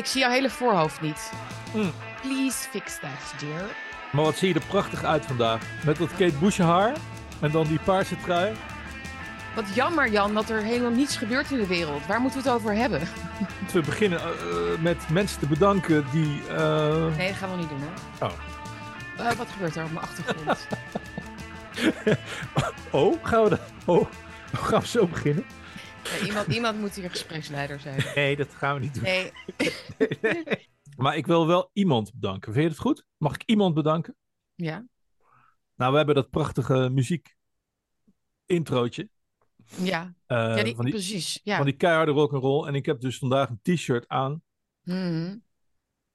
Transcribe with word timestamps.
Ik 0.00 0.06
zie 0.06 0.20
jouw 0.20 0.30
hele 0.30 0.50
voorhoofd 0.50 1.00
niet. 1.00 1.32
Mm. 1.74 1.92
Please 2.22 2.68
fix 2.70 2.98
that, 3.00 3.40
dear. 3.40 3.64
Maar 4.12 4.24
wat 4.24 4.36
zie 4.36 4.48
je 4.48 4.54
er 4.54 4.66
prachtig 4.66 5.04
uit 5.04 5.26
vandaag. 5.26 5.60
Met 5.84 5.96
dat 5.96 6.08
Kate 6.10 6.34
Bush 6.40 6.58
haar. 6.58 6.92
En 7.40 7.50
dan 7.50 7.66
die 7.66 7.78
paarse 7.84 8.16
trui. 8.24 8.52
Wat 9.54 9.74
jammer, 9.74 10.10
Jan, 10.10 10.34
dat 10.34 10.50
er 10.50 10.62
helemaal 10.62 10.90
niets 10.90 11.16
gebeurt 11.16 11.50
in 11.50 11.58
de 11.58 11.66
wereld. 11.66 12.06
Waar 12.06 12.20
moeten 12.20 12.42
we 12.42 12.48
het 12.48 12.56
over 12.58 12.74
hebben? 12.74 13.00
We 13.72 13.80
beginnen 13.80 14.18
eh, 14.20 14.26
eh, 14.28 14.80
met 14.80 15.08
mensen 15.08 15.40
te 15.40 15.46
bedanken 15.46 16.04
die... 16.12 16.42
eh, 16.48 17.16
Nee, 17.16 17.28
dat 17.28 17.36
gaan 17.36 17.50
we 17.50 17.56
niet 17.56 17.68
doen, 17.68 17.80
hè? 17.80 18.26
Oh. 18.26 19.36
Wat 19.38 19.48
gebeurt 19.52 19.76
er 19.76 19.84
op 19.84 19.92
mijn 19.92 20.04
achtergrond? 20.04 20.66
Oh, 22.90 23.24
gaan 23.24 23.42
we, 23.42 23.48
dat... 23.48 23.60
oh, 23.84 24.06
gaan 24.52 24.80
we 24.80 24.86
zo 24.86 25.06
beginnen? 25.06 25.44
Iemand, 26.24 26.46
iemand 26.46 26.78
moet 26.80 26.94
hier 26.94 27.10
gespreksleider 27.10 27.80
zijn. 27.80 28.02
Nee, 28.14 28.36
dat 28.36 28.54
gaan 28.54 28.74
we 28.74 28.80
niet 28.80 28.94
doen. 28.94 29.02
Nee, 29.02 29.32
Maar 30.96 31.16
ik 31.16 31.26
wil 31.26 31.46
wel 31.46 31.70
iemand 31.72 32.12
bedanken. 32.14 32.52
Vind 32.52 32.64
je 32.64 32.70
het 32.70 32.80
goed? 32.80 33.04
Mag 33.16 33.34
ik 33.34 33.42
iemand 33.46 33.74
bedanken? 33.74 34.16
ja. 34.54 34.86
Nou, 35.74 35.90
we 35.92 35.98
hebben 35.98 36.14
dat 36.14 36.30
prachtige 36.30 36.88
muziek 36.92 37.36
introotje. 38.46 39.08
Ja, 39.76 40.14
eh, 40.26 40.36
ja 40.56 40.62
die, 40.62 40.74
van, 40.74 40.84
die, 40.84 40.94
precies. 40.94 41.40
Ja. 41.44 41.56
van 41.56 41.64
die 41.66 41.76
keiharde 41.76 42.12
rock'n'roll. 42.12 42.66
En 42.66 42.74
ik 42.74 42.86
heb 42.86 43.00
dus 43.00 43.18
vandaag 43.18 43.48
een 43.48 43.60
t-shirt 43.62 44.08
aan 44.08 44.42
Mhm. 44.82 45.36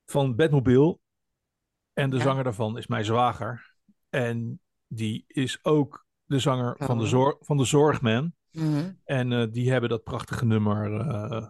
van 0.05 0.35
Batmobile. 0.35 0.99
En 1.93 2.09
de 2.09 2.15
Ja. 2.17 2.21
zanger 2.23 2.43
daarvan 2.43 2.77
is 2.77 2.87
mijn 2.87 3.05
zwager. 3.05 3.75
En 4.09 4.61
die 4.87 5.23
is 5.27 5.59
ook 5.63 6.05
de 6.25 6.39
zanger 6.39 6.75
van, 6.79 6.97
de 6.97 7.03
Oh. 7.03 7.09
zor 7.09 7.37
van 7.39 7.57
de 7.57 7.65
Zorgman. 7.65 8.33
Mhm. 8.55 8.91
En 9.03 9.31
eh, 9.31 9.47
die 9.51 9.71
hebben 9.71 9.89
dat 9.89 10.03
prachtige 10.03 10.45
nummer 10.45 10.99
eh, 10.99 11.47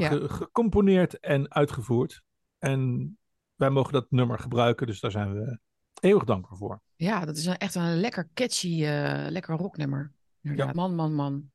Ja. 0.00 0.08
ge- 0.08 0.28
gecomponeerd 0.28 1.18
en 1.20 1.52
uitgevoerd. 1.54 2.22
En 2.58 3.18
wij 3.54 3.70
mogen 3.70 3.92
dat 3.92 4.06
nummer 4.10 4.38
gebruiken, 4.38 4.86
dus 4.86 5.00
daar 5.00 5.10
zijn 5.10 5.34
we 5.34 5.58
eeuwig 6.00 6.24
dankbaar 6.24 6.56
voor. 6.56 6.80
Ja, 6.96 7.24
dat 7.24 7.36
is 7.36 7.46
een, 7.46 7.56
echt 7.56 7.74
een 7.74 8.00
lekker 8.00 8.28
catchy, 8.34 8.84
eh, 8.84 9.26
lekker 9.28 9.56
rocknummer. 9.56 10.12
Ja. 10.40 10.70
Man, 10.72 10.94
man, 10.94 11.14
man. 11.14 11.50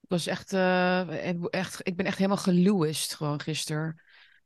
Ik 0.00 0.08
was 0.08 0.26
echt, 0.26 0.52
eh, 0.52 1.44
echt, 1.50 1.86
ik 1.86 1.96
ben 1.96 2.06
echt 2.06 2.16
helemaal 2.16 2.36
gelouist 2.36 3.14
gewoon 3.14 3.40
gisteren. 3.40 4.02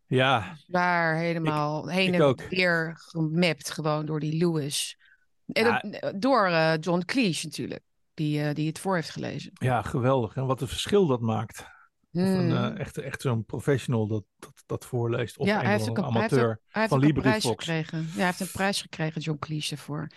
Ja, 0.06 0.56
Waar 0.66 1.16
helemaal 1.16 1.88
heen 1.88 2.08
ik 2.08 2.14
en 2.14 2.22
ook. 2.22 2.42
weer 2.42 2.92
gemapt 2.96 3.70
gewoon 3.70 4.06
door 4.06 4.20
die 4.20 4.36
Lewis. 4.36 4.98
En 5.46 5.64
Ja. 5.90 6.12
door 6.12 6.46
eh, 6.46 6.74
John 6.80 7.02
Cleese 7.04 7.46
natuurlijk, 7.46 7.82
die, 8.16 8.42
eh, 8.42 8.54
die 8.54 8.66
het 8.66 8.78
voor 8.78 8.94
heeft 8.94 9.10
gelezen. 9.10 9.50
ja, 9.54 9.82
geweldig. 9.82 10.36
En 10.36 10.46
wat 10.46 10.60
een 10.60 10.68
verschil 10.68 11.06
dat 11.06 11.20
maakt. 11.20 11.58
Of 11.60 12.22
een, 12.22 12.50
Hmm. 12.50 12.56
eh, 12.74 12.78
echt, 12.80 12.98
echt 12.98 13.20
zo'n 13.20 13.44
professional 13.44 14.06
dat, 14.06 14.24
dat, 14.38 14.62
dat 14.66 14.84
voorleest. 14.84 15.38
Of 15.38 15.46
ja, 15.46 15.58
een 15.58 15.64
hij 15.64 15.72
heeft 15.72 15.86
een, 15.86 15.94
hij 15.94 16.04
heeft 16.04 16.16
amateur. 16.16 16.60
hij 16.68 16.82
heeft 16.82 16.88
van 16.94 17.02
een 17.02 17.12
prijs 17.12 17.24
LibriVox. 17.24 17.64
gekregen. 17.64 17.98
Ja, 17.98 18.14
hij 18.16 18.24
heeft 18.24 18.40
een 18.40 18.50
prijs 18.52 18.80
gekregen, 18.82 19.20
John 19.20 19.38
Cleese, 19.38 19.74
ervoor. 19.74 20.02
Ik 20.02 20.12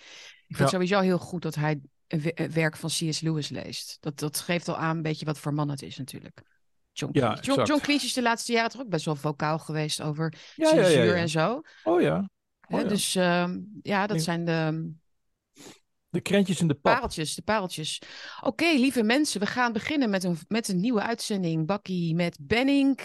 vind 0.46 0.58
Ja. 0.58 0.62
het 0.64 0.68
sowieso 0.72 1.00
heel 1.00 1.18
goed 1.18 1.42
dat 1.42 1.54
hij 1.54 1.80
werk 2.52 2.76
van 2.76 2.88
C.S. 2.90 3.20
Lewis 3.20 3.48
leest. 3.48 3.96
Dat, 4.00 4.18
dat 4.18 4.40
geeft 4.40 4.68
al 4.68 4.76
aan 4.76 4.96
een 4.96 5.02
beetje 5.02 5.24
wat 5.24 5.38
voor 5.38 5.54
man 5.54 5.68
het 5.70 5.82
is 5.82 5.96
natuurlijk. 5.96 6.42
John 6.92 7.18
Ja, 7.18 7.32
Cleese. 7.40 7.62
John, 7.64 7.80
Cleese 7.82 8.06
is 8.06 8.12
de 8.12 8.22
laatste 8.22 8.52
jaren 8.52 8.70
toch 8.70 8.80
ook 8.80 8.88
best 8.88 9.04
wel 9.04 9.16
vocaal 9.16 9.58
geweest 9.58 10.02
over 10.02 10.34
Ja, 10.54 10.68
ja, 10.68 10.74
ja, 10.76 10.82
censuur 10.84 11.04
ja. 11.14 11.20
en 11.20 11.28
zo. 11.28 11.60
Oh 11.84 12.00
ja. 12.00 12.28
Oh. 12.68 12.88
Dus 12.88 13.14
ehm, 13.14 13.58
ja, 13.82 14.06
dat 14.06 14.22
zijn 14.22 14.44
de 14.44 14.92
De 16.10 16.20
krentjes 16.20 16.60
in 16.60 16.68
de 16.68 16.74
pap. 16.74 16.92
pareltjes, 16.92 17.34
de 17.34 17.42
pareltjes. 17.42 18.02
Oké, 18.40 18.64
lieve 18.64 19.02
mensen, 19.02 19.40
we 19.40 19.46
gaan 19.46 19.72
beginnen 19.72 20.10
met 20.10 20.24
een, 20.24 20.38
met 20.48 20.68
een 20.68 20.80
nieuwe 20.80 21.02
uitzending. 21.02 21.66
Bakkie 21.66 22.14
met 22.14 22.36
Benning. 22.40 23.00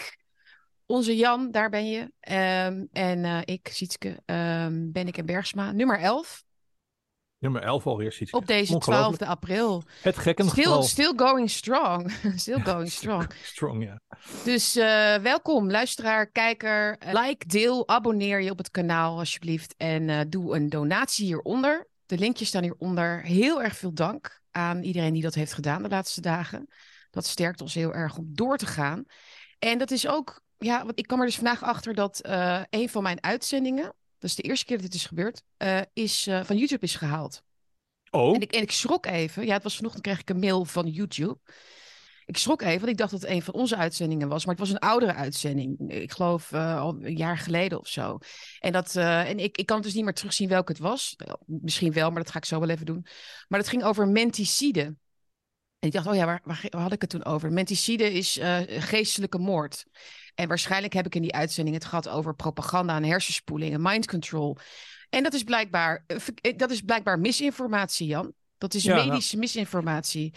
Onze 0.86 1.16
Jan, 1.16 1.50
daar 1.50 1.70
ben 1.70 1.86
je. 1.86 2.12
Ehm, 2.20 2.84
en 2.92 3.24
eh, 3.24 3.40
ik, 3.44 3.68
Sietske, 3.72 4.22
ehm 4.24 4.92
Bennik 4.92 5.18
en 5.18 5.26
Bergsma. 5.26 5.72
Nummer 5.72 6.00
11 6.00 6.44
Nummer 7.38 7.62
11 7.62 7.86
alweer 7.86 8.12
ziet 8.12 8.32
op 8.32 8.46
deze 8.46 8.74
Ongelooflijk. 8.74 9.22
12e 9.22 9.26
april. 9.26 9.82
Het 10.02 10.18
gekken 10.18 10.48
Still, 10.48 10.82
still 10.82 11.12
going 11.16 11.50
strong. 11.50 12.12
still 12.36 12.60
going 12.60 12.90
strong. 12.90 13.26
Strong, 13.42 13.84
ja. 13.84 14.00
Dus 14.44 14.76
eh, 14.76 15.16
welkom, 15.16 15.70
luisteraar, 15.70 16.26
kijker. 16.26 16.98
Eh, 16.98 17.12
Like, 17.22 17.46
deel, 17.46 17.88
abonneer 17.88 18.42
je 18.42 18.50
op 18.50 18.58
het 18.58 18.70
kanaal 18.70 19.18
alsjeblieft. 19.18 19.74
En 19.76 20.08
eh, 20.08 20.20
doe 20.28 20.56
een 20.56 20.68
donatie 20.68 21.24
hieronder. 21.26 21.88
De 22.06 22.18
linkjes 22.18 22.48
staan 22.48 22.62
hieronder. 22.62 23.22
Heel 23.22 23.62
erg 23.62 23.76
veel 23.76 23.94
dank 23.94 24.40
aan 24.50 24.82
iedereen 24.82 25.12
die 25.12 25.22
dat 25.22 25.34
heeft 25.34 25.52
gedaan 25.52 25.82
de 25.82 25.88
laatste 25.88 26.20
dagen. 26.20 26.68
Dat 27.10 27.26
sterkt 27.26 27.60
ons 27.60 27.74
heel 27.74 27.94
erg 27.94 28.16
om 28.16 28.26
door 28.28 28.56
te 28.56 28.66
gaan. 28.66 29.04
En 29.58 29.78
dat 29.78 29.90
is 29.90 30.06
ook, 30.06 30.42
ja, 30.58 30.84
want 30.84 30.98
ik 30.98 31.06
kwam 31.06 31.20
er 31.20 31.26
dus 31.26 31.34
vandaag 31.34 31.62
achter 31.62 31.94
dat 31.94 32.20
eh, 32.20 32.62
een 32.70 32.88
van 32.88 33.02
mijn 33.02 33.22
uitzendingen, 33.22 33.84
dat 34.18 34.30
is 34.30 34.34
de 34.34 34.42
eerste 34.42 34.64
keer 34.64 34.76
dat 34.76 34.86
dit 34.86 34.94
is 34.94 35.06
gebeurd, 35.06 35.42
eh, 35.56 35.80
is, 35.92 36.26
eh, 36.26 36.44
van 36.44 36.56
YouTube 36.56 36.84
is 36.84 36.94
gehaald. 36.94 37.42
Oh, 38.10 38.34
En 38.34 38.40
ik, 38.40 38.52
en 38.52 38.62
ik 38.62 38.70
schrok 38.70 39.06
even. 39.06 39.46
Ja, 39.46 39.52
het 39.52 39.62
was 39.62 39.76
vanochtend 39.76 40.04
kreeg 40.04 40.20
ik 40.20 40.30
een 40.30 40.38
mail 40.38 40.64
van 40.64 40.86
YouTube. 40.86 41.38
Ik 42.26 42.36
schrok 42.36 42.62
even, 42.62 42.78
want 42.78 42.90
ik 42.90 42.96
dacht 42.96 43.10
dat 43.10 43.20
het 43.20 43.30
een 43.30 43.42
van 43.42 43.54
onze 43.54 43.76
uitzendingen 43.76 44.28
was. 44.28 44.44
Maar 44.44 44.54
het 44.54 44.64
was 44.64 44.72
een 44.72 44.88
oudere 44.88 45.14
uitzending. 45.14 45.90
Ik 45.90 46.12
geloof 46.12 46.52
eh, 46.52 46.80
al 46.80 46.96
een 47.00 47.16
jaar 47.16 47.38
geleden 47.38 47.78
of 47.78 47.88
zo. 47.88 48.18
En, 48.58 48.72
dat, 48.72 48.96
eh, 48.96 49.28
en 49.28 49.38
ik, 49.38 49.56
ik 49.56 49.66
kan 49.66 49.80
dus 49.80 49.94
niet 49.94 50.04
meer 50.04 50.14
terugzien 50.14 50.48
welke 50.48 50.72
het 50.72 50.80
was. 50.80 51.16
Misschien 51.46 51.92
wel, 51.92 52.10
maar 52.10 52.22
dat 52.22 52.32
ga 52.32 52.38
ik 52.38 52.44
zo 52.44 52.60
wel 52.60 52.68
even 52.68 52.86
doen. 52.86 53.06
Maar 53.48 53.58
het 53.58 53.68
ging 53.68 53.84
over 53.84 54.08
menticide. 54.08 54.80
En 55.78 55.88
ik 55.88 55.92
dacht, 55.92 56.06
oh 56.06 56.14
ja, 56.14 56.24
waar, 56.24 56.40
waar, 56.44 56.64
waar 56.70 56.82
had 56.82 56.92
ik 56.92 57.00
het 57.00 57.10
toen 57.10 57.24
over? 57.24 57.52
Menticide 57.52 58.12
is 58.12 58.38
eh, 58.38 58.58
geestelijke 58.66 59.38
moord. 59.38 59.84
En 60.34 60.48
waarschijnlijk 60.48 60.92
heb 60.92 61.06
ik 61.06 61.14
in 61.14 61.22
die 61.22 61.34
uitzending 61.34 61.76
het 61.76 61.84
gehad 61.84 62.08
over 62.08 62.34
propaganda 62.34 62.96
en 62.96 63.04
hersenspoeling 63.04 63.74
en 63.74 63.82
mind 63.82 64.06
control. 64.06 64.56
En 65.10 65.22
dat 65.22 65.34
is 65.34 65.42
blijkbaar, 65.42 66.04
dat 66.56 66.70
is 66.70 66.80
blijkbaar 66.80 67.18
misinformatie, 67.18 68.06
Jan. 68.06 68.32
Dat 68.58 68.74
is 68.74 68.82
Ja, 68.82 68.94
nou. 68.94 69.08
medische 69.08 69.36
misinformatie. 69.36 70.34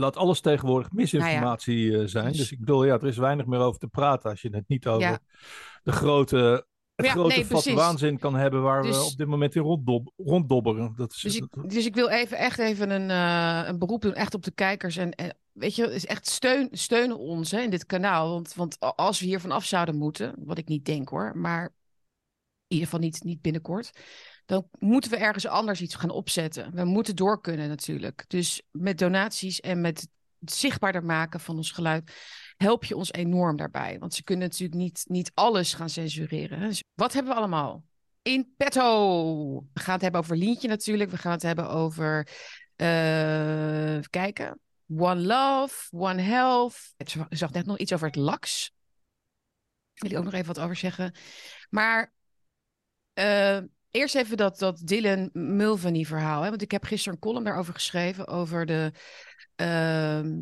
Laat 0.00 0.16
alles 0.16 0.40
tegenwoordig 0.40 0.92
misinformatie 0.92 1.98
eh, 1.98 2.06
zijn. 2.06 2.28
Dus- 2.28 2.36
Dus 2.36 2.52
ik 2.52 2.58
bedoel, 2.58 2.84
ja, 2.84 2.94
er 2.94 3.06
is 3.06 3.16
weinig 3.16 3.46
meer 3.46 3.58
over 3.60 3.80
te 3.80 3.86
praten 3.88 4.30
als 4.30 4.42
je 4.42 4.48
het 4.50 4.68
niet 4.68 4.86
over 4.86 5.00
Ja. 5.08 5.18
de 5.82 5.92
grote, 5.92 6.66
het 6.94 7.06
Ja, 7.06 7.12
grote 7.12 7.28
nee, 7.34 7.38
vat 7.46 7.48
precies. 7.48 7.74
waanzin 7.74 8.18
kan 8.18 8.34
hebben 8.34 8.62
waar 8.62 8.82
we 8.82 8.88
Dus- 8.88 9.10
op 9.12 9.16
dit 9.18 9.26
moment 9.26 9.54
in 9.54 9.62
ronddob 9.62 10.12
ronddobberen. 10.16 10.92
Dat 10.96 11.12
is, 11.12 11.20
Dus 11.20 11.36
ik, 11.36 11.46
dat- 11.50 11.70
dus 11.70 11.86
ik 11.86 11.94
wil 11.94 12.08
even 12.08 12.38
echt 12.38 12.58
even 12.58 12.90
een, 12.90 13.10
eh, 13.10 13.68
een 13.68 13.78
beroep 13.78 14.00
doen, 14.02 14.14
echt 14.14 14.34
op 14.34 14.42
de 14.44 14.50
kijkers. 14.50 14.96
En, 14.96 15.10
en 15.12 15.36
weet 15.52 15.74
je, 15.74 15.94
is 15.94 16.06
echt 16.06 16.26
steun, 16.26 16.68
steun 16.72 17.12
ons 17.12 17.50
hè, 17.50 17.60
in 17.60 17.70
dit 17.70 17.86
kanaal. 17.86 18.30
Want, 18.30 18.54
want 18.54 18.76
als 18.80 19.20
we 19.20 19.26
hier 19.26 19.40
vanaf 19.40 19.64
zouden 19.64 19.96
moeten, 19.96 20.34
wat 20.38 20.58
ik 20.58 20.68
niet 20.68 20.84
denk 20.84 21.08
hoor, 21.08 21.32
maar 21.36 21.62
in 21.62 22.76
ieder 22.76 22.84
geval 22.84 23.00
niet, 23.00 23.22
niet 23.24 23.40
binnenkort. 23.40 23.90
Dan 24.48 24.68
moeten 24.78 25.10
we 25.10 25.16
ergens 25.16 25.46
anders 25.46 25.80
iets 25.80 25.94
gaan 25.94 26.10
opzetten. 26.10 26.74
We 26.74 26.84
moeten 26.84 27.16
door 27.16 27.40
kunnen 27.40 27.68
natuurlijk. 27.68 28.24
Dus 28.28 28.62
met 28.70 28.98
donaties 28.98 29.60
en 29.60 29.80
met 29.80 30.08
het 30.38 30.52
zichtbaarder 30.52 31.04
maken 31.04 31.40
van 31.40 31.56
ons 31.56 31.70
geluid 31.70 32.12
help 32.56 32.84
je 32.84 32.96
ons 32.96 33.12
enorm 33.12 33.56
daarbij. 33.56 33.98
Want 33.98 34.14
ze 34.14 34.22
kunnen 34.22 34.48
natuurlijk 34.48 34.80
niet, 34.80 35.04
niet 35.06 35.30
alles 35.34 35.74
gaan 35.74 35.88
censureren. 35.88 36.60
Dus 36.60 36.82
wat 36.94 37.12
hebben 37.12 37.32
we 37.32 37.38
allemaal? 37.38 37.84
In 38.22 38.54
petto. 38.56 39.66
We 39.72 39.80
gaan 39.80 39.92
het 39.92 40.02
hebben 40.02 40.20
over 40.20 40.36
Lientje 40.36 40.68
natuurlijk. 40.68 41.10
We 41.10 41.18
gaan 41.18 41.32
het 41.32 41.42
hebben 41.42 41.68
over, 41.68 42.28
even 42.76 44.10
kijken, 44.10 44.60
One 44.96 45.20
Love, 45.20 45.96
One 45.96 46.22
Health. 46.22 46.94
Ik 46.96 47.14
zag 47.28 47.52
net 47.52 47.66
nog 47.66 47.78
iets 47.78 47.92
over 47.92 48.06
het 48.06 48.16
LAX. 48.16 48.72
Wil 49.94 50.10
ik 50.10 50.16
ook 50.18 50.24
nog 50.24 50.34
even 50.34 50.54
wat 50.54 50.60
over 50.60 50.76
zeggen. 50.76 51.14
Maar 51.70 52.12
eh, 53.12 53.58
eerst 53.90 54.14
even 54.14 54.36
dat, 54.36 54.58
dat 54.58 54.80
Dylan 54.84 55.30
Mulvaney 55.32 56.04
verhaal. 56.04 56.42
Hè? 56.42 56.48
Want 56.48 56.62
ik 56.62 56.70
heb 56.70 56.84
gisteren 56.84 57.14
een 57.14 57.20
column 57.20 57.44
daarover 57.44 57.74
geschreven. 57.74 58.26
Over 58.26 58.66
de... 58.66 58.92
ehm, 59.56 60.34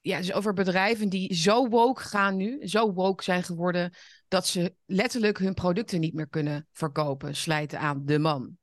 ja, 0.00 0.18
dus 0.18 0.32
over 0.32 0.52
bedrijven 0.52 1.08
die 1.08 1.34
zo 1.34 1.68
woke 1.68 2.02
gaan 2.02 2.36
nu, 2.36 2.66
zo 2.68 2.92
woke 2.92 3.22
zijn 3.22 3.42
geworden, 3.42 3.92
dat 4.28 4.46
ze 4.46 4.74
letterlijk 4.86 5.38
hun 5.38 5.54
producten 5.54 6.00
niet 6.00 6.14
meer 6.14 6.28
kunnen 6.28 6.66
verkopen, 6.72 7.36
slijten 7.36 7.78
aan 7.78 8.02
de 8.04 8.18
man. 8.18 8.56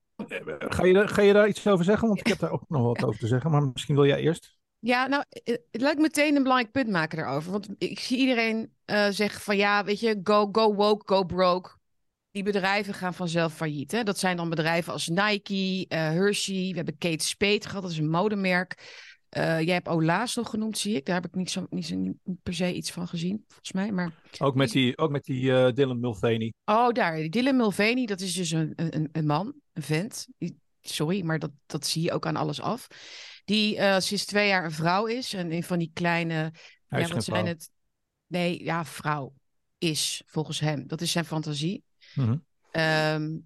ga, 0.59 0.85
je, 0.85 0.93
daar- 0.93 1.09
ga 1.09 1.21
je 1.21 1.33
daar 1.33 1.47
iets 1.47 1.67
over 1.67 1.85
zeggen? 1.85 2.07
Want 2.07 2.19
ik 2.19 2.27
heb 2.27 2.39
daar 2.39 2.51
ook 2.51 2.63
nog 2.67 2.81
wat 2.81 3.03
over 3.03 3.19
te 3.19 3.27
zeggen, 3.27 3.51
maar 3.51 3.69
misschien 3.73 3.95
wil 3.95 4.05
jij 4.05 4.19
eerst. 4.19 4.57
Ja, 4.79 5.07
nou, 5.07 5.23
eh, 5.29 5.55
het 5.71 5.81
laat 5.81 5.93
ik 5.93 5.99
meteen 5.99 6.35
een 6.35 6.43
belangrijk 6.43 6.71
punt 6.73 6.89
maken 6.89 7.17
daarover. 7.17 7.51
Want 7.51 7.69
ik 7.77 7.99
zie 7.99 8.17
iedereen 8.17 8.73
eh, 8.85 9.07
zeggen 9.09 9.41
van 9.41 9.57
ja, 9.57 9.83
weet 9.83 9.99
je, 9.99 10.19
go, 10.23 10.49
go 10.51 10.73
woke, 10.73 11.13
go 11.13 11.23
broke. 11.23 11.77
Die 12.31 12.43
bedrijven 12.43 12.93
gaan 12.93 13.13
vanzelf 13.13 13.53
failliet. 13.53 13.91
Hè? 13.91 14.03
Dat 14.03 14.19
zijn 14.19 14.37
dan 14.37 14.49
bedrijven 14.49 14.93
als 14.93 15.07
Nike, 15.07 15.85
eh, 15.87 15.99
Hershey. 15.99 16.69
We 16.69 16.75
hebben 16.75 16.97
Kate 16.97 17.25
Spade 17.25 17.67
gehad, 17.67 17.81
dat 17.81 17.91
is 17.91 17.97
een 17.97 18.09
modemerk. 18.09 18.97
Eh, 19.29 19.61
jij 19.61 19.73
hebt 19.73 19.87
Ola's 19.87 20.35
nog 20.35 20.49
genoemd, 20.49 20.77
zie 20.77 20.95
ik. 20.95 21.05
Daar 21.05 21.15
heb 21.15 21.25
ik 21.25 21.35
niet, 21.35 21.51
zo, 21.51 21.65
niet, 21.69 21.85
zo, 21.85 21.95
niet 21.95 22.17
per 22.43 22.53
se 22.53 22.73
iets 22.73 22.91
van 22.91 23.07
gezien, 23.07 23.43
volgens 23.47 23.71
mij. 23.71 23.91
Maar 23.91 24.13
Ook 24.39 24.55
met 24.55 24.71
die, 24.71 24.97
ook 24.97 25.11
met 25.11 25.23
die 25.23 25.53
eh, 25.53 25.73
Dylan 25.73 25.99
Mulvaney. 25.99 26.53
Oh, 26.65 26.89
daar. 26.91 27.15
Die 27.15 27.29
Dylan 27.29 27.55
Mulvaney, 27.55 28.05
dat 28.05 28.21
is 28.21 28.33
dus 28.33 28.51
een, 28.51 28.73
een, 28.75 29.09
een 29.11 29.25
man, 29.25 29.53
een 29.73 29.83
vent. 29.83 30.27
Sorry, 30.81 31.23
maar 31.23 31.39
dat, 31.39 31.51
dat 31.65 31.85
zie 31.85 32.01
je 32.01 32.11
ook 32.11 32.25
aan 32.25 32.35
alles 32.35 32.61
af. 32.61 32.87
Die 33.45 34.01
sinds 34.01 34.25
twee 34.25 34.47
jaar 34.47 34.65
een 34.65 34.71
vrouw 34.71 35.05
is. 35.05 35.33
En 35.33 35.51
een 35.51 35.63
van 35.63 35.79
die 35.79 35.91
kleine... 35.93 36.51
Hij 36.87 37.01
ja, 37.01 37.07
wat 37.07 37.23
zijn 37.23 37.45
het? 37.45 37.69
Nee, 38.27 38.63
ja, 38.63 38.85
vrouw. 38.85 39.33
is, 39.77 40.21
volgens 40.25 40.59
hem. 40.59 40.87
Dat 40.87 41.01
is 41.01 41.11
zijn 41.11 41.25
fantasie. 41.25 41.83
Mhm. 42.15 42.37
Ehm, 42.71 43.37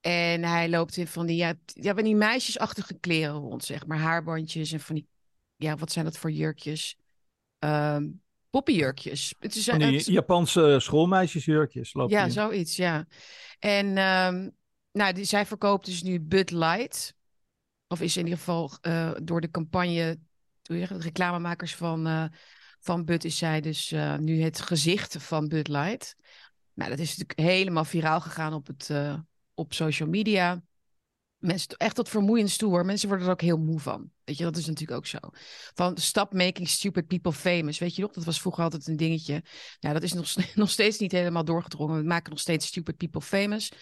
en 0.00 0.44
hij 0.44 0.68
loopt 0.68 0.96
in 0.96 1.06
van 1.06 1.26
die, 1.26 1.36
ja, 1.36 1.54
ja, 1.64 1.94
van 1.94 2.04
die 2.04 2.16
meisjesachtige 2.16 2.94
kleren 2.94 3.34
rond, 3.34 3.64
zeg 3.64 3.86
maar. 3.86 3.98
Haarbandjes 3.98 4.72
en 4.72 4.80
van 4.80 4.94
die, 4.94 5.06
ja, 5.56 5.76
wat 5.76 5.92
zijn 5.92 6.04
dat 6.04 6.18
voor 6.18 6.30
jurkjes? 6.30 6.96
Ehm 7.58 8.04
poppyjurkjes. 8.50 9.34
Het 9.38 9.54
is, 9.54 9.64
die 9.64 9.84
het- 9.84 10.06
Japanse 10.06 10.76
schoolmeisjesjurkjes 10.80 11.92
ja, 12.08 12.28
zoiets, 12.28 12.76
ja. 12.76 13.06
En 13.58 13.96
ehm, 13.96 14.48
nou, 14.92 15.12
die, 15.12 15.24
zij 15.24 15.46
verkoopt 15.46 15.86
dus 15.86 16.02
nu 16.02 16.20
Bud 16.20 16.50
Light. 16.50 17.14
Of 17.86 18.00
is 18.00 18.16
in 18.16 18.24
ieder 18.24 18.38
geval 18.38 18.72
eh, 18.80 19.12
door 19.22 19.40
de 19.40 19.50
campagne, 19.50 20.18
hoe 20.62 20.78
zeg 20.78 20.88
je 20.88 20.94
dat, 20.94 21.02
reclamemakers 21.02 21.74
van, 21.74 22.06
eh, 22.06 22.24
van 22.80 23.04
Bud, 23.04 23.24
is 23.24 23.38
zij 23.38 23.60
dus 23.60 23.92
eh, 23.92 24.16
nu 24.16 24.42
het 24.42 24.60
gezicht 24.60 25.16
van 25.22 25.48
Bud 25.48 25.68
Light. 25.68 26.16
Nou, 26.74 26.90
dat 26.90 26.98
is 26.98 27.16
natuurlijk 27.16 27.48
helemaal 27.48 27.84
viraal 27.84 28.20
gegaan 28.20 28.52
op, 28.52 28.66
het, 28.66 28.90
eh, 28.90 29.18
op 29.54 29.72
social 29.72 30.08
media. 30.08 30.62
Mensen, 31.38 31.76
echt 31.76 31.94
tot 31.94 32.08
vermoeiend 32.08 32.50
stoer. 32.50 32.84
Mensen 32.84 33.08
worden 33.08 33.26
er 33.26 33.32
ook 33.32 33.40
heel 33.40 33.58
moe 33.58 33.80
van. 33.80 34.10
Weet 34.24 34.38
je, 34.38 34.44
dat 34.44 34.56
is 34.56 34.66
natuurlijk 34.66 34.98
ook 34.98 35.06
zo. 35.06 35.18
Van 35.74 35.96
stop 35.96 36.32
making 36.32 36.68
stupid 36.68 37.06
people 37.06 37.32
famous. 37.32 37.78
Weet 37.78 37.94
je 37.94 38.02
nog, 38.02 38.12
dat 38.12 38.24
was 38.24 38.40
vroeger 38.40 38.64
altijd 38.64 38.86
een 38.86 38.96
dingetje. 38.96 39.42
Nou, 39.80 39.94
dat 39.94 40.02
is 40.02 40.12
nog, 40.12 40.34
nog 40.54 40.70
steeds 40.70 40.98
niet 40.98 41.12
helemaal 41.12 41.44
doorgedrongen. 41.44 41.96
We 41.96 42.06
maken 42.06 42.30
nog 42.30 42.40
steeds 42.40 42.66
stupid 42.66 42.96
people 42.96 43.20
famous. 43.20 43.72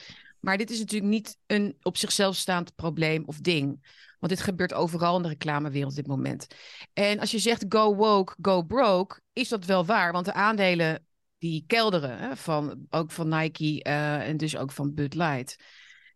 Maar 0.41 0.57
dit 0.57 0.71
is 0.71 0.79
natuurlijk 0.79 1.11
niet 1.11 1.39
een 1.47 1.77
op 1.83 1.97
zichzelf 1.97 2.37
staand 2.37 2.75
probleem 2.75 3.23
of 3.27 3.39
ding. 3.41 3.97
Want 4.19 4.33
dit 4.33 4.41
gebeurt 4.41 4.75
overal 4.75 5.17
in 5.17 5.23
de 5.23 5.29
reclamewereld 5.29 5.91
op 5.91 5.97
dit 5.97 6.07
moment. 6.07 6.47
En 6.93 7.21
als 7.21 7.31
je 7.31 7.39
zegt 7.39 7.65
go 7.69 7.95
woke, 7.95 8.35
go 8.41 8.63
broke, 8.63 9.21
is 9.33 9.49
dat 9.49 9.65
wel 9.65 9.85
waar. 9.87 10.13
Want 10.13 10.25
de 10.25 10.33
aandelen 10.33 11.07
die 11.39 11.65
kelderen, 11.67 12.19
hè, 12.19 12.37
van, 12.37 12.87
ook 12.91 13.11
van 13.11 13.29
Nike 13.29 13.83
eh, 13.83 14.29
en 14.29 14.37
dus 14.37 14.57
ook 14.57 14.73
van 14.73 14.95
Bud 14.95 15.15
Light. 15.15 15.57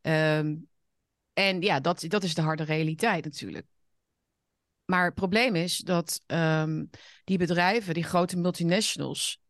Ehm, 0.01 0.57
en 1.33 1.61
ja, 1.61 1.81
dat, 1.81 2.05
dat 2.09 2.23
is 2.23 2.35
de 2.35 2.43
harde 2.43 2.63
realiteit 2.63 3.25
natuurlijk. 3.25 3.67
Maar 4.85 5.05
het 5.05 5.15
probleem 5.15 5.55
is 5.55 5.77
dat 5.77 6.23
ehm, 6.27 6.85
die 7.25 7.39
bedrijven, 7.39 7.95
die 7.95 8.03
grote 8.05 8.37
multinationals, 8.37 9.41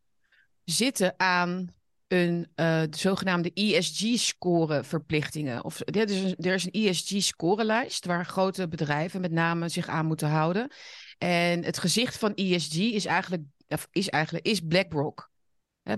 zitten 0.63 1.13
aan 1.19 1.73
een 2.07 2.47
eh, 2.55 2.81
de 2.81 2.97
zogenaamde 2.97 3.51
ESG-score 3.53 4.83
verplichtingen. 4.83 5.63
Of, 5.63 5.81
is 5.81 6.21
een, 6.21 6.35
er 6.37 6.53
is 6.53 6.65
een 6.65 6.71
ESG-scorelijst 6.71 8.05
waar 8.05 8.25
grote 8.25 8.67
bedrijven 8.67 9.21
met 9.21 9.31
name 9.31 9.69
zich 9.69 9.87
aan 9.87 10.05
moeten 10.05 10.29
houden. 10.29 10.71
En 11.17 11.63
het 11.63 11.77
gezicht 11.77 12.17
van 12.17 12.33
ESG 12.33 12.75
is 12.75 13.05
eigenlijk, 13.05 13.43
is 13.91 14.09
eigenlijk 14.09 14.45
is 14.45 14.59
BlackRock. 14.59 15.31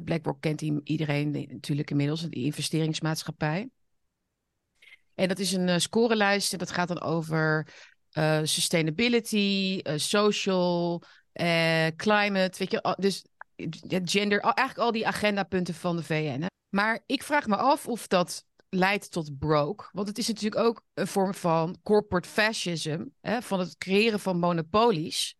BlackRock 0.03 0.41
kent 0.41 0.61
iedereen 0.61 1.31
natuurlijk 1.31 1.89
inmiddels, 1.89 2.21
die 2.21 2.45
investeringsmaatschappij. 2.45 3.69
En 5.15 5.27
dat 5.27 5.39
is 5.39 5.51
een 5.51 5.69
eh, 5.69 5.77
scorelijst 5.77 6.53
en 6.53 6.59
dat 6.59 6.71
gaat 6.71 6.87
dan 6.87 7.01
over 7.01 7.67
eh, 8.11 8.39
sustainability, 8.43 9.79
eh, 9.83 9.97
social, 9.97 11.03
climate, 11.95 12.57
weet 12.57 12.71
je, 12.71 12.95
dus 12.99 13.25
gender, 14.03 14.39
eigenlijk 14.39 14.77
al 14.77 14.91
die 14.91 15.07
agendapunten 15.07 15.73
van 15.73 15.95
de 15.95 16.03
VN. 16.03 16.41
Hè. 16.41 16.47
Maar 16.69 17.03
ik 17.05 17.23
vraag 17.23 17.47
me 17.47 17.55
af 17.55 17.87
of 17.87 18.07
dat 18.07 18.43
leidt 18.69 19.11
tot 19.11 19.39
broke, 19.39 19.89
want 19.91 20.07
het 20.07 20.17
is 20.17 20.27
natuurlijk 20.27 20.61
ook 20.61 20.81
een 20.93 21.07
vorm 21.07 21.33
van 21.33 21.77
corporate 21.83 22.29
fascism, 22.29 23.03
hè, 23.21 23.41
van 23.41 23.59
het 23.59 23.77
creëren 23.77 24.19
van 24.19 24.39
monopolies. 24.39 25.35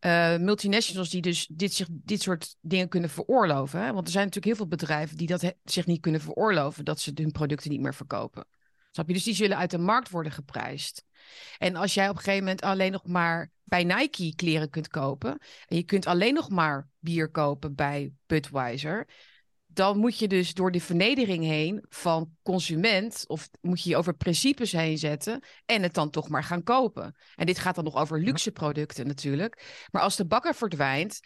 Eh, 0.00 0.36
multinationals 0.36 1.10
die 1.10 1.22
dus 1.22 1.46
dit, 1.46 1.74
zich, 1.74 1.86
dit 1.90 2.22
soort 2.22 2.56
dingen 2.60 2.88
kunnen 2.88 3.10
veroorloven. 3.10 3.80
Hè? 3.80 3.92
Want 3.92 4.06
er 4.06 4.12
zijn 4.12 4.24
natuurlijk 4.24 4.56
heel 4.56 4.66
veel 4.66 4.76
bedrijven 4.76 5.16
die 5.16 5.26
dat 5.26 5.54
zich 5.64 5.86
niet 5.86 6.00
kunnen 6.00 6.20
veroorloven, 6.20 6.84
dat 6.84 7.00
ze 7.00 7.12
hun 7.14 7.30
producten 7.30 7.70
niet 7.70 7.80
meer 7.80 7.94
verkopen. 7.94 8.46
Snap 8.90 9.06
je? 9.06 9.12
Dus 9.12 9.24
die 9.24 9.34
zullen 9.34 9.56
uit 9.56 9.70
de 9.70 9.78
markt 9.78 10.10
worden 10.10 10.32
geprijsd. 10.32 11.04
En 11.58 11.76
als 11.76 11.94
jij 11.94 12.08
op 12.08 12.16
een 12.16 12.22
gegeven 12.22 12.44
moment 12.44 12.62
alleen 12.62 12.92
nog 12.92 13.06
maar 13.06 13.52
bij 13.64 13.84
Nike 13.84 14.34
kleren 14.34 14.70
kunt 14.70 14.88
kopen. 14.88 15.38
en 15.66 15.76
je 15.76 15.82
kunt 15.82 16.06
alleen 16.06 16.34
nog 16.34 16.48
maar 16.48 16.88
bier 16.98 17.30
kopen 17.30 17.74
bij 17.74 18.12
Budweiser. 18.26 19.08
Dan 19.80 19.98
moet 19.98 20.18
je 20.18 20.28
dus 20.28 20.54
door 20.54 20.70
de 20.70 20.80
vernedering 20.80 21.44
heen 21.44 21.84
van 21.88 22.36
consument. 22.42 23.24
of 23.26 23.48
moet 23.60 23.82
je 23.82 23.90
je 23.90 23.96
over 23.96 24.14
principes 24.14 24.72
heen 24.72 24.98
zetten. 24.98 25.42
en 25.66 25.82
het 25.82 25.94
dan 25.94 26.10
toch 26.10 26.28
maar 26.28 26.44
gaan 26.44 26.62
kopen. 26.62 27.16
En 27.34 27.46
dit 27.46 27.58
gaat 27.58 27.74
dan 27.74 27.84
nog 27.84 27.96
over 27.96 28.20
luxe 28.20 28.52
producten 28.52 29.06
natuurlijk. 29.06 29.86
Maar 29.90 30.02
als 30.02 30.16
de 30.16 30.26
bakker 30.26 30.54
verdwijnt. 30.54 31.20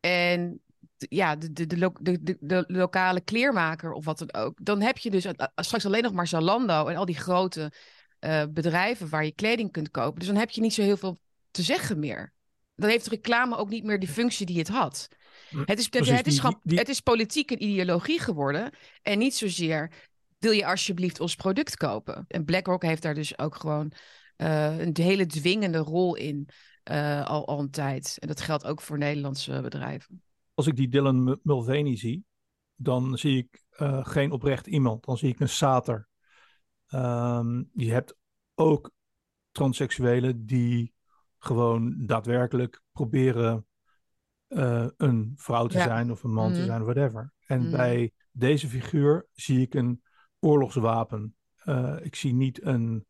en 0.00 0.60
ja, 0.98 1.36
de, 1.36 1.52
de, 1.52 1.66
de, 2.00 2.36
de, 2.40 2.64
lokale 2.66 3.20
kleermaker 3.20 3.92
of 3.92 4.04
wat 4.04 4.18
dan 4.18 4.34
ook. 4.34 4.58
dan 4.62 4.80
heb 4.80 4.98
je 4.98 5.10
dus 5.10 5.26
straks 5.54 5.86
alleen 5.86 6.02
nog 6.02 6.12
maar 6.12 6.26
Zalando 6.26 6.86
en 6.86 6.96
al 6.96 7.04
die 7.04 7.18
grote 7.18 7.72
eh, 8.18 8.44
bedrijven 8.50 9.08
waar 9.08 9.24
je 9.24 9.34
kleding 9.34 9.72
kunt 9.72 9.90
kopen. 9.90 10.18
Dus 10.18 10.28
dan 10.28 10.36
heb 10.36 10.50
je 10.50 10.60
niet 10.60 10.74
zo 10.74 10.82
heel 10.82 10.96
veel 10.96 11.18
te 11.50 11.62
zeggen 11.62 11.98
meer. 11.98 12.32
Dan 12.74 12.90
heeft 12.90 13.06
reclame 13.06 13.56
ook 13.56 13.68
niet 13.68 13.84
meer 13.84 13.98
die 13.98 14.08
functie 14.08 14.46
die 14.46 14.58
het 14.58 14.68
had. 14.68 15.08
Het 15.64 15.78
is, 15.78 15.88
precies, 15.88 16.16
het, 16.16 16.26
is, 16.26 16.32
die- 16.32 16.40
gewoon- 16.40 16.60
die- 16.62 16.78
het 16.78 16.88
is 16.88 17.00
politiek 17.00 17.50
een 17.50 17.62
ideologie 17.62 18.20
geworden. 18.20 18.70
En 19.02 19.18
niet 19.18 19.34
zozeer 19.34 19.92
wil 20.38 20.52
je 20.52 20.66
alsjeblieft 20.66 21.20
ons 21.20 21.34
product 21.34 21.76
kopen. 21.76 22.24
En 22.28 22.44
BlackRock 22.44 22.82
heeft 22.82 23.02
daar 23.02 23.14
dus 23.14 23.38
ook 23.38 23.54
gewoon 23.54 23.92
eh, 24.36 24.78
een 24.78 24.96
hele 24.96 25.26
dwingende 25.26 25.78
rol 25.78 26.14
in 26.14 26.48
eh, 26.82 27.26
al, 27.26 27.46
al 27.46 27.58
een 27.58 27.70
tijd. 27.70 28.16
En 28.18 28.28
dat 28.28 28.40
geldt 28.40 28.64
ook 28.64 28.80
voor 28.80 28.98
Nederlandse 28.98 29.60
bedrijven. 29.62 30.22
Als 30.54 30.66
ik 30.66 30.76
die 30.76 30.88
Dylan 30.88 31.38
Mulvaney 31.42 31.96
zie, 31.96 32.24
dan 32.74 33.18
zie 33.18 33.36
ik 33.38 33.62
eh, 33.70 34.06
geen 34.06 34.30
oprecht 34.32 34.66
iemand. 34.66 35.04
Dan 35.04 35.18
zie 35.18 35.28
ik 35.28 35.40
een 35.40 35.48
sater. 35.48 36.08
Ehm, 36.86 37.62
je 37.72 37.90
hebt 37.92 38.14
ook 38.54 38.90
transseksuelen 39.52 40.46
die 40.46 40.92
gewoon 41.38 41.94
daadwerkelijk 42.06 42.82
proberen 42.92 43.66
eh, 44.48 44.86
een 44.96 45.32
vrouw 45.36 45.66
te 45.66 45.76
Ja. 45.78 45.84
zijn 45.84 46.10
of 46.10 46.22
een 46.22 46.32
man 46.32 46.52
te 46.52 46.58
Mhm. 46.58 46.66
zijn, 46.66 46.82
whatever. 46.84 47.32
En 47.46 47.60
Mhm. 47.60 47.70
bij 47.70 48.12
deze 48.32 48.68
figuur 48.68 49.26
zie 49.32 49.60
ik 49.60 49.74
een 49.74 50.02
oorlogswapen. 50.40 51.34
Eh, 51.56 51.96
ik 52.02 52.14
zie 52.14 52.34
niet 52.34 52.62
een. 52.64 53.06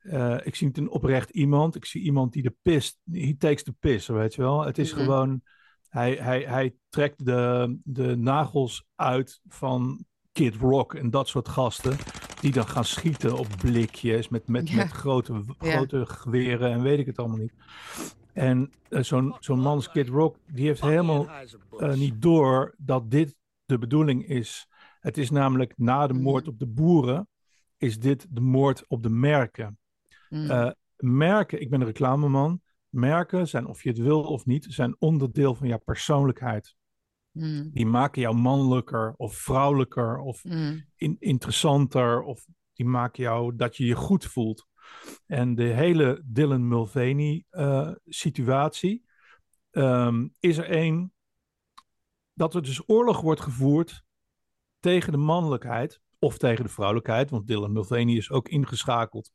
eh, 0.00 0.36
ik 0.42 0.54
zie 0.54 0.66
niet 0.66 0.78
een 0.78 0.90
oprecht 0.90 1.30
iemand. 1.30 1.74
Ik 1.76 1.84
zie 1.84 2.02
iemand 2.02 2.32
die 2.32 2.42
de 2.42 2.54
pist. 2.62 2.98
He 3.12 3.34
takes 3.38 3.62
the 3.62 3.72
piss, 3.72 4.06
weet 4.06 4.34
je 4.34 4.42
wel. 4.42 4.64
Het 4.64 4.78
is 4.78 4.92
Mhm. 4.94 5.00
gewoon. 5.02 5.42
Hij, 5.88 6.14
hij, 6.14 6.40
hij 6.42 6.74
trekt 6.88 7.24
de, 7.26 7.76
de 7.84 8.16
nagels 8.16 8.84
uit 8.94 9.40
van 9.48 10.04
Kid 10.32 10.54
Rock 10.56 10.94
en 10.94 11.10
dat 11.10 11.28
soort 11.28 11.48
gasten. 11.48 11.96
Die 12.40 12.52
dan 12.52 12.66
gaan 12.68 12.84
schieten 12.84 13.38
op 13.38 13.46
blikjes 13.60 14.28
met, 14.28 14.48
met, 14.48 14.68
Ja. 14.70 14.76
met 14.76 14.90
grote, 14.90 15.32
Ja. 15.58 15.70
grote 15.76 16.06
geweren 16.06 16.70
en 16.70 16.82
weet 16.82 16.98
ik 16.98 17.06
het 17.06 17.18
allemaal 17.18 17.38
niet. 17.38 17.52
En 18.40 18.72
eh, 18.88 19.02
zo'n 19.02 19.36
zo'n 19.38 19.60
man 19.60 19.74
als 19.74 19.90
Kid 19.90 20.08
Rock, 20.08 20.36
die 20.46 20.66
heeft 20.66 20.80
helemaal 20.80 21.28
eh, 21.78 21.94
niet 21.94 22.22
door 22.22 22.74
dat 22.78 23.10
dit 23.10 23.36
de 23.64 23.78
bedoeling 23.78 24.26
is. 24.26 24.66
Het 25.00 25.18
is 25.18 25.30
namelijk 25.30 25.72
na 25.76 26.06
de 26.06 26.14
moord 26.14 26.48
op 26.48 26.58
de 26.58 26.66
boeren, 26.66 27.28
is 27.76 27.98
dit 27.98 28.26
de 28.30 28.40
moord 28.40 28.84
op 28.88 29.02
de 29.02 29.08
merken. 29.10 29.78
Mm. 30.28 30.50
Eh, 30.50 30.70
merken, 30.96 31.60
ik 31.60 31.70
ben 31.70 31.80
een 31.80 31.86
reclameman, 31.86 32.60
merken 32.88 33.48
zijn, 33.48 33.66
of 33.66 33.82
je 33.82 33.88
het 33.88 33.98
wil 33.98 34.22
of 34.22 34.46
niet, 34.46 34.66
zijn 34.68 34.96
onderdeel 34.98 35.54
van 35.54 35.68
jouw 35.68 35.78
persoonlijkheid. 35.84 36.74
Mm. 37.30 37.70
Die 37.72 37.86
maken 37.86 38.20
jou 38.22 38.36
mannelijker 38.36 39.14
of 39.16 39.34
vrouwelijker 39.34 40.18
of 40.18 40.44
Mm. 40.44 40.84
in- 40.96 41.16
interessanter 41.18 42.22
of 42.22 42.46
die 42.72 42.86
maken 42.86 43.22
jou 43.22 43.56
dat 43.56 43.76
je 43.76 43.86
je 43.86 43.94
goed 43.94 44.24
voelt. 44.24 44.68
En 45.26 45.54
de 45.54 45.62
hele 45.62 46.22
Dylan 46.24 46.68
Mulvaney 46.68 47.44
eh, 47.50 47.90
situatie 48.06 49.04
ehm, 49.70 50.28
is 50.38 50.58
er 50.58 50.70
één 50.70 51.12
dat 52.32 52.54
er 52.54 52.62
dus 52.62 52.82
oorlog 52.88 53.20
wordt 53.20 53.40
gevoerd 53.40 54.02
tegen 54.80 55.12
de 55.12 55.18
mannelijkheid 55.18 56.00
of 56.18 56.38
tegen 56.38 56.64
de 56.64 56.70
vrouwelijkheid, 56.70 57.30
want 57.30 57.46
Dylan 57.46 57.72
Mulvaney 57.72 58.14
is 58.14 58.30
ook 58.30 58.48
ingeschakeld. 58.48 59.30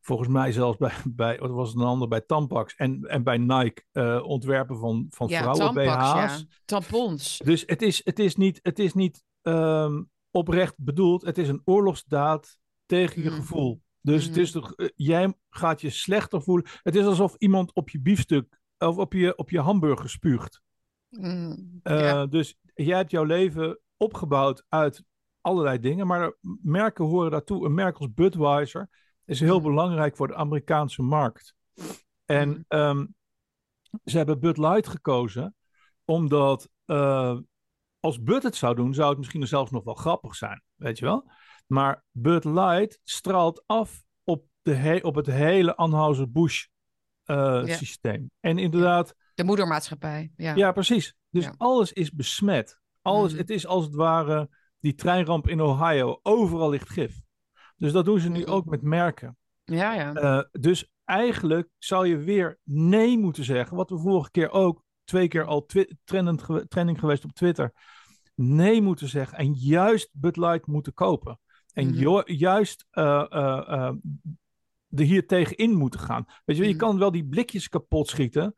Volgens 0.00 0.28
mij 0.28 0.52
zelfs 0.52 0.76
bij, 0.78 0.92
bij 1.04 1.38
wat 1.38 1.50
was 1.50 1.68
het 1.68 1.78
een 1.78 1.86
ander, 1.86 2.08
bij 2.08 2.20
Tampax 2.20 2.74
en, 2.74 3.02
en 3.02 3.22
bij 3.22 3.38
Nike 3.38 3.82
eh, 3.92 4.22
ontwerpen 4.24 4.78
van, 4.78 5.06
van 5.10 5.28
Ja, 5.28 5.38
vrouwen 5.38 5.64
tampax, 5.64 5.86
BH's. 6.12 6.38
ja. 6.38 6.44
Tampons. 6.64 7.38
Dus 7.44 7.62
het 7.66 7.82
is, 7.82 8.00
het 8.04 8.18
is 8.18 8.36
niet, 8.36 8.58
het 8.62 8.78
is 8.78 8.94
niet 8.94 9.24
ehm, 9.42 10.02
oprecht 10.30 10.74
bedoeld. 10.76 11.22
Het 11.22 11.38
is 11.38 11.48
een 11.48 11.62
oorlogsdaad 11.64 12.58
tegen 12.86 13.22
je 13.22 13.30
Mm. 13.30 13.36
gevoel. 13.36 13.82
Dus 14.00 14.22
het 14.22 14.32
Mhm. 14.32 14.40
is 14.40 14.50
toch, 14.50 14.72
eh, 14.74 14.88
jij 14.94 15.34
gaat 15.50 15.80
je 15.80 15.90
slechter 15.90 16.42
voelen. 16.42 16.70
Het 16.82 16.94
is 16.94 17.04
alsof 17.04 17.34
iemand 17.38 17.74
op 17.74 17.88
je 17.90 18.00
biefstuk 18.00 18.58
of 18.78 18.96
op 18.96 19.12
je, 19.12 19.36
op 19.36 19.50
je 19.50 19.60
hamburger 19.60 20.10
spuugt. 20.10 20.62
Mm. 21.08 21.80
Eh, 21.82 22.00
ja. 22.00 22.26
Dus 22.26 22.58
jij 22.74 22.96
hebt 22.96 23.10
jouw 23.10 23.24
leven 23.24 23.80
opgebouwd 23.96 24.64
uit 24.68 25.04
allerlei 25.40 25.78
dingen. 25.80 26.06
Maar 26.06 26.36
merken 26.62 27.04
horen 27.04 27.30
daartoe. 27.30 27.64
Een 27.66 27.74
merk 27.74 27.96
als 27.98 28.12
Budweiser 28.14 28.88
is 29.24 29.40
heel 29.40 29.58
Mhm. 29.60 29.68
belangrijk 29.68 30.16
voor 30.16 30.26
de 30.26 30.34
Amerikaanse 30.34 31.02
markt. 31.02 31.54
En 32.24 32.48
Mhm. 32.48 32.60
ehm, 32.68 33.06
ze 34.04 34.16
hebben 34.16 34.40
Bud 34.40 34.58
Light 34.58 34.88
gekozen 34.88 35.54
omdat 36.04 36.68
eh, 36.84 37.38
als 38.00 38.22
Bud 38.22 38.42
het 38.42 38.56
zou 38.56 38.74
doen, 38.74 38.94
zou 38.94 39.08
het 39.08 39.18
misschien 39.18 39.46
zelfs 39.46 39.70
nog 39.70 39.84
wel 39.84 39.94
grappig 39.94 40.34
zijn. 40.34 40.62
Weet 40.74 40.98
je 40.98 41.04
wel? 41.04 41.30
Maar 41.68 42.04
Bud 42.10 42.44
Light 42.44 43.00
straalt 43.04 43.62
af 43.66 44.02
op, 44.24 44.44
de 44.62 44.98
op 45.02 45.14
het 45.14 45.26
hele 45.26 45.76
Anheuser-Busch 45.76 46.66
uh, 47.26 47.64
systeem. 47.64 48.30
En 48.40 48.58
inderdaad... 48.58 49.14
De 49.34 49.44
moedermaatschappij, 49.44 50.32
ja. 50.36 50.54
Ja, 50.54 50.72
precies. 50.72 51.14
Dus 51.30 51.50
alles 51.56 51.92
is 51.92 52.12
besmet. 52.12 52.80
Alles, 53.02 53.32
mm. 53.32 53.38
Het 53.38 53.50
is 53.50 53.66
als 53.66 53.84
het 53.84 53.94
ware 53.94 54.48
die 54.80 54.94
treinramp 54.94 55.48
in 55.48 55.60
Ohio. 55.60 56.20
Overal 56.22 56.70
ligt 56.70 56.90
gif. 56.90 57.20
Dus 57.76 57.92
dat 57.92 58.04
doen 58.04 58.20
ze 58.20 58.28
nu 58.28 58.46
ook 58.46 58.64
met 58.64 58.82
merken. 58.82 59.36
Ja, 59.64 59.94
ja. 59.94 60.14
Uh, 60.14 60.42
dus 60.60 60.90
eigenlijk 61.04 61.68
zou 61.78 62.06
je 62.06 62.16
weer 62.16 62.58
nee 62.64 63.18
moeten 63.18 63.44
zeggen. 63.44 63.76
Wat 63.76 63.90
we 63.90 63.98
vorige 63.98 64.30
keer 64.30 64.50
ook 64.50 64.82
twee 65.04 65.28
keer 65.28 65.44
al 65.44 65.66
trendend, 66.04 66.68
trending 66.68 66.98
geweest 66.98 67.24
op 67.24 67.32
Twitter. 67.32 67.72
Nee 68.34 68.82
moeten 68.82 69.08
zeggen 69.08 69.38
en 69.38 69.52
juist 69.52 70.08
Bud 70.12 70.36
Light 70.36 70.66
moeten 70.66 70.94
kopen. 70.94 71.40
En 71.78 71.86
mm 71.86 72.22
juist 72.24 72.86
uh, 72.92 73.24
uh, 73.30 73.92
er 74.88 75.04
hier 75.04 75.26
tegenin 75.26 75.74
moeten 75.74 76.00
gaan. 76.00 76.24
Weet 76.44 76.56
je, 76.56 76.62
je 76.62 76.68
mhm. 76.68 76.78
kan 76.78 76.98
wel 76.98 77.10
die 77.10 77.26
blikjes 77.26 77.68
kapot 77.68 78.08
schieten. 78.08 78.54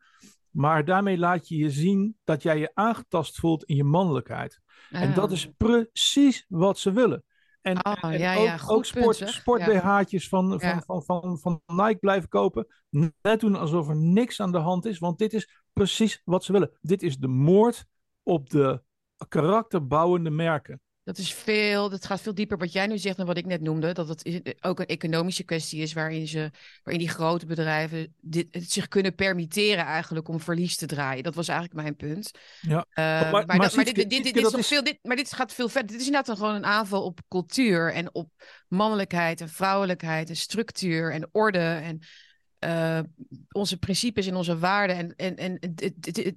Maar 0.49 0.85
daarmee 0.85 1.17
laat 1.17 1.47
je 1.47 1.57
je 1.57 1.69
zien 1.69 2.17
dat 2.23 2.43
jij 2.43 2.59
je 2.59 2.71
aangetast 2.73 3.39
voelt 3.39 3.63
in 3.63 3.75
je 3.75 3.83
mannelijkheid. 3.83 4.59
En 4.89 5.13
dat 5.13 5.31
is 5.31 5.51
precies 5.57 6.45
wat 6.47 6.79
ze 6.79 6.91
willen. 6.91 7.23
En, 7.61 7.85
oh, 7.85 8.03
en 8.03 8.19
ja, 8.19 8.35
ook, 8.35 8.45
ja. 8.45 8.59
ook 8.67 8.85
sport, 8.85 9.17
van, 10.27 10.59
van, 10.59 10.83
van, 10.83 11.03
van, 11.03 11.39
van, 11.39 11.61
Nike 11.65 11.99
blijven 11.99 12.29
kopen. 12.29 12.67
Net 13.21 13.39
doen 13.39 13.55
alsof 13.55 13.87
er 13.87 13.95
niks 13.95 14.39
aan 14.39 14.51
de 14.51 14.57
hand 14.57 14.85
is. 14.85 14.99
Want 14.99 15.17
dit 15.17 15.33
is 15.33 15.61
precies 15.73 16.21
wat 16.25 16.43
ze 16.43 16.51
willen. 16.51 16.77
Dit 16.81 17.03
is 17.03 17.17
de 17.17 17.27
moord 17.27 17.85
op 18.23 18.49
de 18.49 18.83
karakterbouwende 19.27 20.29
merken. 20.29 20.81
Dat 21.03 21.17
is 21.17 21.33
veel, 21.33 21.89
dat 21.89 22.05
gaat 22.05 22.21
veel 22.21 22.33
dieper 22.33 22.57
wat 22.57 22.71
jij 22.71 22.87
nu 22.87 22.97
zegt 22.97 23.17
dan 23.17 23.25
wat 23.25 23.37
ik 23.37 23.45
net 23.45 23.61
noemde. 23.61 23.93
Dat 23.93 24.07
het 24.07 24.55
ook 24.61 24.79
een 24.79 24.85
economische 24.85 25.43
kwestie 25.43 25.81
is 25.81 25.93
waarin, 25.93 26.27
ze, 26.27 26.51
waarin 26.83 27.03
die 27.03 27.13
grote 27.13 27.45
bedrijven 27.45 28.15
dit, 28.19 28.47
het 28.51 28.71
zich 28.71 28.87
kunnen 28.87 29.15
permitteren 29.15 29.85
eigenlijk 29.85 30.27
om 30.27 30.39
verlies 30.39 30.77
te 30.77 30.85
draaien. 30.85 31.23
Dat 31.23 31.35
was 31.35 31.47
eigenlijk 31.47 31.81
mijn 31.81 31.95
punt. 31.95 32.31
Ja. 32.61 32.77
Uh, 32.77 33.31
maar, 33.31 33.45
maar, 33.45 33.83
dit, 33.83 33.95
dit, 33.95 34.09
dit, 34.09 34.35
is 34.35 34.51
nog 34.51 34.65
veel, 34.65 34.83
dit, 34.83 34.99
maar 35.01 35.15
dit 35.15 35.33
gaat 35.33 35.53
veel 35.53 35.69
verder. 35.69 35.91
Dit 35.91 35.99
is 35.99 36.05
inderdaad 36.05 36.37
gewoon 36.37 36.55
een 36.55 36.65
aanval 36.65 37.03
op 37.03 37.19
cultuur 37.27 37.93
en 37.93 38.15
op 38.15 38.29
mannelijkheid 38.67 39.41
en 39.41 39.49
vrouwelijkheid 39.49 40.29
en 40.29 40.35
structuur 40.35 41.11
en 41.11 41.29
orde 41.31 41.59
en 41.59 41.99
uh, 42.65 42.99
onze 43.51 43.77
principes 43.77 44.27
en 44.27 44.35
onze 44.35 44.57
waarden. 44.57 44.95
En, 44.95 45.15
en, 45.15 45.35
en 45.35 45.57
het, 45.59 46.15
het 46.15 46.35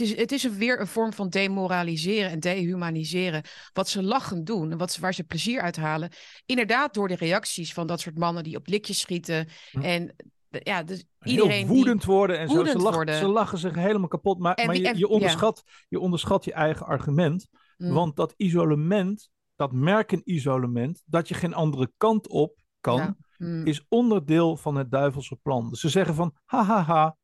is, 0.00 0.16
het 0.16 0.32
is 0.32 0.42
weer 0.42 0.80
een 0.80 0.86
vorm 0.86 1.12
van 1.12 1.28
demoraliseren 1.28 2.30
en 2.30 2.40
dehumaniseren. 2.40 3.42
Wat 3.72 3.88
ze 3.88 4.02
lachend 4.02 4.46
doen 4.46 4.70
en 4.70 4.78
wat 4.78 4.92
ze, 4.92 5.00
waar 5.00 5.14
ze 5.14 5.24
plezier 5.24 5.60
uit 5.60 5.76
halen. 5.76 6.12
Inderdaad, 6.46 6.94
door 6.94 7.08
de 7.08 7.16
reacties 7.16 7.72
van 7.72 7.86
dat 7.86 8.00
soort 8.00 8.18
mannen 8.18 8.44
die 8.44 8.56
op 8.56 8.66
likjes 8.66 9.00
schieten. 9.00 9.48
Hm. 9.70 9.80
En 9.80 10.14
ja, 10.48 10.82
dus 10.82 11.04
iedereen. 11.22 11.66
Heel 11.66 11.74
woedend 11.74 12.04
worden 12.04 12.38
en 12.38 12.48
zo. 12.48 12.64
Ze 12.64 12.78
lachen, 12.78 13.14
ze 13.14 13.28
lachen 13.28 13.58
zich 13.58 13.74
helemaal 13.74 14.08
kapot. 14.08 14.38
Maar, 14.38 14.62
maar 14.66 14.76
je, 14.76 14.96
je, 14.96 15.08
onderschat, 15.08 15.62
je 15.88 16.00
onderschat 16.00 16.44
je 16.44 16.52
eigen 16.52 16.86
argument. 16.86 17.48
Hm. 17.76 17.92
Want 17.92 18.16
dat 18.16 18.34
isolement, 18.36 19.30
dat 19.56 19.72
merkenisolement, 19.72 21.02
dat 21.04 21.28
je 21.28 21.34
geen 21.34 21.54
andere 21.54 21.92
kant 21.96 22.28
op 22.28 22.60
kan. 22.80 23.16
Hm. 23.36 23.66
Is 23.66 23.84
onderdeel 23.88 24.56
van 24.56 24.76
het 24.76 24.90
duivelse 24.90 25.36
plan. 25.36 25.70
Dus 25.70 25.80
ze 25.80 25.88
zeggen 25.88 26.14
van, 26.14 26.34
hahaha, 26.44 26.82
ha, 26.82 26.94
ha, 26.94 27.16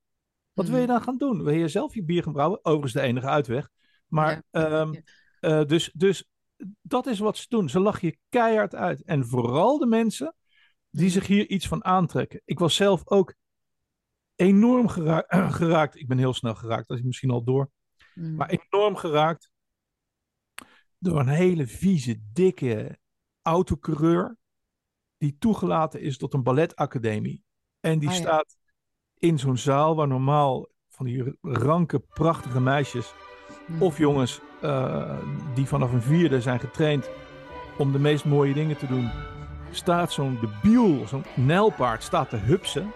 wat 0.52 0.66
wil 0.66 0.76
je 0.76 0.82
mhm. 0.82 0.92
dan 0.92 1.02
gaan 1.02 1.16
doen? 1.16 1.42
Wil 1.42 1.54
je 1.54 1.68
zelf 1.68 1.94
je 1.94 2.04
bier 2.04 2.23
gaan 2.23 2.32
brouwen? 2.32 2.59
Overigens 2.64 2.92
de 2.92 3.00
enige 3.00 3.26
uitweg. 3.26 3.68
Maar 4.06 4.42
ehm, 4.50 4.94
eh, 5.40 5.64
dus, 5.64 5.90
dus 5.94 6.25
dat 6.82 7.06
is 7.06 7.18
wat 7.18 7.37
ze 7.37 7.47
doen. 7.49 7.68
Ze 7.68 7.80
lachen 7.80 8.09
je 8.09 8.18
keihard 8.28 8.75
uit. 8.75 9.02
En 9.02 9.26
vooral 9.26 9.78
de 9.78 9.87
mensen 9.87 10.35
die 10.90 11.04
mhm. 11.04 11.12
zich 11.12 11.26
hier 11.26 11.49
iets 11.49 11.68
van 11.68 11.85
aantrekken. 11.85 12.42
Ik 12.44 12.59
was 12.59 12.75
zelf 12.75 13.02
ook 13.04 13.35
enorm 14.35 14.88
geraakt. 15.59 15.97
Ik 15.97 16.09
ben 16.09 16.18
heel 16.18 16.35
snel 16.35 16.54
geraakt, 16.54 16.88
dat 16.88 16.99
is 16.99 17.04
misschien 17.04 17.30
al 17.30 17.44
door. 17.44 17.71
Mhm. 18.14 18.35
Maar 18.35 18.49
enorm 18.49 18.97
geraakt 18.97 19.50
door 20.99 21.21
een 21.21 21.28
hele 21.28 21.66
vieze, 21.66 22.21
dikke 22.32 22.99
autocoureur. 23.42 24.37
Die 25.16 25.37
toegelaten 25.38 26.00
is 26.00 26.16
tot 26.16 26.35
een 26.35 26.42
balletacademie. 26.42 27.42
En 27.80 27.99
die 27.99 28.09
oh 28.09 28.14
staat 28.14 28.56
in 29.23 29.38
zo'n 29.38 29.57
zaal 29.57 29.97
waar 29.97 30.09
normaal 30.09 30.67
van 30.88 31.07
die 31.07 31.37
ranke, 31.43 31.99
prachtige 31.99 32.61
meisjes 32.61 33.14
of 33.79 33.99
jongens 33.99 34.41
uh, 34.62 35.14
die 35.55 35.67
vanaf 35.67 35.93
een 35.93 36.02
vierde 36.02 36.41
zijn 36.41 36.61
getraind 36.61 37.11
om 37.79 37.93
de 37.93 37.99
meest 37.99 38.25
mooie 38.25 38.55
dingen 38.55 38.76
te 38.76 38.87
doen, 38.87 39.11
staat 39.71 40.12
zo'n 40.12 40.38
debiel, 40.41 41.07
zo'n 41.07 41.25
nijlpaard, 41.35 42.02
staat 42.02 42.31
te 42.31 42.37
hupsen. 42.37 42.93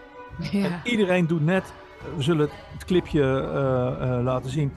Ja. 0.51 0.65
En 0.65 0.81
iedereen 0.85 1.27
doet 1.27 1.45
net, 1.45 1.73
we 2.17 2.23
zullen 2.23 2.49
het, 2.73 2.85
clipje 2.85 3.21
uh, 3.21 4.09
uh, 4.09 4.25
laten 4.25 4.51
zien. 4.51 4.73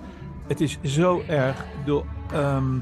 Het 0.48 0.62
is 0.62 0.77
zo 0.84 1.22
erg. 1.27 1.65
Door, 1.86 2.06
um... 2.34 2.38
Ehm, 2.38 2.79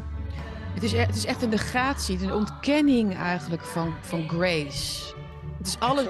het, 0.74 0.84
is, 0.84 0.94
e-, 0.94 0.98
het 0.98 1.16
is 1.16 1.26
echt 1.26 1.42
een 1.42 1.50
negatie, 1.50 2.24
een 2.24 2.34
ontkenning 2.34 3.16
eigenlijk 3.16 3.64
van, 3.64 3.94
van 4.02 4.30
grace. 4.30 5.14
Het 5.58 5.68
is 5.68 5.80
alles. 5.80 6.06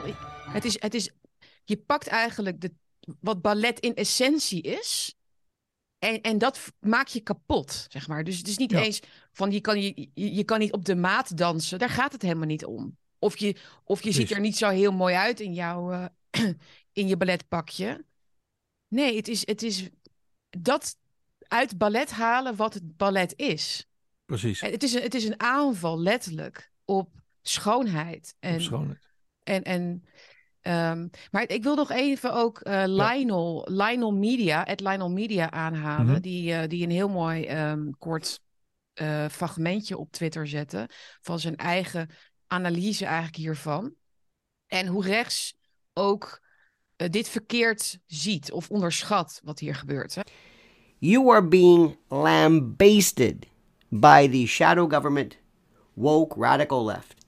Het 0.51 0.65
is, 0.65 0.81
het 0.81 0.93
is 0.93 1.11
je 1.67 1.77
pakt 1.77 2.07
eigenlijk 2.07 2.61
de, 2.61 2.73
wat 3.19 3.41
ballet 3.41 3.79
in 3.79 3.95
essentie 3.95 4.61
is. 4.61 5.15
En, 5.99 6.21
en 6.21 6.37
dat 6.37 6.73
maak 6.79 7.07
je 7.07 7.19
kapot, 7.19 7.85
zeg 7.89 8.07
maar. 8.07 8.23
Dus 8.23 8.37
het 8.37 8.47
is 8.47 8.57
niet 8.57 8.71
eens 8.71 8.99
van 9.31 9.51
je 9.51 9.61
kan, 9.61 9.81
je, 9.81 10.09
je 10.13 10.43
kan 10.43 10.59
niet 10.59 10.71
op 10.71 10.85
de 10.85 10.95
maat 10.95 11.37
dansen. 11.37 11.79
Daar 11.79 11.89
gaat 11.89 12.11
het 12.11 12.21
helemaal 12.21 12.45
niet 12.45 12.65
om. 12.65 12.97
Of 13.19 13.37
je, 13.37 13.55
of 13.83 14.03
je 14.03 14.11
ziet 14.11 14.31
er 14.31 14.39
niet 14.39 14.57
zo 14.57 14.69
heel 14.69 14.91
mooi 14.91 15.15
uit 15.15 15.39
in, 15.39 15.53
jouw, 15.53 15.91
uh, 15.91 16.05
in 16.99 17.07
je 17.07 17.17
balletpakje. 17.17 18.05
Nee, 18.87 19.15
het 19.15 19.27
is, 19.27 19.47
het 19.47 19.61
is 19.61 19.89
dat 20.49 20.97
uit 21.39 21.77
ballet 21.77 22.11
halen 22.11 22.55
wat 22.55 22.73
het 22.73 22.97
ballet 22.97 23.33
is. 23.35 23.87
Precies. 24.25 24.61
Het 24.61 24.83
is, 24.83 24.93
een, 24.93 25.01
het 25.01 25.13
is 25.13 25.25
een 25.25 25.39
aanval, 25.39 25.99
letterlijk, 25.99 26.71
op 26.85 27.09
schoonheid. 27.41 28.35
En, 28.39 28.55
op 28.55 28.61
schoonheid. 28.61 29.07
En, 29.43 29.63
en 29.63 30.03
Um, 30.67 31.09
maar 31.31 31.49
ik 31.49 31.63
wil 31.63 31.75
nog 31.75 31.91
even 31.91 32.33
ook 32.33 32.67
uh, 32.67 32.83
Lionel, 32.85 33.71
ja. 33.71 33.85
Lionel 33.85 34.13
Media, 34.13 34.63
het 34.63 34.79
Lionel 34.79 35.11
Media 35.11 35.51
aanhalen. 35.51 36.05
Mm 36.05 36.11
-hmm. 36.11 36.21
die, 36.21 36.51
uh, 36.51 36.67
die 36.67 36.83
een 36.83 36.91
heel 36.91 37.09
mooi 37.09 37.69
um, 37.69 37.97
kort 37.97 38.41
uh, 39.01 39.25
fragmentje 39.25 39.97
op 39.97 40.11
Twitter 40.11 40.47
zette. 40.47 40.89
Van 41.21 41.39
zijn 41.39 41.55
eigen 41.55 42.09
analyse 42.47 43.05
eigenlijk 43.05 43.35
hiervan. 43.35 43.93
En 44.67 44.87
hoe 44.87 45.03
rechts 45.03 45.55
ook 45.93 46.45
dit 46.95 47.29
verkeerd 47.29 47.99
ziet 48.05 48.51
of 48.51 48.69
onderschat 48.69 49.41
wat 49.43 49.59
hier 49.59 49.75
gebeurt. 49.75 50.15
Hè? 50.15 50.21
You 50.97 51.31
are 51.31 51.47
being 51.47 51.97
lambasted 52.07 53.47
by 53.89 54.27
the 54.27 54.47
shadow 54.47 54.93
government, 54.93 55.37
woke 55.93 56.39
radical 56.39 56.85
left. 56.85 57.25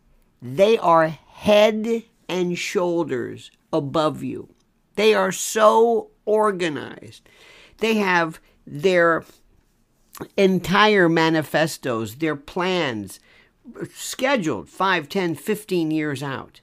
They 0.56 0.80
are 0.80 1.18
head 1.26 2.04
and 2.30 2.58
shoulders 2.58 3.52
above 3.74 4.24
you. 4.24 4.54
They 4.96 5.14
are 5.14 5.32
so 5.32 6.12
organized. 6.26 7.28
They 7.80 7.96
have 7.96 8.40
their 8.66 9.26
entire 10.38 11.10
manifestos, 11.10 12.16
their 12.16 12.36
plans 12.36 13.20
scheduled 13.94 14.70
5, 14.70 15.10
10, 15.10 15.36
15 15.36 15.92
years 15.92 16.24
out. 16.24 16.62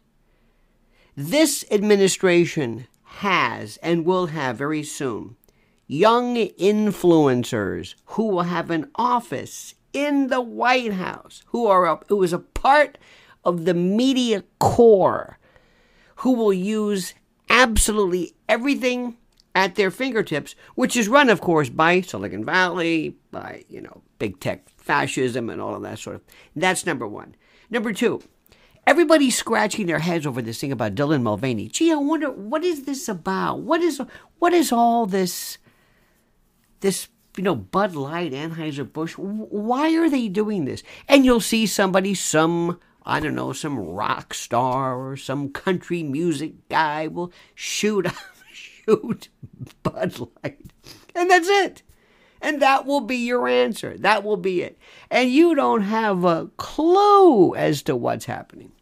This 1.16 1.64
administration 1.70 2.86
has 3.04 3.78
and 3.78 4.04
will 4.04 4.26
have 4.26 4.56
very 4.56 4.82
soon 4.82 5.36
young 5.86 6.34
influencers 6.36 7.94
who 8.06 8.26
will 8.28 8.42
have 8.42 8.70
an 8.70 8.90
office 8.96 9.74
in 9.92 10.28
the 10.28 10.40
White 10.40 10.92
House, 10.92 11.42
who 11.46 11.66
are 11.66 11.86
a, 11.86 12.00
who 12.08 12.22
is 12.22 12.32
a 12.32 12.38
part 12.38 12.98
of 13.44 13.64
the 13.64 13.74
media 13.74 14.42
core 14.58 15.38
who 16.16 16.32
will 16.32 16.52
use 16.52 17.14
absolutely 17.48 18.34
everything 18.48 19.16
at 19.54 19.74
their 19.74 19.90
fingertips, 19.90 20.54
which 20.74 20.96
is 20.96 21.08
run, 21.08 21.30
of 21.30 21.40
course, 21.40 21.70
by 21.70 22.00
Silicon 22.02 22.44
Valley, 22.44 23.16
by, 23.30 23.64
you 23.68 23.80
know, 23.80 24.02
big 24.18 24.38
tech 24.38 24.68
fascism 24.76 25.48
and 25.48 25.60
all 25.60 25.74
of 25.74 25.82
that 25.82 25.98
sort 25.98 26.16
of. 26.16 26.22
That's 26.54 26.84
number 26.84 27.06
one. 27.06 27.34
Number 27.70 27.92
two, 27.92 28.22
everybody's 28.86 29.36
scratching 29.36 29.86
their 29.86 29.98
heads 29.98 30.26
over 30.26 30.42
this 30.42 30.60
thing 30.60 30.72
about 30.72 30.94
Dylan 30.94 31.22
Mulvaney. 31.22 31.68
Gee, 31.68 31.92
I 31.92 31.96
wonder 31.96 32.30
what 32.30 32.64
is 32.64 32.84
this 32.84 33.08
about? 33.08 33.60
What 33.60 33.80
is 33.80 34.00
what 34.38 34.52
is 34.52 34.72
all 34.72 35.06
this 35.06 35.58
this 36.80 37.08
you 37.36 37.42
know 37.42 37.56
Bud 37.56 37.94
Light, 37.94 38.32
Anheuser 38.32 38.90
Busch? 38.90 39.14
Why 39.16 39.96
are 39.96 40.08
they 40.08 40.28
doing 40.28 40.66
this? 40.66 40.82
And 41.08 41.24
you'll 41.24 41.40
see 41.40 41.66
somebody, 41.66 42.14
some 42.14 42.78
I 43.06 43.20
don't 43.20 43.36
know, 43.36 43.52
some 43.52 43.78
rock 43.78 44.34
star 44.34 44.98
or 44.98 45.16
some 45.16 45.50
country 45.50 46.02
music 46.02 46.68
guy 46.68 47.06
will 47.06 47.32
shoot 47.54 48.06
shoot 48.52 49.28
Bud 49.82 50.18
Light. 50.18 50.72
And 51.14 51.30
that's 51.30 51.48
it. 51.48 51.82
And 52.42 52.60
that 52.60 52.84
will 52.84 53.00
be 53.00 53.16
your 53.16 53.48
answer. 53.48 53.96
That 53.96 54.24
will 54.24 54.36
be 54.36 54.60
it. 54.62 54.78
And 55.10 55.30
you 55.30 55.54
don't 55.54 55.82
have 55.82 56.24
a 56.24 56.50
clue 56.56 57.54
as 57.54 57.82
to 57.82 57.96
what's 57.96 58.26
happening. 58.26 58.72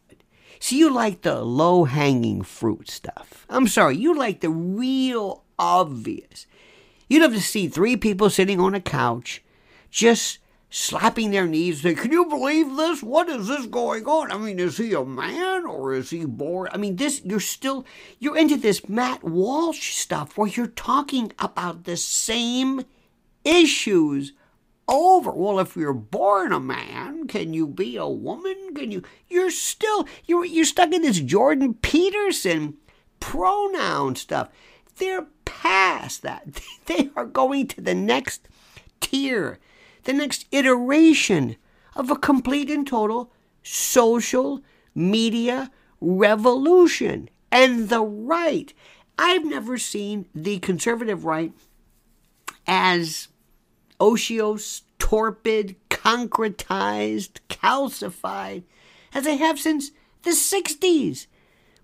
So 0.59 0.75
you 0.75 0.91
like 0.91 1.21
the 1.21 1.43
low 1.43 1.83
hanging 1.83 2.41
fruit 2.41 2.89
stuff. 2.89 3.45
I'm 3.49 3.67
sorry, 3.67 3.97
you 3.97 4.17
like 4.17 4.39
the 4.39 4.49
real 4.49 5.43
obvious. 5.59 6.47
You'd 7.07 7.21
have 7.21 7.33
to 7.33 7.41
see 7.41 7.67
three 7.67 7.95
people 7.95 8.31
sitting 8.31 8.59
on 8.59 8.73
a 8.73 8.81
couch 8.81 9.43
just 9.91 10.39
slapping 10.75 11.31
their 11.31 11.47
knees, 11.47 11.81
saying, 11.81 11.95
Can 11.95 12.11
you 12.11 12.25
believe 12.25 12.75
this? 12.75 13.01
What 13.01 13.29
is 13.29 13.47
this 13.47 13.65
going 13.65 14.05
on? 14.05 14.29
I 14.29 14.37
mean, 14.37 14.59
is 14.59 14.75
he 14.75 14.93
a 14.93 15.05
man 15.05 15.65
or 15.65 15.93
is 15.93 16.09
he 16.09 16.25
born? 16.25 16.67
I 16.73 16.77
mean, 16.77 16.97
this 16.97 17.21
you're 17.23 17.39
still 17.39 17.85
you're 18.19 18.37
into 18.37 18.57
this 18.57 18.89
Matt 18.89 19.23
Walsh 19.23 19.93
stuff 19.95 20.37
where 20.37 20.49
you're 20.49 20.67
talking 20.67 21.31
about 21.39 21.85
the 21.85 21.95
same 21.95 22.83
issues 23.45 24.33
over. 24.85 25.31
Well, 25.31 25.59
if 25.59 25.77
you're 25.77 25.93
born 25.93 26.51
a 26.51 26.59
man, 26.59 27.27
can 27.27 27.53
you 27.53 27.67
be 27.67 27.95
a 27.95 28.07
woman? 28.07 28.75
Can 28.75 28.91
you 28.91 29.01
you're 29.29 29.51
still 29.51 30.05
you're 30.25 30.43
you're 30.43 30.65
stuck 30.65 30.91
in 30.91 31.03
this 31.03 31.21
Jordan 31.21 31.75
Peterson 31.75 32.75
pronoun 33.21 34.17
stuff. 34.17 34.49
They're 34.97 35.27
past 35.45 36.21
that. 36.23 36.61
They 36.85 37.09
are 37.15 37.25
going 37.25 37.67
to 37.69 37.81
the 37.81 37.95
next 37.95 38.47
tier, 39.01 39.57
the 40.05 40.13
next 40.13 40.45
iteration 40.51 41.57
of 41.95 42.09
a 42.09 42.15
complete 42.15 42.69
and 42.69 42.87
total 42.87 43.31
social 43.63 44.61
media 44.93 45.71
revolution. 45.99 47.29
And 47.51 47.89
the 47.89 48.01
right. 48.01 48.73
I've 49.17 49.45
never 49.45 49.77
seen 49.77 50.27
the 50.33 50.59
conservative 50.59 51.25
right 51.25 51.53
as 52.67 53.29
otiose, 53.99 54.81
torpid, 54.99 55.75
concretized, 55.89 57.39
calcified, 57.49 58.63
as 59.13 59.25
I 59.25 59.31
have 59.31 59.59
since 59.59 59.91
the 60.23 60.31
60s, 60.31 61.27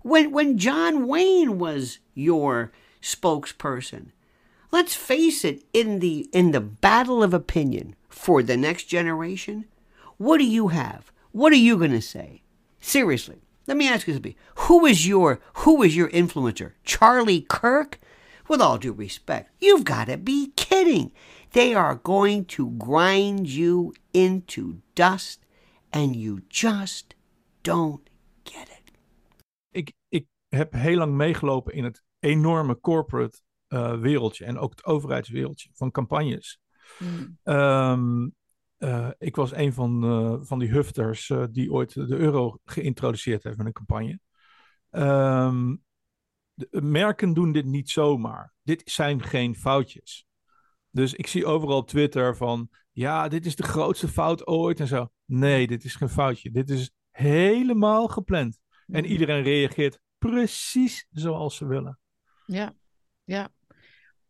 when, 0.02 0.30
when 0.30 0.58
John 0.58 1.06
Wayne 1.06 1.58
was 1.58 1.98
your 2.14 2.72
spokesperson. 3.00 4.08
Let's 4.70 4.94
face 4.94 5.44
it, 5.44 5.64
in 5.72 6.00
the, 6.00 6.28
in 6.32 6.50
the 6.50 6.60
battle 6.60 7.22
of 7.22 7.32
opinion 7.32 7.94
for 8.12 8.42
the 8.42 8.56
next 8.56 8.84
generation, 8.84 9.64
what 10.18 10.38
do 10.38 10.44
you 10.44 10.68
have? 10.68 11.10
What 11.32 11.52
are 11.52 11.56
you 11.56 11.76
going 11.76 11.92
to 11.92 12.02
say? 12.02 12.42
Seriously, 12.80 13.40
let 13.66 13.76
me 13.76 13.88
ask 13.88 14.06
you 14.06 14.14
something. 14.14 14.34
Who 14.66 14.86
is 14.86 15.06
your, 15.06 15.40
who 15.54 15.82
is 15.82 15.96
your 15.96 16.08
influencer? 16.10 16.72
Charlie 16.84 17.40
Kirk? 17.40 17.98
With 18.48 18.60
all 18.60 18.76
due 18.76 18.92
respect, 18.92 19.50
you've 19.60 19.84
got 19.84 20.08
to 20.08 20.18
be 20.18 20.52
kidding. 20.56 21.12
They 21.52 21.74
are 21.74 21.94
going 21.94 22.44
to 22.46 22.70
grind 22.70 23.48
you 23.48 23.94
into 24.12 24.82
dust 24.94 25.46
and 25.92 26.16
you 26.16 26.42
just 26.48 27.14
don't 27.62 28.10
get 28.44 28.68
it. 28.68 28.92
Ik, 29.70 29.92
ik 30.08 30.26
heb 30.48 30.72
heel 30.72 30.96
lang 30.96 31.14
meegelopen 31.14 31.74
in 31.74 31.84
het 31.84 32.02
enorme 32.18 32.80
corporate 32.80 33.40
uh, 33.68 34.00
wereldje 34.00 34.44
en 34.44 34.58
ook 34.58 34.70
het 34.70 34.84
overheidswereldje 34.84 35.68
van 35.72 35.90
campagnes. 35.90 36.60
Mm. 36.98 37.38
Ehm, 37.42 38.28
uh, 38.78 39.10
ik 39.18 39.36
was 39.36 39.54
een 39.54 39.72
van, 39.72 40.04
uh, 40.04 40.36
van 40.40 40.58
die 40.58 40.70
hufters 40.70 41.28
uh, 41.28 41.44
die 41.50 41.72
ooit 41.72 41.94
de 41.94 42.16
euro 42.16 42.58
geïntroduceerd 42.64 43.42
heeft 43.42 43.56
met 43.56 43.66
een 43.66 43.72
campagne. 43.72 44.18
Um, 44.90 45.82
de 46.54 46.82
merken 46.82 47.32
doen 47.32 47.52
dit 47.52 47.64
niet 47.64 47.90
zomaar. 47.90 48.52
Dit 48.62 48.82
zijn 48.84 49.22
geen 49.22 49.56
foutjes. 49.56 50.26
Dus 50.90 51.14
ik 51.14 51.26
zie 51.26 51.46
overal 51.46 51.76
op 51.76 51.88
Twitter 51.88 52.36
van, 52.36 52.68
ja, 52.90 53.28
dit 53.28 53.46
is 53.46 53.56
de 53.56 53.62
grootste 53.62 54.08
fout 54.08 54.46
ooit 54.46 54.80
en 54.80 54.86
zo. 54.86 55.10
Nee, 55.24 55.66
dit 55.66 55.84
is 55.84 55.94
geen 55.94 56.08
foutje. 56.08 56.50
Dit 56.50 56.70
is 56.70 56.90
helemaal 57.10 58.08
gepland. 58.08 58.58
En 58.86 59.04
iedereen 59.04 59.42
reageert 59.42 60.00
precies 60.18 61.06
zoals 61.10 61.56
ze 61.56 61.66
willen. 61.66 61.98
Ja, 62.46 62.74
ja. 63.24 63.48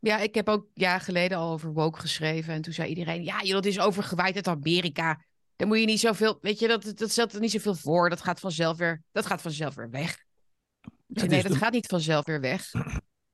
Ja, 0.02 0.18
ik 0.18 0.34
heb 0.34 0.48
ook 0.48 0.66
jaar 0.74 1.00
geleden 1.00 1.38
al 1.38 1.52
over 1.52 1.72
woke 1.72 2.00
geschreven. 2.00 2.54
En 2.54 2.62
toen 2.62 2.72
zei 2.72 2.88
iedereen, 2.88 3.24
ja, 3.24 3.42
joh, 3.42 3.54
dat 3.54 3.64
is 3.64 3.80
overgewaaid 3.80 4.34
uit 4.34 4.48
Amerika. 4.48 5.24
Daar 5.56 5.68
moet 5.68 5.78
je 5.78 5.86
niet 5.86 6.00
zoveel, 6.00 6.38
weet 6.40 6.58
je, 6.58 6.68
dat, 6.68 6.98
dat 6.98 7.10
stelt 7.10 7.32
er 7.32 7.40
niet 7.40 7.50
zoveel 7.50 7.74
voor. 7.74 8.08
Dat 8.10 8.20
gaat 8.20 8.40
vanzelf 8.40 8.76
weer, 8.76 9.02
dat 9.12 9.26
gaat 9.26 9.42
vanzelf 9.42 9.74
weer 9.74 9.90
weg. 9.90 10.24
Ja, 11.06 11.24
nee, 11.24 11.42
dat 11.42 11.52
de... 11.52 11.58
gaat 11.58 11.72
niet 11.72 11.86
vanzelf 11.86 12.26
weer 12.26 12.40
weg. 12.40 12.70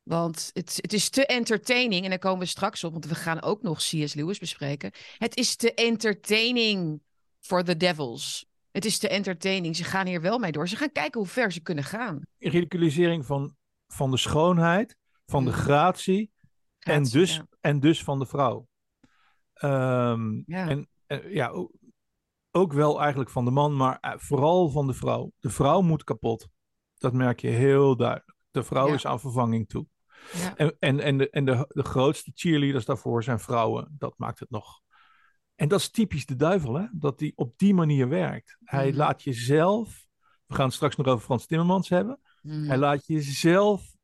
Want 0.03 0.51
het, 0.53 0.79
het 0.81 0.93
is 0.93 1.09
te 1.09 1.27
entertaining. 1.27 2.05
En 2.05 2.11
daar 2.11 2.19
komen 2.19 2.39
we 2.39 2.47
straks 2.47 2.85
op, 2.85 2.93
want 2.93 3.07
we 3.07 3.15
gaan 3.15 3.43
ook 3.43 3.63
nog 3.63 3.79
C.S. 3.79 4.15
Lewis 4.15 4.39
bespreken. 4.39 4.93
Het 5.19 5.37
is 5.37 5.57
te 5.57 5.75
entertaining 5.75 7.01
for 7.41 7.65
the 7.65 7.77
devils. 7.77 8.47
Het 8.71 8.85
is 8.85 8.99
te 8.99 9.09
entertaining. 9.09 9.77
Ze 9.77 9.85
gaan 9.85 10.07
hier 10.07 10.21
wel 10.21 10.39
mee 10.39 10.53
door. 10.53 10.69
Ze 10.69 10.77
gaan 10.77 10.93
kijken 10.93 11.21
hoe 11.21 11.29
ver 11.29 11.53
ze 11.53 11.61
kunnen 11.61 11.85
gaan. 11.85 12.21
Ridiculisering 12.39 13.27
van, 13.27 13.57
van 13.87 14.11
de 14.11 14.17
schoonheid, 14.17 14.97
van 15.27 15.45
de 15.45 15.53
gratie, 15.53 16.15
gratie 16.15 16.37
en, 16.88 17.05
dus, 17.05 17.37
ja. 17.37 17.46
en 17.61 17.81
dus 17.81 18.05
van 18.05 18.18
de 18.18 18.27
vrouw. 18.27 18.68
Um, 19.62 20.42
ja. 20.46 20.68
En, 20.68 20.88
en 21.07 21.31
ja, 21.31 21.48
ook, 21.48 21.72
ook 22.51 22.72
wel 22.72 23.01
eigenlijk 23.01 23.31
van 23.31 23.44
de 23.44 23.51
man, 23.51 23.77
maar 23.77 24.16
vooral 24.18 24.68
van 24.68 24.87
de 24.87 24.94
vrouw. 24.94 25.33
De 25.38 25.51
vrouw 25.51 25.81
moet 25.81 26.05
kapot. 26.05 26.48
Dat 26.94 27.12
merk 27.12 27.40
je 27.40 27.48
heel 27.48 27.96
duidelijk. 27.96 28.37
De 28.51 28.62
vrouw 28.62 28.88
ja. 28.88 28.94
is 28.94 29.07
aan 29.07 29.20
vervanging 29.20 29.68
toe. 29.68 29.87
Ja. 30.33 30.57
En, 30.57 30.77
en, 30.79 31.01
en, 31.01 31.18
de, 31.18 31.31
en 31.31 31.44
de, 31.44 31.64
de 31.68 31.83
grootste 31.83 32.31
cheerleaders 32.35 32.85
daarvoor 32.85 33.22
zijn 33.22 33.40
vrouwen. 33.40 33.94
Dat 33.98 34.14
maakt 34.16 34.38
het 34.38 34.51
nog. 34.51 34.81
En 35.55 35.68
dat 35.68 35.81
is 35.81 35.90
typisch 35.90 36.27
de 36.27 36.37
duivel, 36.37 36.74
hè? 36.74 36.87
dat 36.92 37.20
hij 37.20 37.33
op 37.35 37.53
die 37.57 37.74
manier 37.74 38.09
werkt. 38.09 38.57
Hij 38.64 38.90
mm. 38.90 38.96
laat 38.96 39.22
jezelf, 39.22 40.07
we 40.46 40.55
gaan 40.55 40.64
het 40.64 40.74
straks 40.74 40.96
nog 40.96 41.07
over 41.07 41.24
Frans 41.24 41.46
Timmermans 41.46 41.88
hebben. 41.88 42.20
Mm. 42.42 42.66
Hij 42.66 42.79
laat 42.79 43.07
jezelf 43.07 43.96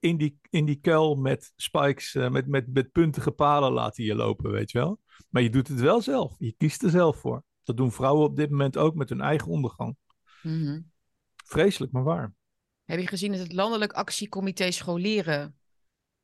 in 0.00 0.16
die, 0.16 0.38
in 0.50 0.64
die 0.64 0.80
kuil 0.80 1.14
met 1.14 1.52
spikes, 1.56 2.14
uh, 2.14 2.28
met, 2.28 2.46
met, 2.46 2.72
met 2.72 2.92
puntige 2.92 3.30
palen 3.30 3.72
laten 3.72 4.04
je 4.04 4.14
lopen, 4.14 4.50
weet 4.50 4.70
je 4.70 4.78
wel. 4.78 5.00
Maar 5.28 5.42
je 5.42 5.50
doet 5.50 5.68
het 5.68 5.80
wel 5.80 6.00
zelf. 6.00 6.34
Je 6.38 6.54
kiest 6.58 6.82
er 6.82 6.90
zelf 6.90 7.16
voor. 7.16 7.44
Dat 7.62 7.76
doen 7.76 7.92
vrouwen 7.92 8.26
op 8.26 8.36
dit 8.36 8.50
moment 8.50 8.76
ook 8.76 8.94
met 8.94 9.08
hun 9.08 9.20
eigen 9.20 9.48
ondergang. 9.48 9.96
Mm 10.42 10.64
-hmm. 10.64 10.90
Vreselijk, 11.44 11.92
maar 11.92 12.02
waar. 12.02 12.34
Heb 12.84 13.00
je 13.00 13.06
gezien 13.06 13.32
dat 13.32 13.40
het 13.40 13.52
Landelijk 13.52 13.92
Actiecomité 13.92 14.70
Scholieren 14.70 15.58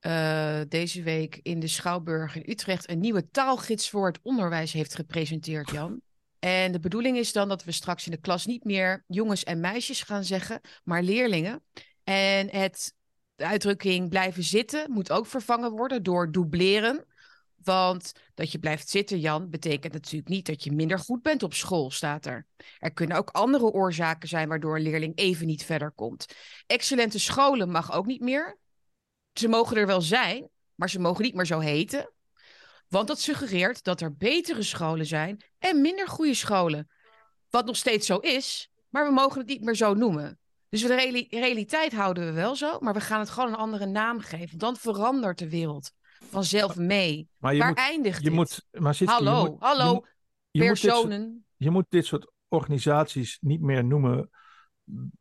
uh, 0.01 0.61
deze 0.69 1.03
week 1.03 1.41
in 1.43 1.61
de 1.61 1.67
Schouwburg 1.67 2.37
in 2.37 2.51
Utrecht 2.51 2.91
een 2.91 3.01
nieuwe 3.01 3.31
taalgids 3.31 3.91
voor 3.91 4.07
het 4.07 4.19
onderwijs 4.23 4.73
heeft 4.73 4.95
gepresenteerd, 4.95 5.71
Jan? 5.71 6.01
En 6.39 6.73
de 6.73 6.81
bedoeling 6.81 7.17
is 7.17 7.33
dan 7.33 7.49
dat 7.49 7.65
we 7.65 7.73
straks 7.73 8.05
in 8.05 8.13
de 8.13 8.21
klas 8.21 8.47
niet 8.47 8.65
meer 8.65 9.05
jongens 9.07 9.45
en 9.45 9.61
meisjes 9.61 10.03
gaan 10.03 10.25
zeggen, 10.25 10.61
maar 10.85 11.03
leerlingen. 11.03 11.63
En 12.05 12.51
het, 12.51 12.95
de 13.37 13.47
uitdrukking 13.47 14.09
blijven 14.09 14.43
zitten 14.43 14.91
moet 14.91 15.11
ook 15.11 15.27
vervangen 15.27 15.71
worden 15.71 16.03
door 16.03 16.33
dubleren. 16.33 17.05
Want 17.63 18.13
dat 18.35 18.53
je 18.53 18.59
blijft 18.59 18.89
zitten, 18.89 19.21
Jan, 19.21 19.51
betekent 19.51 19.93
natuurlijk 19.93 20.29
niet 20.29 20.47
dat 20.47 20.65
je 20.65 20.73
minder 20.73 20.99
goed 20.99 21.23
bent 21.23 21.43
op 21.43 21.55
school, 21.55 21.91
staat 21.91 22.27
er. 22.27 22.47
Er 22.79 22.93
kunnen 22.93 23.17
ook 23.17 23.31
andere 23.31 23.65
oorzaken 23.65 24.29
zijn 24.29 24.49
waardoor 24.49 24.77
een 24.77 24.83
leerling 24.83 25.17
even 25.17 25.47
niet 25.47 25.65
verder 25.65 25.91
komt. 25.91 26.27
Excellente 26.67 27.19
scholen 27.19 27.71
mag 27.71 27.93
ook 27.93 28.07
niet 28.07 28.21
meer. 28.21 28.59
Ze 29.33 29.49
mogen 29.49 29.77
er 29.77 29.87
wel 29.87 30.01
zijn, 30.01 30.49
maar 30.75 30.91
ze 30.91 30.99
mogen 30.99 31.25
niet 31.25 31.35
meer 31.35 31.47
zo 31.47 31.59
heten. 31.59 32.13
Want 32.89 33.09
dat 33.09 33.21
suggereert 33.21 33.85
dat 33.85 34.01
er 34.01 34.17
betere 34.17 34.63
scholen 34.63 35.07
zijn 35.07 35.45
en 35.59 35.81
minder 35.81 36.09
goede 36.09 36.35
scholen. 36.35 36.91
Wat 37.51 37.67
nog 37.67 37.77
steeds 37.77 38.07
zo 38.07 38.17
is, 38.17 38.71
maar 38.89 39.07
we 39.07 39.13
mogen 39.13 39.39
het 39.39 39.49
niet 39.49 39.65
meer 39.65 39.77
zo 39.77 39.95
noemen. 39.95 40.39
Dus 40.77 40.87
de 40.89 40.95
reali 40.95 41.27
realiteit 41.31 41.93
houden 41.93 42.25
we 42.27 42.33
wel 42.33 42.57
zo, 42.57 42.79
maar 42.81 42.95
we 42.95 43.01
gaan 43.01 43.21
het 43.21 43.31
gewoon 43.31 43.49
een 43.49 43.57
andere 43.57 43.87
naam 43.87 44.21
geven. 44.21 44.59
Dan 44.59 44.77
verandert 44.77 45.39
de 45.39 45.49
wereld 45.51 45.93
vanzelf 46.21 46.77
mee. 46.77 47.29
Maar 47.39 47.53
je 47.53 47.59
Waar 47.59 47.69
moet, 47.69 47.79
eindigt 47.79 48.17
je 48.19 48.25
dit? 48.25 48.33
moet, 48.33 48.67
maar 48.71 48.95
Sietske, 48.95 49.25
hallo, 49.25 49.43
je 49.45 49.51
moet, 49.51 49.61
hallo, 49.61 50.05
je 50.51 50.61
je 50.61 50.69
moet 50.69 50.81
dit 50.81 50.91
personen. 50.91 51.45
je 51.57 51.71
moet 51.71 51.87
dit 51.89 52.07
soort 52.07 52.33
organisaties 52.49 53.39
niet 53.41 53.61
meer 53.61 53.85
noemen 53.85 54.31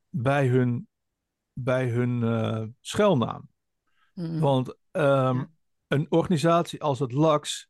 bij 0.10 0.48
hun, 0.48 0.88
bij 1.54 1.88
hun 1.90 2.24
eh, 2.24 2.64
schuilnaam. 2.82 3.50
Mm. 4.14 4.40
Want 4.40 4.76
ehm, 4.92 5.38
Ja. 5.38 5.50
een 5.88 6.06
organisatie 6.10 6.82
als 6.84 7.00
het 7.00 7.12
LAX 7.12 7.68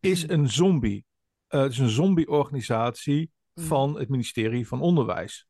is 0.00 0.28
een 0.28 0.48
zombie. 0.50 1.04
Eh, 1.46 1.60
het 1.60 1.72
is 1.72 1.78
een 1.78 1.88
zombie-organisatie 1.88 3.30
Mm. 3.54 3.64
van 3.64 3.98
het 3.98 4.08
ministerie 4.08 4.68
van 4.68 4.80
Onderwijs. 4.80 5.46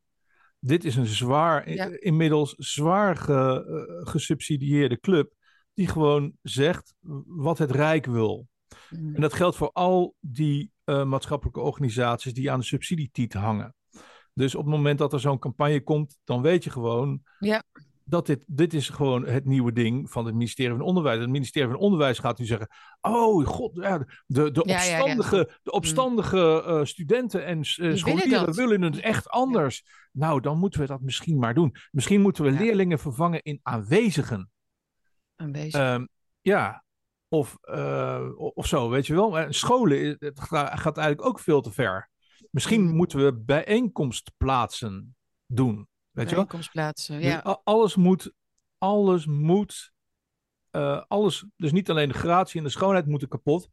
Dit 0.66 0.84
is 0.84 0.96
een 0.96 1.06
zwaar, 1.06 1.70
Ja. 1.72 1.88
i- 1.90 1.96
inmiddels 1.98 2.54
zwaar 2.56 3.16
ge- 3.16 3.64
eh, 4.02 4.10
gesubsidieerde 4.10 5.00
club 5.00 5.32
die 5.74 5.88
gewoon 5.88 6.32
zegt 6.42 6.94
wat 7.26 7.58
het 7.58 7.70
Rijk 7.70 8.06
wil. 8.06 8.48
Mm. 8.90 9.14
En 9.14 9.20
dat 9.20 9.32
geldt 9.32 9.56
voor 9.56 9.70
al 9.72 10.14
die 10.20 10.72
eh, 10.84 11.04
maatschappelijke 11.04 11.60
organisaties 11.60 12.32
die 12.34 12.50
aan 12.50 12.58
de 12.58 12.64
subsidietiet 12.64 13.32
hangen. 13.32 13.74
Dus 14.34 14.54
op 14.54 14.64
het 14.64 14.74
moment 14.74 14.98
dat 14.98 15.12
er 15.12 15.20
zo'n 15.20 15.38
campagne 15.38 15.82
komt, 15.82 16.18
dan 16.24 16.42
weet 16.42 16.64
je 16.64 16.70
gewoon, 16.70 17.22
Ja. 17.38 17.62
Dat 18.08 18.26
dit, 18.26 18.42
dit 18.46 18.74
is 18.74 18.88
gewoon 18.88 19.26
het 19.26 19.44
nieuwe 19.44 19.72
ding 19.72 20.10
van 20.10 20.24
het 20.24 20.34
ministerie 20.34 20.76
van 20.76 20.86
Onderwijs. 20.86 21.20
Het 21.20 21.30
ministerie 21.30 21.68
van 21.70 21.78
Onderwijs 21.78 22.18
gaat 22.18 22.38
nu 22.38 22.44
zeggen, 22.44 22.68
oh 23.00 23.46
god, 23.46 23.74
ja, 23.74 23.98
de, 24.26 24.50
de 24.50 24.62
Ja, 24.66 24.82
ja, 24.82 24.96
ja. 24.96 24.98
opstandige, 25.02 25.58
De 25.62 25.70
opstandige 25.72 26.62
eh, 26.62 26.84
studenten 26.84 27.44
en 27.44 27.60
willen 27.76 27.98
scholieren 27.98 28.54
willen 28.54 28.82
het 28.82 29.00
echt 29.00 29.28
anders. 29.28 29.84
Nou, 30.12 30.40
dan 30.40 30.58
moeten 30.58 30.80
we 30.80 30.86
dat 30.86 31.00
misschien 31.00 31.38
maar 31.38 31.54
doen. 31.54 31.74
Misschien 31.90 32.20
moeten 32.20 32.44
we 32.44 32.50
leerlingen 32.50 32.98
vervangen 32.98 33.42
in 33.42 33.60
aanwezigen. 33.62 34.50
aanwezig. 35.36 35.80
Ehm, 35.80 36.06
ja, 36.40 36.84
of, 37.28 37.58
eh, 37.60 38.28
of 38.36 38.66
zo, 38.66 38.88
weet 38.88 39.06
je 39.06 39.14
wel. 39.14 39.30
Maar 39.30 39.54
Scholen 39.54 40.16
het 40.18 40.40
gaat 40.40 40.96
eigenlijk 40.96 41.24
ook 41.24 41.40
veel 41.40 41.60
te 41.60 41.72
ver. 41.72 42.10
Misschien 42.50 42.84
Mhm. 42.84 42.94
moeten 42.94 43.24
we 43.24 43.34
bijeenkomstplaatsen 43.34 45.16
doen. 45.46 45.88
Weet 46.16 46.28
je 46.28 46.34
wel? 46.34 46.44
Bijeenkomstplaatsen, 46.44 47.20
Dus 47.20 47.26
ja. 47.26 47.60
alles 47.64 47.96
moet, 47.96 48.32
alles 48.78 49.26
moet, 49.26 49.92
eh, 50.70 51.02
alles, 51.08 51.46
dus 51.56 51.72
niet 51.72 51.90
alleen 51.90 52.08
de 52.08 52.14
gratie 52.14 52.58
en 52.58 52.64
de 52.64 52.70
schoonheid 52.70 53.06
moeten 53.06 53.28
kapot, 53.28 53.68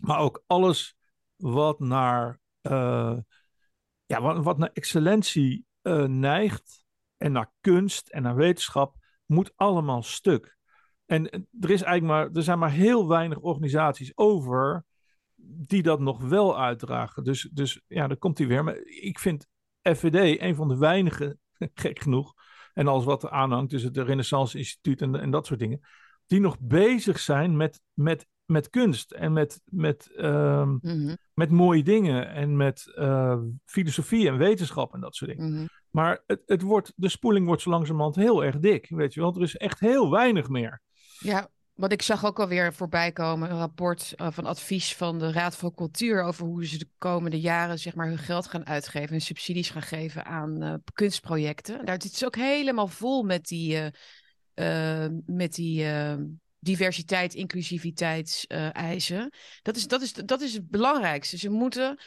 maar 0.00 0.18
ook 0.18 0.44
alles 0.46 0.96
wat 1.36 1.78
naar, 1.80 2.40
eh, 2.60 3.18
ja, 4.06 4.20
wat, 4.20 4.44
wat 4.44 4.58
naar 4.58 4.70
excellentie 4.72 5.66
eh, 5.82 6.04
neigt 6.04 6.84
en 7.16 7.32
naar 7.32 7.52
kunst 7.60 8.08
en 8.08 8.22
naar 8.22 8.36
wetenschap, 8.36 8.96
moet 9.26 9.52
allemaal 9.56 10.02
stuk. 10.02 10.56
En 11.06 11.30
er, 11.60 11.70
is 11.70 11.82
eigenlijk 11.82 12.02
maar, 12.02 12.30
er 12.32 12.42
zijn 12.42 12.58
maar 12.58 12.70
heel 12.70 13.08
weinig 13.08 13.38
organisaties 13.38 14.12
over 14.14 14.84
die 15.44 15.82
dat 15.82 16.00
nog 16.00 16.20
wel 16.20 16.60
uitdragen. 16.60 17.24
Dus, 17.24 17.50
dus 17.52 17.80
ja, 17.86 18.06
daar 18.06 18.16
komt 18.16 18.38
hij 18.38 18.46
weer. 18.46 18.64
Maar 18.64 18.76
ik 18.84 19.18
vind 19.18 19.46
FVD 19.82 20.40
een 20.40 20.54
van 20.54 20.68
de 20.68 20.76
weinige, 20.76 21.38
gek 21.74 22.00
genoeg, 22.00 22.34
en 22.74 22.88
alles 22.88 23.04
wat 23.04 23.22
er 23.22 23.30
aanhangt, 23.30 23.70
dus 23.70 23.82
het 23.82 23.96
Renaissance 23.96 24.58
Instituut 24.58 25.02
en, 25.02 25.20
en 25.20 25.30
dat 25.30 25.46
soort 25.46 25.60
dingen, 25.60 25.80
die 26.26 26.40
nog 26.40 26.56
bezig 26.60 27.18
zijn 27.18 27.56
met, 27.56 27.80
met, 27.92 28.26
met 28.44 28.70
kunst 28.70 29.12
en 29.12 29.32
met, 29.32 29.60
met, 29.64 30.10
ehm, 30.16 30.76
Mhm, 30.80 31.14
met 31.34 31.50
mooie 31.50 31.82
dingen 31.82 32.28
en 32.28 32.56
met 32.56 32.92
eh, 32.94 33.38
filosofie 33.64 34.28
en 34.28 34.36
wetenschap 34.36 34.94
en 34.94 35.00
dat 35.00 35.14
soort 35.14 35.30
dingen. 35.30 35.52
mhm. 35.52 35.66
Maar 35.90 36.22
het, 36.26 36.42
het 36.46 36.62
wordt, 36.62 36.92
de 36.96 37.08
spoeling 37.08 37.46
wordt 37.46 37.62
zo 37.62 37.70
langzamerhand 37.70 38.16
heel 38.16 38.44
erg 38.44 38.58
dik, 38.58 38.88
weet 38.88 39.14
je 39.14 39.20
wel. 39.20 39.34
Er 39.34 39.42
is 39.42 39.56
echt 39.56 39.80
heel 39.80 40.10
weinig 40.10 40.48
meer. 40.48 40.80
Ja, 41.18 41.48
wat 41.82 41.92
ik 41.92 42.02
zag 42.02 42.24
ook 42.24 42.40
alweer 42.40 42.74
voorbij 42.74 43.12
komen, 43.12 43.50
een 43.50 43.58
rapport 43.58 44.12
eh, 44.16 44.26
van 44.30 44.46
advies 44.46 44.96
van 44.96 45.18
de 45.18 45.32
Raad 45.32 45.56
voor 45.56 45.74
Cultuur 45.74 46.22
over 46.22 46.46
hoe 46.46 46.66
ze 46.66 46.78
de 46.78 46.88
komende 46.98 47.40
jaren 47.40 47.78
zeg 47.78 47.94
maar 47.94 48.06
hun 48.06 48.18
geld 48.18 48.46
gaan 48.46 48.66
uitgeven 48.66 49.14
en 49.14 49.20
subsidies 49.20 49.70
gaan 49.70 49.82
geven 49.82 50.24
aan 50.24 50.62
eh, 50.62 50.74
kunstprojecten. 50.92 51.84
Daar 51.84 52.02
zit 52.02 52.12
het 52.12 52.24
ook 52.24 52.36
helemaal 52.36 52.88
vol 52.88 53.22
met 53.22 53.44
die, 53.44 53.90
eh, 54.54 55.06
met 55.26 55.54
die 55.54 55.86
diversiteit, 56.58 57.34
inclusiviteitseisen. 57.34 59.32
dat, 59.62 59.76
is, 59.76 59.86
dat, 59.86 60.02
is, 60.02 60.12
dat 60.12 60.40
is 60.40 60.52
het 60.52 60.68
belangrijkste. 60.68 61.38
Ze 61.38 61.50
moeten, 61.50 61.98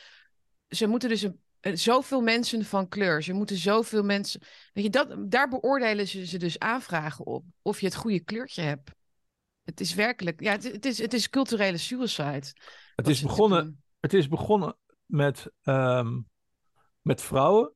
ze 0.69 0.87
moeten 0.87 1.09
dus 1.09 1.27
zoveel 1.61 2.21
mensen 2.21 2.65
van 2.65 2.87
kleur, 2.87 3.23
ze 3.23 3.33
moeten 3.33 3.57
zoveel 3.57 4.03
mensen. 4.03 4.41
Weet 4.73 4.83
je, 4.83 4.89
dat, 4.89 5.31
daar 5.31 5.49
beoordelen 5.49 6.07
ze 6.07 6.25
ze 6.25 6.37
dus 6.37 6.59
aanvragen 6.59 7.25
op 7.25 7.45
of 7.61 7.79
je 7.79 7.85
het 7.85 7.95
goede 7.95 8.19
kleurtje 8.19 8.61
hebt. 8.61 8.91
Het 9.65 9.79
is 9.79 9.93
werkelijk, 9.93 10.39
ja, 10.41 10.51
het, 10.51 10.63
het 10.63 10.85
is, 10.85 10.97
het 10.97 11.13
is 11.13 11.29
culturele 11.29 11.77
suicide. 11.77 12.53
Het 12.95 13.07
is 13.07 13.21
begonnen, 13.21 13.83
het 13.99 14.13
is 14.13 14.27
begonnen 14.27 14.77
met, 15.05 15.51
ehm, 15.61 16.19
met 17.01 17.21
vrouwen. 17.21 17.73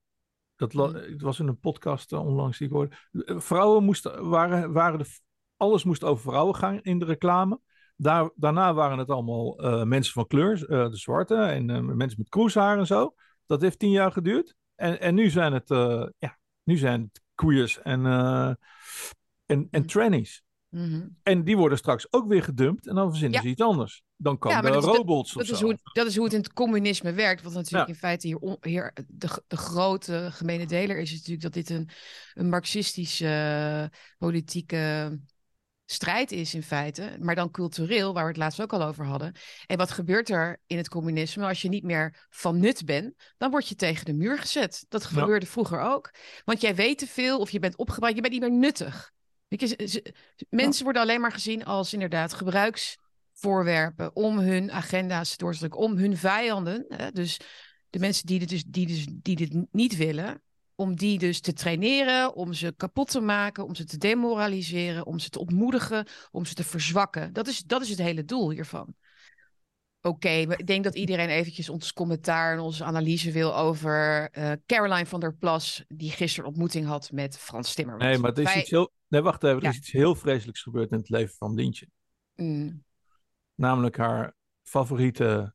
Dat 0.56 0.73
Mhm. 0.73 0.93
Het 0.93 1.21
was 1.21 1.39
in 1.39 1.47
een 1.47 1.60
podcast 1.60 2.13
eh, 2.13 2.25
onlangs 2.25 2.58
die 2.58 2.67
ik 2.67 2.73
hoorde. 2.73 2.95
Vrouwen 3.41 3.84
moesten, 3.84 4.30
waren, 4.30 4.71
waren 4.71 4.99
de, 4.99 5.19
alles 5.58 5.84
moest 5.84 6.04
over 6.04 6.23
vrouwen 6.23 6.56
gaan 6.56 6.82
in 6.82 6.99
de 6.99 7.06
reclame. 7.06 7.60
Daar, 7.95 8.32
daarna 8.36 8.73
waren 8.73 8.97
het 8.97 9.10
allemaal 9.10 9.60
eh, 9.60 9.84
mensen 9.84 10.13
van 10.13 10.28
kleur, 10.28 10.69
eh, 10.69 10.89
de 10.89 10.97
zwarte 10.97 11.36
en 11.36 11.65
mensen 11.97 12.19
met 12.19 12.30
kroeshaar 12.30 12.78
en 12.78 12.88
zo. 12.88 13.13
Dat 13.45 13.62
heeft 13.62 13.80
tien 13.80 13.91
jaar 13.91 14.12
geduurd. 14.12 14.56
En, 14.75 14.99
en 14.99 15.15
nu 15.15 15.30
zijn 15.30 15.54
het, 15.54 15.69
ja, 16.17 16.38
nu 16.63 16.78
zijn 16.78 17.02
het 17.02 17.21
queers 17.36 17.82
en, 17.82 18.06
en, 19.45 19.67
en 19.71 19.86
Mhm. 19.86 20.41
Mhm. 20.69 21.08
En 21.23 21.43
die 21.43 21.58
worden 21.58 21.77
straks 21.77 22.08
ook 22.13 22.27
weer 22.27 22.43
gedumpt 22.43 22.88
en 22.88 22.95
dan 22.95 23.10
verzinnen 23.10 23.38
Ja. 23.38 23.43
ze 23.43 23.49
iets 23.51 23.62
anders. 23.62 24.01
Dan 24.15 24.38
komen 24.38 24.58
Ja, 24.58 24.63
er 24.67 24.71
dat 24.73 24.84
robots 24.84 25.36
of 25.36 25.41
Dat 25.41 25.51
is, 25.51 25.60
zo. 25.60 25.65
hoe, 25.65 25.77
dat 25.93 26.08
is 26.08 26.15
hoe 26.15 26.23
het 26.23 26.34
in 26.34 26.39
het 26.39 26.53
communisme 26.53 27.13
werkt. 27.13 27.41
Wat 27.43 27.53
natuurlijk 27.53 27.88
Ja. 27.88 27.93
in 27.93 27.99
feite 27.99 28.27
hier, 28.27 28.38
on- 28.38 28.58
hier 28.62 28.93
de, 29.08 29.43
de 29.47 29.58
grote 29.58 30.29
gemene 30.32 30.65
deler 30.65 30.97
is, 30.99 31.12
natuurlijk 31.12 31.41
dat 31.41 31.53
dit 31.53 31.69
een, 31.69 31.89
een 32.34 32.49
marxistische 32.49 33.27
eh, 33.91 33.99
politieke 34.17 35.19
strijd 35.86 36.32
is 36.32 36.53
in 36.53 36.63
feite. 36.63 37.15
Maar 37.19 37.36
dan 37.36 37.51
cultureel, 37.51 38.13
waar 38.13 38.23
we 38.23 38.29
het 38.29 38.38
laatst 38.38 38.62
ook 38.62 38.73
al 38.73 38.84
over 38.84 39.05
hadden. 39.05 39.36
En 39.67 39.77
wat 39.77 39.91
gebeurt 39.91 40.29
er 40.29 40.62
in 40.67 40.77
het 40.77 40.89
communisme? 40.89 41.47
Als 41.47 41.62
je 41.62 41.69
niet 41.69 41.84
meer 41.84 42.27
van 42.29 42.60
nut 42.60 42.86
bent, 42.86 43.13
dan 43.38 43.51
word 43.51 43.67
je 43.67 43.75
tegen 43.75 44.05
de 44.05 44.13
muur 44.13 44.39
gezet. 44.39 44.86
Dat 44.89 45.05
gebeurde 45.05 45.45
vroeger 45.45 45.79
ook. 45.82 46.13
Want 46.45 46.62
jij 46.62 46.75
weet 46.75 46.97
te 46.97 47.08
veel 47.08 47.39
of 47.39 47.49
je 47.49 47.60
bent 47.60 47.77
opgebouwd, 47.77 48.15
je 48.15 48.21
bent 48.21 48.34
niet 48.34 48.41
meer 48.41 48.58
nuttig. 48.58 49.12
Mensen 50.49 50.83
worden 50.83 51.01
alleen 51.01 51.21
maar 51.21 51.31
gezien 51.31 51.65
als 51.65 51.93
inderdaad 51.93 52.33
gebruiksvoorwerpen 52.33 54.15
om 54.15 54.39
hun 54.39 54.71
agenda's 54.71 55.38
door 55.38 55.51
te 55.51 55.57
drukken, 55.57 55.79
om 55.79 55.97
hun 55.97 56.17
vijanden, 56.17 56.85
hè, 56.88 57.12
dus 57.12 57.39
de 57.89 57.99
mensen 57.99 58.25
die 58.25 58.39
dit, 58.39 58.49
dus, 58.49 58.63
die, 58.63 58.88
dus, 58.88 59.07
die 59.09 59.35
dit 59.35 59.65
niet 59.71 59.97
willen, 59.97 60.41
om 60.75 60.95
die 60.95 61.17
dus 61.17 61.39
te 61.39 61.53
traineren, 61.53 62.35
om 62.35 62.53
ze 62.53 62.73
kapot 62.77 63.12
te 63.12 63.19
maken, 63.19 63.65
om 63.65 63.75
ze 63.75 63.85
te 63.85 63.97
demoraliseren, 63.97 65.05
om 65.05 65.19
ze 65.19 65.29
te 65.29 65.39
ontmoedigen, 65.39 66.07
om 66.31 66.45
ze 66.45 66.53
te 66.53 66.63
verzwakken. 66.63 67.33
Dat 67.33 67.47
is, 67.47 67.63
dat 67.63 67.81
is 67.81 67.89
het 67.89 67.97
hele 67.97 68.25
doel 68.25 68.51
hiervan. 68.51 68.95
Oké, 70.01 70.29
ik 70.29 70.67
denk 70.67 70.83
dat 70.83 70.95
iedereen 70.95 71.29
eventjes 71.29 71.69
ons 71.69 71.93
commentaar 71.93 72.53
en 72.53 72.59
onze 72.59 72.83
analyse 72.83 73.31
wil 73.31 73.55
over 73.57 74.29
eh, 74.31 74.51
Caroline 74.65 75.05
van 75.05 75.19
der 75.19 75.35
Plas, 75.35 75.83
die 75.88 76.12
gisteren 76.12 76.49
ontmoeting 76.49 76.85
had 76.88 77.12
met 77.12 77.38
Frans 77.38 77.73
Timmermans. 77.73 78.09
Nee, 78.09 78.17
maar 78.17 78.31
er 78.31 78.38
is 78.39 78.43
Wij- 78.43 78.59
iets 78.62 78.69
heel. 78.69 78.91
Nee, 79.07 79.21
wacht 79.21 79.43
even. 79.43 79.57
Er 79.57 79.63
Ja. 79.63 79.69
is 79.69 79.77
iets 79.77 79.91
heel 79.91 80.15
vreselijks 80.15 80.62
gebeurd 80.62 80.91
in 80.91 80.97
het 80.97 81.09
leven 81.09 81.35
van 81.38 81.53
Lientje. 81.53 81.88
Mm. 82.35 82.83
Namelijk 83.55 83.97
haar 83.97 84.33
favoriete 84.63 85.53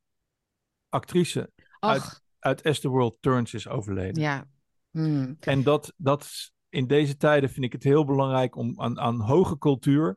actrice 0.89 1.51
Ach, 1.81 2.21
uit 2.39 2.63
As 2.63 2.81
the 2.81 2.89
World 2.89 3.17
Turns 3.21 3.55
is 3.55 3.69
overleden. 3.69 4.23
ja. 4.23 4.45
Mm. 4.91 5.37
En 5.41 5.63
dat, 5.63 5.93
dat 5.97 6.23
is- 6.23 6.53
in 6.69 6.87
deze 6.87 7.17
tijden 7.17 7.51
vind 7.51 7.65
ik 7.65 7.73
het 7.73 7.83
heel 7.83 8.05
belangrijk 8.05 8.57
om 8.57 8.81
aan, 8.81 9.01
aan 9.01 9.21
hoge 9.21 9.59
cultuur. 9.59 10.17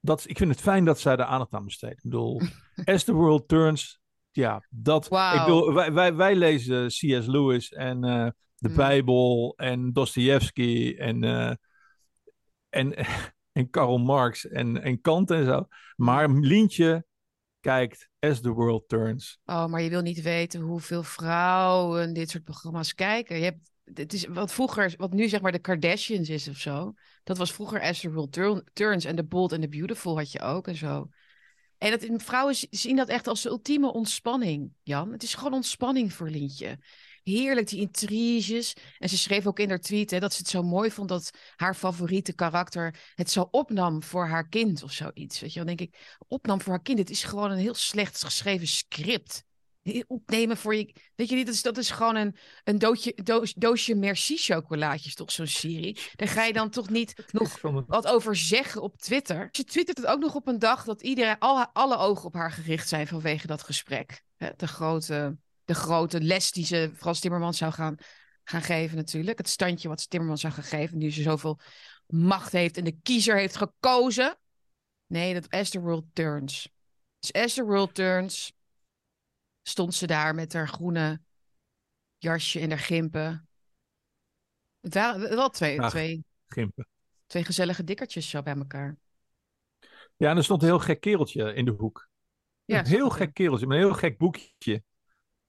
Dat, 0.00 0.24
ik 0.28 0.38
vind 0.38 0.50
het 0.50 0.60
fijn 0.60 0.84
dat 0.84 1.00
zij 1.00 1.12
er 1.12 1.24
aandacht 1.24 1.52
aan 1.52 1.64
besteedt. 1.64 1.92
Ik 1.92 2.02
bedoel, 2.02 2.40
As 2.84 3.04
the 3.04 3.12
World 3.12 3.48
Turns. 3.48 4.00
Ja, 4.30 4.66
dat. 4.70 5.04
Ik 5.04 5.40
bedoel, 5.44 5.74
wij, 5.74 5.92
wij, 5.92 6.14
wij 6.14 6.36
lezen 6.36 6.86
C.S. 6.86 7.26
Lewis 7.26 7.72
en 7.72 8.04
eh, 8.04 8.28
de 8.60 8.68
Mm. 8.68 8.74
Bijbel 8.74 9.54
en 9.56 9.92
Dostoevsky 9.92 10.94
en, 10.98 11.24
eh, 11.24 11.54
en, 12.68 12.94
en 13.52 13.70
Karl 13.70 13.98
Marx 13.98 14.48
en, 14.48 14.82
en 14.82 15.00
Kant 15.00 15.30
en 15.30 15.44
zo. 15.44 15.66
Maar 15.96 16.30
Lientje 16.30 17.04
kijkt 17.60 18.08
As 18.18 18.40
the 18.40 18.50
World 18.50 18.88
Turns. 18.88 19.40
Oh, 19.44 19.66
maar 19.66 19.82
je 19.82 19.90
wil 19.90 20.00
niet 20.00 20.22
weten 20.22 20.60
hoeveel 20.60 21.02
vrouwen 21.02 22.12
dit 22.14 22.30
soort 22.30 22.44
programma's 22.44 22.94
kijken. 22.94 23.36
Je 23.36 23.44
hebt, 23.44 23.69
het 23.94 24.12
is 24.12 24.26
wat 24.26 24.52
vroeger, 24.52 24.94
wat 24.96 25.12
nu 25.12 25.28
zeg 25.28 25.40
maar 25.40 25.52
de 25.52 25.58
Kardashians 25.58 26.28
is 26.28 26.48
of 26.48 26.56
zo. 26.56 26.92
Dat 27.24 27.38
was 27.38 27.52
vroeger 27.52 27.80
Esther 27.80 28.28
Turn- 28.30 28.68
Turns 28.72 29.04
en 29.04 29.16
The 29.16 29.24
Bold 29.24 29.52
and 29.52 29.62
the 29.62 29.68
Beautiful 29.68 30.16
had 30.16 30.32
je 30.32 30.40
ook 30.40 30.68
en 30.68 30.76
zo. 30.76 31.08
En 31.78 31.90
dat, 31.90 32.22
vrouwen 32.22 32.56
zien 32.70 32.96
dat 32.96 33.08
echt 33.08 33.26
als 33.26 33.42
de 33.42 33.48
ultieme 33.48 33.92
ontspanning, 33.92 34.72
Jan. 34.82 35.12
Het 35.12 35.22
is 35.22 35.34
gewoon 35.34 35.52
ontspanning 35.52 36.12
voor 36.12 36.28
Lientje. 36.28 36.78
Heerlijk, 37.22 37.68
die 37.68 37.80
intriges. 37.80 38.76
En 38.98 39.08
ze 39.08 39.18
schreef 39.18 39.46
ook 39.46 39.58
in 39.58 39.68
haar 39.68 39.80
tweet 39.80 40.10
hè, 40.10 40.18
dat 40.20 40.32
ze 40.32 40.38
het 40.38 40.48
zo 40.48 40.62
mooi 40.62 40.90
vond 40.90 41.08
dat 41.08 41.30
haar 41.56 41.74
favoriete 41.74 42.32
karakter 42.32 43.12
het 43.14 43.30
zo 43.30 43.48
opnam 43.50 44.02
voor 44.02 44.26
haar 44.26 44.48
kind 44.48 44.82
of 44.82 44.92
zoiets. 44.92 45.40
Weet 45.40 45.52
je, 45.52 45.58
dan 45.58 45.68
denk 45.68 45.80
ik, 45.80 46.16
opnam 46.28 46.60
voor 46.60 46.72
haar 46.72 46.82
kind. 46.82 46.98
Het 46.98 47.10
is 47.10 47.24
gewoon 47.24 47.50
een 47.50 47.58
heel 47.58 47.74
slecht 47.74 48.24
geschreven 48.24 48.66
script. 48.66 49.44
Opnemen 50.06 50.56
voor 50.56 50.74
je. 50.74 50.94
Weet 51.14 51.28
je 51.28 51.34
niet, 51.34 51.46
dat 51.46 51.54
is, 51.54 51.62
dat 51.62 51.76
is 51.76 51.90
gewoon 51.90 52.16
een, 52.16 52.36
een 52.64 52.78
doosje, 52.78 53.12
doos, 53.14 53.54
doosje 53.54 53.94
Merci 53.94 54.36
chocolaatjes, 54.36 55.14
toch? 55.14 55.32
Zo'n 55.32 55.46
serie. 55.46 55.98
Daar 56.16 56.28
ga 56.28 56.44
je 56.44 56.52
dan 56.52 56.70
toch 56.70 56.88
niet 56.88 57.24
nog 57.32 57.60
wat 57.86 58.06
over 58.06 58.36
zeggen 58.36 58.82
op 58.82 58.98
Twitter. 58.98 59.48
Ze 59.52 59.64
twittert 59.64 59.98
het 59.98 60.06
ook 60.06 60.20
nog 60.20 60.34
op 60.34 60.46
een 60.46 60.58
dag 60.58 60.84
dat 60.84 61.02
iedereen, 61.02 61.38
al, 61.38 61.66
alle 61.72 61.96
ogen 61.96 62.24
op 62.24 62.34
haar 62.34 62.52
gericht 62.52 62.88
zijn 62.88 63.06
vanwege 63.06 63.46
dat 63.46 63.62
gesprek. 63.62 64.22
De 64.56 64.68
grote, 64.68 65.36
de 65.64 65.74
grote 65.74 66.20
les 66.20 66.52
die 66.52 66.64
ze 66.64 66.90
Frans 66.96 67.20
Timmermans 67.20 67.58
zou 67.58 67.72
gaan, 67.72 67.96
gaan 68.44 68.62
geven 68.62 68.96
natuurlijk. 68.96 69.38
Het 69.38 69.48
standje 69.48 69.88
wat 69.88 70.10
Timmermans 70.10 70.40
zou 70.40 70.52
gaan 70.52 70.64
geven 70.64 70.98
nu 70.98 71.12
ze 71.12 71.22
zoveel 71.22 71.58
macht 72.06 72.52
heeft 72.52 72.76
en 72.76 72.84
de 72.84 72.98
kiezer 73.02 73.36
heeft 73.36 73.56
gekozen. 73.56 74.38
Nee, 75.06 75.34
dat 75.34 75.50
As 75.50 75.70
the 75.70 75.80
World 75.80 76.04
Turns. 76.12 76.68
Dus 77.18 77.32
As 77.32 77.54
the 77.54 77.64
World 77.64 77.94
Turns 77.94 78.52
stond 79.62 79.94
ze 79.94 80.06
daar 80.06 80.34
met 80.34 80.52
haar 80.52 80.68
groene 80.68 81.20
jasje 82.18 82.60
en 82.60 82.70
haar 82.70 82.78
gimpen. 82.78 83.48
Het 84.80 84.94
waren 84.94 85.20
wel 85.20 85.50
twee, 85.50 85.80
twee 85.80 86.24
gimpen. 86.46 86.88
Twee 87.26 87.44
gezellige 87.44 87.84
dikkertjes 87.84 88.28
zo 88.30 88.42
bij 88.42 88.56
elkaar. 88.56 88.96
Ja, 90.16 90.30
en 90.30 90.36
er 90.36 90.44
stond 90.44 90.62
een 90.62 90.68
heel 90.68 90.78
gek 90.78 91.00
kereltje 91.00 91.54
in 91.54 91.64
de 91.64 91.70
hoek. 91.70 92.08
Ja, 92.64 92.78
een 92.78 92.86
heel 92.86 93.10
gek 93.10 93.34
kereltje 93.34 93.66
met 93.66 93.76
een 93.76 93.82
heel 93.84 93.94
gek 93.94 94.18
boekje. 94.18 94.82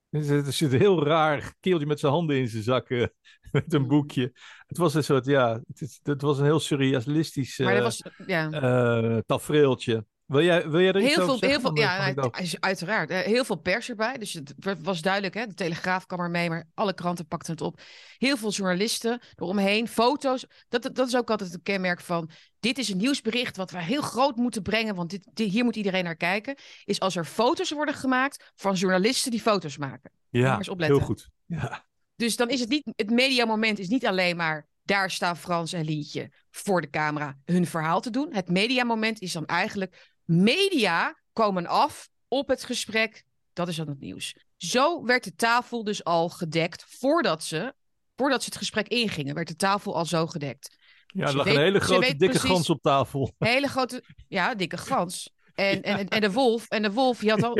Er 0.09 0.23
zit, 0.53 0.71
een 0.73 0.79
heel 0.79 1.03
raar 1.05 1.53
kereltje 1.59 1.87
met 1.87 1.99
zijn 1.99 2.11
handen 2.11 2.37
in 2.37 2.47
zijn 2.47 2.63
zakken. 2.63 3.13
Met 3.51 3.73
een 3.73 3.81
Mm. 3.81 3.87
boekje. 3.87 4.31
Het 4.67 4.77
was 4.77 4.93
een 4.93 5.03
soort, 5.03 5.25
ja, 5.25 5.61
het, 5.73 5.99
het 6.03 6.21
was 6.21 6.37
een 6.39 6.45
heel 6.45 6.59
surrealistisch 6.59 7.57
Maar 7.57 7.75
eh, 7.75 7.81
was, 7.81 8.03
ja. 8.27 8.49
eh, 8.49 9.17
tafereeltje. 9.25 10.05
Wil 10.31 10.43
jij, 10.43 10.69
wil 10.69 10.79
jij 10.79 10.91
er 10.91 11.01
iets 11.01 11.15
Heel 11.15 11.23
over 11.23 11.39
veel, 11.39 11.49
heel 11.49 11.59
veel, 11.59 11.77
ja, 11.77 12.11
nou, 12.11 12.31
uiteraard. 12.59 13.09
Heel 13.09 13.45
veel 13.45 13.55
pers 13.55 13.89
erbij. 13.89 14.17
Dus 14.17 14.33
het 14.33 14.53
was 14.81 15.01
duidelijk, 15.01 15.33
hè? 15.33 15.47
de 15.47 15.53
Telegraaf 15.53 16.05
kwam 16.05 16.19
er 16.19 16.29
mee, 16.29 16.49
maar 16.49 16.67
alle 16.73 16.93
kranten 16.93 17.27
pakten 17.27 17.51
het 17.51 17.61
op. 17.61 17.81
Heel 18.17 18.37
veel 18.37 18.51
journalisten 18.51 19.19
eromheen, 19.35 19.87
foto's. 19.87 20.45
Dat, 20.69 20.89
dat 20.93 21.07
is 21.07 21.15
ook 21.15 21.29
altijd 21.29 21.53
een 21.53 21.61
kenmerk 21.61 22.01
van. 22.01 22.29
Dit 22.59 22.77
is 22.77 22.89
een 22.89 22.97
nieuwsbericht 22.97 23.57
wat 23.57 23.71
wij 23.71 23.83
heel 23.83 24.01
groot 24.01 24.35
moeten 24.35 24.61
brengen, 24.61 24.95
want 24.95 25.09
dit, 25.09 25.27
dit- 25.33 25.51
hier 25.51 25.63
moet 25.63 25.75
iedereen 25.75 26.03
naar 26.03 26.15
kijken. 26.15 26.55
Is 26.85 26.99
als 26.99 27.15
er 27.15 27.25
foto's 27.25 27.71
worden 27.71 27.95
gemaakt 27.95 28.51
van 28.55 28.73
journalisten 28.73 29.31
die 29.31 29.41
foto's 29.41 29.77
maken. 29.77 30.11
ja, 30.29 30.59
heel 30.77 30.99
goed. 30.99 31.29
Ja, 31.45 31.85
Dus 32.15 32.35
dan 32.35 32.49
is 32.49 32.59
het 32.59 32.69
niet, 32.69 32.91
het 32.95 33.09
mediamoment 33.09 33.79
is 33.79 33.87
niet 33.87 34.05
alleen 34.05 34.35
maar 34.35 34.69
daar 34.83 35.11
staan 35.11 35.37
Frans 35.37 35.73
en 35.73 35.85
Lientje 35.85 36.31
voor 36.49 36.81
de 36.81 36.89
camera 36.89 37.37
hun 37.45 37.65
verhaal 37.65 38.01
te 38.01 38.09
doen. 38.09 38.33
Het 38.33 38.49
mediamoment 38.49 39.21
is 39.21 39.31
dan 39.31 39.45
eigenlijk 39.45 40.10
media 40.25 41.19
komen 41.33 41.67
af 41.67 42.09
op 42.27 42.47
het 42.47 42.63
gesprek. 42.63 43.23
Dat 43.53 43.67
is 43.67 43.75
dan 43.75 43.87
het 43.87 43.99
nieuws. 43.99 44.35
Zo 44.57 45.03
werd 45.03 45.23
de 45.23 45.35
tafel 45.35 45.83
dus 45.83 46.03
al 46.03 46.29
gedekt 46.29 46.85
voordat 46.87 47.43
ze, 47.43 47.73
voordat 48.15 48.39
ze 48.43 48.45
het 48.49 48.57
gesprek 48.57 48.87
ingingen, 48.87 49.35
werd 49.35 49.47
de 49.47 49.55
tafel 49.55 49.95
al 49.95 50.05
zo 50.05 50.27
gedekt. 50.27 50.75
ja 51.07 51.27
er 51.27 51.35
lag 51.35 51.45
weet- 51.45 51.55
een 51.55 51.61
hele 51.61 51.79
grote 51.79 52.05
dikke 52.15 52.25
precies- 52.25 52.49
gans 52.49 52.69
op 52.69 52.81
tafel. 52.81 53.33
Een 53.37 53.47
hele 53.47 53.67
grote, 53.67 54.03
ja, 54.27 54.55
dikke 54.55 54.77
gans. 54.77 55.33
En, 55.53 55.81
en, 55.81 56.07
en 56.07 56.21
de 56.21 56.31
wolf, 56.31 56.67
en 56.67 56.81
de 56.81 56.91
wolf, 56.91 57.19
die 57.19 57.29
had 57.29 57.43
al 57.43 57.57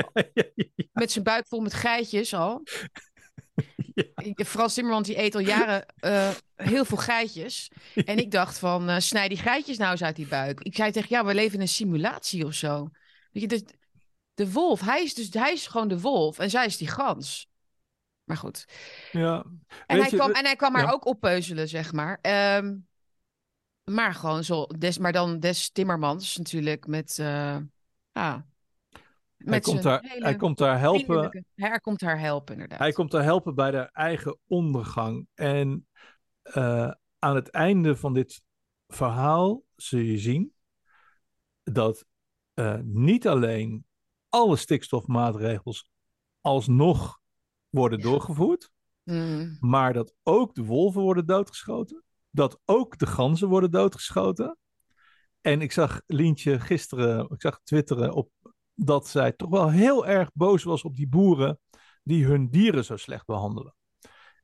met 0.93 1.11
zijn 1.11 1.23
buik 1.23 1.47
vol 1.47 1.59
met 1.59 1.73
geitjes 1.73 2.33
al. 2.33 2.63
Frans 4.45 4.73
Timmermans 4.73 5.07
die 5.07 5.19
eet 5.19 5.35
al 5.35 5.41
jaren 5.41 5.85
eh, 5.95 6.29
heel 6.55 6.85
veel 6.85 6.97
geitjes. 6.97 7.71
En 8.05 8.17
ik 8.17 8.31
dacht 8.31 8.59
van, 8.59 8.89
eh, 8.89 8.99
snij 8.99 9.27
die 9.27 9.37
geitjes 9.37 9.77
nou 9.77 9.91
eens 9.91 10.03
uit 10.03 10.15
die 10.15 10.27
buik. 10.27 10.59
Ik 10.59 10.75
zei 10.75 10.91
tegen 10.91 11.09
ja, 11.09 11.25
we 11.25 11.33
leven 11.33 11.55
in 11.55 11.61
een 11.61 11.67
simulatie 11.67 12.45
of 12.45 12.53
zo. 12.53 12.89
Weet 13.31 13.43
je, 13.43 13.47
de, 13.47 13.65
de 14.33 14.51
wolf, 14.51 14.81
hij 14.81 15.03
is, 15.03 15.13
dus, 15.13 15.29
hij 15.33 15.53
is 15.53 15.67
gewoon 15.67 15.87
de 15.87 15.99
wolf 15.99 16.39
en 16.39 16.49
zij 16.49 16.65
is 16.65 16.77
die 16.77 16.87
gans. 16.87 17.49
Maar 18.23 18.37
goed. 18.37 18.65
ja. 19.11 19.45
En, 19.85 19.99
hij, 19.99 20.09
je, 20.09 20.15
kwam, 20.15 20.31
en 20.31 20.45
hij 20.45 20.55
kwam 20.55 20.75
haar 20.75 20.85
ja. 20.85 20.91
ook 20.91 21.05
oppeuzelen, 21.05 21.67
zeg 21.67 21.93
maar. 21.93 22.19
Ehm, 22.21 22.75
maar 23.83 24.13
gewoon 24.13 24.43
zo, 24.43 24.65
des, 24.65 24.97
maar 24.97 25.11
dan 25.11 25.39
des 25.39 25.69
Timmermans 25.69 26.37
natuurlijk 26.37 26.87
met... 26.87 27.19
eh 27.19 27.57
ja, 28.11 28.45
hij, 29.45 29.59
komt 29.59 29.83
hele 29.83 30.23
hij 30.23 30.35
komt 30.35 30.57
daar 30.57 30.79
helpen. 30.79 31.45
Hij 31.55 31.79
komt 31.79 32.01
haar 32.01 32.19
helpen, 32.19 32.53
inderdaad. 32.53 32.79
Hij 32.79 32.91
komt 32.91 33.11
daar 33.11 33.23
helpen 33.23 33.55
bij 33.55 33.71
de 33.71 33.89
eigen 33.91 34.39
ondergang. 34.47 35.27
En 35.33 35.87
eh, 36.41 36.91
aan 37.19 37.35
het 37.35 37.49
einde 37.49 37.95
van 37.95 38.13
dit 38.13 38.41
verhaal 38.87 39.63
zul 39.75 39.99
je 39.99 40.17
zien 40.17 40.53
dat 41.63 42.05
eh, 42.53 42.79
niet 42.83 43.27
alleen 43.27 43.85
alle 44.29 44.55
stikstofmaatregels 44.55 45.89
alsnog 46.41 47.19
worden 47.69 47.99
doorgevoerd, 47.99 48.71
Mm. 49.03 49.57
maar 49.59 49.93
dat 49.93 50.13
ook 50.23 50.55
de 50.55 50.63
wolven 50.63 51.01
worden 51.01 51.25
doodgeschoten, 51.25 52.03
dat 52.29 52.59
ook 52.65 52.97
de 52.97 53.07
ganzen 53.07 53.47
worden 53.47 53.71
doodgeschoten. 53.71 54.57
En 55.41 55.61
ik 55.61 55.71
zag 55.71 56.01
Lientje 56.05 56.59
gisteren, 56.59 57.29
ik 57.29 57.41
zag 57.41 57.59
twitteren 57.63 58.13
op 58.13 58.31
dat 58.73 59.07
zij 59.07 59.31
toch 59.31 59.49
wel 59.49 59.69
heel 59.69 60.07
erg 60.07 60.29
boos 60.33 60.63
was 60.63 60.83
op 60.83 60.95
die 60.95 61.07
boeren 61.07 61.59
die 62.03 62.25
hun 62.25 62.49
dieren 62.49 62.85
zo 62.85 62.97
slecht 62.97 63.25
behandelen. 63.25 63.75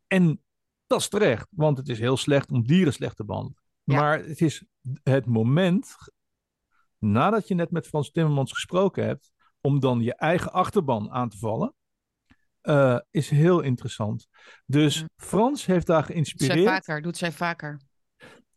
En 0.07 0.43
dat 0.87 0.99
is 0.99 1.07
terecht, 1.07 1.47
want 1.49 1.77
het 1.77 1.87
is 1.89 1.99
heel 1.99 2.17
slecht 2.17 2.51
om 2.51 2.63
dieren 2.67 2.93
slecht 2.93 3.15
te 3.15 3.25
behandelen. 3.25 3.61
Ja. 3.83 3.99
Maar 3.99 4.19
het 4.23 4.41
is 4.41 4.65
het 5.03 5.25
moment, 5.25 5.95
nadat 6.97 7.47
je 7.47 7.55
net 7.55 7.71
met 7.71 7.87
Frans 7.87 8.11
Timmermans 8.11 8.51
gesproken 8.51 9.05
hebt, 9.05 9.31
om 9.61 9.79
dan 9.79 10.01
je 10.01 10.15
eigen 10.15 10.51
achterban 10.51 11.11
aan 11.11 11.29
te 11.29 11.37
vallen, 11.37 11.75
eh, 12.61 12.99
is 13.11 13.29
heel 13.29 13.61
interessant. 13.61 14.27
Dus 14.65 14.99
Ja. 14.99 15.07
Frans 15.15 15.65
heeft 15.65 15.87
daar 15.87 15.97
Doet 15.97 16.05
zij 16.07 16.15
geïnspireerd. 16.15 16.67
vaker, 16.67 17.01
doet 17.01 17.17
zij 17.17 17.31
vaker. 17.31 17.81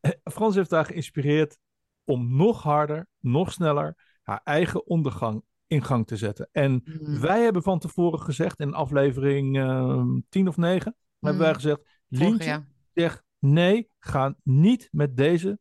Eh, 0.01 0.11
Frans 0.25 0.55
heeft 0.55 0.71
daar 0.71 0.85
geïnspireerd 0.85 1.59
om 2.05 2.37
nog 2.37 2.63
harder, 2.63 3.07
nog 3.19 3.53
sneller 3.53 4.19
haar 4.23 4.41
eigen 4.45 4.87
ondergang 4.87 5.45
in 5.71 5.85
gang 5.85 6.07
te 6.07 6.17
zetten. 6.17 6.49
En 6.53 6.83
Mm. 6.85 7.21
wij 7.21 7.43
hebben 7.43 7.63
van 7.63 7.79
tevoren 7.79 8.21
gezegd 8.21 8.61
in 8.61 8.75
aflevering 8.75 9.59
eh, 9.59 10.05
10 10.29 10.49
of 10.49 10.57
9, 10.57 10.97
hebben 11.21 11.41
wij 11.41 11.55
gezegd, 11.55 11.81
Vorige, 12.09 12.29
Lientje, 12.31 12.49
ja. 12.51 12.67
zeg 12.93 13.23
nee, 13.39 13.91
ga 13.99 14.35
niet 14.43 14.89
met 14.91 15.17
deze 15.17 15.49
Mm. 15.49 15.57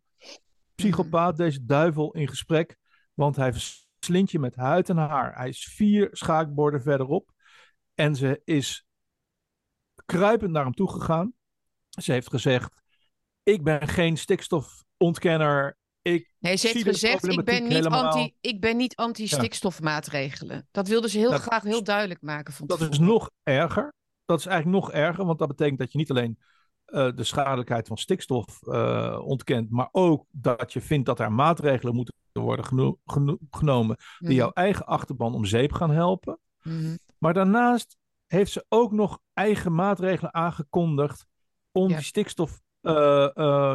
psychopaat, 0.76 1.38
deze 1.38 1.66
duivel 1.66 2.14
in 2.14 2.28
gesprek, 2.28 2.78
want 3.14 3.36
hij 3.36 3.54
verslindt 3.54 4.32
je 4.32 4.40
met 4.40 4.56
huid 4.56 4.90
en 4.90 4.98
haar. 4.98 5.36
Hij 5.36 5.50
is 5.50 5.74
vier 5.76 6.08
schaakborden 6.12 6.82
verderop 6.82 7.32
en 7.94 8.16
ze 8.16 8.42
is 8.44 8.86
kruipend 10.06 10.52
naar 10.52 10.64
hem 10.64 10.74
toe 10.74 10.92
gegaan. 10.92 11.34
Ze 11.90 12.12
heeft 12.12 12.30
gezegd, 12.30 12.82
ik 13.44 13.64
ben 13.64 13.88
geen 13.88 14.18
stikstofontkenner. 14.18 15.78
Ik 16.02 16.34
Nee, 16.40 16.56
ze 16.56 16.68
heeft 16.68 16.84
gezegd, 16.84 17.28
ik 17.28 17.44
ben, 17.46 17.64
niet 17.64 17.72
helemaal. 17.72 18.04
anti, 18.04 18.34
ik 18.42 18.62
ben 18.62 18.78
niet 18.78 18.96
anti-stikstofmaatregelen. 18.96 20.68
Dat 20.72 20.88
wilde 20.88 21.10
ze 21.10 21.18
heel 21.18 21.32
graag 21.32 21.64
heel 21.64 21.84
duidelijk 21.84 22.22
maken 22.22 22.54
Dat 22.68 22.82
is 22.82 23.00
nog 23.00 23.30
erger. 23.44 23.94
Dat 24.26 24.40
is 24.40 24.46
eigenlijk 24.46 24.84
nog 24.84 24.92
erger, 24.92 25.26
want 25.26 25.40
dat 25.40 25.48
betekent 25.48 25.80
dat 25.80 25.92
je 25.92 25.98
niet 25.98 26.10
alleen 26.10 26.38
eh, 26.86 27.10
de 27.16 27.24
schadelijkheid 27.24 27.88
van 27.88 27.98
stikstof 27.98 28.62
eh, 28.68 29.20
ontkent, 29.24 29.70
maar 29.70 29.90
ook 29.92 30.26
dat 30.32 30.74
je 30.74 30.82
vindt 30.82 31.06
dat 31.06 31.20
er 31.20 31.32
maatregelen 31.32 31.96
moeten 31.96 32.14
worden 32.32 32.66
geno- 32.66 33.00
geno- 33.06 33.38
genomen 33.52 33.96
die 34.20 34.28
Mhm, 34.28 34.38
jouw 34.38 34.52
eigen 34.52 34.86
achterban 34.86 35.34
om 35.34 35.46
zeep 35.46 35.72
gaan 35.72 35.92
helpen. 35.92 36.40
mhm. 36.62 36.96
Maar 37.18 37.34
daarnaast 37.34 37.98
heeft 38.28 38.52
ze 38.52 38.66
ook 38.70 38.92
nog 38.92 39.20
eigen 39.34 39.76
maatregelen 39.76 40.34
aangekondigd 40.34 41.26
om 41.72 41.90
Ja. 41.90 41.96
die 41.96 42.06
stikstof 42.06 42.62
eh, 42.82 42.94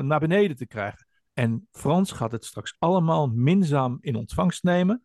naar 0.01 0.21
beneden 0.21 0.57
te 0.57 0.67
krijgen. 0.67 1.04
En 1.35 1.69
Frans 1.73 2.13
gaat 2.13 2.33
het 2.33 2.45
straks 2.45 2.77
allemaal 2.79 3.27
minzaam 3.27 3.99
in 4.01 4.17
ontvangst 4.17 4.63
nemen. 4.63 5.05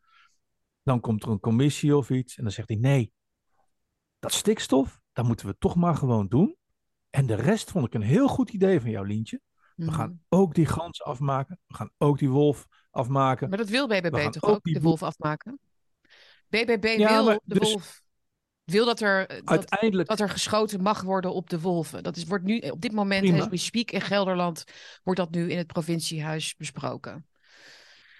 Dan 0.84 1.00
komt 1.00 1.24
er 1.24 1.30
een 1.30 1.40
commissie 1.40 1.98
of 1.98 2.10
iets 2.10 2.38
en 2.38 2.44
dan 2.44 2.52
zegt 2.52 2.68
hij: 2.68 2.78
nee, 2.78 3.14
dat 4.20 4.34
stikstof, 4.34 5.00
dat 5.14 5.26
moeten 5.26 5.46
we 5.48 5.56
toch 5.60 5.76
maar 5.76 5.96
gewoon 5.96 6.28
doen. 6.28 6.56
En 7.10 7.26
de 7.26 7.36
rest 7.36 7.72
vond 7.72 7.86
ik 7.86 7.94
een 7.94 8.02
heel 8.02 8.28
goed 8.28 8.50
idee 8.50 8.82
van 8.82 8.90
jou, 8.90 9.08
Lientje. 9.08 9.42
We 9.76 9.86
Mhm. 9.86 9.94
gaan 9.94 10.22
ook 10.30 10.54
die 10.54 10.66
gans 10.66 11.04
afmaken. 11.04 11.60
We 11.68 11.76
gaan 11.76 11.92
ook 11.98 12.18
die 12.20 12.30
wolf 12.30 12.68
afmaken. 12.92 13.50
Maar 13.50 13.58
dat 13.58 13.70
wil 13.70 13.88
BBB 13.88 14.30
toch 14.30 14.44
ook 14.44 14.56
ook, 14.56 14.64
die 14.64 14.74
de 14.74 14.82
wolf 14.82 15.04
afmaken? 15.04 15.60
BBB 16.48 16.96
Ja, 16.98 17.24
wil 17.24 17.42
de 17.44 17.60
dus- 17.60 17.72
wolf... 17.72 18.02
Wil 18.70 18.86
dat 18.86 19.00
er, 19.02 19.28
dat, 19.28 19.42
Uiteindelijk, 19.46 20.10
dat 20.10 20.20
er 20.20 20.30
geschoten 20.30 20.82
mag 20.82 21.02
worden 21.02 21.34
op 21.34 21.50
de 21.50 21.60
wolven. 21.60 22.04
Dat 22.04 22.16
is, 22.18 22.26
wordt 22.26 22.44
nu 22.44 22.58
op 22.58 22.82
dit 22.82 22.92
moment, 22.92 23.22
Prima. 23.22 23.40
as 23.44 23.48
we 23.48 23.58
speak, 23.58 23.92
in 23.92 24.02
Gelderland, 24.02 24.64
wordt 25.04 25.20
dat 25.20 25.32
nu 25.32 25.52
in 25.52 25.58
het 25.58 25.68
provinciehuis 25.68 26.56
besproken. 26.56 27.28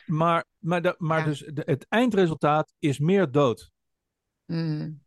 maar, 0.06 0.46
maar, 0.58 0.82
de- 0.82 0.96
maar 0.98 1.20
Ja. 1.20 1.26
dus 1.26 1.40
de- 1.40 1.64
het 1.66 1.86
eindresultaat 1.90 2.74
is 2.80 3.00
meer 3.00 3.32
dood. 3.32 3.72
Mm. 4.46 5.04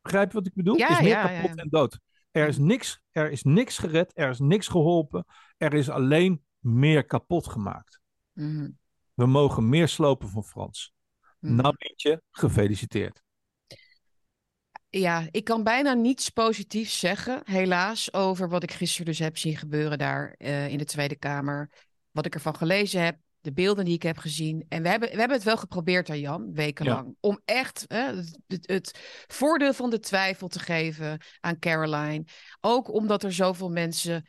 Begrijp 0.00 0.28
je 0.30 0.36
wat 0.38 0.46
ik 0.46 0.54
bedoel? 0.54 0.76
Ja, 0.76 0.88
is 0.90 0.98
meer 1.00 1.08
ja, 1.08 1.40
kapot 1.40 1.58
en 1.58 1.68
dood. 1.68 1.98
Er 2.30 2.48
is, 2.48 2.58
niks, 2.58 3.00
er 3.10 3.30
is 3.30 3.42
niks 3.42 3.78
gered, 3.78 4.12
er 4.14 4.28
is 4.30 4.38
niks 4.38 4.68
geholpen. 4.68 5.24
Er 5.56 5.74
is 5.74 5.88
alleen 5.90 6.44
meer 6.58 7.04
kapot 7.04 7.48
gemaakt. 7.48 8.00
Mhm. 8.32 8.70
We 9.14 9.26
mogen 9.26 9.68
meer 9.68 9.88
slopen 9.88 10.28
van 10.28 10.44
Frans. 10.44 10.92
Mhm. 11.38 11.54
Nou, 11.54 11.74
gefeliciteerd. 12.30 13.22
Ja, 14.98 15.26
ik 15.30 15.44
kan 15.44 15.62
bijna 15.62 15.92
niets 15.92 16.28
positiefs 16.28 16.98
zeggen, 16.98 17.42
helaas, 17.44 18.12
over 18.12 18.48
wat 18.48 18.62
ik 18.62 18.72
gisteren 18.72 19.06
dus 19.06 19.18
heb 19.18 19.36
zien 19.36 19.56
gebeuren 19.56 19.98
daar 19.98 20.34
eh, 20.38 20.68
in 20.68 20.78
de 20.78 20.84
Tweede 20.84 21.16
Kamer. 21.16 21.70
Wat 22.10 22.26
ik 22.26 22.34
ervan 22.34 22.56
gelezen 22.56 23.02
heb, 23.02 23.16
de 23.40 23.52
beelden 23.52 23.84
die 23.84 23.94
ik 23.94 24.02
heb 24.02 24.18
gezien. 24.18 24.64
En 24.68 24.82
we 24.82 24.88
hebben, 24.88 25.08
we 25.08 25.18
hebben 25.18 25.36
het 25.36 25.46
wel 25.46 25.56
geprobeerd 25.56 26.06
daar, 26.06 26.18
Jan, 26.18 26.54
wekenlang. 26.54 27.16
Om 27.20 27.40
echt 27.44 27.84
het, 27.88 28.38
het 28.46 28.98
voordeel 29.26 29.72
van 29.72 29.90
de 29.90 29.98
twijfel 29.98 30.48
te 30.48 30.58
geven 30.58 31.20
aan 31.40 31.58
Caroline. 31.58 32.24
Ook 32.60 32.92
omdat 32.92 33.22
er 33.22 33.32
zoveel 33.32 33.68
mensen, 33.68 34.28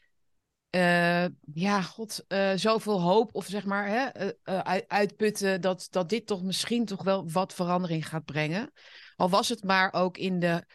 eh, 0.74 1.26
ja, 1.54 1.82
god, 1.82 2.26
eh, 2.28 2.52
zoveel 2.56 3.02
hoop 3.02 3.36
of 3.36 3.46
zeg 3.46 3.66
maar 3.66 3.88
hè, 3.88 4.06
eh, 4.06 4.60
uit- 4.60 4.86
uitputten 4.88 5.62
dat, 5.62 5.88
dat 5.90 6.10
dit 6.10 6.28
toch 6.28 6.44
misschien 6.44 6.86
toch 6.86 7.04
wel 7.04 7.32
wat 7.32 7.54
verandering 7.54 8.08
gaat 8.08 8.26
brengen. 8.26 8.72
Al 9.16 9.30
was 9.30 9.50
het 9.50 9.64
maar 9.64 9.94
ook 9.94 10.18
in 10.18 10.40
de 10.40 10.66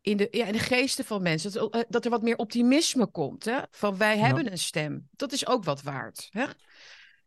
in 0.00 0.16
de, 0.16 0.28
ja, 0.30 0.46
in 0.46 0.52
de 0.52 0.58
geesten 0.58 1.04
van 1.04 1.22
mensen. 1.22 1.52
Dat, 1.52 1.84
dat 1.88 2.04
er 2.04 2.10
wat 2.10 2.22
meer 2.22 2.36
optimisme 2.36 3.06
komt. 3.06 3.44
Hè? 3.44 3.58
Van 3.70 3.96
wij 3.96 4.18
hebben 4.18 4.50
een 4.50 4.58
stem. 4.58 5.08
Dat 5.10 5.32
is 5.32 5.46
ook 5.46 5.64
wat 5.64 5.82
waard. 5.82 6.28
Hè? 6.30 6.44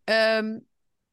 Ehm, 0.03 0.59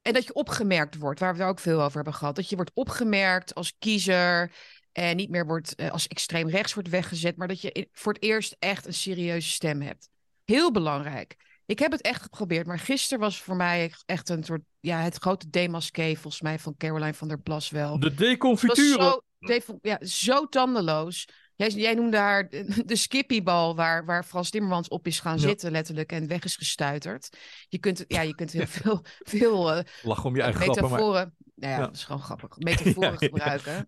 en 0.03 0.13
dat 0.13 0.25
je 0.25 0.35
opgemerkt 0.35 0.97
wordt, 0.97 1.21
waar 1.21 1.35
we 1.35 1.41
het 1.41 1.51
ook 1.51 1.59
veel 1.59 1.83
over 1.83 1.95
hebben 1.95 2.15
gehad. 2.15 2.37
Dat 2.37 2.49
je 2.49 2.57
wordt 2.57 2.71
opgemerkt 2.75 3.55
als 3.55 3.75
kiezer. 3.79 4.53
En 4.93 5.17
niet 5.17 5.31
meer 5.31 5.47
wordt 5.47 5.91
als 5.91 6.07
extreem 6.07 6.49
rechts 6.49 6.75
wordt 6.75 6.89
weggezet. 6.89 7.37
Maar 7.37 7.49
dat 7.49 7.61
je 7.61 7.89
voor 7.93 8.13
het 8.13 8.23
eerst 8.23 8.57
echt 8.59 8.87
een 8.87 8.95
serieuze 8.95 9.49
stem 9.49 9.81
hebt. 9.81 10.11
Heel 10.53 10.71
belangrijk. 10.73 11.37
Ik 11.67 11.79
heb 11.79 11.93
het 11.93 12.01
echt 12.01 12.23
geprobeerd. 12.23 12.67
Maar 12.67 12.79
gisteren 12.79 13.19
was 13.19 13.43
voor 13.43 13.57
mij 13.57 13.93
echt 14.07 14.29
een 14.29 14.45
soort. 14.45 14.63
Ja, 14.81 15.01
het 15.01 15.17
grote 15.17 15.51
demasqué 15.51 16.13
volgens 16.15 16.43
mij 16.43 16.59
van 16.59 16.77
Caroline 16.77 17.15
van 17.15 17.29
der 17.29 17.39
Plas 17.41 17.71
wel. 17.71 17.99
De 18.01 18.15
deconfituren. 18.15 19.23
zo, 19.39 19.79
ja, 19.83 19.99
zo 20.07 20.47
tandeloos. 20.49 21.29
Jij, 21.55 21.69
jij 21.69 21.95
noemde 21.95 22.17
haar 22.17 22.49
de, 22.85 22.97
skippiebal 22.97 23.77
waar, 23.77 24.05
waar 24.05 24.25
Frans 24.25 24.51
Timmermans 24.51 24.89
op 24.89 25.07
is 25.07 25.21
gaan 25.21 25.35
Ja. 25.37 25.41
zitten, 25.41 25.71
letterlijk, 25.71 26.13
en 26.13 26.27
weg 26.27 26.45
is 26.45 26.57
gestuiterd. 26.57 27.37
Je 27.69 27.79
kunt, 27.79 28.05
ja, 28.09 28.21
je 28.21 28.35
kunt 28.35 28.53
heel 28.53 28.67
veel, 28.81 29.05
veel 29.19 29.73
eh, 29.73 29.85
Lach 30.03 30.25
om 30.25 30.37
je 30.37 30.43
eigen 30.43 30.61
grappen, 30.61 30.83
maar... 30.83 30.91
metaforen. 30.93 31.37
Nou 31.55 31.73
ja, 31.73 31.79
Ja. 31.79 31.87
dat 31.87 31.97
is 31.97 32.05
gewoon 32.05 32.23
grappig. 32.23 32.57
Metaforen 32.59 33.19
gebruiken. 33.29 33.87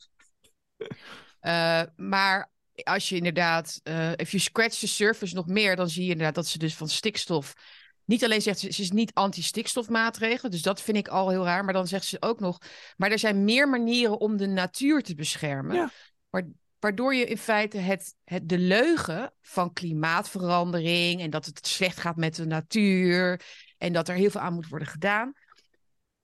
Eh, 1.40 1.82
maar 1.96 2.52
als 2.82 3.08
je 3.08 3.16
inderdaad, 3.16 3.80
eh 3.82 4.12
if 4.16 4.30
you 4.30 4.42
scratch 4.42 4.78
the 4.78 4.88
surface 4.88 5.34
nog 5.34 5.46
meer, 5.46 5.76
dan 5.76 5.88
zie 5.88 6.04
je 6.04 6.10
inderdaad 6.10 6.34
dat 6.34 6.46
ze 6.46 6.58
dus 6.58 6.74
van 6.74 6.88
stikstof. 6.88 7.54
Niet 8.04 8.24
alleen 8.24 8.42
zegt 8.42 8.58
ze, 8.58 8.72
ze 8.72 8.82
is 8.82 8.90
niet 8.90 9.14
anti-stikstofmaatregelen, 9.14 10.50
dus 10.50 10.62
dat 10.62 10.80
vind 10.80 10.96
ik 10.96 11.08
al 11.08 11.28
heel 11.28 11.44
raar. 11.44 11.64
Maar 11.64 11.74
dan 11.74 11.88
zegt 11.88 12.04
ze 12.04 12.16
ook 12.20 12.40
nog, 12.40 12.58
maar 12.96 13.10
er 13.10 13.18
zijn 13.18 13.44
meer 13.44 13.68
manieren 13.68 14.20
om 14.20 14.36
de 14.36 14.46
natuur 14.46 15.02
te 15.02 15.14
beschermen. 15.14 15.76
Ja. 15.76 15.90
Waardoor 16.78 17.14
je 17.14 17.24
in 17.24 17.38
feite 17.38 17.78
het, 17.78 18.14
het, 18.24 18.48
de 18.48 18.58
leugen 18.58 19.32
van 19.42 19.72
klimaatverandering 19.72 21.20
en 21.20 21.30
dat 21.30 21.46
het 21.46 21.66
slecht 21.66 21.98
gaat 21.98 22.16
met 22.16 22.34
de 22.34 22.46
natuur 22.46 23.40
en 23.78 23.92
dat 23.92 24.08
er 24.08 24.14
heel 24.14 24.30
veel 24.30 24.40
aan 24.40 24.54
moet 24.54 24.68
worden 24.68 24.88
gedaan. 24.88 25.32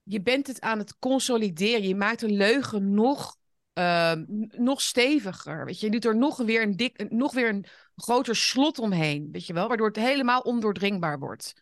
Je 0.03 0.21
bent 0.21 0.47
het 0.47 0.61
aan 0.61 0.77
het 0.77 0.97
consolideren. 0.99 1.87
Je 1.87 1.95
maakt 1.95 2.19
de 2.19 2.29
leugen 2.29 2.93
nog, 2.93 3.37
ehm, 3.73 4.23
nog 4.57 4.81
steviger. 4.81 5.65
Weet 5.65 5.79
je? 5.79 5.85
je 5.85 5.91
doet 5.91 6.05
er 6.05 6.15
nog 6.17 6.37
weer 6.37 6.61
een 6.61 6.75
dik, 6.75 7.09
nog 7.11 7.33
weer 7.33 7.49
een 7.49 7.65
groter 7.95 8.35
slot 8.35 8.79
omheen. 8.79 9.29
Weet 9.31 9.45
je 9.45 9.53
wel? 9.53 9.67
Waardoor 9.67 9.87
het 9.87 9.95
helemaal 9.95 10.41
ondoordringbaar 10.41 11.19
wordt. 11.19 11.53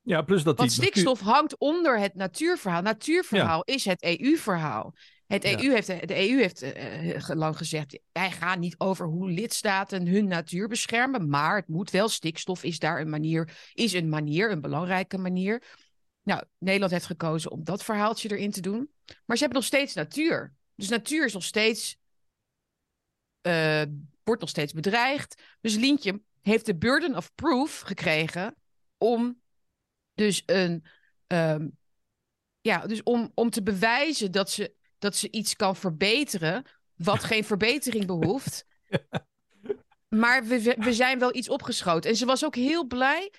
Ja, 0.00 0.22
plus 0.22 0.42
dat 0.42 0.56
Want 0.56 0.70
die 0.70 0.78
natuur- 0.78 0.92
stikstof 0.92 1.20
hangt 1.20 1.58
onder 1.58 1.98
het 1.98 2.14
natuurverhaal. 2.14 2.82
Natuurverhaal 2.82 3.62
is 3.64 3.84
het 3.84 4.04
EU-verhaal. 4.04 4.94
Het 5.26 5.42
Ja. 5.42 5.58
EU 5.62 5.70
heeft, 5.72 5.86
de 5.86 6.28
EU 6.30 6.38
heeft 6.38 6.62
eh, 6.62 7.14
eh, 7.16 7.36
lang 7.36 7.56
gezegd: 7.56 7.98
wij 8.12 8.30
gaan 8.30 8.60
niet 8.60 8.74
over 8.78 9.06
hoe 9.06 9.30
lidstaten 9.30 10.06
hun 10.06 10.28
natuur 10.28 10.68
beschermen, 10.68 11.28
maar 11.28 11.56
het 11.56 11.68
moet 11.68 11.90
wel. 11.90 12.08
Stikstof 12.08 12.62
is 12.64 12.78
daar 12.78 13.00
een 13.00 13.10
manier, 13.10 13.70
is 13.72 13.92
een 13.92 14.08
manier, 14.08 14.50
een 14.50 14.60
belangrijke 14.60 15.18
manier. 15.18 15.62
Nou, 16.22 16.42
Nederland 16.58 16.92
heeft 16.92 17.06
gekozen 17.06 17.50
om 17.50 17.64
dat 17.64 17.84
verhaaltje 17.84 18.30
erin 18.30 18.50
te 18.50 18.60
doen. 18.60 18.90
Maar 19.24 19.36
ze 19.36 19.42
hebben 19.42 19.60
nog 19.60 19.68
steeds 19.68 19.94
natuur. 19.94 20.52
Dus 20.76 20.88
natuur 20.88 21.24
is 21.24 21.32
nog 21.32 21.44
steeds, 21.44 21.96
eh, 23.40 23.82
wordt 24.24 24.40
nog 24.40 24.50
steeds 24.50 24.72
bedreigd. 24.72 25.42
Dus 25.60 25.74
Lientje 25.74 26.22
heeft 26.42 26.66
de 26.66 26.76
burden 26.76 27.16
of 27.16 27.34
proof 27.34 27.80
gekregen 27.80 28.56
om 28.98 29.40
dus 30.14 30.42
een, 30.46 30.84
ehm, 31.26 31.68
ja, 32.60 32.86
dus 32.86 33.02
om, 33.02 33.30
om 33.34 33.50
te 33.50 33.62
bewijzen 33.62 34.32
dat 34.32 34.50
ze, 34.50 34.74
dat 34.98 35.16
ze 35.16 35.30
iets 35.30 35.56
kan 35.56 35.76
verbeteren, 35.76 36.64
wat 36.94 37.24
geen 37.24 37.44
verbetering 37.44 38.06
behoeft. 38.06 38.64
Maar 40.08 40.44
we, 40.44 40.62
we- 40.62 40.76
we 40.78 40.92
zijn 40.92 41.18
wel 41.18 41.34
iets 41.36 41.48
opgeschoten. 41.48 42.10
En 42.10 42.16
ze 42.16 42.26
was 42.26 42.44
ook 42.44 42.54
heel 42.54 42.86
blij 42.86 43.32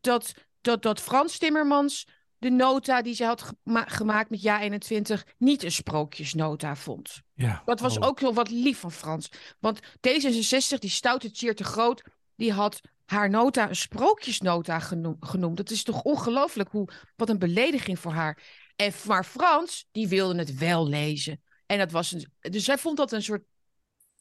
dat, 0.00 0.34
dat, 0.60 0.82
dat 0.82 1.00
Frans 1.00 1.38
Timmermans 1.38 2.06
de 2.38 2.50
nota 2.50 3.02
die 3.02 3.14
ze 3.14 3.24
had 3.24 3.42
gema- 3.42 3.86
gemaakt 3.86 4.30
met 4.30 4.42
Ja 4.42 4.60
21 4.60 5.26
niet 5.38 5.62
een 5.62 5.72
sprookjesnota 5.72 6.76
vond. 6.76 7.22
Ja, 7.34 7.62
Dat 7.64 7.80
was 7.80 7.98
oh. 7.98 8.06
ook 8.06 8.20
wel 8.20 8.34
wat 8.34 8.50
lief 8.50 8.78
van 8.78 8.92
Frans. 8.92 9.28
Want 9.60 9.80
D66, 9.82 10.78
die 10.78 10.90
stoute 10.90 11.30
Tjeer 11.30 11.54
te 11.54 11.64
Groot, 11.64 12.02
die 12.36 12.52
had 12.52 12.80
haar 13.04 13.30
nota 13.30 13.68
een 13.68 13.76
sprookjesnota 13.76 14.78
genoem- 14.78 15.16
genoemd. 15.20 15.56
Dat 15.56 15.70
is 15.70 15.82
toch 15.82 16.02
ongelooflijk 16.02 16.70
hoe, 16.70 16.88
wat 17.16 17.28
een 17.28 17.38
belediging 17.38 17.98
voor 17.98 18.12
haar. 18.12 18.42
En, 18.76 18.92
maar 19.06 19.24
Frans, 19.24 19.86
die 19.92 20.08
wilde 20.08 20.38
het 20.38 20.58
wel 20.58 20.88
lezen. 20.88 21.42
En 21.66 21.78
dat 21.78 21.90
was 21.90 22.12
een, 22.12 22.26
dus 22.40 22.64
zij 22.64 22.78
vond 22.78 22.96
dat 22.96 23.12
een 23.12 23.22
soort 23.22 23.44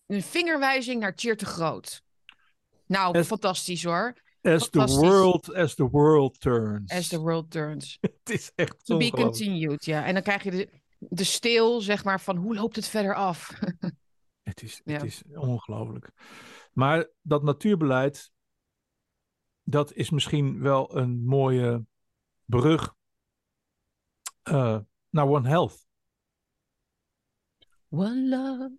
een 0.07 0.23
vingerwijzing 0.23 0.99
naar 0.99 1.15
Tjeer 1.15 1.37
te 1.37 1.45
Groot. 1.45 2.01
Nou, 2.87 3.23
fantastisch 3.23 3.83
hoor. 3.83 4.13
As 4.43 4.69
the 4.69 4.85
world, 4.99 5.53
as 5.53 5.75
the 5.75 5.89
world 5.89 6.39
turns. 6.39 6.91
As 6.91 7.07
the 7.07 7.19
world 7.19 7.51
turns. 7.51 7.97
Het 8.01 8.29
is 8.29 8.51
echt 8.55 8.85
To 8.85 8.97
be 8.97 9.11
continued, 9.11 9.85
ja. 9.85 10.05
En 10.05 10.13
dan 10.13 10.23
krijg 10.23 10.43
je 10.43 10.51
de, 10.51 10.69
de 10.97 11.23
stil, 11.23 11.81
zeg 11.81 12.03
maar, 12.03 12.21
van 12.21 12.37
hoe 12.37 12.55
loopt 12.55 12.75
het 12.75 12.87
verder 12.87 13.15
af? 13.15 13.49
Het 14.43 14.61
is, 14.61 14.81
Ja. 14.83 14.93
het 14.93 15.03
is 15.03 15.23
ongelooflijk. 15.35 16.11
Maar 16.73 17.09
dat 17.21 17.43
natuurbeleid, 17.43 18.31
dat 19.63 19.93
is 19.93 20.09
misschien 20.09 20.59
wel 20.61 20.97
een 20.97 21.25
mooie 21.25 21.85
brug 22.45 22.95
eh, 24.41 24.79
naar 25.09 25.27
One 25.27 25.47
Health. 25.47 25.87
One 27.89 28.27
love. 28.27 28.71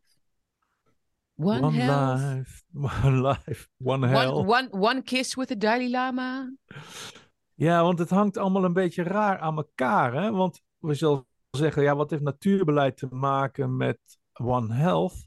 One, 1.36 1.60
One 1.66 1.76
health. 1.80 2.20
life, 2.20 2.62
one 3.06 3.20
life, 3.20 3.68
one 3.78 4.06
health. 4.08 4.46
One, 4.46 4.48
one, 4.48 4.68
one 4.88 5.02
kiss 5.02 5.34
with 5.34 5.48
the 5.48 5.56
Dalai 5.56 5.90
Lama. 5.90 6.52
Ja, 7.54 7.82
want 7.82 7.98
het 7.98 8.10
hangt 8.10 8.36
allemaal 8.36 8.64
een 8.64 8.72
beetje 8.72 9.02
raar 9.02 9.38
aan 9.38 9.56
elkaar. 9.56 10.14
Hè? 10.14 10.30
Want 10.30 10.60
we 10.78 10.94
zullen 10.94 11.26
zeggen, 11.50 11.82
ja, 11.82 11.96
wat 11.96 12.10
heeft 12.10 12.22
natuurbeleid 12.22 12.96
te 12.96 13.06
maken 13.10 13.76
met 13.76 13.98
One 14.32 14.74
Health? 14.74 15.26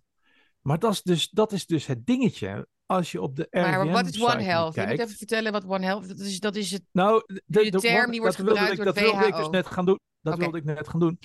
Maar 0.61 0.79
dat 0.79 0.91
is 0.91 1.01
dus, 1.01 1.29
dat 1.29 1.51
is 1.51 1.65
dus 1.65 1.85
het 1.85 2.05
dingetje. 2.05 2.67
Als 2.85 3.11
je 3.11 3.21
op 3.21 3.35
de 3.35 3.47
Maar 3.51 3.81
RIVM 3.81 3.91
wat 3.91 4.05
is 4.07 4.21
One 4.23 4.41
Health? 4.43 4.73
Je 4.75 4.79
moet 4.81 4.89
kijkt- 4.89 5.03
even 5.03 5.17
vertellen 5.17 5.51
wat 5.51 5.65
One 5.65 5.85
Health 5.85 6.07
dat 6.07 6.19
is. 6.19 6.39
Dat 6.39 6.55
is 6.55 6.71
het. 6.71 6.83
Nou, 6.91 7.23
de, 7.25 7.41
de 7.45 7.69
de 7.71 7.79
term 7.79 8.01
one- 8.01 8.11
die 8.11 8.21
wordt 8.21 8.37
dat 8.37 8.45
gebruikt 8.47 8.71
ik, 8.71 8.75
door 8.77 8.85
dat 8.85 8.99
wilde 8.99 9.25
ik 9.27 9.35
dus 9.35 9.49
net 9.49 9.67
gaan 9.67 9.85
doen. 9.85 9.99
Dat 10.21 10.33
Oké. 10.33 10.41
wilde 10.43 10.57
ik 10.57 10.63
net 10.63 10.87
gaan 10.87 10.99
doen. 10.99 11.19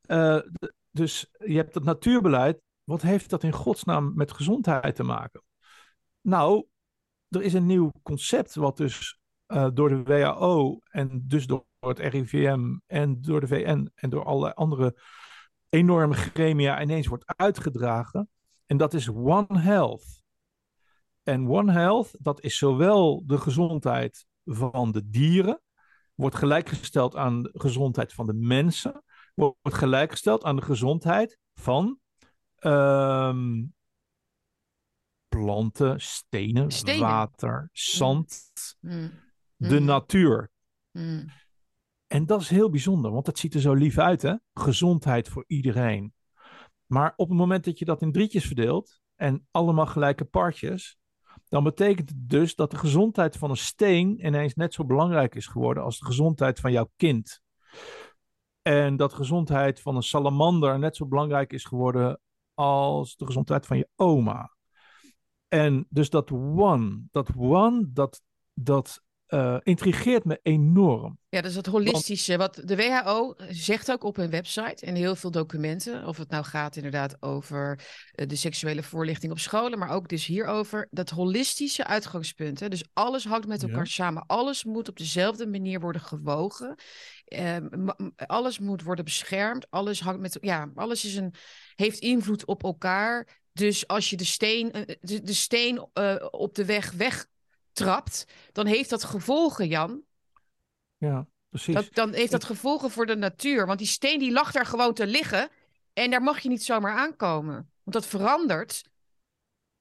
Eh, 0.00 0.38
dus 0.90 1.26
je 1.38 1.56
hebt 1.56 1.74
het 1.74 1.84
natuurbeleid. 1.84 2.60
Wat 2.86 3.02
heeft 3.02 3.30
dat 3.30 3.42
in 3.42 3.52
godsnaam 3.52 4.12
met 4.14 4.32
gezondheid 4.32 4.94
te 4.94 5.02
maken? 5.02 5.42
Nou, 6.20 6.66
er 7.28 7.42
is 7.42 7.52
een 7.52 7.66
nieuw 7.66 7.92
concept 8.02 8.54
wat 8.54 8.76
dus 8.76 9.20
eh, 9.46 9.68
door 9.74 9.88
de 9.88 10.02
WHO 10.02 10.78
en 10.90 11.22
dus 11.26 11.46
door 11.46 11.66
het 11.80 11.98
RIVM 11.98 12.76
en 12.86 13.20
door 13.20 13.40
de 13.40 13.46
VN 13.46 13.90
en 13.94 14.10
door 14.10 14.24
alle 14.24 14.54
andere 14.54 15.02
enorme 15.68 16.14
gremia 16.14 16.82
ineens 16.82 17.06
wordt 17.06 17.36
uitgedragen. 17.36 18.30
En 18.66 18.76
dat 18.76 18.94
is 18.94 19.08
One 19.08 19.58
Health. 19.58 20.22
En 21.22 21.48
One 21.48 21.72
Health, 21.72 22.16
dat 22.18 22.40
is 22.40 22.58
zowel 22.58 23.26
de 23.26 23.38
gezondheid 23.38 24.26
van 24.44 24.92
de 24.92 25.08
dieren, 25.08 25.60
wordt 26.14 26.36
gelijkgesteld 26.36 27.16
aan 27.16 27.42
de 27.42 27.50
gezondheid 27.52 28.12
van 28.12 28.26
de 28.26 28.34
mensen, 28.34 29.02
wordt 29.34 29.56
gelijkgesteld 29.74 30.44
aan 30.44 30.56
de 30.56 30.62
gezondheid 30.62 31.38
van 31.54 32.00
ehm, 32.66 33.64
planten, 35.28 36.00
stenen, 36.00 36.70
Stenen. 36.70 37.00
water, 37.00 37.68
zand, 37.72 38.50
Hmm, 38.80 39.10
de 39.56 39.74
Mhm. 39.74 39.84
natuur. 39.84 40.50
hmm. 40.90 41.24
En 42.06 42.26
dat 42.26 42.40
is 42.40 42.48
heel 42.48 42.70
bijzonder, 42.70 43.10
want 43.10 43.24
dat 43.24 43.38
ziet 43.38 43.54
er 43.54 43.60
zo 43.60 43.74
lief 43.74 43.98
uit, 43.98 44.22
hè? 44.22 44.34
Gezondheid 44.54 45.28
voor 45.28 45.44
iedereen. 45.46 46.14
Maar 46.86 47.12
op 47.16 47.28
het 47.28 47.38
moment 47.38 47.64
dat 47.64 47.78
je 47.78 47.84
dat 47.84 48.02
in 48.02 48.12
drietjes 48.12 48.46
verdeelt 48.46 49.00
en 49.14 49.46
allemaal 49.50 49.86
gelijke 49.86 50.24
partjes, 50.24 50.98
dan 51.48 51.64
betekent 51.64 52.08
het 52.08 52.28
dus 52.28 52.54
dat 52.54 52.70
de 52.70 52.76
gezondheid 52.76 53.36
van 53.36 53.50
een 53.50 53.56
steen 53.56 54.26
ineens 54.26 54.54
net 54.54 54.74
zo 54.74 54.84
belangrijk 54.84 55.34
is 55.34 55.46
geworden 55.46 55.82
als 55.82 55.98
de 55.98 56.04
gezondheid 56.06 56.60
van 56.60 56.72
jouw 56.72 56.90
kind. 56.96 57.42
En 58.62 58.96
dat 58.96 59.10
de 59.10 59.16
gezondheid 59.16 59.80
van 59.80 59.96
een 59.96 60.02
salamander 60.02 60.78
net 60.78 60.96
zo 60.96 61.06
belangrijk 61.06 61.52
is 61.52 61.64
geworden 61.64 62.20
als 62.56 63.16
de 63.16 63.26
gezondheid 63.26 63.66
van 63.66 63.76
je 63.76 63.88
oma. 63.96 64.56
En 65.48 65.86
dus 65.88 66.10
dat 66.10 66.30
one, 66.30 67.02
dat 67.10 67.28
one, 67.36 67.92
dat, 67.92 68.22
dat 68.54 69.02
eh, 69.26 69.56
intrigeert 69.62 70.24
me 70.24 70.38
enorm. 70.42 71.18
Ja, 71.28 71.40
dus 71.40 71.54
dat 71.54 71.66
holistische. 71.66 72.36
Wat 72.36 72.60
de 72.64 72.76
WHO 72.76 73.34
zegt 73.48 73.92
ook 73.92 74.04
op 74.04 74.16
hun 74.16 74.30
website 74.30 74.86
en 74.86 74.94
heel 74.94 75.16
veel 75.16 75.30
documenten. 75.30 76.06
Of 76.06 76.16
het 76.16 76.30
nou 76.30 76.44
gaat 76.44 76.76
inderdaad 76.76 77.16
over 77.22 77.80
eh, 78.12 78.26
de 78.28 78.36
seksuele 78.36 78.82
voorlichting 78.82 79.32
op 79.32 79.38
scholen, 79.38 79.78
maar 79.78 79.88
ook 79.88 80.08
dus 80.08 80.26
hierover. 80.26 80.88
Dat 80.90 81.10
holistische 81.10 81.86
uitgangspunt. 81.86 82.60
Hè? 82.60 82.68
Dus 82.68 82.84
alles 82.92 83.24
hangt 83.24 83.46
met 83.46 83.60
Ja. 83.60 83.68
elkaar 83.68 83.86
samen. 83.86 84.26
Alles 84.26 84.64
moet 84.64 84.88
op 84.88 84.96
dezelfde 84.98 85.46
manier 85.46 85.80
worden 85.80 86.00
gewogen. 86.00 86.74
Ehm, 87.24 87.88
alles 88.16 88.58
moet 88.58 88.82
worden 88.82 89.04
beschermd. 89.04 89.70
Alles 89.70 90.00
hangt 90.00 90.20
met. 90.20 90.38
Ja, 90.40 90.70
alles 90.74 91.04
is 91.04 91.16
een, 91.16 91.34
heeft 91.74 91.98
invloed 91.98 92.44
op 92.44 92.62
elkaar. 92.62 93.40
Dus 93.52 93.86
als 93.86 94.10
je 94.10 94.16
de 94.16 94.24
steen, 94.24 94.72
eh, 94.72 94.96
de, 95.00 95.22
de 95.22 95.34
steen 95.34 95.94
op 96.30 96.54
de 96.54 96.64
weg 96.64 96.94
wegtrapt, 97.80 98.26
dan 98.52 98.66
heeft 98.66 98.90
dat 98.90 99.04
gevolgen, 99.04 99.68
Jan. 99.68 100.02
Ja, 100.96 101.26
precies. 101.48 101.74
Dat, 101.74 101.88
dan 101.94 102.12
heeft 102.12 102.30
dat 102.30 102.44
gevolgen 102.44 102.90
voor 102.90 103.06
de 103.06 103.16
natuur. 103.16 103.66
Want 103.66 103.78
die 103.78 103.88
steen 103.88 104.18
die 104.18 104.32
lag 104.32 104.52
daar 104.52 104.66
gewoon 104.66 104.94
te 104.94 105.06
liggen. 105.06 105.48
En 105.92 106.10
daar 106.10 106.22
mag 106.22 106.38
je 106.40 106.48
niet 106.48 106.64
zomaar 106.64 106.96
aankomen. 106.96 107.54
Want 107.54 107.96
dat 107.96 108.06
verandert 108.06 108.82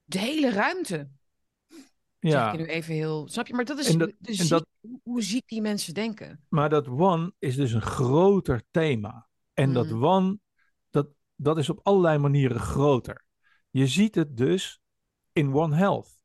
de 0.03 0.19
hele 0.19 0.49
ruimte. 0.51 1.09
Zeg 2.19 2.31
ja, 2.33 2.51
ik 2.51 2.59
nu 2.59 2.65
even 2.65 2.93
heel. 2.93 3.27
Snap 3.27 3.47
je? 3.47 3.53
Maar 3.53 3.65
dat 3.65 3.79
is 3.79 3.95
dat- 3.95 4.13
ziek- 4.21 4.49
dat- 4.49 4.65
hoe 5.03 5.21
ziek 5.21 5.47
die 5.47 5.61
mensen 5.61 5.93
denken. 5.93 6.45
maar 6.49 6.69
dat 6.69 6.87
one 6.87 7.33
is 7.39 7.55
dus 7.55 7.71
een 7.71 7.81
groter 7.81 8.63
thema. 8.71 9.27
En 9.53 9.73
dat 9.73 9.89
Mm. 9.89 10.03
one, 10.05 10.39
dat, 10.89 11.07
dat 11.35 11.57
is 11.57 11.69
op 11.69 11.79
allerlei 11.83 12.17
manieren 12.17 12.59
groter. 12.59 13.23
Je 13.69 13.87
ziet 13.87 14.15
het 14.15 14.37
dus 14.37 14.79
in 15.33 15.53
One 15.53 15.75
Health. 15.75 16.19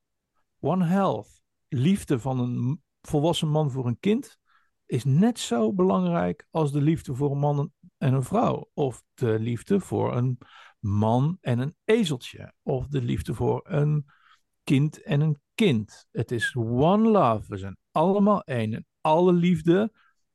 One 0.61 0.85
Health, 0.87 1.40
liefde 1.71 2.19
van 2.19 2.41
een 2.41 2.83
volwassen 3.01 3.49
man 3.49 3.71
voor 3.71 3.87
een 3.87 3.99
kind, 3.99 4.39
is 4.87 5.05
net 5.05 5.39
zo 5.39 5.73
belangrijk 5.73 6.47
als 6.51 6.73
de 6.73 6.81
liefde 6.81 7.15
voor 7.15 7.31
een 7.31 7.39
man 7.39 7.73
en 7.99 8.15
een 8.15 8.23
vrouw. 8.23 8.71
Of 8.75 9.03
de 9.15 9.39
liefde 9.39 9.81
voor 9.81 10.17
een 10.17 10.39
man 10.79 11.39
en 11.41 11.59
een 11.59 11.77
ezeltje. 11.85 12.55
Of 12.63 12.87
de 12.87 13.03
liefde 13.03 13.35
voor 13.35 13.61
een 13.65 14.05
kind 14.65 15.03
en 15.03 15.21
een 15.21 15.41
kind. 15.55 16.07
Het 16.11 16.31
is 16.31 16.55
one 16.57 17.09
love. 17.09 17.45
We 17.49 17.57
zijn 17.57 17.77
allemaal 17.91 18.43
één. 18.43 18.75
En 18.75 18.87
alle 19.01 19.33
liefde 19.33 19.93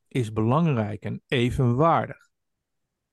is 0.08 0.32
belangrijk 0.32 1.02
en 1.02 1.22
evenwaardig. 1.26 2.28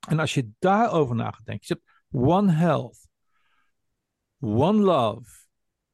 En 0.08 0.20
als 0.20 0.34
je 0.34 0.50
daarover 0.60 1.16
na 1.16 1.32
gaat 1.32 1.46
denken, 1.46 1.66
je 1.68 1.74
hebt 1.74 2.26
one 2.28 2.52
health, 2.52 3.08
one 4.40 4.80
love, 4.80 5.43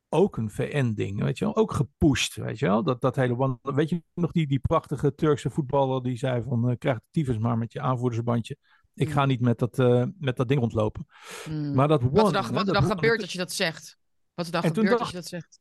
ook 0.09 0.37
een 0.37 0.49
VN-ding, 0.51 1.23
weet 1.23 1.37
je 1.37 1.45
wel, 1.45 1.55
ook 1.55 1.71
gepusht, 1.73 2.35
weet 2.35 2.59
je 2.59 2.65
wel, 2.65 2.83
dat, 2.83 3.01
dat 3.01 3.15
hele 3.15 3.59
weet 3.61 3.89
je 3.89 4.03
nog 4.13 4.31
die, 4.31 4.47
die 4.47 4.59
prachtige 4.59 5.15
Turkse 5.15 5.49
voetballer 5.49 6.03
die 6.03 6.17
zei 6.17 6.43
van, 6.43 6.69
eh, 6.69 6.77
krijg 6.77 6.97
de 6.97 7.03
tyfus 7.11 7.37
maar 7.37 7.57
met 7.57 7.71
je 7.73 7.81
aanvoerdersbandje. 7.81 8.57
Ik 8.93 9.07
Mm. 9.07 9.13
ga 9.13 9.25
niet 9.25 9.41
met 9.41 9.59
dat, 9.59 9.79
eh, 9.79 10.05
met 10.17 10.35
dat 10.35 10.47
ding 10.47 10.59
rondlopen. 10.59 11.05
Mm. 11.49 11.73
Maar 11.75 11.87
dat 11.87 12.01
one... 12.01 12.11
wat 12.11 12.27
er 12.27 12.33
dan, 12.33 12.43
hè, 12.45 12.51
wat 12.51 12.67
er 12.67 12.75
one- 12.77 12.87
gebeurt 12.87 13.21
als 13.21 13.31
je 13.31 13.37
dat 13.37 13.51
zegt? 13.53 13.97
Wat 14.33 14.45
er 14.45 14.51
dan 14.51 14.63
gebeurt 14.63 14.99
als 14.99 15.09
je 15.09 15.15
dat 15.15 15.25
zegt? 15.27 15.59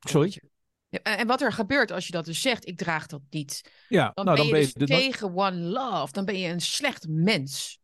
Sorry? 0.00 0.42
Ja, 0.88 1.02
en 1.02 1.26
wat 1.26 1.40
er 1.40 1.52
gebeurt 1.52 1.90
als 1.90 2.06
je 2.06 2.12
dat 2.12 2.24
dus 2.24 2.40
zegt, 2.40 2.66
ik 2.68 2.76
draag 2.78 3.06
dat 3.06 3.20
niet. 3.30 3.72
Ja, 3.88 4.10
Dan 4.14 4.24
nou 4.24 4.36
ben 4.36 4.36
dan 4.36 4.46
je 4.46 4.52
ben 4.52 4.78
dus 4.86 4.88
je... 4.96 5.02
tegen 5.02 5.34
one 5.34 5.56
love. 5.56 6.12
Dan 6.12 6.24
ben 6.24 6.38
je 6.38 6.48
een 6.48 6.60
slecht 6.60 7.08
mens. 7.08 7.80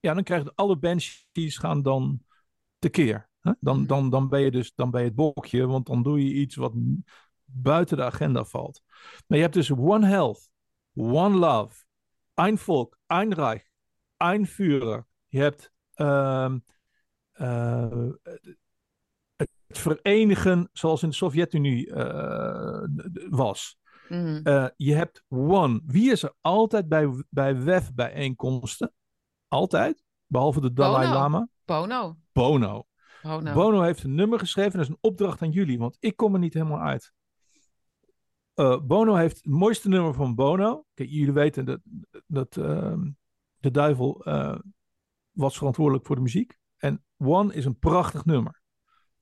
ja, 0.00 0.14
dan 0.14 0.22
krijgen 0.22 0.54
alle 0.54 0.78
banshees 0.78 1.56
gaan 1.56 1.82
dan 1.82 2.22
tekeer. 2.78 3.27
Dan, 3.60 3.86
dan, 3.86 4.10
dan 4.10 4.28
ben 4.28 4.40
je 4.40 4.50
dus 4.50 4.74
dan 4.74 4.90
ben 4.90 5.00
je 5.00 5.06
het 5.06 5.16
bokje, 5.16 5.66
want 5.66 5.86
dan 5.86 6.02
doe 6.02 6.24
je 6.24 6.32
iets 6.34 6.56
wat 6.56 6.72
buiten 7.44 7.96
de 7.96 8.04
agenda 8.04 8.44
valt. 8.44 8.82
Maar 9.26 9.38
je 9.38 9.44
hebt 9.44 9.54
dus 9.54 9.70
one 9.70 10.06
health, 10.06 10.50
one 10.94 11.36
love, 11.36 11.84
ein 12.34 12.58
Volk, 12.58 12.98
ein 13.06 13.32
Reich, 13.32 13.62
ein 14.16 14.46
Führer. 14.46 15.06
Je 15.28 15.40
hebt 15.40 15.72
ehm, 15.94 16.58
eh, 17.32 18.08
het 19.36 19.78
verenigen 19.78 20.68
zoals 20.72 21.02
in 21.02 21.08
de 21.08 21.14
Sovjet-Unie 21.14 21.92
eh, 21.92 22.84
was. 23.30 23.78
Mhm. 24.08 24.40
Eh, 24.42 24.66
je 24.76 24.94
hebt 24.94 25.24
one. 25.28 25.80
Wie 25.86 26.10
is 26.10 26.22
er 26.22 26.34
altijd 26.40 26.88
bij, 26.88 27.24
bij 27.30 27.62
WEF-bijeenkomsten? 27.62 28.92
Altijd. 29.48 30.02
Behalve 30.26 30.60
de 30.60 30.72
Dalai 30.72 31.06
Bono. 31.06 31.18
Lama. 31.18 31.48
Bono. 31.64 32.16
Bono. 32.32 32.86
Bono. 33.28 33.52
Bono 33.52 33.82
heeft 33.82 34.02
een 34.02 34.14
nummer 34.14 34.38
geschreven. 34.38 34.72
Dat 34.72 34.80
is 34.80 34.88
een 34.88 34.98
opdracht 35.00 35.42
aan 35.42 35.50
jullie, 35.50 35.78
want 35.78 35.96
ik 36.00 36.16
kom 36.16 36.34
er 36.34 36.40
niet 36.40 36.54
helemaal 36.54 36.80
uit. 36.80 37.12
Eh, 38.54 38.80
Bono 38.80 39.14
heeft 39.14 39.36
het 39.36 39.46
mooiste 39.46 39.88
nummer 39.88 40.14
van 40.14 40.34
Bono. 40.34 40.84
Kijk, 40.94 41.10
jullie 41.10 41.32
weten 41.32 41.64
dat, 41.64 41.80
dat 42.26 42.56
ehm, 42.56 43.10
de 43.56 43.70
duivel 43.70 44.24
eh, 44.24 44.58
was 45.30 45.56
verantwoordelijk 45.56 46.06
voor 46.06 46.16
de 46.16 46.22
muziek. 46.22 46.58
En 46.76 47.04
One 47.16 47.54
is 47.54 47.64
een 47.64 47.78
prachtig 47.78 48.24
nummer. 48.24 48.60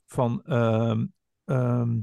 Van, 0.06 0.42
ehm, 0.44 1.06
ehm, 1.44 2.00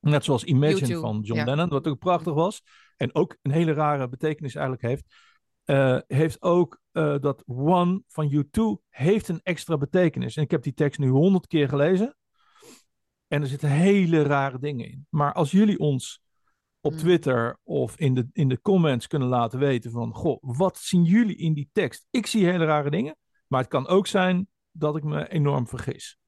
net 0.00 0.24
zoals 0.24 0.44
Imagine 0.44 0.96
U2, 0.96 1.00
van 1.00 1.20
John 1.20 1.38
ja. 1.38 1.44
Lennon, 1.44 1.68
wat 1.68 1.88
ook 1.88 1.98
prachtig 1.98 2.34
was. 2.34 2.62
En 2.96 3.14
ook 3.14 3.36
een 3.42 3.50
hele 3.50 3.72
rare 3.72 4.08
betekenis 4.08 4.54
eigenlijk 4.54 4.86
heeft. 4.86 5.14
Eh, 5.64 5.98
heeft 6.06 6.42
ook 6.42 6.80
eh, 6.92 7.18
dat 7.20 7.42
One 7.46 8.02
van 8.08 8.32
U2 8.32 8.86
heeft 8.88 9.28
een 9.28 9.40
extra 9.42 9.76
betekenis. 9.76 10.36
En 10.36 10.42
ik 10.42 10.50
heb 10.50 10.62
die 10.62 10.74
tekst 10.74 10.98
nu 10.98 11.08
honderd 11.08 11.46
keer 11.46 11.68
gelezen. 11.68 12.16
En 13.26 13.40
er 13.40 13.46
zitten 13.46 13.68
hele 13.68 14.22
rare 14.22 14.58
dingen 14.58 14.86
in. 14.86 15.06
Maar 15.10 15.32
als 15.32 15.50
jullie 15.50 15.78
ons 15.78 16.22
op 16.80 16.92
Mm. 16.92 16.98
Twitter 16.98 17.58
of 17.62 17.98
in 17.98 18.14
de, 18.14 18.28
in 18.32 18.48
de 18.48 18.60
comments 18.60 19.06
kunnen 19.06 19.28
laten 19.28 19.58
weten 19.58 19.90
van... 19.90 20.14
Goh, 20.14 20.38
wat 20.40 20.78
zien 20.78 21.04
jullie 21.04 21.36
in 21.36 21.54
die 21.54 21.68
tekst? 21.72 22.06
Ik 22.10 22.26
zie 22.26 22.46
hele 22.46 22.64
rare 22.64 22.90
dingen. 22.90 23.16
Maar 23.46 23.60
het 23.60 23.70
kan 23.70 23.86
ook 23.86 24.06
zijn 24.06 24.48
dat 24.70 24.96
ik 24.96 25.04
me 25.04 25.28
enorm 25.28 25.68
vergis. 25.68 26.18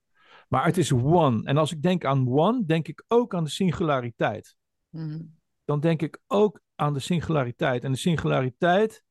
Maar 0.48 0.64
het 0.64 0.76
is 0.76 0.92
one. 0.92 1.44
En 1.44 1.56
als 1.56 1.72
ik 1.72 1.82
denk 1.82 2.04
aan 2.04 2.28
one, 2.28 2.64
denk 2.64 2.88
ik 2.88 3.04
ook 3.08 3.34
aan 3.34 3.44
de 3.44 3.50
singulariteit. 3.50 4.56
Mhm. 4.88 5.22
Dan 5.64 5.80
denk 5.80 6.02
ik 6.02 6.20
ook 6.26 6.60
aan 6.74 6.92
de 6.92 7.00
singulariteit. 7.00 7.84
En 7.84 7.92
de 7.92 7.98
singulariteit 7.98 9.04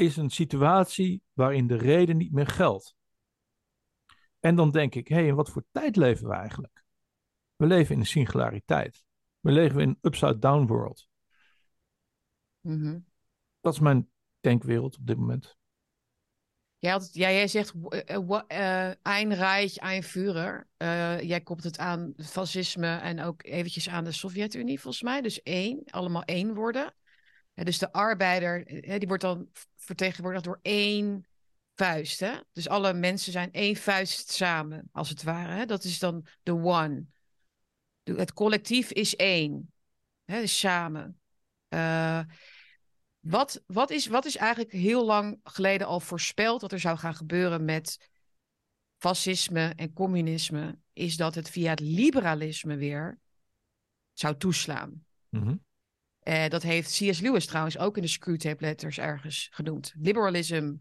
is 0.00 0.16
een 0.16 0.30
situatie 0.30 1.22
waarin 1.32 1.66
de 1.66 1.76
reden 1.76 2.16
niet 2.16 2.32
meer 2.32 2.46
geldt. 2.46 2.94
En 4.38 4.56
dan 4.56 4.70
denk 4.70 4.94
ik, 4.94 5.08
hé, 5.08 5.14
hey, 5.14 5.26
in 5.26 5.34
wat 5.34 5.50
voor 5.50 5.64
tijd 5.70 5.96
leven 5.96 6.28
we 6.28 6.34
eigenlijk? 6.34 6.84
We 7.56 7.66
leven 7.66 7.94
in 7.94 8.00
een 8.00 8.06
singulariteit. 8.06 9.04
We 9.40 9.50
leven 9.50 9.80
in 9.80 9.88
een 9.88 9.98
upside-down 10.00 10.66
world. 10.66 11.08
Mhm. 12.60 12.98
Dat 13.60 13.72
is 13.72 13.80
mijn 13.80 14.10
denkwereld 14.40 14.96
op 14.96 15.06
dit 15.06 15.16
moment. 15.16 15.58
Jij, 16.78 16.90
had, 16.90 17.10
ja, 17.12 17.30
jij 17.30 17.48
zegt 17.48 17.74
eh, 17.88 18.90
Ein 19.02 19.34
Reich, 19.34 19.76
Ein 19.76 20.02
Führer. 20.02 20.68
Jij 21.22 21.40
koppelt 21.40 21.66
het 21.66 21.78
aan 21.78 22.12
fascisme 22.16 22.96
en 22.96 23.20
ook 23.20 23.44
eventjes 23.44 23.88
aan 23.88 24.04
de 24.04 24.12
Sovjet-Unie, 24.12 24.80
volgens 24.80 25.02
mij. 25.02 25.20
Dus 25.20 25.42
één, 25.42 25.82
allemaal 25.84 26.24
één 26.24 26.54
worden. 26.54 26.94
Dus 27.54 27.78
de 27.78 27.92
arbeider, 27.92 28.64
die 28.98 29.08
wordt 29.08 29.22
dan 29.22 29.48
vertegenwoordigd 29.76 30.44
door 30.44 30.58
één 30.62 31.24
vuist. 31.74 32.20
Hè? 32.20 32.32
Dus 32.52 32.68
alle 32.68 32.92
mensen 32.92 33.32
zijn 33.32 33.52
één 33.52 33.76
vuist 33.76 34.30
samen, 34.30 34.88
als 34.92 35.08
het 35.08 35.22
ware. 35.22 35.52
Hè? 35.52 35.66
Dat 35.66 35.84
is 35.84 35.98
dan 35.98 36.26
de 36.42 36.52
one. 36.52 37.04
Het 38.02 38.32
collectief 38.32 38.90
is 38.90 39.16
één. 39.16 39.72
Hè? 40.24 40.40
Dus 40.40 40.58
samen. 40.58 41.20
Eh, 41.68 42.20
wat, 43.20 43.62
wat, 43.66 43.90
is, 43.90 44.06
wat 44.06 44.24
is 44.24 44.36
eigenlijk 44.36 44.72
heel 44.72 45.04
lang 45.04 45.40
geleden 45.42 45.86
al 45.86 46.00
voorspeld 46.00 46.60
dat 46.60 46.72
er 46.72 46.80
zou 46.80 46.98
gaan 46.98 47.14
gebeuren 47.14 47.64
met 47.64 48.10
fascisme 48.98 49.72
en 49.76 49.92
communisme? 49.92 50.78
Is 50.92 51.16
dat 51.16 51.34
het 51.34 51.50
via 51.50 51.70
het 51.70 51.80
liberalisme 51.80 52.76
weer 52.76 53.18
zou 54.12 54.36
toeslaan. 54.36 55.04
Mhm. 55.28 55.56
Eh, 56.30 56.48
dat 56.48 56.62
heeft 56.62 56.88
C.S. 56.88 57.20
Lewis 57.20 57.46
trouwens 57.46 57.78
ook 57.78 57.96
in 57.96 58.02
de 58.02 58.08
Screwtape 58.08 58.64
Letters 58.64 58.98
ergens 58.98 59.48
genoemd. 59.50 59.94
Liberalism 59.98 60.74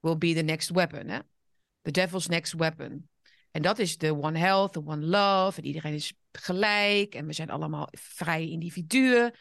will 0.00 0.18
be 0.18 0.34
the 0.34 0.42
next 0.42 0.70
weapon. 0.70 1.08
Hè? 1.08 1.18
The 1.82 1.90
devil's 1.90 2.26
next 2.26 2.52
weapon. 2.52 3.08
En 3.50 3.62
dat 3.62 3.78
is 3.78 3.98
de 3.98 4.14
one 4.14 4.38
health, 4.38 4.72
the 4.72 4.86
one 4.86 5.06
love. 5.06 5.60
En 5.60 5.66
iedereen 5.66 5.94
is 5.94 6.14
gelijk. 6.32 7.14
En 7.14 7.26
we 7.26 7.32
zijn 7.32 7.50
allemaal 7.50 7.88
vrije 7.90 8.50
individuen. 8.50 9.34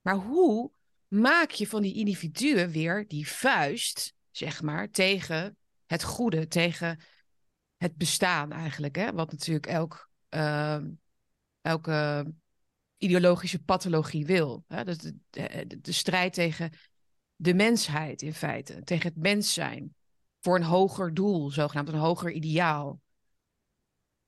Maar 0.00 0.16
hoe 0.16 0.70
maak 1.08 1.50
je 1.50 1.66
van 1.66 1.82
die 1.82 1.94
individuen 1.94 2.70
weer 2.70 3.08
die 3.08 3.28
vuist, 3.28 4.14
zeg 4.30 4.62
maar, 4.62 4.90
tegen 4.90 5.56
het 5.86 6.02
goede, 6.02 6.46
tegen 6.46 7.00
het 7.76 7.96
bestaan 7.96 8.52
eigenlijk? 8.52 8.96
Hè? 8.96 9.12
Wat 9.12 9.30
natuurlijk 9.30 9.66
elk, 9.66 10.10
ehm, 10.28 10.90
elke 11.60 12.26
ideologische 13.02 13.62
pathologie 13.62 14.26
wil. 14.26 14.64
Hè? 14.68 14.84
Dus 14.84 14.98
de, 14.98 15.66
de, 15.80 15.92
strijd 15.92 16.32
tegen 16.32 16.72
de 17.36 17.54
mensheid 17.54 18.22
in 18.22 18.34
feite, 18.34 18.82
tegen 18.84 19.08
het 19.08 19.22
mens 19.22 19.52
zijn. 19.52 19.94
Voor 20.40 20.56
een 20.56 20.62
hoger 20.62 21.14
doel, 21.14 21.50
zogenaamd 21.50 21.88
een 21.88 21.94
hoger 21.94 22.30
ideaal. 22.30 23.00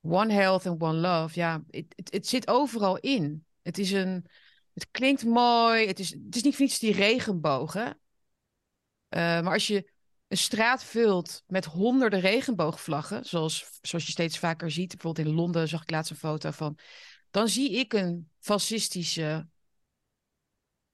One 0.01 0.33
health 0.33 0.66
and 0.66 0.83
one 0.83 0.99
love, 0.99 1.39
ja, 1.39 1.64
het, 2.11 2.27
zit 2.27 2.49
overal 2.49 2.99
in. 2.99 3.45
Het 3.62 3.79
is 3.79 3.93
een, 3.93 4.27
het 4.72 4.91
klinkt 4.91 5.25
mooi, 5.25 5.87
het 5.87 5.99
is, 5.99 6.11
het 6.11 6.37
is 6.37 6.43
niet 6.43 6.57
voor 6.57 6.64
niets 6.64 6.79
die 6.79 6.93
regenbogen. 6.93 7.87
Uh, 7.87 9.20
maar 9.20 9.53
als 9.53 9.66
je 9.66 9.93
een 10.29 10.37
straat 10.37 10.85
vult 10.85 11.43
met 11.47 11.64
honderden 11.64 12.20
regenboogvlaggen, 12.20 13.25
zoals, 13.25 13.79
zoals 13.83 14.05
je 14.05 14.12
steeds 14.12 14.39
vaker 14.39 14.70
ziet, 14.70 14.89
bijvoorbeeld 14.89 15.27
in 15.27 15.35
Londen 15.35 15.68
zag 15.68 15.83
ik 15.83 15.91
laatst 15.91 16.11
een 16.11 16.16
foto 16.16 16.51
van, 16.51 16.79
dan 17.35 17.49
zie 17.49 17.70
ik 17.70 17.93
een 17.93 18.28
fascistische 18.39 19.49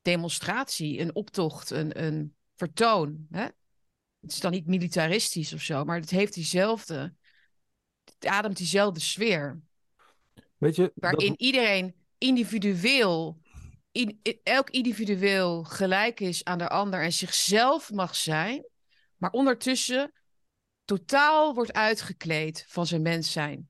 demonstratie, 0.03 1.01
een 1.01 1.14
optocht, 1.14 1.70
een, 1.70 2.03
een 2.05 2.34
vertoon. 2.57 3.26
Hè? 3.30 3.43
Het 4.20 4.32
is 4.32 4.41
dan 4.41 4.51
niet 4.51 4.66
militaristisch 4.66 5.53
of 5.53 5.61
zo, 5.61 5.84
maar 5.84 6.01
het 6.01 6.11
heeft 6.11 6.34
diezelfde. 6.34 7.14
Het 8.05 8.26
ademt 8.26 8.57
diezelfde 8.57 9.01
sfeer. 9.01 9.61
Weet 10.57 10.76
je, 10.76 10.93
Waarin 10.95 11.28
dat- 11.28 11.41
iedereen 11.41 11.95
individueel, 12.18 13.41
in, 13.91 14.20
elk 14.43 14.70
individueel 14.70 15.64
gelijk 15.64 16.20
is 16.20 16.45
aan 16.45 16.59
de 16.59 16.68
ander 16.68 17.03
en 17.03 17.12
zichzelf 17.12 17.93
mag 17.93 18.16
zijn, 18.16 18.66
maar 19.16 19.30
ondertussen 19.30 20.12
totaal 20.84 21.55
wordt 21.55 21.72
uitgekleed 21.72 22.64
van 22.68 22.86
zijn 22.86 23.03
mens 23.03 23.32
zijn. 23.32 23.70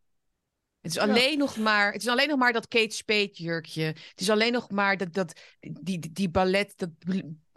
Het 0.81 0.91
is, 0.91 0.97
Ja. 0.97 1.03
alleen 1.03 1.39
nog 1.39 1.57
maar, 1.57 1.93
het 1.93 2.03
is 2.03 2.09
alleen 2.09 2.29
nog 2.29 2.39
maar 2.39 2.53
dat 2.53 2.69
Kate 2.69 2.95
Spade 2.95 3.31
jurkje. 3.33 3.83
Het 3.83 4.21
is 4.21 4.31
alleen 4.31 4.53
nog 4.53 4.71
maar 4.71 4.97
dat, 4.97 5.13
dat, 5.13 5.41
die, 5.61 5.99
die, 5.99 6.13
die, 6.13 6.29
ballet, 6.31 6.73
dat, 6.77 6.91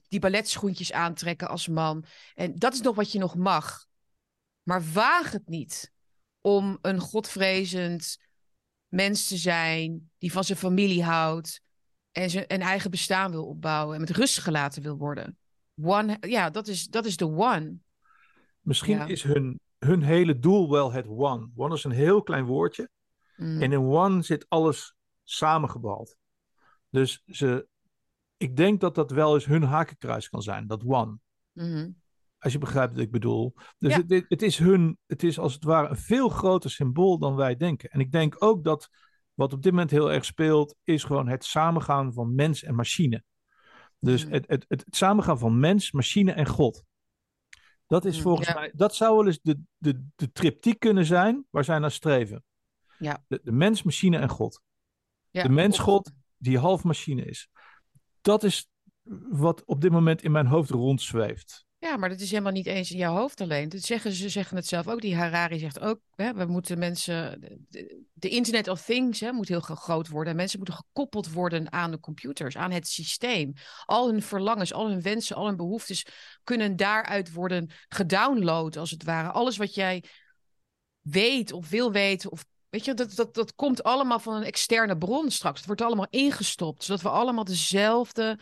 die 0.07 0.19
balletschoentjes 0.19 0.91
aantrekken 0.91 1.47
als 1.49 1.67
man. 1.67 2.05
En 2.34 2.55
dat 2.55 2.74
is 2.74 2.82
nog 2.82 2.95
wat 2.95 3.11
je 3.11 3.19
nog 3.19 3.36
mag. 3.36 3.86
Maar 4.63 4.84
waag 4.93 5.32
het 5.32 5.47
niet 5.47 5.91
om 6.41 6.78
een 6.82 6.99
godvrezend 6.99 8.17
mens 8.88 9.28
te 9.28 9.38
zijn 9.38 10.11
die 10.17 10.32
van 10.32 10.43
zijn 10.43 10.57
familie 10.57 11.03
houdt 11.03 11.61
en 12.11 12.30
zijn 12.30 12.45
een 12.47 12.61
eigen 12.61 12.91
bestaan 12.91 13.32
wil 13.32 13.45
opbouwen 13.45 13.95
en 13.95 14.01
met 14.01 14.09
rust 14.09 14.38
gelaten 14.39 14.82
wil 14.82 14.97
worden. 14.97 15.38
One, 15.82 16.17
ja, 16.19 16.49
dat 16.49 16.67
is, 16.67 16.88
dat 16.88 17.05
is 17.05 17.17
de 17.17 17.26
one. 17.28 17.74
misschien 18.59 18.97
Ja. 18.97 19.05
is 19.05 19.24
hun, 19.24 19.59
hun 19.78 20.03
hele 20.03 20.39
doel 20.39 20.69
wel 20.71 20.91
het 20.91 21.07
one. 21.07 21.49
One 21.55 21.76
is 21.76 21.84
een 21.84 21.91
heel 21.91 22.24
klein 22.24 22.45
woordje. 22.45 22.89
Mm. 23.36 23.62
En 23.62 23.72
in 23.72 23.80
one 23.80 24.22
zit 24.22 24.46
alles 24.50 24.96
samengebald. 25.24 26.18
Dus 26.90 27.24
ze, 27.26 27.68
ik 28.38 28.56
denk 28.56 28.80
dat 28.82 28.96
dat 28.96 29.12
wel 29.12 29.34
eens 29.34 29.46
hun 29.46 29.64
hakenkruis 29.64 30.30
kan 30.30 30.42
zijn, 30.42 30.68
dat 30.68 30.84
one. 30.86 31.18
Mhm. 31.52 31.90
Als 32.40 32.54
je 32.54 32.60
begrijpt 32.60 32.94
wat 32.94 33.02
ik 33.02 33.12
bedoel. 33.12 33.54
Dus 33.78 33.96
Ja. 33.96 34.22
het, 34.28 34.42
is 34.42 34.58
hun, 34.58 34.98
het 35.06 35.24
is 35.24 35.40
als 35.40 35.54
het 35.54 35.64
ware 35.64 35.88
een 35.88 35.98
veel 35.98 36.30
groter 36.30 36.70
symbool 36.72 37.18
dan 37.18 37.36
wij 37.36 37.56
denken. 37.56 37.90
En 37.90 38.00
ik 38.00 38.12
denk 38.12 38.44
ook 38.44 38.64
dat 38.64 38.90
wat 39.34 39.54
op 39.54 39.62
dit 39.62 39.72
moment 39.72 39.92
heel 39.92 40.12
erg 40.12 40.26
speelt, 40.26 40.76
is 40.84 41.04
gewoon 41.04 41.28
het 41.28 41.44
samengaan 41.46 42.14
van 42.14 42.36
mens 42.36 42.64
en 42.64 42.76
machine. 42.76 43.24
Dus 44.00 44.24
Mhm. 44.26 44.34
het, 44.34 44.48
het, 44.48 44.66
het, 44.68 44.84
het 44.86 44.96
samengaan 44.96 45.40
van 45.40 45.60
mens, 45.60 45.92
machine 45.92 46.32
en 46.32 46.48
God. 46.48 46.84
Dat 47.88 48.06
is 48.06 48.16
Mm, 48.16 48.22
volgens 48.22 48.48
ja. 48.48 48.54
mij, 48.54 48.72
dat 48.76 48.96
zou 48.96 49.16
wel 49.18 49.26
eens 49.26 49.40
de, 49.42 49.60
de, 49.78 50.06
de 50.16 50.32
triptiek 50.32 50.80
kunnen 50.80 51.06
zijn 51.06 51.46
waar 51.50 51.64
zij 51.64 51.80
naar 51.80 51.92
streven. 51.92 52.44
Ja. 53.04 53.24
De, 53.28 53.39
de 53.43 53.51
mens, 53.51 53.84
machine 53.84 54.18
en 54.18 54.30
God. 54.30 54.62
Ja, 55.30 55.43
de 55.43 55.49
mens, 55.49 55.80
God, 55.80 56.12
die 56.38 56.58
half 56.58 56.84
machine 56.84 57.26
is. 57.26 57.47
Dat 58.22 58.43
is 58.43 58.68
wat 59.30 59.64
op 59.66 59.82
dit 59.82 59.91
moment 59.91 60.22
in 60.22 60.32
mijn 60.32 60.47
hoofd 60.47 60.70
rondzweeft. 60.70 61.66
Ja, 61.78 61.97
maar 61.97 62.10
dat 62.10 62.20
is 62.20 62.30
helemaal 62.32 62.51
niet 62.51 62.66
eens 62.66 62.91
in 62.91 62.97
jouw 62.97 63.16
hoofd 63.16 63.41
alleen. 63.41 63.70
Dat 63.70 63.82
zeggen, 63.82 64.12
ze 64.12 64.30
zeggen 64.30 64.58
het 64.58 64.68
zelf 64.68 64.88
ook. 64.88 65.01
Die 65.01 65.16
Harari 65.16 65.60
zegt 65.60 65.80
ook, 65.80 65.99
hè, 66.16 66.34
we 66.34 66.45
moeten 66.45 66.80
mensen... 66.80 67.41
De, 67.70 68.06
de 68.14 68.30
Internet 68.30 68.68
of 68.68 68.82
Things 68.82 69.20
hè, 69.20 69.32
moet 69.32 69.47
heel 69.47 69.60
gro- 69.60 69.76
groot 69.76 70.08
worden. 70.08 70.32
En 70.32 70.38
mensen 70.38 70.58
moeten 70.58 70.76
gekoppeld 70.76 71.32
worden 71.32 71.72
aan 71.72 71.91
de 71.91 71.99
computers, 71.99 72.58
aan 72.58 72.72
het 72.72 72.88
systeem. 72.88 73.54
Al 73.86 74.10
hun 74.10 74.22
verlangens, 74.22 74.74
al 74.74 74.89
hun 74.89 75.01
wensen, 75.01 75.36
al 75.36 75.45
hun 75.45 75.56
behoeftes 75.56 76.06
kunnen 76.43 76.76
daaruit 76.76 77.32
worden 77.32 77.70
gedownload, 77.88 78.78
als 78.78 78.91
het 78.91 79.04
ware. 79.04 79.32
Alles 79.32 79.58
wat 79.58 79.74
jij 79.76 80.04
weet 81.01 81.51
of 81.51 81.70
wil 81.70 81.91
weten 81.91 82.32
of... 82.32 82.45
Weet 82.74 82.86
je, 82.86 82.93
dat, 82.93 83.15
dat, 83.15 83.34
dat 83.34 83.55
komt 83.55 83.84
allemaal 83.84 84.19
van 84.19 84.36
een 84.36 84.43
externe 84.43 84.97
bron 84.97 85.32
straks. 85.32 85.57
Het 85.57 85.65
wordt 85.65 85.82
allemaal 85.82 86.07
ingestopt, 86.09 86.84
zodat 86.84 87.01
we 87.01 87.09
allemaal 87.09 87.43
dezelfde 87.43 88.39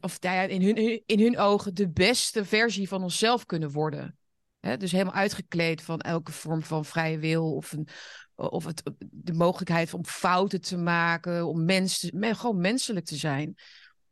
of 0.00 0.20
nou 0.20 0.48
in, 0.48 0.62
hun, 0.62 1.02
in 1.06 1.20
hun 1.20 1.38
ogen 1.38 1.74
de 1.74 1.90
beste 1.90 2.44
versie 2.44 2.88
van 2.88 3.02
onszelf 3.02 3.46
kunnen 3.46 3.70
worden. 3.70 4.18
Dus 4.60 4.92
helemaal 4.92 5.14
uitgekleed 5.14 5.82
van 5.82 6.00
elke 6.00 6.32
vorm 6.32 6.62
van 6.62 6.84
vrije 6.84 7.18
wil 7.18 7.54
of, 7.54 7.72
een, 7.72 7.88
of 8.34 8.64
het, 8.64 8.82
de 9.00 9.32
mogelijkheid 9.32 9.94
om 9.94 10.04
fouten 10.04 10.60
te 10.60 10.76
maken, 10.76 11.46
om 11.46 11.64
mens 11.64 12.10
gewoon 12.12 12.60
menselijk 12.60 13.06
te 13.06 13.16
zijn. 13.16 13.54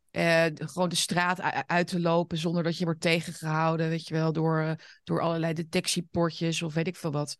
Eh, 0.09 0.45
gewoon 0.53 0.89
de 0.89 0.95
straat 0.95 1.41
uit 1.67 1.87
te 1.87 1.99
lopen 1.99 2.37
zonder 2.37 2.63
dat 2.63 2.77
je 2.77 2.85
wordt 2.85 3.01
tegengehouden, 3.01 3.89
weet 3.89 4.07
je 4.07 4.13
wel, 4.13 4.33
door, 4.33 4.75
door 5.03 5.21
allerlei 5.21 5.53
detectieportjes 5.53 6.61
of 6.61 6.73
weet 6.73 6.87
ik 6.87 6.95
veel 6.95 7.11
wat. 7.11 7.37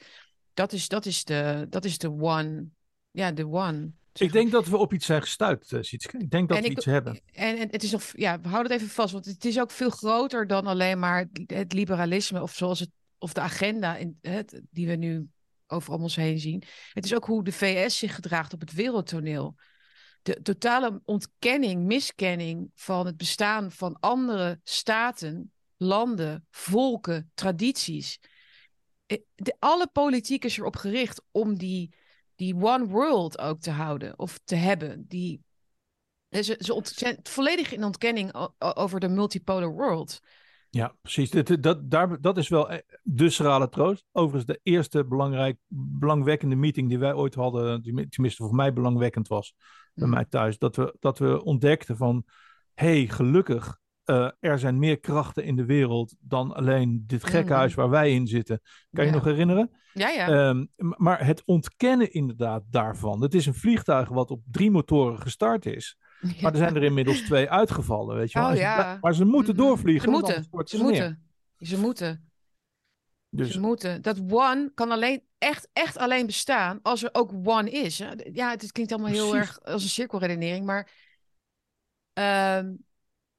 Dat 0.53 0.73
is, 0.73 0.87
dat 0.87 1.05
is, 1.05 1.23
de, 1.23 1.65
dat 1.69 1.85
is 1.85 1.97
de 1.97 2.09
one. 2.11 2.65
Ja, 3.11 3.31
de 3.31 3.47
one. 3.47 3.91
zeg 4.13 4.27
Ik 4.27 4.33
denk 4.33 4.51
dat 4.51 4.67
we 4.67 4.77
op 4.77 4.93
iets 4.93 5.05
zijn 5.05 5.21
gestuurd, 5.21 5.71
eh, 5.71 5.81
Sietske. 5.81 6.17
Ik 6.17 6.29
denk 6.31 6.47
dat 6.47 6.57
En 6.57 6.63
we 6.63 6.69
ik- 6.69 6.77
iets 6.77 6.85
hebben. 6.85 7.21
En, 7.33 7.57
en 7.57 7.67
het 7.71 7.83
is 7.83 7.91
nog, 7.91 8.03
ja, 8.13 8.39
we 8.41 8.47
houden 8.47 8.71
het 8.71 8.81
even 8.81 8.93
vast, 8.93 9.13
want 9.13 9.25
het 9.25 9.45
is 9.45 9.59
ook 9.59 9.71
veel 9.71 9.89
groter 9.89 10.47
dan 10.47 10.67
alleen 10.67 10.99
maar 10.99 11.17
het, 11.19 11.51
het 11.53 11.73
liberalisme 11.73 12.41
of 12.41 12.53
zoals 12.55 12.79
het, 12.79 12.89
of 13.17 13.33
de 13.33 13.41
agenda 13.41 13.95
in, 13.97 14.17
het, 14.21 14.61
die 14.71 14.87
we 14.87 14.95
nu 14.95 15.27
over 15.67 15.93
om 15.93 16.01
ons 16.01 16.15
heen 16.15 16.39
zien. 16.39 16.63
Het 16.93 17.05
is 17.05 17.13
ook 17.15 17.25
hoe 17.25 17.43
de 17.43 17.51
VS 17.51 17.97
zich 17.97 18.15
gedraagt 18.15 18.53
op 18.53 18.59
het 18.59 18.73
wereldtoneel. 18.73 19.55
De 20.21 20.41
totale 20.41 21.01
ontkenning, 21.05 21.83
miskenning 21.85 22.71
van 22.75 23.05
het 23.05 23.17
bestaan 23.17 23.71
van 23.71 23.97
andere 23.99 24.59
staten, 24.63 25.51
landen, 25.77 26.45
volken, 26.49 27.31
tradities. 27.33 28.19
Eh, 29.11 29.17
De, 29.35 29.55
alle 29.59 29.87
politiek 29.91 30.45
is 30.45 30.57
erop 30.57 30.75
gericht 30.75 31.23
om 31.31 31.57
die, 31.57 31.93
die 32.35 32.55
one 32.55 32.87
world 32.87 33.39
ook 33.39 33.59
te 33.59 33.71
houden 33.71 34.19
of 34.19 34.39
te 34.43 34.55
hebben. 34.55 35.05
Die, 35.07 35.41
en 36.29 36.43
Ze, 36.43 36.55
ze 36.59 36.81
zijn 36.83 37.19
volledig 37.23 37.71
in 37.71 37.83
ontkenning 37.83 38.49
over 38.57 38.99
de 38.99 39.07
multipolar 39.09 39.71
world. 39.71 40.19
Ja, 40.69 40.95
precies. 41.01 41.29
Dit, 41.29 41.63
dat, 41.63 41.91
daar, 41.91 42.21
dat 42.21 42.37
is 42.37 42.47
wel 42.47 42.69
eh, 42.69 42.77
de 43.03 43.29
schrale 43.29 43.69
troost. 43.69 44.05
Overigens 44.11 44.45
de 44.45 44.59
eerste 44.63 45.05
belangrijk, 45.05 45.57
belangwekkende 45.67 46.55
meeting 46.55 46.89
die 46.89 46.99
wij 46.99 47.13
ooit 47.13 47.35
hadden, 47.35 47.81
die, 47.81 48.07
tenminste 48.09 48.43
voor 48.43 48.55
mij 48.55 48.73
belangwekkend 48.73 49.27
was, 49.27 49.53
bij 49.93 50.07
Mhm. 50.07 50.15
mij 50.15 50.25
thuis, 50.25 50.57
dat 50.57 50.75
we, 50.75 50.95
dat 50.99 51.19
we 51.19 51.43
ontdekten 51.43 51.97
van, 51.97 52.23
hé, 52.73 52.97
hey, 52.97 53.07
gelukkig, 53.07 53.79
eh, 54.11 54.29
er 54.39 54.59
zijn 54.59 54.79
meer 54.79 54.99
krachten 54.99 55.43
in 55.43 55.55
de 55.55 55.65
wereld 55.65 56.15
dan 56.19 56.53
alleen 56.53 57.03
dit 57.07 57.23
gekkenhuis 57.23 57.73
waar 57.73 57.89
wij 57.89 58.13
in 58.13 58.27
zitten. 58.27 58.61
Kan 58.91 59.03
je 59.05 59.09
Ja. 59.09 59.15
nog 59.15 59.25
herinneren? 59.25 59.71
Ja, 59.93 60.09
ja. 60.09 60.27
Ehm, 60.27 60.65
maar 60.77 61.25
het 61.25 61.41
ontkennen 61.45 62.13
inderdaad 62.13 62.63
daarvan. 62.69 63.21
Het 63.21 63.33
is 63.33 63.45
een 63.45 63.53
vliegtuig 63.53 64.09
wat 64.09 64.31
op 64.31 64.41
drie 64.51 64.71
motoren 64.71 65.19
gestart 65.21 65.65
is. 65.65 65.97
Maar 66.41 66.51
er 66.51 66.57
zijn 66.57 66.75
er 66.75 66.83
inmiddels 66.83 67.21
twee 67.21 67.49
uitgevallen, 67.49 68.15
weet 68.15 68.31
je 68.31 68.39
wel. 68.39 68.49
Oh, 68.49 68.55
ja. 68.55 68.97
Maar 69.01 69.13
ze 69.13 69.25
moeten 69.25 69.55
doorvliegen. 69.55 70.03
Ze 70.03 70.09
moeten. 70.09 70.43
Ze 70.65 70.77
moeten. 70.83 71.23
Ze 71.59 71.79
moeten. 71.79 72.31
Dus 73.29 73.51
Ze 73.51 73.59
moeten. 73.59 74.01
Dat 74.01 74.21
one 74.29 74.71
kan 74.73 74.91
alleen, 74.91 75.23
echt, 75.37 75.69
echt 75.73 75.97
alleen 75.97 76.25
bestaan 76.25 76.79
als 76.81 77.03
er 77.03 77.09
ook 77.11 77.31
one 77.43 77.69
is. 77.69 77.97
Ja, 78.33 78.49
het 78.49 78.71
klinkt 78.71 78.91
allemaal 78.91 79.11
heel 79.11 79.29
Precies. 79.29 79.47
erg 79.47 79.61
als 79.63 79.83
een 79.83 79.89
cirkelredenering, 79.89 80.65
maar. 80.65 80.91
ehm, 82.13 82.73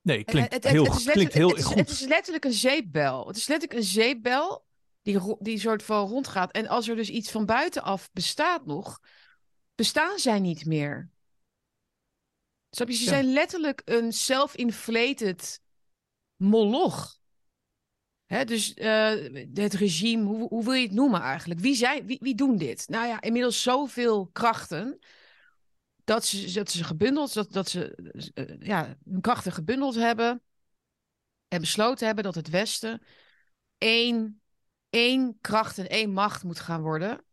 nee, 0.02 0.24
klinkt 0.24 0.52
het, 0.52 0.64
het- 0.64 0.72
heel, 0.72 0.84
het 0.84 1.10
klinkt 1.10 1.32
heel 1.32 1.46
letterlijk- 1.48 1.56
het 1.56 1.58
is, 1.58 1.64
goed. 1.64 1.76
het 1.76 1.90
is 1.90 2.00
letterlijk 2.06 2.44
een 2.44 2.52
zeepbel. 2.52 3.26
Het 3.26 3.36
is 3.36 3.46
letterlijk 3.46 3.80
een 3.80 3.86
zeepbel 3.86 4.64
die, 5.02 5.18
die 5.38 5.58
soort 5.58 5.82
van 5.82 6.08
rondgaat. 6.08 6.50
En 6.52 6.66
als 6.68 6.88
er 6.88 6.96
dus 6.96 7.08
iets 7.10 7.30
van 7.30 7.46
buitenaf 7.46 8.10
bestaat 8.12 8.66
nog, 8.66 9.00
bestaan 9.74 10.18
zij 10.18 10.40
niet 10.40 10.64
meer. 10.66 11.10
Snap 12.70 12.88
je? 12.88 12.94
Ze 12.94 13.04
Ja. 13.04 13.08
zijn 13.08 13.32
letterlijk 13.32 13.82
een 13.84 14.12
self-inflated 14.12 15.60
moloch. 16.36 17.20
Hè, 18.24 18.44
dus 18.44 18.74
eh, 18.74 19.08
het 19.54 19.74
regime, 19.74 20.24
hoe, 20.24 20.48
hoe 20.48 20.64
wil 20.64 20.72
je 20.72 20.82
het 20.86 20.94
noemen 20.94 21.20
eigenlijk? 21.20 21.60
Wie, 21.60 21.74
zijn, 21.74 22.06
wie, 22.06 22.18
wie 22.20 22.34
doen 22.34 22.56
dit? 22.56 22.88
Nou 22.88 23.06
ja, 23.06 23.20
inmiddels 23.20 23.62
zoveel 23.62 24.26
krachten 24.32 24.98
dat 26.04 26.24
ze, 26.24 26.52
dat 26.52 26.70
ze 26.70 26.84
gebundeld, 26.84 27.34
dat, 27.34 27.52
dat 27.52 27.68
ze 27.68 27.94
eh, 28.34 28.60
ja, 28.60 28.96
hun 29.04 29.20
krachten 29.20 29.52
gebundeld 29.52 29.94
hebben 29.94 30.42
en 31.48 31.60
besloten 31.60 32.06
hebben 32.06 32.24
dat 32.24 32.34
het 32.34 32.48
Westen 32.48 33.02
één, 33.78 34.40
één 34.90 35.38
kracht 35.40 35.78
en 35.78 35.88
één 35.88 36.12
macht 36.12 36.42
moet 36.44 36.60
gaan 36.60 36.82
worden. 36.82 37.24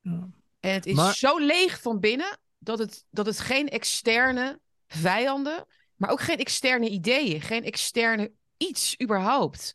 Ja. 0.00 0.28
En 0.60 0.72
het 0.72 0.86
is 0.86 0.94
Maar- 0.94 1.14
zo 1.14 1.38
leeg 1.38 1.80
van 1.80 2.00
binnen 2.00 2.38
dat 2.58 2.78
het, 2.78 3.04
dat 3.10 3.26
het 3.26 3.40
geen 3.40 3.68
externe 3.68 4.60
vijanden, 4.86 5.66
maar 5.94 6.10
ook 6.10 6.20
geen 6.20 6.38
externe 6.38 6.88
ideeën, 6.88 7.40
geen 7.40 7.64
externe 7.64 8.32
iets 8.56 9.00
überhaupt 9.02 9.72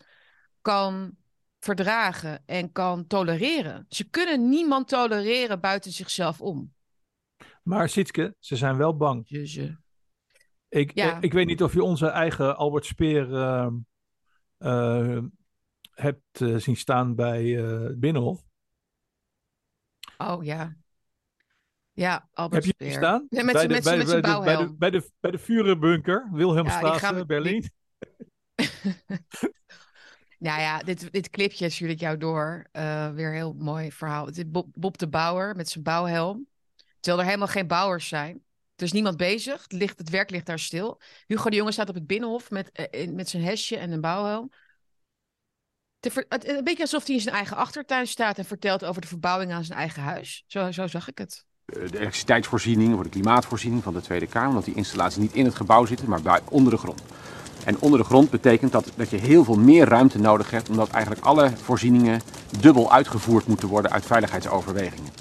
kan 0.61 1.17
verdragen 1.59 2.43
en 2.45 2.71
kan 2.71 3.07
tolereren. 3.07 3.85
Ze 3.89 4.03
kunnen 4.09 4.49
niemand 4.49 4.87
tolereren 4.87 5.59
buiten 5.59 5.91
zichzelf 5.91 6.41
om. 6.41 6.73
Maar 7.61 7.89
Sietske, 7.89 8.35
ze 8.39 8.55
zijn 8.55 8.77
wel 8.77 8.97
bang. 8.97 9.27
Ik, 10.69 10.95
Ja. 10.95 11.15
eh, 11.15 11.17
ik 11.21 11.33
weet 11.33 11.45
niet 11.45 11.63
of 11.63 11.73
je 11.73 11.83
onze 11.83 12.07
eigen 12.07 12.57
Albert 12.57 12.85
Speer 12.85 13.35
eh, 13.35 13.67
eh, 14.57 15.23
hebt 15.91 16.41
eh, 16.41 16.55
zien 16.55 16.77
staan 16.77 17.15
bij 17.15 17.43
Binnenhof. 17.97 18.43
oh 20.17 20.43
ja. 20.43 20.75
Ja, 21.93 22.29
Albert 22.33 22.53
Heb 22.53 22.63
je 22.63 22.85
Speer. 22.85 22.87
die 22.87 22.97
staan? 22.97 23.27
Met 23.29 23.45
bij, 23.53 23.67
de, 23.67 23.73
met 23.73 23.83
bij, 23.83 23.97
met 23.97 24.05
bij, 24.05 24.15
z'n 24.15 24.15
de, 24.15 24.21
bij, 24.43 24.55
de, 24.55 24.75
bij, 24.77 24.89
de, 24.89 25.11
bij 25.19 25.31
de 25.31 25.39
Führerbunker, 25.39 26.29
Wilhelmstraat, 26.31 27.01
Ja, 27.01 27.25
Berlijn. 27.25 27.71
Nou 30.39 30.59
ja, 30.61 30.79
dit, 30.79 31.11
dit 31.11 31.29
clipje 31.29 31.69
stuur 31.69 31.89
ik 31.89 31.99
jou 31.99 32.17
door. 32.17 32.67
Weer 32.71 33.27
een 33.27 33.33
heel 33.33 33.53
mooi 33.53 33.91
verhaal. 33.91 34.25
Het 34.25 34.37
is 34.37 34.49
Bob, 34.49 34.67
Bob 34.73 34.97
de 34.97 35.07
Bouwer 35.07 35.55
met 35.55 35.69
zijn 35.69 35.83
bouwhelm. 35.83 36.47
Terwijl 37.01 37.23
er 37.23 37.29
helemaal 37.29 37.53
geen 37.53 37.67
bouwers 37.67 38.07
zijn. 38.07 38.43
Er 38.75 38.83
is 38.83 38.91
niemand 38.91 39.17
bezig. 39.17 39.61
Het, 39.61 39.71
ligt, 39.71 39.97
het 39.97 40.09
werk 40.09 40.29
ligt 40.29 40.45
daar 40.45 40.59
stil. 40.59 41.01
Hugo 41.27 41.49
de 41.49 41.55
Jonge 41.55 41.71
staat 41.71 41.89
op 41.89 41.95
het 41.95 42.07
binnenhof 42.07 42.49
met, 42.49 42.87
uh, 42.95 43.09
met 43.09 43.29
zijn 43.29 43.43
hesje 43.43 43.77
en 43.77 43.91
een 43.91 44.01
bouwhelm. 44.01 44.51
Een 45.99 46.63
beetje 46.63 46.81
alsof 46.81 47.05
hij 47.05 47.15
in 47.15 47.21
zijn 47.21 47.35
eigen 47.35 47.57
achtertuin 47.57 48.07
staat 48.07 48.37
en 48.37 48.45
vertelt 48.45 48.85
over 48.85 49.01
de 49.01 49.07
verbouwing 49.07 49.51
aan 49.51 49.63
zijn 49.63 49.79
eigen 49.79 50.01
huis. 50.01 50.43
Zo, 50.47 50.71
zo 50.71 50.87
zag 50.87 51.07
ik 51.07 51.17
het. 51.17 51.45
De 51.65 51.79
elektriciteitsvoorziening 51.79 52.95
of 52.95 53.03
de 53.03 53.09
klimaatvoorziening 53.09 53.83
van 53.83 53.93
de 53.93 54.01
Tweede 54.01 54.27
Kamer, 54.27 54.49
omdat 54.49 54.65
die 54.65 54.75
installaties 54.75 55.17
niet 55.17 55.33
in 55.33 55.45
het 55.45 55.55
gebouw 55.55 55.85
zitten, 55.85 56.09
maar 56.09 56.41
onder 56.49 56.71
de 56.71 56.77
grond. 56.77 57.01
En 57.65 57.79
onder 57.79 57.99
de 57.99 58.05
grond 58.05 58.29
betekent 58.29 58.71
dat, 58.71 58.91
dat 58.95 59.09
je 59.09 59.17
heel 59.17 59.43
veel 59.43 59.57
meer 59.57 59.87
ruimte 59.87 60.19
nodig 60.19 60.51
hebt, 60.51 60.69
omdat 60.69 60.89
eigenlijk 60.89 61.25
alle 61.25 61.51
voorzieningen 61.57 62.21
dubbel 62.59 62.91
uitgevoerd 62.91 63.47
moeten 63.47 63.67
worden 63.67 63.91
uit 63.91 64.05
veiligheidsoverwegingen. 64.05 65.11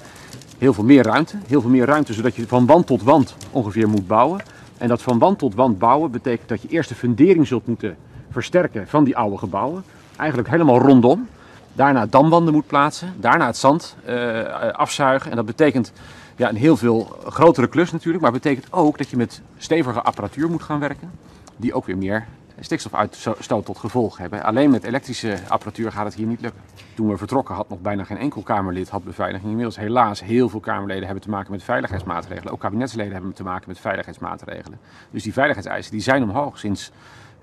Heel 0.61 0.73
veel 0.73 0.83
meer 0.83 1.03
ruimte, 1.03 1.37
heel 1.47 1.61
veel 1.61 1.69
meer 1.69 1.85
ruimte, 1.85 2.13
zodat 2.13 2.35
je 2.35 2.47
van 2.47 2.65
wand 2.65 2.87
tot 2.87 3.03
wand 3.03 3.35
ongeveer 3.51 3.89
moet 3.89 4.07
bouwen. 4.07 4.41
En 4.77 4.87
dat 4.87 5.01
van 5.01 5.19
wand 5.19 5.39
tot 5.39 5.55
wand 5.55 5.79
bouwen 5.79 6.11
betekent 6.11 6.49
dat 6.49 6.61
je 6.61 6.67
eerst 6.67 6.89
de 6.89 6.95
fundering 6.95 7.47
zult 7.47 7.67
moeten 7.67 7.97
versterken 8.31 8.87
van 8.87 9.03
die 9.03 9.17
oude 9.17 9.37
gebouwen. 9.37 9.83
Eigenlijk 10.15 10.49
helemaal 10.49 10.79
rondom. 10.79 11.27
Daarna 11.73 12.05
damwanden 12.05 12.53
moet 12.53 12.67
plaatsen, 12.67 13.13
daarna 13.19 13.45
het 13.45 13.57
zand 13.57 13.95
uh, 14.07 14.41
afzuigen. 14.71 15.29
En 15.29 15.35
dat 15.35 15.45
betekent 15.45 15.91
ja, 16.35 16.49
een 16.49 16.55
heel 16.55 16.77
veel 16.77 17.17
grotere 17.25 17.67
klus 17.67 17.91
natuurlijk, 17.91 18.23
maar 18.23 18.31
betekent 18.31 18.73
ook 18.73 18.97
dat 18.97 19.09
je 19.09 19.17
met 19.17 19.41
stevige 19.57 20.01
apparatuur 20.01 20.49
moet 20.49 20.63
gaan 20.63 20.79
werken 20.79 21.11
die 21.57 21.73
ook 21.73 21.85
weer 21.85 21.97
meer 21.97 22.25
stikstofuitstoot 22.63 23.65
tot 23.65 23.77
gevolg 23.77 24.17
hebben. 24.17 24.43
Alleen 24.43 24.69
met 24.69 24.83
elektrische 24.83 25.39
apparatuur 25.47 25.91
gaat 25.91 26.05
het 26.05 26.13
hier 26.13 26.27
niet 26.27 26.41
lukken. 26.41 26.61
Toen 26.95 27.09
we 27.09 27.17
vertrokken 27.17 27.55
had 27.55 27.69
nog 27.69 27.81
bijna 27.81 28.03
geen 28.03 28.17
enkel 28.17 28.41
Kamerlid 28.41 28.89
had 28.89 29.03
beveiliging. 29.03 29.49
Inmiddels 29.49 29.77
helaas 29.77 30.21
heel 30.21 30.49
veel 30.49 30.59
Kamerleden 30.59 31.05
hebben 31.05 31.23
te 31.23 31.29
maken 31.29 31.51
met 31.51 31.63
veiligheidsmaatregelen. 31.63 32.53
Ook 32.53 32.59
kabinetsleden 32.59 33.13
hebben 33.13 33.33
te 33.33 33.43
maken 33.43 33.67
met 33.67 33.79
veiligheidsmaatregelen. 33.79 34.79
Dus 35.11 35.23
die 35.23 35.33
veiligheidseisen 35.33 35.91
die 35.91 36.01
zijn 36.01 36.23
omhoog 36.23 36.59
sinds 36.59 36.91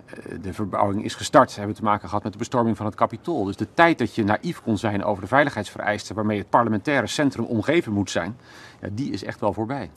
eh, 0.06 0.42
de 0.42 0.52
verbouwing 0.52 1.04
is 1.04 1.14
gestart. 1.14 1.56
Hebben 1.56 1.76
te 1.76 1.82
maken 1.82 2.08
gehad 2.08 2.22
met 2.22 2.32
de 2.32 2.38
bestorming 2.38 2.76
van 2.76 2.86
het 2.86 2.94
kapitool. 2.94 3.44
Dus 3.44 3.56
de 3.56 3.74
tijd 3.74 3.98
dat 3.98 4.14
je 4.14 4.24
naïef 4.24 4.62
kon 4.62 4.78
zijn 4.78 5.04
over 5.04 5.22
de 5.22 5.28
veiligheidsvereisten 5.28 6.14
waarmee 6.14 6.38
het 6.38 6.50
parlementaire 6.50 7.06
centrum 7.06 7.44
omgeven 7.44 7.92
moet 7.92 8.10
zijn, 8.10 8.36
ja, 8.80 8.88
die 8.92 9.12
is 9.12 9.24
echt 9.24 9.40
wel 9.40 9.52
voorbij. 9.52 9.90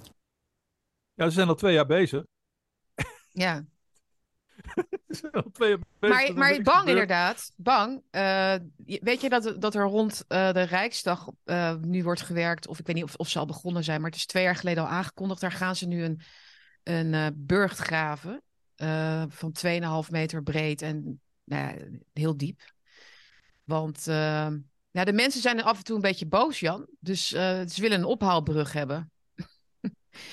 Ja, 1.14 1.26
ze 1.26 1.32
zijn 1.32 1.48
al 1.48 1.56
twee 1.56 1.74
jaar 1.74 1.86
bezig. 1.86 2.24
Ja. 3.34 3.64
maar, 6.00 6.34
maar 6.34 6.62
bang 6.62 6.88
inderdaad, 6.88 7.52
bang. 7.56 8.02
Uh, 8.12 8.56
weet 8.86 9.22
je 9.22 9.30
dat, 9.30 9.56
dat 9.62 9.76
er 9.76 9.84
rond 9.84 10.26
uh, 10.28 10.52
de 10.52 10.62
Rijksdag 10.62 11.30
uh, 11.46 11.76
nu 11.76 12.04
wordt 12.04 12.22
gewerkt, 12.22 12.68
of 12.68 12.80
ik 12.80 12.86
weet 12.86 12.96
niet 12.96 13.04
of, 13.04 13.16
of 13.16 13.30
ze 13.30 13.40
al 13.40 13.46
begonnen 13.46 13.84
zijn, 13.84 14.02
maar 14.02 14.10
het 14.10 14.20
is 14.20 14.26
twee 14.26 14.44
jaar 14.44 14.56
geleden 14.56 14.84
al 14.84 14.90
aangekondigd. 14.90 15.42
Daar 15.42 15.52
gaan 15.52 15.76
ze 15.76 15.88
nu 15.88 16.04
een, 16.04 16.22
een 16.84 17.34
burcht 17.36 17.78
graven 17.78 18.42
van 19.28 19.56
2,5 20.06 20.10
meter 20.10 20.44
breed 20.44 20.82
en 20.82 21.22
nou, 21.44 22.02
heel 22.14 22.38
diep. 22.38 22.62
Want 23.64 24.06
nou, 24.06 25.06
de 25.06 25.14
mensen 25.14 25.42
zijn 25.42 25.64
af 25.64 25.78
en 25.78 25.84
toe 25.84 25.96
een 25.96 26.02
beetje 26.02 26.28
boos, 26.28 26.60
Jan. 26.60 26.88
Dus 27.00 27.28
ze 27.28 27.76
willen 27.76 28.00
een 28.00 28.06
ophaalbrug 28.06 28.74
hebben. 28.74 29.12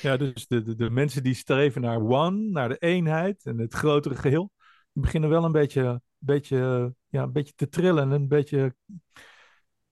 Ja, 0.03 0.17
dus 0.17 0.47
de, 0.47 0.63
de, 0.63 0.75
de, 0.75 0.91
mensen 0.91 1.23
die 1.23 1.35
streven 1.35 1.81
naar 1.81 2.01
one, 2.01 2.51
naar 2.51 2.69
de 2.69 2.79
eenheid 2.79 3.45
en 3.45 3.59
het 3.59 3.75
grotere 3.75 4.15
geheel, 4.15 4.53
die 4.93 5.03
beginnen 5.03 5.31
wel 5.31 5.45
een 5.45 5.53
beetje, 5.53 6.01
beetje, 6.19 6.95
ja, 7.09 7.23
een 7.23 7.33
beetje 7.33 7.55
te 7.55 7.69
trillen 7.69 8.03
en 8.03 8.11
een 8.11 8.29
beetje, 8.29 8.75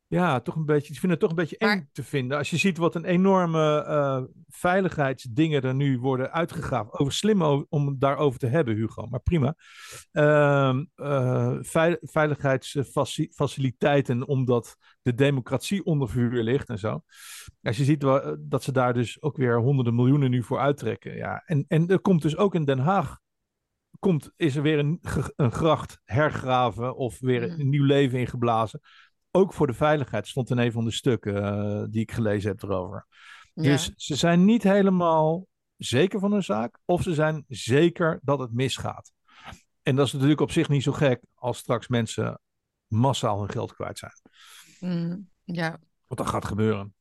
ja, 0.09 0.41
toch 0.41 0.55
een 0.55 0.65
beetje, 0.65 0.89
die 0.89 1.01
vinden 1.01 1.11
het 1.11 1.21
toch 1.21 1.31
een 1.31 1.37
beetje 1.37 1.59
eng 1.59 1.89
te 1.93 2.05
vinden. 2.05 2.39
Als 2.39 2.51
je 2.51 2.57
ziet 2.57 2.77
wat 2.77 2.95
een 2.95 3.05
enorme 3.05 3.85
uh, 3.89 4.23
veiligheidsdingen 4.49 5.63
er 5.63 5.75
nu 5.75 5.99
worden 5.99 6.33
uitgegraven. 6.33 6.99
Over 6.99 7.13
slim 7.13 7.43
om 7.69 7.87
het 7.87 8.01
daarover 8.01 8.39
te 8.39 8.47
hebben, 8.47 8.75
Hugo, 8.75 9.07
maar 9.07 9.21
prima. 9.21 9.55
Uh, 10.13 10.81
uh, 10.97 11.57
veiligheidsfaciliteiten, 12.01 14.27
omdat 14.27 14.77
de 15.03 15.15
democratie 15.15 15.85
onder 15.85 16.09
vuur 16.09 16.43
ligt 16.43 16.69
en 16.69 16.79
zo. 16.79 17.01
Als 17.63 17.77
je 17.77 17.85
ziet 17.85 18.01
dat 18.39 18.63
ze 18.63 18.73
daar 18.73 18.95
dus 18.95 19.23
ook 19.23 19.37
weer 19.37 19.59
honderden 19.59 19.95
miljoenen 19.95 20.31
nu 20.31 20.43
voor 20.43 20.59
uittrekken. 20.59 21.17
Ja. 21.17 21.43
En, 21.45 21.65
en 21.69 21.89
er 21.89 22.01
komt 22.01 22.23
dus 22.23 22.37
ook 22.37 22.55
in 22.55 22.65
Den 22.65 22.79
Haag 22.79 23.19
komt, 23.99 24.33
is 24.37 24.57
er 24.57 24.63
weer 24.63 24.79
een, 24.79 25.01
een 25.37 25.53
gracht 25.53 26.01
hergraven 26.05 26.97
of 26.97 27.21
weer 27.21 27.43
een 27.43 27.69
nieuw 27.69 27.85
leven 27.85 28.19
ingeblazen. 28.19 28.81
Ook 29.37 29.53
voor 29.53 29.67
de 29.67 29.75
veiligheid 29.75 30.27
stond 30.27 30.51
in 30.51 30.59
een 30.59 30.73
van 30.73 30.85
de 30.85 30.91
stukken 30.91 31.35
uh, 31.35 31.85
die 31.91 32.01
ik 32.01 32.13
gelezen 32.13 32.51
heb 32.51 32.63
erover. 32.63 33.07
Dus 33.55 33.93
ze 33.97 34.17
zijn 34.17 34.45
niet 34.45 34.63
helemaal 34.63 35.47
zeker 35.77 36.21
van 36.21 36.33
hun 36.33 36.43
zaak, 36.43 36.79
of 36.85 37.03
ze 37.03 37.15
zijn 37.15 37.45
zeker 37.49 38.21
dat 38.23 38.39
het 38.39 38.53
misgaat. 38.53 39.13
En 39.83 39.97
dat 39.97 40.07
is 40.07 40.13
natuurlijk 40.13 40.41
op 40.41 40.51
zich 40.51 40.69
niet 40.69 40.83
zo 40.83 40.93
gek 40.93 41.21
als 41.35 41.59
straks 41.59 41.89
mensen 41.89 42.41
massaal 42.87 43.39
hun 43.39 43.51
geld 43.51 43.75
kwijt 43.75 43.99
zijn. 43.99 44.13
Mm, 44.81 45.29
ja. 45.45 45.79
Wat 46.07 46.19
dat 46.19 46.27
gaat 46.27 46.45
gebeuren. 46.45 46.95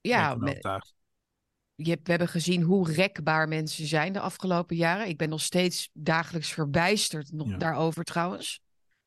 Ja, 0.00 0.36
je 1.76 1.90
hebt, 1.90 2.04
we 2.04 2.10
hebben 2.10 2.28
gezien 2.28 2.62
hoe 2.62 2.92
rekbaar 2.92 3.48
mensen 3.48 3.86
zijn 3.86 4.12
de 4.12 4.20
afgelopen 4.20 4.76
jaren. 4.76 5.08
Ik 5.08 5.18
ben 5.18 5.28
nog 5.28 5.40
steeds 5.40 5.90
dagelijks 5.92 6.52
verbijsterd 6.52 7.32
nog 7.32 7.56
daarover 7.56 8.04
trouwens. 8.04 8.63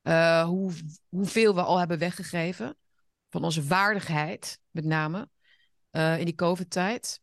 Uh, 0.08 0.44
hoe, 0.44 0.74
hoeveel 1.10 1.56
we 1.56 1.62
al 1.62 1.78
hebben 1.78 1.98
weggegeven. 1.98 2.78
Van 3.30 3.44
onze 3.44 3.64
waardigheid, 3.64 4.60
met 4.72 4.86
name. 4.86 5.30
Uh, 5.92 6.20
in 6.20 6.26
die 6.26 6.36
COVID-tijd. 6.36 7.22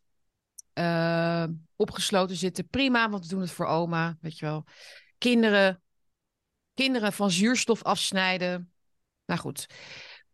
Uh, 0.74 1.44
opgesloten 1.76 2.36
zitten, 2.36 2.68
prima, 2.68 3.10
want 3.10 3.22
we 3.22 3.30
doen 3.30 3.40
het 3.40 3.50
voor 3.50 3.66
oma, 3.66 4.16
weet 4.20 4.38
je 4.38 4.44
wel. 4.44 4.64
Kinderen, 5.18 5.82
kinderen 6.74 7.12
van 7.12 7.30
zuurstof 7.30 7.82
afsnijden. 7.82 8.72
Nou 9.24 9.40
goed. 9.40 9.66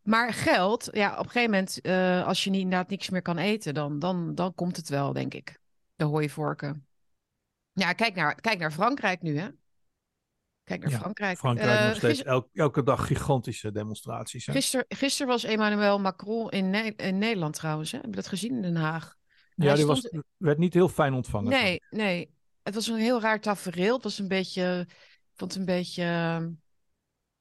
Maar 0.02 0.32
geld, 0.32 0.88
ja, 0.92 1.18
op 1.18 1.24
een 1.24 1.30
gegeven 1.30 1.50
moment, 1.50 1.82
als 2.26 2.44
je 2.44 2.50
niet, 2.50 2.60
inderdaad 2.60 2.88
niks 2.88 3.10
meer 3.10 3.22
kan 3.22 3.38
eten, 3.38 3.74
dan, 3.74 3.98
dan, 3.98 4.34
dan 4.34 4.54
komt 4.54 4.76
het 4.76 4.88
wel, 4.88 5.12
denk 5.12 5.34
ik. 5.34 5.60
De 5.94 6.04
hooivorken. 6.04 6.86
Ja, 7.72 7.92
kijk 7.92 8.14
naar, 8.14 8.34
kijk 8.34 8.58
naar 8.58 8.72
Frankrijk 8.72 9.22
nu, 9.22 9.38
hè? 9.38 9.48
Kijk 10.78 10.90
naar 10.90 11.00
Frankrijk. 11.00 11.38
Frankrijk 11.38 11.80
uh, 11.80 11.86
nog 11.86 11.96
steeds 11.96 12.22
elke 12.52 12.82
dag 12.82 13.06
gigantische 13.06 13.72
demonstraties. 13.72 14.44
Gisteren 14.44 14.84
gister 14.88 15.26
was 15.26 15.44
Emmanuel 15.44 16.00
Macron 16.00 16.50
in, 16.50 16.70
ne 16.70 16.94
in 16.96 17.18
Nederland 17.18 17.54
trouwens. 17.54 17.92
Hè? 17.92 17.98
Heb 17.98 18.06
je 18.06 18.16
dat 18.16 18.26
gezien 18.26 18.54
in 18.54 18.62
Den 18.62 18.76
Haag? 18.76 19.18
ja, 19.54 19.74
die 19.74 19.86
was, 19.86 20.10
werd 20.36 20.58
niet 20.58 20.74
heel 20.74 20.88
fijn 20.88 21.12
ontvangen. 21.12 21.50
Nee, 21.50 21.82
nee. 21.90 22.34
Het 22.62 22.74
was 22.74 22.86
een 22.86 22.96
heel 22.96 23.20
raar 23.20 23.40
tafereel. 23.40 23.94
Het 23.94 24.02
was 24.02 24.18
een 24.18 24.28
beetje, 24.28 24.86
ik 24.88 25.32
vond 25.34 25.50
het 25.52 25.60
een 25.60 25.66
beetje 25.66 26.04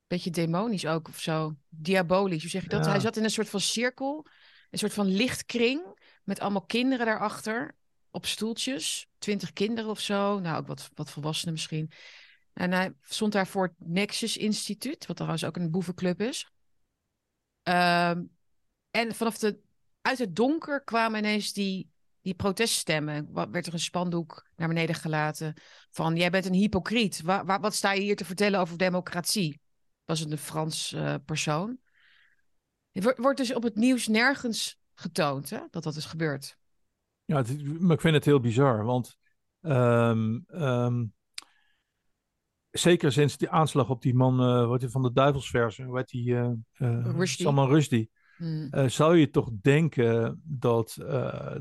beetje 0.07 0.29
demonisch 0.29 0.85
ook 0.85 1.07
of 1.07 1.19
zo. 1.19 1.55
Diabolisch, 1.69 2.41
hoe 2.41 2.49
zeg 2.49 2.63
je 2.63 2.69
dat? 2.69 2.85
Hij 2.85 2.99
zat 2.99 3.17
in 3.17 3.23
een 3.23 3.29
soort 3.29 3.49
van 3.49 3.59
cirkel, 3.59 4.25
een 4.69 4.79
soort 4.79 4.93
van 4.93 5.07
lichtkring 5.07 5.81
met 6.23 6.39
allemaal 6.39 6.65
kinderen 6.65 7.05
daarachter 7.05 7.75
op 8.11 8.25
stoeltjes. 8.25 9.07
Twintig 9.17 9.53
kinderen 9.53 9.89
of 9.89 9.99
zo. 9.99 10.39
Nou, 10.39 10.57
ook 10.57 10.67
wat, 10.67 10.89
wat 10.93 11.09
volwassenen 11.09 11.53
misschien. 11.53 11.91
En 12.59 12.71
hij 12.71 12.93
stond 13.01 13.31
daar 13.31 13.47
voor 13.47 13.63
het 13.63 13.73
Nexus 13.77 14.37
Instituut, 14.37 15.05
wat 15.05 15.15
trouwens 15.15 15.43
ook 15.43 15.55
een 15.55 15.71
boevenclub 15.71 16.21
is. 16.21 16.51
Ehm, 17.63 18.23
en 18.91 19.15
vanaf 19.15 19.37
de, 19.37 19.59
uit 20.01 20.17
het 20.17 20.35
donker 20.35 20.83
kwamen 20.83 21.19
ineens 21.19 21.53
die, 21.53 21.89
die 22.21 22.33
proteststemmen. 22.33 23.31
Wat, 23.31 23.49
werd 23.49 23.67
er 23.67 23.73
een 23.73 23.79
spandoek 23.79 24.49
naar 24.55 24.67
beneden 24.67 24.95
gelaten 24.95 25.53
van... 25.89 26.15
jij 26.15 26.29
bent 26.29 26.45
een 26.45 26.53
hypocriet. 26.53 27.21
Wa, 27.21 27.59
wat 27.59 27.75
sta 27.75 27.91
je 27.91 28.01
hier 28.01 28.15
te 28.15 28.25
vertellen 28.25 28.59
over 28.59 28.77
democratie? 28.77 29.61
was 30.05 30.25
een 30.25 30.37
Frans 30.37 30.91
uh, 30.91 31.15
persoon. 31.25 31.77
Het 32.91 33.17
wordt 33.17 33.37
dus 33.37 33.53
op 33.53 33.63
het 33.63 33.75
nieuws 33.75 34.07
nergens 34.07 34.79
getoond 34.93 35.49
hè, 35.49 35.59
dat 35.69 35.83
dat 35.83 35.95
is 35.95 36.05
gebeurd. 36.05 36.57
Ja, 37.25 37.37
het, 37.37 37.79
maar 37.81 37.95
ik 37.95 38.01
vind 38.01 38.15
het 38.15 38.25
heel 38.25 38.39
bizar, 38.39 38.83
want 38.83 39.17
um, 39.61 40.45
um, 40.47 41.13
zeker 42.71 43.11
sinds 43.11 43.37
die 43.37 43.49
aanslag 43.49 43.89
op 43.89 44.01
die 44.01 44.15
man 44.15 44.41
uh, 44.41 44.67
wat 44.67 44.85
van 44.87 45.01
de 45.01 45.11
duivelsverse, 45.13 45.83
hoe 45.83 45.97
heet 45.97 46.09
die? 46.09 46.27
Uh, 46.27 46.51
Rushdie. 47.03 47.45
Salman 47.45 47.67
Rushdie. 47.67 48.09
Hmm. 48.37 48.89
zou 48.89 49.17
je 49.17 49.29
toch 49.29 49.49
denken 49.61 50.41
dat 50.43 50.97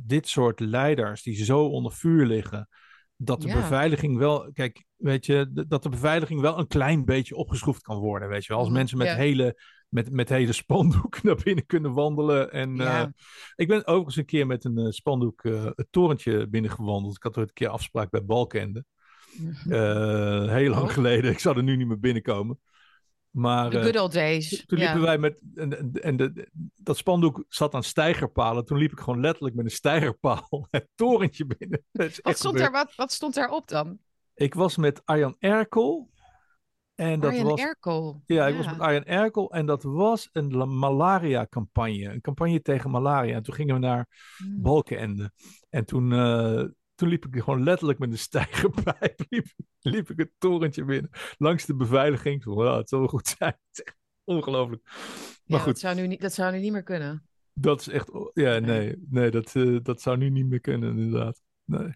dit 0.02 0.28
soort 0.28 0.60
leiders 0.60 1.22
die 1.22 1.44
zo 1.44 1.64
onder 1.64 1.92
vuur 1.92 2.26
liggen, 2.26 2.68
dat 3.16 3.42
de 3.42 3.52
beveiliging 3.52 4.18
wel, 4.18 4.52
kijk, 4.52 4.84
weet 4.96 5.26
je, 5.26 5.64
dat 5.68 5.82
de 5.82 5.88
beveiliging 5.88 6.40
wel 6.40 6.58
een 6.58 6.66
klein 6.66 7.04
beetje 7.04 7.36
opgeschroefd 7.36 7.82
kan 7.82 7.98
worden, 7.98 8.28
weet 8.28 8.44
je 8.44 8.48
wel. 8.48 8.58
Als 8.58 8.68
mhm. 8.68 8.76
mensen 8.76 8.98
met 8.98 9.08
hele 9.08 9.56
met, 9.88 10.10
met 10.10 10.28
hele 10.28 10.52
spandoeken 10.52 11.20
naar 11.26 11.40
binnen 11.44 11.66
kunnen 11.66 11.92
wandelen. 11.92 12.52
En 12.52 12.80
uh, 12.80 13.04
ik 13.54 13.68
ben 13.68 13.86
overigens 13.86 14.16
een 14.16 14.24
keer 14.24 14.46
met 14.46 14.64
een 14.64 14.78
uh, 14.78 14.90
spandoek 14.90 15.44
uh, 15.44 15.64
het 15.74 15.86
torentje 15.90 16.48
binnengewandeld. 16.48 17.16
Ik 17.16 17.22
had 17.22 17.36
ooit 17.36 17.48
een 17.48 17.54
keer 17.54 17.68
afspraak 17.68 18.10
bij 18.10 18.24
Balkende. 18.24 18.84
Mhm. 19.38 20.48
heel 20.48 20.70
lang 20.70 20.82
oh. 20.82 20.92
geleden. 20.92 21.30
Ik 21.30 21.38
zou 21.38 21.56
er 21.56 21.62
nu 21.62 21.76
niet 21.76 21.86
meer 21.86 22.00
binnenkomen. 22.00 22.58
Maar 23.30 23.70
The 23.70 23.78
eh, 23.78 23.84
good 23.84 23.98
old 23.98 24.12
days. 24.12 24.64
toen 24.66 24.78
liepen 24.78 24.96
ja. 24.96 25.04
wij 25.04 25.18
met. 25.18 25.38
En, 25.54 25.92
en- 25.92 26.16
de, 26.16 26.50
dat 26.74 26.96
spandoek 26.96 27.44
zat 27.48 27.74
aan 27.74 27.82
stijgerpalen. 27.82 28.64
Toen 28.64 28.78
liep 28.78 28.92
ik 28.92 29.00
gewoon 29.00 29.20
letterlijk 29.20 29.56
met 29.56 29.64
een 29.64 29.70
stijgerpaal 29.70 30.48
het 30.70 30.88
torentje 30.94 31.46
binnen. 31.46 31.84
Wat, 32.22 32.38
stond 32.38 32.58
daar, 32.58 32.70
wat, 32.70 32.94
wat 32.94 33.12
stond 33.12 33.34
daarop 33.34 33.68
dan? 33.68 33.98
Ik 34.34 34.54
was 34.54 34.76
met 34.76 35.02
Arjan 35.04 35.36
Erkel. 35.38 36.10
En 36.94 37.20
dat 37.20 37.30
Arjen 37.30 37.46
was. 37.46 37.60
Erkel. 37.60 38.22
Ja, 38.26 38.46
ik 38.46 38.56
was 38.56 38.66
met 38.66 38.78
Arjen 38.78 39.06
Erkel. 39.06 39.50
En 39.52 39.66
dat 39.66 39.82
was 39.82 40.28
een 40.32 40.56
la- 40.56 40.64
malaria-campagne. 40.64 42.04
Een 42.08 42.20
campagne 42.20 42.62
tegen 42.62 42.90
malaria. 42.90 43.34
En 43.34 43.42
toen 43.42 43.54
gingen 43.54 43.74
we 43.74 43.80
naar 43.80 44.06
Hmm. 44.36 44.62
Balkenende. 44.62 45.32
En 45.70 45.84
toen, 45.84 46.12
eh, 46.12 46.64
toen 46.98 47.08
liep 47.08 47.26
ik 47.26 47.42
gewoon 47.42 47.62
letterlijk 47.62 47.98
met 47.98 48.10
een 48.10 48.18
stijgerpijp. 48.18 49.20
Liep, 49.28 49.46
liep 49.80 50.10
ik 50.10 50.18
het 50.18 50.30
torentje 50.38 50.84
binnen. 50.84 51.10
Langs 51.36 51.64
de 51.64 51.74
beveiliging. 51.74 52.42
Toen, 52.42 52.66
het 52.66 52.88
zal 52.88 52.98
wel 52.98 53.08
goed 53.08 53.34
zijn. 53.38 53.52
Het 53.68 53.78
is 53.78 53.82
echt 53.82 53.96
ongelooflijk. 54.24 54.82
Maar 54.84 54.94
Ja, 55.44 55.58
goed, 55.58 55.66
Dat 55.66 55.78
zou, 55.78 55.94
nu 55.94 56.06
niet, 56.06 56.20
dat 56.20 56.32
zou 56.32 56.52
nu 56.52 56.58
niet 56.58 56.72
meer 56.72 56.82
kunnen. 56.82 57.28
dat 57.52 57.80
is 57.80 57.88
echt. 57.88 58.10
Ja, 58.32 58.58
nee, 58.58 58.96
nee 59.10 59.30
dat, 59.30 59.54
eh, 59.54 59.78
dat 59.82 60.00
zou 60.00 60.16
nu 60.16 60.30
niet 60.30 60.46
meer 60.46 60.60
kunnen, 60.60 60.98
inderdaad. 60.98 61.42
Nee. 61.64 61.92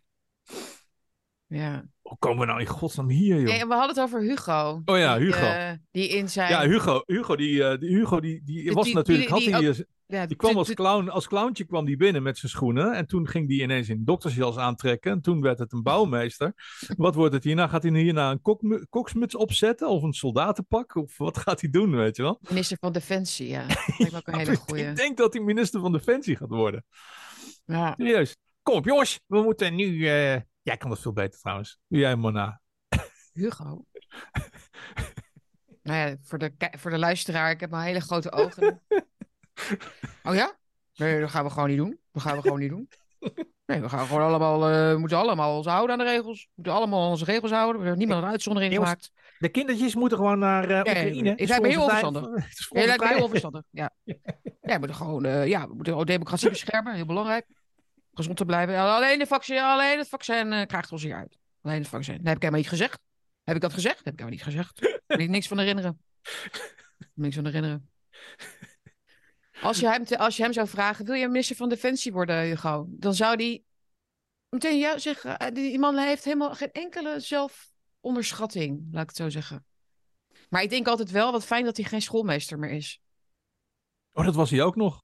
Ja. 1.53 1.85
Hoe 2.03 2.17
komen 2.19 2.39
we 2.41 2.47
nou 2.47 2.61
in 2.61 2.67
godsnaam 2.67 3.09
hier, 3.09 3.41
joh? 3.41 3.55
En 3.61 3.69
we 3.69 3.75
hadden 3.75 3.95
het 3.95 4.05
over 4.05 4.21
Hugo. 4.21 4.83
Oh 4.85 4.99
ja, 4.99 5.17
Die, 5.19 5.27
Hugo. 5.27 5.47
eh, 5.47 5.71
die 5.91 6.09
in 6.09 6.29
zijn... 6.29 6.51
Ja, 6.51 6.63
Hugo, 6.69 7.03
Hugo, 7.07 7.37
die, 7.37 7.65
eh, 7.65 7.79
die, 7.79 7.89
Hugo, 7.97 8.21
die, 8.21 8.43
die 8.45 8.63
Die- 8.63 8.73
was 8.73 8.85
die- 8.85 8.95
natuurlijk. 8.95 9.29
die- 9.29 9.39
die 9.45 9.53
had 9.55 9.63
ook- 9.69 9.75
eh, 9.75 9.81
ja, 10.07 10.27
die 10.27 10.37
kwam 10.37 10.57
als 10.57 10.75
clown. 10.75 11.09
Als 11.09 11.29
clowntje 11.29 11.65
kwam 11.65 11.85
die 11.85 11.97
binnen 11.97 12.23
met 12.23 12.39
zijn 12.39 12.51
schoenen. 12.53 12.93
En 12.95 13.07
toen 13.07 13.29
ging 13.29 13.49
die 13.49 13.63
ineens 13.63 13.89
een 13.89 14.05
doktersjas 14.05 14.57
aantrekken. 14.57 15.13
En 15.13 15.21
toen 15.21 15.41
werd 15.41 15.59
het 15.59 15.73
een 15.73 15.83
bouwmeester. 15.83 16.53
Wat 16.97 17.15
wordt 17.15 17.35
het 17.35 17.45
hierna? 17.45 17.67
Gaat 17.69 17.83
hij 17.83 17.93
hierna 18.01 18.31
een 18.31 18.43
kokmu- 18.43 18.85
koksmuts 18.91 19.35
opzetten? 19.37 19.89
Of 19.89 20.03
een 20.03 20.13
soldatenpak? 20.13 20.95
Of 20.97 21.19
wat 21.19 21.39
gaat 21.39 21.61
hij 21.61 21.71
doen, 21.71 21.97
weet 21.97 22.17
je 22.17 22.23
wel? 22.23 22.39
Minister 22.49 22.77
van 22.81 22.93
Defensie, 22.93 23.49
ja. 23.49 23.67
Dat 23.67 23.77
lijkt 23.99 24.13
me 24.13 24.17
ook 24.19 24.27
een 24.27 24.39
hele 24.39 24.57
goeie. 24.57 24.85
Ik 24.89 24.97
denk 24.97 25.17
dat 25.17 25.33
hij 25.33 25.43
minister 25.43 25.81
van 25.81 25.93
Defensie 25.93 26.37
gaat 26.37 26.49
worden. 26.49 26.85
Ja. 27.65 27.95
Serieus. 27.97 28.37
Kom 28.63 28.75
op, 28.77 28.85
jongens. 28.85 29.21
We 29.27 29.43
moeten 29.43 29.75
nu... 29.75 30.07
Jij 30.63 30.77
kan 30.77 30.91
dat 30.91 31.01
veel 31.01 31.13
beter 31.13 31.41
trouwens. 31.41 31.81
Jij 31.87 32.17
maar 32.17 32.33
na. 32.33 32.61
Hugo. 33.33 33.85
nou 35.83 35.99
ja, 35.99 36.17
voor 36.23 36.39
de, 36.39 36.53
voor 36.79 36.91
de 36.91 36.99
luisteraar, 36.99 37.51
ik 37.51 37.61
heb 37.61 37.71
mijn 37.71 37.87
hele 37.87 38.01
grote 38.01 38.33
ogen. 38.33 38.83
oh 40.29 40.35
ja? 40.35 40.57
Nee, 40.95 41.21
dat 41.21 41.31
gaan 41.31 41.45
we 41.45 41.51
gewoon 41.51 41.69
niet 41.69 41.79
doen. 41.79 42.01
Dat 42.13 42.23
gaan 42.23 42.37
we 42.37 42.43
gewoon 42.43 42.59
niet 42.59 42.71
doen. 42.71 42.89
Nee, 43.67 43.81
we 43.81 43.89
gaan 43.89 44.07
gewoon 44.07 44.23
allemaal, 44.23 44.61
we 44.61 44.97
moeten 44.99 45.19
allemaal 45.19 45.57
ons 45.57 45.67
houden 45.67 45.99
aan 45.99 46.05
de 46.05 46.11
regels. 46.11 46.43
We 46.43 46.53
moeten 46.55 46.73
allemaal 46.73 47.11
onze 47.11 47.25
regels 47.25 47.51
houden. 47.51 47.81
We 47.81 47.87
hebben 47.87 48.07
niemand 48.07 48.23
een 48.23 48.31
uitzondering 48.31 48.73
Jongens, 48.73 48.91
gemaakt. 48.91 49.37
De 49.39 49.49
kindertjes 49.49 49.95
moeten 49.95 50.19
gewoon 50.19 50.39
naar 50.39 50.71
uh, 50.71 50.79
Oekraïne. 50.79 51.35
Ik 51.37 51.49
lijkt 51.49 51.63
me 51.63 51.69
heel 51.69 51.83
onverstandig. 51.85 52.23
Ja, 52.69 52.85
lijkt 52.85 53.03
me 53.03 53.09
heel 53.09 53.23
onverstandig. 53.23 53.63
Ja. 53.71 53.91
ja, 54.05 54.15
we 54.61 54.79
moeten 54.79 54.97
gewoon, 54.97 55.25
eh, 55.25 55.47
ja, 55.47 55.61
we 55.69 55.75
moeten 55.75 55.93
gewoon 55.93 56.07
democratie 56.07 56.49
beschermen. 56.49 56.95
Heel 56.95 57.07
belangrijk. 57.07 57.47
Gezond 58.15 58.37
te 58.37 58.45
blijven. 58.45 58.79
Alleen, 58.79 59.19
de 59.19 59.27
vaccin, 59.27 59.59
alleen 59.59 59.99
het 59.99 60.09
vaccin 60.09 60.53
eh, 60.53 60.67
krijgt 60.67 60.93
ons 60.93 61.03
hier 61.03 61.17
uit. 61.17 61.39
Alleen 61.63 61.79
het 61.79 61.89
vaccin. 61.89 62.17
Dat 62.17 62.27
heb 62.27 62.37
ik 62.37 62.43
helemaal 62.43 62.61
niet 62.61 62.71
gezegd. 62.71 63.01
Heb 63.43 63.55
ik 63.55 63.63
dat 63.63 63.73
gezegd? 63.73 64.05
Heb 64.05 64.13
ik 64.13 64.19
helemaal 64.19 64.31
niet 64.31 64.43
gezegd. 64.43 64.83
Ik 64.83 65.03
kan 65.07 65.21
er 65.21 65.29
niks 65.29 65.49
van 65.49 65.59
herinneren. 65.59 66.01
Niks 67.15 67.35
van 67.35 67.45
herinneren. 67.45 67.91
Als 69.63 69.81
je, 69.81 69.89
hem 69.89 70.05
als 70.05 70.37
je 70.37 70.43
hem 70.43 70.53
zou 70.53 70.69
vragen, 70.69 71.05
wil 71.05 71.15
je 71.15 71.27
minister 71.27 71.57
van 71.57 71.69
Defensie 71.69 72.13
worden, 72.13 72.43
Hugo? 72.43 72.87
Dan 72.89 73.15
zou 73.15 73.37
die 73.37 73.65
meteen 74.49 74.79
jou 74.79 75.01
zeggen, 75.01 75.39
eh, 75.39 75.55
die 75.55 75.79
man 75.79 75.99
heeft 75.99 76.25
helemaal 76.25 76.55
geen 76.55 76.73
enkele 76.73 77.21
zelfonderschatting, 77.21 78.89
laat 78.91 79.03
ik 79.03 79.09
het 79.09 79.17
zo 79.17 79.29
zeggen. 79.29 79.65
Maar 80.49 80.63
ik 80.63 80.71
denk 80.71 80.87
altijd 80.87 81.11
wel, 81.11 81.33
wat 81.33 81.45
fijn 81.45 81.65
dat 81.65 81.77
hij 81.77 81.87
geen 81.87 82.03
schoolmeester 82.03 82.59
meer 82.59 82.71
is. 82.71 83.01
Oh, 84.13 84.25
dat 84.25 84.35
was 84.35 84.51
hij 84.51 84.63
ook 84.63 84.77
nog. 84.77 85.03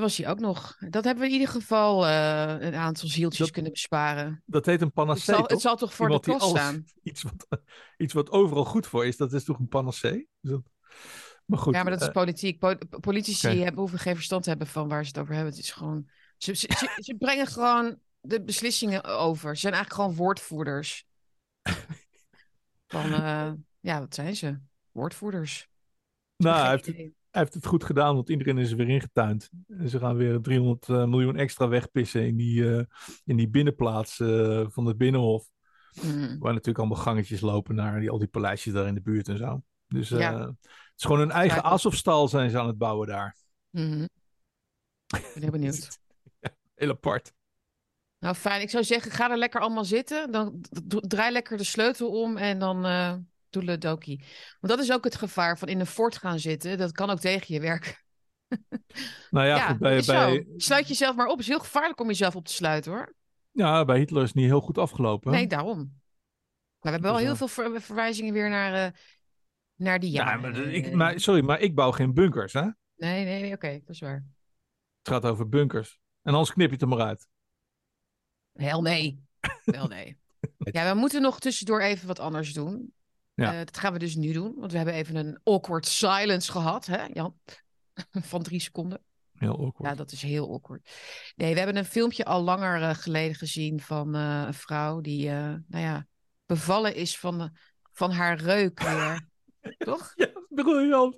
Dat 0.00 0.08
was 0.08 0.18
hij 0.18 0.28
ook 0.28 0.38
nog. 0.40 0.76
Dat 0.88 1.04
hebben 1.04 1.22
we 1.22 1.28
in 1.28 1.38
ieder 1.40 1.48
geval 1.54 2.06
eh, 2.06 2.56
een 2.60 2.74
aantal 2.74 3.08
zieltjes 3.08 3.38
Dat- 3.38 3.50
kunnen 3.50 3.72
besparen. 3.72 4.42
Dat 4.46 4.66
heet 4.66 4.80
een 4.80 4.84
Het 4.86 4.94
panacee, 4.94 5.34
zal, 5.34 5.44
het 5.46 5.60
zal 5.60 5.76
toch 5.76 5.94
voor 5.94 6.06
Iemand 6.06 6.24
de 6.24 6.32
alles- 6.32 6.48
staan. 6.50 6.84
Iets 7.02 7.22
wat, 7.22 7.46
iets 7.96 8.12
wat 8.12 8.30
overal 8.30 8.64
goed 8.64 8.86
voor 8.86 9.06
is, 9.06 9.16
dat 9.16 9.32
is 9.32 9.44
toch 9.44 9.58
een 9.58 9.68
panacee? 9.68 10.28
Dat- 10.40 10.62
Maar 11.44 11.58
goed. 11.58 11.74
ja, 11.74 11.82
maar 11.82 11.92
dat 11.92 12.00
is 12.00 12.06
eh, 12.06 12.12
politiek. 12.12 12.58
Po- 12.58 12.78
politici 13.00 13.48
hebben, 13.48 13.80
hoeven 13.80 13.98
geen 13.98 14.14
verstand 14.14 14.42
te 14.42 14.48
hebben 14.48 14.66
van 14.66 14.88
waar 14.88 15.02
ze 15.02 15.08
het 15.08 15.18
over 15.18 15.34
hebben. 15.34 15.52
Het 15.52 15.62
is 15.62 15.70
gewoon... 15.70 16.10
Ze, 16.36 16.54
ze, 16.54 16.66
ze, 16.76 16.90
ze 17.02 17.14
brengen 17.14 17.46
gewoon 17.46 17.98
de 18.20 18.42
beslissingen 18.42 19.04
over. 19.04 19.54
Ze 19.54 19.60
zijn 19.60 19.74
eigenlijk 19.74 20.02
gewoon 20.02 20.24
woordvoerders. 20.24 21.04
Van, 22.92 23.12
eh, 23.12 23.52
ja, 23.80 23.98
wat 23.98 24.14
zijn 24.14 24.36
ze? 24.36 24.58
Woordvoerders. 24.90 25.68
nou, 26.36 26.58
hij 26.60 26.70
heeft. 26.70 27.18
Hij 27.30 27.40
heeft 27.42 27.54
het 27.54 27.66
goed 27.66 27.84
gedaan, 27.84 28.14
want 28.14 28.28
iedereen 28.28 28.58
is 28.58 28.70
er 28.70 28.76
weer 28.76 28.88
ingetuind. 28.88 29.50
En 29.68 29.88
ze 29.88 29.98
gaan 29.98 30.16
weer 30.16 30.40
300 30.40 30.88
eh, 30.88 31.04
miljoen 31.04 31.36
extra 31.36 31.68
wegpissen 31.68 32.26
in 32.26 32.36
die, 32.36 32.76
eh, 32.76 32.84
in 33.24 33.36
die 33.36 33.48
binnenplaats 33.48 34.20
eh, 34.20 34.64
van 34.68 34.86
het 34.86 34.96
Binnenhof. 34.96 35.46
Mm. 36.02 36.38
Waar 36.38 36.52
natuurlijk 36.52 36.78
allemaal 36.78 37.02
gangetjes 37.04 37.40
lopen 37.40 37.74
naar 37.74 38.00
die, 38.00 38.10
al 38.10 38.18
die 38.18 38.28
paleisjes 38.28 38.72
daar 38.72 38.86
in 38.86 38.94
de 38.94 39.02
buurt 39.02 39.28
en 39.28 39.38
zo. 39.38 39.62
Dus 39.86 40.08
Ja. 40.08 40.40
het 40.40 40.56
is 40.96 41.04
gewoon 41.04 41.20
een 41.20 41.30
eigen. 41.30 41.64
Azovstal 41.64 42.28
zijn 42.28 42.50
ze 42.50 42.58
aan 42.58 42.66
het 42.66 42.78
bouwen 42.78 43.06
daar. 43.08 43.36
Mhm. 43.70 44.02
Ik 45.16 45.30
ben 45.34 45.42
heel 45.42 45.50
benieuwd. 45.50 45.98
Heel 46.74 46.90
apart. 46.90 47.32
Nou, 48.18 48.34
fijn. 48.34 48.60
Ik 48.60 48.70
zou 48.70 48.84
zeggen, 48.84 49.10
ga 49.10 49.30
er 49.30 49.36
lekker 49.36 49.60
allemaal 49.60 49.84
zitten. 49.84 50.30
Dan 50.30 50.60
draai 51.00 51.32
lekker 51.32 51.56
de 51.56 51.64
sleutel 51.64 52.22
om 52.22 52.36
en 52.36 52.58
dan 52.58 52.84
eh 53.56 53.62
doe 53.62 53.78
doki. 53.78 54.16
Want 54.60 54.72
dat 54.72 54.78
is 54.78 54.92
ook 54.92 55.04
het 55.04 55.14
gevaar 55.16 55.58
van 55.58 55.68
in 55.68 55.80
een 55.80 55.86
fort 55.86 56.16
gaan 56.18 56.38
zitten. 56.38 56.78
Dat 56.78 56.92
kan 56.92 57.10
ook 57.10 57.20
tegen 57.20 57.54
je 57.54 57.60
werken. 57.60 57.94
Nou 59.30 59.46
ja, 59.46 59.56
Ja, 59.56 59.66
goed, 59.66 59.78
bij. 59.78 60.46
Sluit 60.56 60.88
jezelf 60.88 61.16
maar 61.16 61.26
op. 61.26 61.32
Het 61.32 61.40
is 61.40 61.46
heel 61.48 61.58
gevaarlijk 61.58 62.00
om 62.00 62.06
jezelf 62.06 62.36
op 62.36 62.46
te 62.46 62.52
sluiten, 62.52 62.92
hoor. 62.92 63.14
ja, 63.50 63.84
bij 63.84 63.98
Hitler 63.98 64.22
is 64.22 64.28
het 64.28 64.36
niet 64.36 64.46
heel 64.46 64.60
goed 64.60 64.78
afgelopen. 64.78 65.32
Nee, 65.32 65.46
daarom. 65.46 65.76
Maar 65.78 65.88
we 66.80 66.90
hebben 66.90 67.02
wel 67.10 67.12
Dus, 67.12 67.22
heel 67.22 67.32
eh, 67.32 67.38
veel 67.38 67.48
ver- 67.48 67.80
verwijzingen 67.82 68.32
weer 68.32 68.48
naar, 68.48 68.86
eh, 68.86 68.92
naar 69.74 69.98
die 70.00 70.10
Ja, 70.10 70.24
jaren. 70.24 70.40
maar, 70.40 70.52
de- 70.52 70.72
ik, 70.72 70.92
maar, 70.92 71.20
sorry, 71.20 71.44
maar 71.44 71.60
ik 71.60 71.74
bouw 71.74 71.90
geen 71.90 72.14
bunkers, 72.14 72.52
hè? 72.52 72.62
Het 72.62 72.74
Nee, 72.96 73.24
nee, 73.24 73.40
nee, 73.42 73.52
oké. 73.52 73.70
dat 73.84 73.94
is 73.94 74.00
waar. 74.00 74.24
gaat 75.02 75.24
over 75.24 75.48
bunkers. 75.48 75.98
En 76.22 76.32
anders 76.32 76.52
knip 76.52 76.66
je 76.66 76.72
het 76.72 76.82
er 76.82 76.88
maar 76.88 77.06
uit. 77.06 77.26
Hel 78.52 78.82
nee. 78.82 79.24
Wel 79.64 79.86
nee. 79.86 80.18
Ja, 80.58 80.92
we 80.92 80.98
moeten 80.98 81.22
nog 81.22 81.40
tussendoor 81.40 81.80
even 81.80 82.06
wat 82.06 82.18
anders 82.18 82.52
doen. 82.52 82.92
Ja. 83.34 83.52
Eh, 83.52 83.58
dat 83.58 83.76
gaan 83.78 83.92
we 83.92 83.98
dus 83.98 84.14
nu 84.16 84.32
doen. 84.32 84.54
Want 84.56 84.70
we 84.70 84.76
hebben 84.76 84.94
even 84.94 85.16
een 85.16 85.40
awkward 85.44 85.86
silence 85.86 86.50
gehad, 86.52 86.86
hè 86.86 87.04
Jan? 87.12 87.34
Van 88.32 88.42
drie 88.42 88.60
seconden. 88.60 89.02
Heel 89.34 89.58
awkward. 89.64 89.90
Ja, 89.90 89.94
dat 89.96 90.12
is 90.12 90.22
heel 90.22 90.52
awkward. 90.52 90.90
Nee, 91.36 91.52
we 91.52 91.58
hebben 91.58 91.76
een 91.76 91.84
filmpje 91.84 92.24
al 92.24 92.42
langer 92.42 92.82
eh, 92.82 92.94
geleden 92.94 93.34
gezien 93.34 93.80
van 93.80 94.14
eh, 94.14 94.42
een 94.46 94.54
vrouw 94.54 95.00
die, 95.00 95.28
nou 95.30 95.60
ja, 95.68 96.06
bevallen 96.46 96.94
is 96.94 97.18
van, 97.18 97.56
van 97.92 98.10
haar 98.10 98.36
reuk 98.40 98.80
weer. 98.82 99.28
Toch? 99.78 100.12
Ja, 100.14 100.28
briljant. 100.48 101.16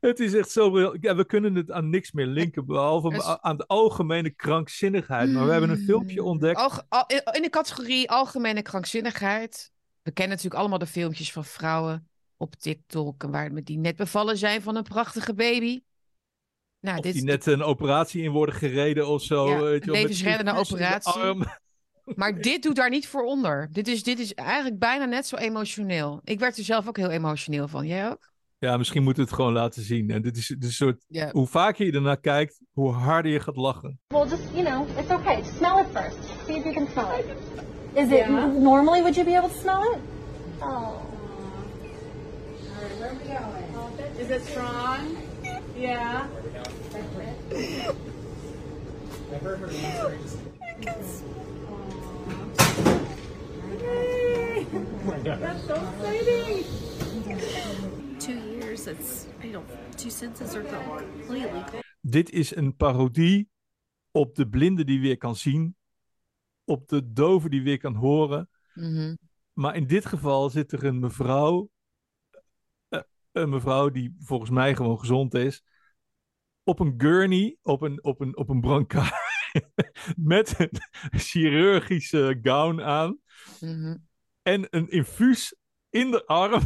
Het 0.00 0.20
is 0.20 0.34
echt 0.34 0.50
zo 0.50 0.70
briljant. 0.70 0.96
Ja, 1.00 1.14
we 1.16 1.24
kunnen 1.24 1.54
het 1.54 1.70
aan 1.70 1.90
niks 1.90 2.12
meer 2.12 2.26
linken, 2.26 2.66
behalve 2.66 3.16
is- 3.16 3.36
aan 3.40 3.56
de 3.56 3.66
algemene 3.66 4.30
krankzinnigheid. 4.30 5.30
Maar 5.30 5.44
we 5.46 5.50
hebben 5.52 5.70
een 5.70 5.84
filmpje 5.84 6.22
ontdekt. 6.22 6.58
Alge- 6.58 6.84
al- 6.88 7.06
in 7.32 7.42
de 7.42 7.50
categorie 7.50 8.10
algemene 8.10 8.62
krankzinnigheid. 8.62 9.72
We 10.02 10.10
kennen 10.10 10.36
natuurlijk 10.36 10.60
allemaal 10.60 10.78
de 10.78 10.86
filmpjes 10.86 11.32
van 11.32 11.44
vrouwen 11.44 12.08
op 12.36 12.54
TikTok. 12.54 13.22
en 13.22 13.30
Waar, 13.30 13.64
die 13.64 13.78
net 13.78 13.96
bevallen 13.96 14.36
zijn 14.36 14.62
van 14.62 14.76
een 14.76 14.82
prachtige 14.82 15.34
baby. 15.34 15.80
Nou, 16.80 16.96
Of 16.98 17.04
dit, 17.04 17.12
die 17.12 17.24
net 17.24 17.46
een 17.46 17.62
operatie 17.62 18.22
in 18.22 18.30
worden 18.30 18.54
gereden 18.54 19.08
of 19.08 19.22
zo. 19.22 19.48
Ja, 19.48 19.60
weet 19.60 19.84
je 19.84 19.90
levensreddende 19.90 20.52
de 20.52 20.58
operatie. 20.58 21.44
Maar 22.14 22.40
dit 22.40 22.62
doet 22.62 22.76
daar 22.76 22.90
niet 22.90 23.08
voor 23.08 23.22
onder. 23.24 23.68
Dit 23.72 23.88
is, 23.88 24.02
dit 24.02 24.18
is 24.18 24.34
eigenlijk 24.34 24.78
bijna 24.78 25.04
net 25.04 25.26
zo 25.26 25.36
emotioneel. 25.36 26.20
Ik 26.24 26.38
werd 26.38 26.58
er 26.58 26.64
zelf 26.64 26.88
ook 26.88 26.96
heel 26.96 27.10
emotioneel 27.10 27.68
van. 27.68 27.86
Jij 27.86 28.10
ook? 28.10 28.32
Ja, 28.58 28.76
misschien 28.76 29.02
moeten 29.02 29.22
we 29.22 29.28
het 29.28 29.38
gewoon 29.38 29.52
laten 29.52 29.82
zien. 29.82 30.10
En 30.10 30.22
dit 30.22 30.36
is, 30.36 30.46
dit 30.46 30.64
is 30.64 30.80
een 30.80 30.96
soort, 31.08 31.32
hoe 31.32 31.46
vaker 31.46 31.86
je 31.86 31.92
ernaar 31.92 32.20
kijkt, 32.20 32.60
hoe 32.70 32.92
harder 32.92 33.32
je 33.32 33.40
gaat 33.40 33.56
lachen. 33.56 34.00
Well, 34.08 34.28
just, 34.28 34.42
you 34.54 34.64
know, 34.64 34.98
it's 34.98 35.10
okay. 35.10 35.42
Smell 35.42 35.80
it 35.80 35.86
first. 35.92 36.16
See 36.46 36.56
if 36.56 36.64
you 36.64 36.74
can 36.74 36.86
smell 36.86 37.18
it. 37.18 37.69
Is 37.96 38.12
it 38.12 38.30
normally 38.30 39.02
would 39.02 39.16
you 39.16 39.24
be 39.24 39.34
able 39.34 39.48
to 39.48 39.54
smell 39.54 39.82
it? 39.92 40.00
Oh. 40.62 40.66
All 40.66 41.06
right, 42.82 42.96
where 42.98 43.10
are 43.10 43.14
we 43.14 43.24
going? 43.28 44.16
Is 44.18 44.30
it 44.30 44.44
strong? 44.44 45.16
Yeah. 45.76 46.26
I 49.32 49.36
heard 49.38 49.58
her. 49.60 49.66
That's 55.22 55.64
so 55.66 55.74
exciting. 55.74 56.64
two 58.18 58.34
years. 58.34 58.86
It's 58.86 59.26
I 59.42 59.48
don't 59.48 59.66
two 59.96 60.10
senses 60.10 60.54
are 60.54 60.62
completely 60.62 61.64
Dit 62.00 62.30
is 62.30 62.56
een 62.56 62.76
parodie 62.76 63.48
op 64.12 64.34
de 64.34 64.48
blinde 64.48 64.84
die 64.84 65.00
weer 65.00 65.16
kan 65.16 65.36
zien. 65.36 65.76
Op 66.70 66.88
de 66.88 67.12
dove 67.12 67.48
die 67.48 67.62
weer 67.62 67.78
kan 67.78 67.94
horen. 67.94 68.48
Mhm. 68.74 69.16
Maar 69.52 69.76
in 69.76 69.86
dit 69.86 70.06
geval 70.06 70.50
zit 70.50 70.72
er 70.72 70.84
een 70.84 70.98
mevrouw. 70.98 71.70
eh, 72.88 73.00
een 73.32 73.48
mevrouw 73.48 73.90
die 73.90 74.16
volgens 74.18 74.50
mij 74.50 74.76
gewoon 74.76 74.98
gezond 74.98 75.34
is. 75.34 75.62
Op 76.62 76.78
een 76.78 76.94
gurney, 76.96 77.56
op 77.62 77.80
een, 77.82 78.04
op 78.04 78.20
een, 78.20 78.36
op 78.36 78.48
een 78.48 78.60
brancard. 78.60 79.12
met 80.16 80.60
een 80.60 81.18
chirurgische 81.18 82.38
gown 82.42 82.80
aan. 82.80 83.18
Mhm. 83.60 83.96
En 84.42 84.66
een 84.70 84.88
infuus 84.88 85.56
in 85.88 86.10
de 86.10 86.26
arm. 86.26 86.62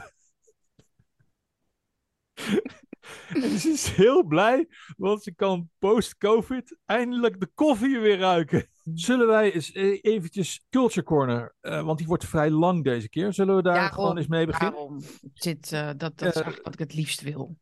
en 3.43 3.59
ze 3.59 3.69
is 3.69 3.89
heel 3.89 4.25
blij, 4.25 4.69
want 4.97 5.23
ze 5.23 5.35
kan 5.35 5.71
post-COVID 5.79 6.77
eindelijk 6.85 7.41
de 7.41 7.51
koffie 7.55 7.99
weer 7.99 8.19
ruiken. 8.19 8.67
Zullen 8.95 9.27
wij 9.27 9.53
eens 9.53 9.73
eh, 9.73 9.99
eventjes 10.03 10.67
Culture 10.71 11.07
Corner, 11.07 11.55
eh, 11.61 11.83
want 11.83 11.99
die 11.99 12.07
wordt 12.07 12.25
vrij 12.25 12.51
lang 12.51 12.85
deze 12.85 13.09
keer. 13.09 13.33
Zullen 13.33 13.57
we 13.57 13.63
daar 13.63 13.75
Daarom, 13.75 13.93
gewoon 13.93 14.17
eens 14.17 14.27
mee 14.27 14.47
beginnen? 14.47 14.75
Daarom. 14.75 15.01
Zit, 15.35 15.73
eh, 15.73 15.87
dat, 15.87 15.99
dat 15.99 16.21
is 16.21 16.27
Eh, 16.27 16.35
eigenlijk 16.35 16.65
wat 16.65 16.73
ik 16.73 16.79
het 16.79 16.95
liefst 16.95 17.21
wil. 17.21 17.57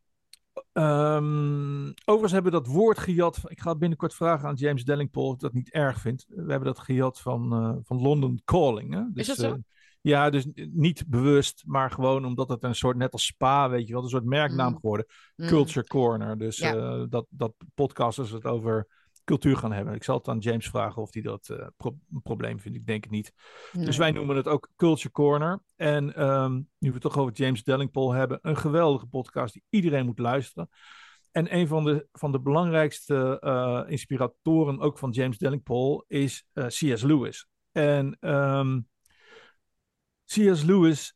Ehm, 0.72 1.86
overigens 2.04 2.32
hebben 2.32 2.52
we 2.52 2.58
dat 2.58 2.66
woord 2.66 2.98
gejat. 2.98 3.40
Ik 3.46 3.60
ga 3.60 3.74
binnenkort 3.74 4.14
vragen 4.14 4.48
aan 4.48 4.54
James 4.54 4.84
Dellingpole 4.84 5.32
of 5.32 5.38
dat 5.38 5.52
niet 5.52 5.70
erg 5.70 6.00
vindt. 6.00 6.26
We 6.28 6.50
hebben 6.50 6.64
dat 6.64 6.78
gejat 6.78 7.20
van, 7.20 7.52
eh, 7.52 7.74
van 7.82 8.00
London 8.00 8.40
Calling. 8.44 8.94
Hè? 8.94 9.02
Dus, 9.12 9.26
dat 9.26 9.36
zo? 9.36 9.58
Ja, 10.02 10.30
dus 10.30 10.46
niet 10.54 11.04
bewust, 11.06 11.62
maar 11.66 11.90
gewoon 11.90 12.24
omdat 12.24 12.48
het 12.48 12.62
een 12.64 12.74
soort, 12.74 12.96
net 12.96 13.12
als 13.12 13.24
Spa, 13.26 13.70
weet 13.70 13.86
je 13.86 13.92
wel, 13.92 14.02
een 14.02 14.08
soort 14.08 14.24
merknaam 14.24 14.70
Mm. 14.72 14.78
geworden. 14.80 15.06
Mm. 15.36 15.46
Culture 15.48 15.86
Corner. 15.86 16.38
Dus 16.38 16.58
Ja. 16.58 16.74
eh, 16.74 17.04
dat, 17.08 17.26
dat 17.30 17.54
podcasters 17.74 18.30
het 18.30 18.44
over 18.44 19.00
cultuur 19.24 19.56
gaan 19.56 19.72
hebben. 19.72 19.94
Ik 19.94 20.04
zal 20.04 20.16
het 20.16 20.28
aan 20.28 20.38
James 20.38 20.68
vragen 20.68 21.02
of 21.02 21.12
hij 21.12 21.22
dat 21.22 21.48
eh, 21.48 21.66
pro- 21.76 21.96
een 22.12 22.22
probleem 22.22 22.60
vindt. 22.60 22.78
Ik 22.78 22.86
denk 22.86 23.02
het 23.02 23.12
niet. 23.12 23.32
Nee. 23.72 23.84
Dus 23.84 23.96
wij 23.96 24.10
noemen 24.10 24.36
het 24.36 24.48
ook 24.48 24.68
Culture 24.76 25.10
Corner. 25.10 25.62
En 25.76 26.14
ehm, 26.14 26.54
nu 26.54 26.88
we 26.88 26.92
het 26.92 27.00
toch 27.02 27.18
over 27.18 27.32
James 27.32 27.62
Dellingpole 27.64 28.14
hebben, 28.16 28.38
een 28.42 28.56
geweldige 28.56 29.06
podcast 29.06 29.52
die 29.52 29.62
iedereen 29.68 30.06
moet 30.06 30.18
luisteren. 30.18 30.68
En 31.30 31.56
een 31.56 31.66
van 31.66 31.84
de, 31.84 32.06
van 32.12 32.32
de 32.32 32.40
belangrijkste 32.40 33.40
eh, 33.40 33.82
inspiratoren 33.86 34.80
ook 34.80 34.98
van 34.98 35.10
James 35.10 35.38
Dellingpole 35.38 36.04
is 36.08 36.46
C.S. 36.54 37.02
Lewis. 37.02 37.46
En 37.72 38.16
ehm, 38.20 38.80
C.S. 40.34 40.62
Lewis 40.62 41.14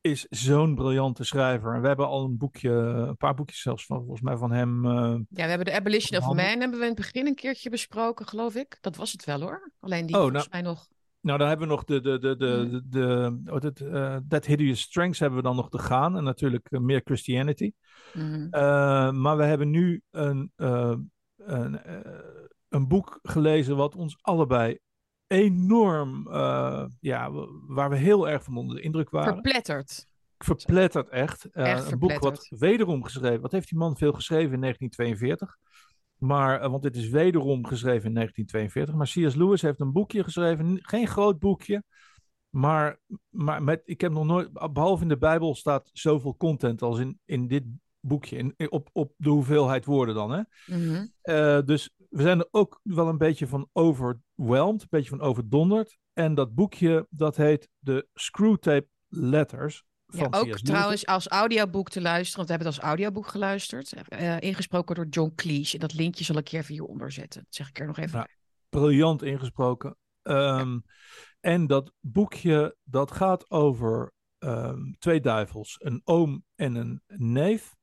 is 0.00 0.26
zo'n 0.30 0.74
briljante 0.74 1.24
schrijver. 1.24 1.74
En 1.74 1.80
we 1.80 1.86
hebben 1.86 2.06
al 2.06 2.24
een 2.24 2.36
boekje, 2.36 2.70
een 2.70 3.16
paar 3.16 3.34
boekjes 3.34 3.60
zelfs 3.60 3.86
van, 3.86 3.98
volgens 3.98 4.20
mij 4.20 4.36
van 4.36 4.52
hem. 4.52 4.84
eh, 4.86 4.92
Ja, 4.92 5.24
we 5.28 5.42
hebben 5.42 5.64
de 5.64 5.72
Abolition 5.72 6.20
of. 6.20 6.26
Man 6.26 6.36
hebben 6.36 6.70
we 6.70 6.76
in 6.76 6.82
het 6.82 6.94
begin 6.94 7.26
een 7.26 7.34
keertje 7.34 7.70
besproken, 7.70 8.26
geloof 8.26 8.54
ik. 8.54 8.78
Dat 8.80 8.96
was 8.96 9.12
het 9.12 9.24
wel 9.24 9.40
hoor. 9.40 9.72
Alleen 9.80 10.06
die 10.06 10.14
Oh, 10.16 10.20
volgens 10.22 10.48
nou- 10.48 10.62
mij 10.62 10.72
nog. 10.72 10.88
Nou, 11.20 11.38
dan 11.38 11.48
hebben 11.48 11.68
we 11.68 11.74
nog 11.74 11.84
de, 11.84 12.00
de, 12.00 12.18
de, 12.18 12.36
de, 12.36 12.46
Hmm. 12.70 12.82
de, 12.90 13.40
wat 13.44 13.62
het, 13.62 13.80
eh, 13.80 14.16
That 14.28 14.44
Hideous 14.46 14.80
Strengths 14.80 15.18
hebben 15.18 15.38
we 15.38 15.44
dan 15.44 15.56
nog 15.56 15.68
te 15.68 15.78
gaan. 15.78 16.16
En 16.16 16.24
natuurlijk 16.24 16.66
eh, 16.70 16.80
meer 16.80 17.00
Christianity. 17.04 17.72
Mhm. 18.12 18.46
Eh, 18.50 19.10
maar 19.12 19.36
we 19.36 19.44
hebben 19.44 19.70
nu 19.70 20.02
een, 20.10 20.52
een, 20.56 21.80
een 22.68 22.88
boek 22.88 23.18
gelezen 23.22 23.76
wat 23.76 23.94
ons 23.96 24.16
allebei 24.20 24.78
enorm, 25.32 26.28
eh, 26.28 26.84
ja, 27.00 27.30
waar 27.66 27.90
we 27.90 27.96
heel 27.96 28.28
erg 28.28 28.44
van 28.44 28.56
onder 28.56 28.76
de 28.76 28.82
indruk 28.82 29.10
waren. 29.10 29.32
Verpletterd. 29.32 30.06
verpletterd 30.38 31.08
echt. 31.08 31.44
Eh, 31.44 31.70
Echt 31.70 31.92
een 31.92 31.98
boek 31.98 32.18
wat 32.18 32.46
wederom 32.48 33.04
geschreven. 33.04 33.40
Wat 33.40 33.52
heeft 33.52 33.68
die 33.68 33.78
man 33.78 33.96
veel 33.96 34.12
geschreven 34.12 34.52
in 34.52 34.60
1942? 34.60 35.58
Maar, 36.18 36.60
eh, 36.60 36.70
want 36.70 36.82
dit 36.82 36.96
is 36.96 37.08
wederom 37.08 37.66
geschreven 37.66 38.06
in 38.06 38.12
1942. 38.12 38.94
Maar 38.94 39.06
C.S. 39.06 39.34
Lewis 39.34 39.62
heeft 39.62 39.80
een 39.80 39.92
boekje 39.92 40.24
geschreven. 40.24 40.78
Geen 40.82 41.06
groot 41.06 41.38
boekje. 41.38 41.82
Maar, 42.50 43.00
maar 43.28 43.62
met, 43.62 43.82
ik 43.84 44.00
heb 44.00 44.12
nog 44.12 44.24
nooit, 44.24 44.72
behalve 44.72 45.02
in 45.02 45.08
de 45.08 45.18
Bijbel 45.18 45.54
staat 45.54 45.90
zoveel 45.92 46.36
content 46.36 46.82
als 46.82 46.98
in, 46.98 47.18
in 47.24 47.48
dit 47.48 47.64
boekje. 48.00 48.36
In, 48.36 48.70
op, 48.70 48.88
op 48.92 49.12
de 49.16 49.28
hoeveelheid 49.28 49.84
woorden 49.84 50.14
dan. 50.14 50.30
Hè? 50.30 50.42
Mhm. 50.66 51.64
Dus 51.64 51.90
we 52.12 52.22
zijn 52.22 52.38
er 52.38 52.48
ook 52.50 52.80
wel 52.82 53.08
een 53.08 53.18
beetje 53.18 53.46
van 53.46 53.68
overwhelmed, 53.72 54.80
een 54.82 54.86
beetje 54.90 55.08
van 55.10 55.20
overdonderd. 55.20 55.98
En 56.12 56.34
dat 56.34 56.54
boekje, 56.54 57.06
dat 57.10 57.36
heet 57.36 57.68
de 57.78 58.08
Screwtape 58.14 58.86
Letters 59.08 59.84
Ja, 60.06 60.18
van 60.18 60.26
ook 60.26 60.32
C.S. 60.32 60.44
Lewis. 60.46 60.62
trouwens 60.62 61.06
als 61.06 61.28
audioboek 61.28 61.88
te 61.88 62.00
luisteren, 62.00 62.36
want 62.36 62.48
we 62.48 62.54
hebben 62.54 62.72
het 62.72 62.80
als 62.82 62.88
audioboek 62.88 63.26
geluisterd. 63.26 63.92
eh, 64.08 64.40
ingesproken 64.40 64.94
door 64.94 65.06
John 65.06 65.32
Cleese. 65.34 65.74
En 65.74 65.80
dat 65.80 65.94
linkje 65.94 66.24
zal 66.24 66.36
ik 66.36 66.48
hier 66.48 66.60
even 66.60 66.72
hieronder 66.74 67.12
zetten. 67.12 67.42
Dat 67.42 67.54
zeg 67.54 67.68
ik 67.68 67.78
er 67.80 67.86
nog 67.86 67.98
even 67.98 68.18
Ja. 68.18 68.24
bij. 68.24 68.34
briljant 68.68 69.22
ingesproken. 69.22 69.96
Ehm, 70.22 70.78
En 71.40 71.66
dat 71.66 71.92
boekje, 72.00 72.76
dat 72.84 73.10
gaat 73.10 73.50
over 73.50 74.12
ehm, 74.38 74.92
twee 74.98 75.20
duivels. 75.20 75.76
Een 75.78 76.00
oom 76.04 76.44
en 76.54 76.74
een 76.74 77.02
neef. 77.06 77.74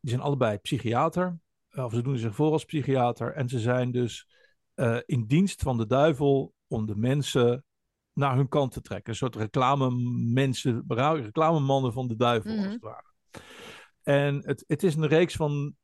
Die 0.00 0.10
zijn 0.10 0.22
allebei 0.22 0.58
psychiater. 0.58 1.38
Eh, 1.70 1.84
Of 1.84 1.92
ze 1.92 2.02
doen 2.02 2.16
zich 2.18 2.34
voor 2.34 2.52
als 2.52 2.64
psychiater. 2.64 3.32
En 3.32 3.48
ze 3.48 3.58
zijn 3.58 3.90
dus 3.90 4.28
eh, 4.74 4.98
in 5.06 5.26
dienst 5.26 5.62
van 5.62 5.76
de 5.76 5.86
duivel 5.86 6.54
om 6.66 6.86
de 6.86 6.96
mensen 6.96 7.64
naar 8.12 8.36
hun 8.36 8.48
kant 8.48 8.72
te 8.72 8.80
trekken. 8.80 9.10
Een 9.12 9.18
soort 9.18 9.36
reclamemensen, 9.36 10.84
reclamemannen 10.88 11.92
van 11.92 12.08
de 12.08 12.16
duivel, 12.16 12.50
als 12.50 12.60
Mhm. 12.60 12.70
het 12.70 12.80
ware. 12.80 13.04
En 14.02 14.46
het, 14.46 14.64
het 14.66 14.82
is 14.82 14.94
een 14.94 15.06
reeks 15.06 15.34
van, 15.36 15.74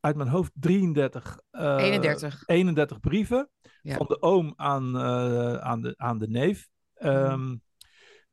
uit 0.00 0.16
mijn 0.16 0.28
hoofd, 0.28 0.52
33... 0.54 1.40
eh, 1.50 1.76
31. 1.76 2.42
31 2.46 3.00
brieven 3.00 3.50
Ja. 3.82 3.96
van 3.96 4.06
de 4.06 4.22
oom 4.22 4.52
aan, 4.56 4.96
eh, 4.96 5.54
aan, 5.56 5.80
de, 5.80 5.94
aan 5.96 6.18
de 6.18 6.28
neef. 6.28 6.68
Ehm, 6.94 7.56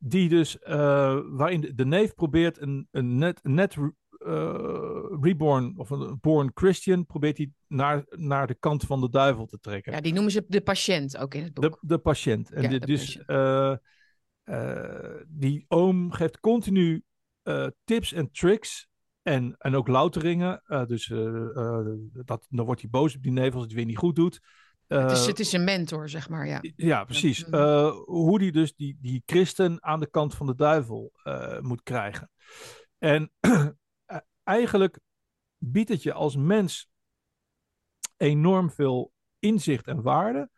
Die 0.05 0.29
dus, 0.29 0.57
waarin 1.29 1.61
de, 1.61 1.73
de 1.73 1.85
neef 1.85 2.13
probeert 2.13 2.61
een, 2.61 2.87
een 2.91 3.17
net, 3.17 3.39
net 3.43 3.75
reborn 5.21 5.73
of 5.77 5.89
een 5.89 6.17
born 6.21 6.51
Christian, 6.53 7.05
probeert 7.05 7.37
hij 7.37 7.51
naar, 7.67 8.03
naar 8.09 8.47
de 8.47 8.55
kant 8.55 8.83
van 8.83 9.01
de 9.01 9.09
duivel 9.09 9.45
te 9.45 9.59
trekken. 9.59 9.93
Ja, 9.93 10.01
die 10.01 10.13
noemen 10.13 10.31
ze 10.31 10.43
de 10.47 10.61
patiënt 10.61 11.17
ook 11.17 11.33
in 11.33 11.43
het 11.43 11.53
boek. 11.53 11.63
De, 11.81 11.87
de 11.87 11.97
patiënt. 11.97 12.51
En 12.51 12.61
Ja, 12.61 12.69
dit- 12.69 12.79
de 12.81 12.87
dus 12.87 13.25
eh, 13.25 13.75
eh, 14.43 15.21
die 15.27 15.65
oom 15.67 16.11
geeft 16.11 16.39
continu 16.39 17.03
eh, 17.43 17.67
tips 17.83 18.13
en 18.13 18.31
tricks. 18.31 18.87
En, 19.21 19.55
en 19.57 19.75
ook 19.75 19.87
louteringen. 19.87 20.61
eh, 20.65 20.85
dus 20.85 21.09
eh, 21.09 21.57
eh, 21.57 21.85
dat, 22.11 22.45
dan 22.49 22.65
wordt 22.65 22.81
hij 22.81 22.89
boos 22.89 23.15
op 23.15 23.23
die 23.23 23.31
neef 23.31 23.53
als 23.53 23.63
het 23.63 23.73
weer 23.73 23.85
niet 23.85 23.97
goed 23.97 24.15
doet. 24.15 24.39
het, 24.87 25.11
is, 25.11 25.21
Eh, 25.21 25.27
het 25.27 25.39
is 25.39 25.53
een 25.53 25.63
mentor, 25.63 26.09
zeg 26.09 26.29
maar. 26.29 26.47
Ja. 26.47 26.61
ja, 26.75 27.03
precies. 27.03 27.49
Eh, 27.49 27.91
hoe 28.05 28.39
die 28.39 28.51
dus 28.51 28.75
die, 28.75 28.97
die 29.01 29.23
christen 29.25 29.83
aan 29.83 29.99
de 29.99 30.09
kant 30.09 30.35
van 30.35 30.45
de 30.45 30.55
duivel 30.55 31.11
eh, 31.23 31.59
moet 31.59 31.83
krijgen. 31.83 32.29
En 32.97 33.31
eigenlijk 34.43 34.99
biedt 35.57 35.89
het 35.89 36.03
je 36.03 36.13
als 36.13 36.35
mens 36.35 36.89
enorm 38.17 38.71
veel 38.71 39.13
inzicht 39.39 39.87
en 39.87 40.01
waarde. 40.01 40.49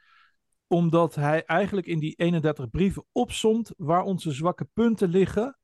Omdat 0.68 1.16
hij 1.16 1.46
eigenlijk 1.46 1.88
in 1.88 2.00
die 2.00 2.16
31 2.16 2.70
brieven 2.70 3.06
opsomt 3.12 3.72
waar 3.78 4.04
onze 4.04 4.32
zwakke 4.32 4.68
punten 4.74 5.10
liggen. 5.10 5.60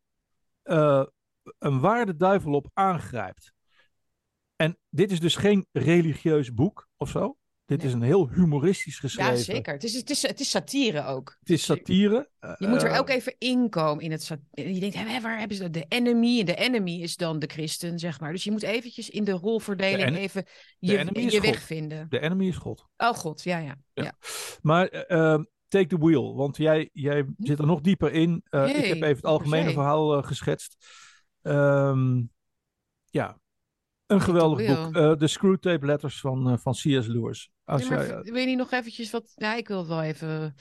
eh, 0.62 1.06
een 1.58 1.80
waar 1.80 2.06
de 2.06 2.16
duivel 2.16 2.54
op 2.54 2.70
aangrijpt. 2.74 3.54
En 4.56 4.78
dit 4.90 5.12
is 5.12 5.20
dus 5.20 5.36
geen 5.36 5.68
religieus 5.72 6.54
boek 6.54 6.90
of 6.98 7.10
zo. 7.10 7.38
Dit 7.78 7.84
is 7.84 7.94
een 7.94 8.02
heel 8.02 8.30
humoristisch 8.30 9.00
geschreven. 9.00 9.34
ja, 9.34 9.38
zeker. 9.40 9.74
Het 9.74 9.84
is, 9.84 9.94
het, 9.94 10.10
is, 10.10 10.22
het 10.22 10.40
is 10.40 10.50
satire 10.50 11.06
ook. 11.06 11.36
Het 11.40 11.50
is 11.50 11.64
satire. 11.64 12.30
Je 12.58 12.68
moet 12.68 12.82
er 12.84 12.90
Eh, 12.92 13.00
ook 13.00 13.10
even 13.10 13.36
inkomen 13.38 14.04
in 14.04 14.12
het. 14.12 14.28
Je 14.52 14.80
denkt, 14.80 14.96
hè, 14.96 15.22
waar 15.22 15.40
hebben 15.40 15.58
ze 15.58 15.64
dat? 15.64 15.74
De 15.74 15.86
enemy. 15.88 16.40
En 16.40 16.46
de 16.46 16.56
enemy 16.56 16.92
is 17.02 17.16
dan 17.16 17.40
de 17.40 17.48
christen, 17.48 18.00
zeg 18.00 18.20
maar. 18.20 18.32
Dus 18.32 18.44
je 18.44 18.52
moet 18.52 18.64
eventjes 18.64 19.10
in 19.10 19.24
de 19.24 19.32
rolverdeling 19.32 19.98
De 20.00 20.06
en- 20.06 20.16
even 20.16 20.46
je, 20.80 20.92
je 21.14 21.30
God. 21.32 21.40
weg 21.42 21.62
vinden. 21.62 22.06
De 22.10 22.20
enemy 22.20 22.48
is 22.48 22.58
God. 22.58 22.88
Oh 22.98 23.14
god, 23.14 23.44
ja, 23.44 23.58
ja. 23.58 23.76
Ja. 23.94 24.04
ja. 24.04 24.14
Maar 24.62 24.88
eh, 24.88 25.34
eh, 25.34 25.40
take 25.68 25.88
the 25.88 25.98
wheel, 25.98 26.36
want 26.36 26.58
jij, 26.58 26.90
jij 26.94 27.26
zit 27.38 27.60
er 27.60 27.66
nog 27.66 27.82
dieper 27.82 28.12
in. 28.12 28.42
Eh, 28.50 28.68
ik 28.68 28.76
heb 28.86 28.96
even 29.02 29.16
het 29.16 29.26
algemene 29.26 29.72
verhaal 29.72 30.18
eh, 30.18 30.24
geschetst. 30.28 30.76
Ehm, 31.42 32.22
ja, 33.06 33.40
een 34.06 34.22
geweldig 34.22 34.68
boek. 34.68 34.96
Eh, 34.96 35.16
de 35.16 35.28
Screwtape 35.28 35.86
Letters 35.86 36.20
van, 36.20 36.50
eh, 36.50 36.58
van 36.58 36.74
C.S. 36.74 37.08
Lewis. 37.08 37.50
Maar 37.80 38.06
jij, 38.06 38.10
eh, 38.10 38.20
v- 38.20 38.30
wil 38.30 38.40
je 38.40 38.46
niet 38.46 38.58
nog 38.58 38.72
eventjes 38.72 39.12
wat... 39.12 39.32
Ja, 39.36 39.56
ik 39.56 39.68
wil 39.68 39.88
wel 39.88 40.02
even... 40.02 40.56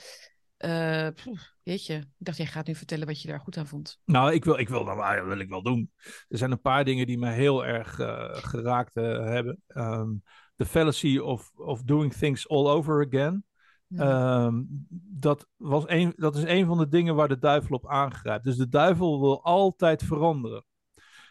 eh 0.57 1.09
pff, 1.15 1.53
jeetje, 1.63 1.95
ik 1.95 2.07
dacht 2.19 2.37
jij 2.37 2.47
gaat 2.47 2.67
nu 2.67 2.75
vertellen 2.75 3.07
wat 3.07 3.23
je 3.23 3.29
daar 3.29 3.41
goed 3.41 3.57
aan 3.57 3.67
vond. 3.67 3.99
nou, 4.05 4.33
ik 4.33 4.45
wil, 4.45 4.59
ik 4.59 4.69
wil 4.69 4.85
dat 4.85 4.97
wel- 4.97 5.25
wil 5.25 5.39
ik 5.39 5.49
wel 5.49 5.63
doen. 5.63 5.91
Er 6.29 6.39
zijn 6.39 6.51
een 6.51 6.61
paar 6.61 6.85
dingen 6.85 7.07
die 7.07 7.19
mij 7.19 7.35
heel 7.35 7.67
erg 7.67 7.99
eh, 7.99 8.29
geraakt 8.35 8.97
eh, 8.97 9.05
hebben. 9.25 9.63
Ehm, 9.67 10.09
the 10.57 10.67
fallacy 10.67 11.19
of, 11.19 11.51
of 11.57 11.83
doing 11.83 12.13
things 12.13 12.49
all 12.49 12.67
over 12.67 13.07
again. 13.07 13.45
Hm. 13.89 14.01
Ehm, 14.01 14.63
dat, 15.19 15.47
was 15.57 15.85
een, 15.87 16.13
dat 16.17 16.37
is 16.37 16.43
een 16.45 16.67
van 16.67 16.79
de 16.79 16.89
dingen 16.89 17.15
waar 17.15 17.29
de 17.29 17.39
duivel 17.39 17.77
op 17.77 17.89
aangrijpt. 17.89 18.45
Dus 18.45 18.57
de 18.57 18.69
duivel 18.69 19.21
wil 19.21 19.45
altijd 19.45 20.03
veranderen. 20.03 20.65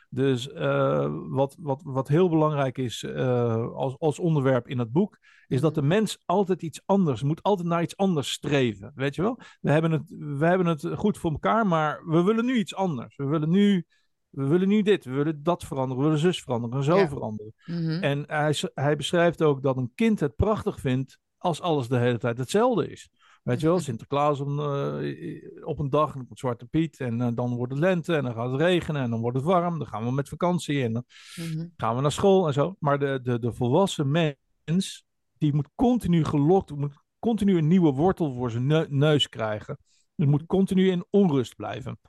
Dus 0.10 0.52
eh, 0.52 1.16
wat, 1.28 1.56
wat, 1.60 1.82
wat 1.84 2.08
heel 2.08 2.30
belangrijk 2.30 2.78
is 2.78 3.04
eh, 3.04 3.72
als, 3.72 3.98
als 3.98 4.20
onderwerp 4.20 4.68
in 4.68 4.80
het 4.80 4.92
boek, 4.92 5.18
is 5.48 5.62
dat 5.62 5.76
de 5.76 5.82
mens 5.82 6.18
altijd 6.26 6.62
iets 6.62 6.82
anders 6.86 7.24
moet, 7.24 7.44
altijd 7.44 7.68
naar 7.68 7.82
iets 7.82 7.98
anders 7.98 8.32
streven. 8.32 8.92
Weet 8.96 9.16
je 9.16 9.22
wel? 9.22 9.40
We 9.62 9.72
hebben 9.72 9.92
het, 9.92 10.10
we 10.38 10.46
hebben 10.46 10.68
het 10.68 10.88
goed 10.96 11.18
voor 11.18 11.32
elkaar, 11.32 11.68
maar 11.68 12.06
we 12.06 12.24
willen 12.24 12.46
nu 12.46 12.54
iets 12.58 12.76
anders. 12.76 13.16
We 13.16 13.26
willen 13.26 13.50
nu 13.50 13.86
We 14.30 14.48
willen 14.48 14.68
nu 14.68 14.82
dit, 14.82 15.06
we 15.06 15.12
willen 15.12 15.44
dat 15.44 15.64
veranderen, 15.64 15.98
we 15.98 16.04
willen 16.04 16.20
zus 16.20 16.42
veranderen 16.42 16.78
en 16.78 16.84
zo 16.84 16.98
Ja. 16.98 17.08
veranderen. 17.08 17.54
Mhm. 17.66 18.04
En 18.04 18.24
hij, 18.28 18.56
hij 18.74 18.96
beschrijft 18.96 19.42
ook 19.42 19.62
dat 19.62 19.78
een 19.78 19.92
kind 19.96 20.20
het 20.20 20.36
prachtig 20.36 20.80
vindt 20.80 21.18
als 21.38 21.62
alles 21.62 21.88
de 21.88 21.98
hele 21.98 22.18
tijd 22.18 22.38
hetzelfde 22.38 22.90
is. 22.92 23.10
Weet 23.44 23.60
je 23.60 23.68
wel, 23.68 23.80
Sinterklaas 23.80 24.40
om, 24.40 24.60
eh, 24.60 25.66
op 25.68 25.80
een 25.80 25.90
dag, 25.90 26.08
en 26.12 26.18
dan 26.18 26.26
komt 26.28 26.40
Zwarte 26.40 26.66
Piet 26.66 27.00
en 27.00 27.22
eh, 27.22 27.28
dan 27.34 27.56
wordt 27.56 27.72
het 27.72 27.82
lente 27.82 28.16
en 28.16 28.24
dan 28.24 28.34
gaat 28.34 28.52
het 28.52 28.62
regenen 28.62 29.02
en 29.02 29.10
dan 29.10 29.20
wordt 29.22 29.38
het 29.38 29.46
warm. 29.46 29.78
Dan 29.78 29.88
gaan 29.88 30.04
we 30.06 30.12
met 30.12 30.30
vakantie 30.30 30.84
en 30.84 30.94
dan 30.94 31.04
Mhm. 31.36 31.68
gaan 31.78 31.96
we 31.96 32.02
naar 32.02 32.12
school 32.12 32.48
en 32.48 32.54
zo. 32.54 32.76
Maar 32.80 33.00
de, 33.00 33.20
de, 33.24 33.40
de 33.40 33.54
volwassen 33.54 34.12
mens, 34.12 35.06
die 35.38 35.54
moet 35.54 35.70
continu 35.76 36.24
gelokt, 36.24 36.76
moet 36.76 36.94
continu 37.20 37.58
een 37.58 37.68
nieuwe 37.68 37.92
wortel 37.92 38.34
voor 38.34 38.52
zijn 38.52 38.66
neu- 38.68 38.88
neus 38.90 39.30
krijgen. 39.30 39.78
Dus 40.16 40.28
moet 40.28 40.46
continu 40.46 40.90
in 40.90 41.06
onrust 41.10 41.56
blijven. 41.56 42.00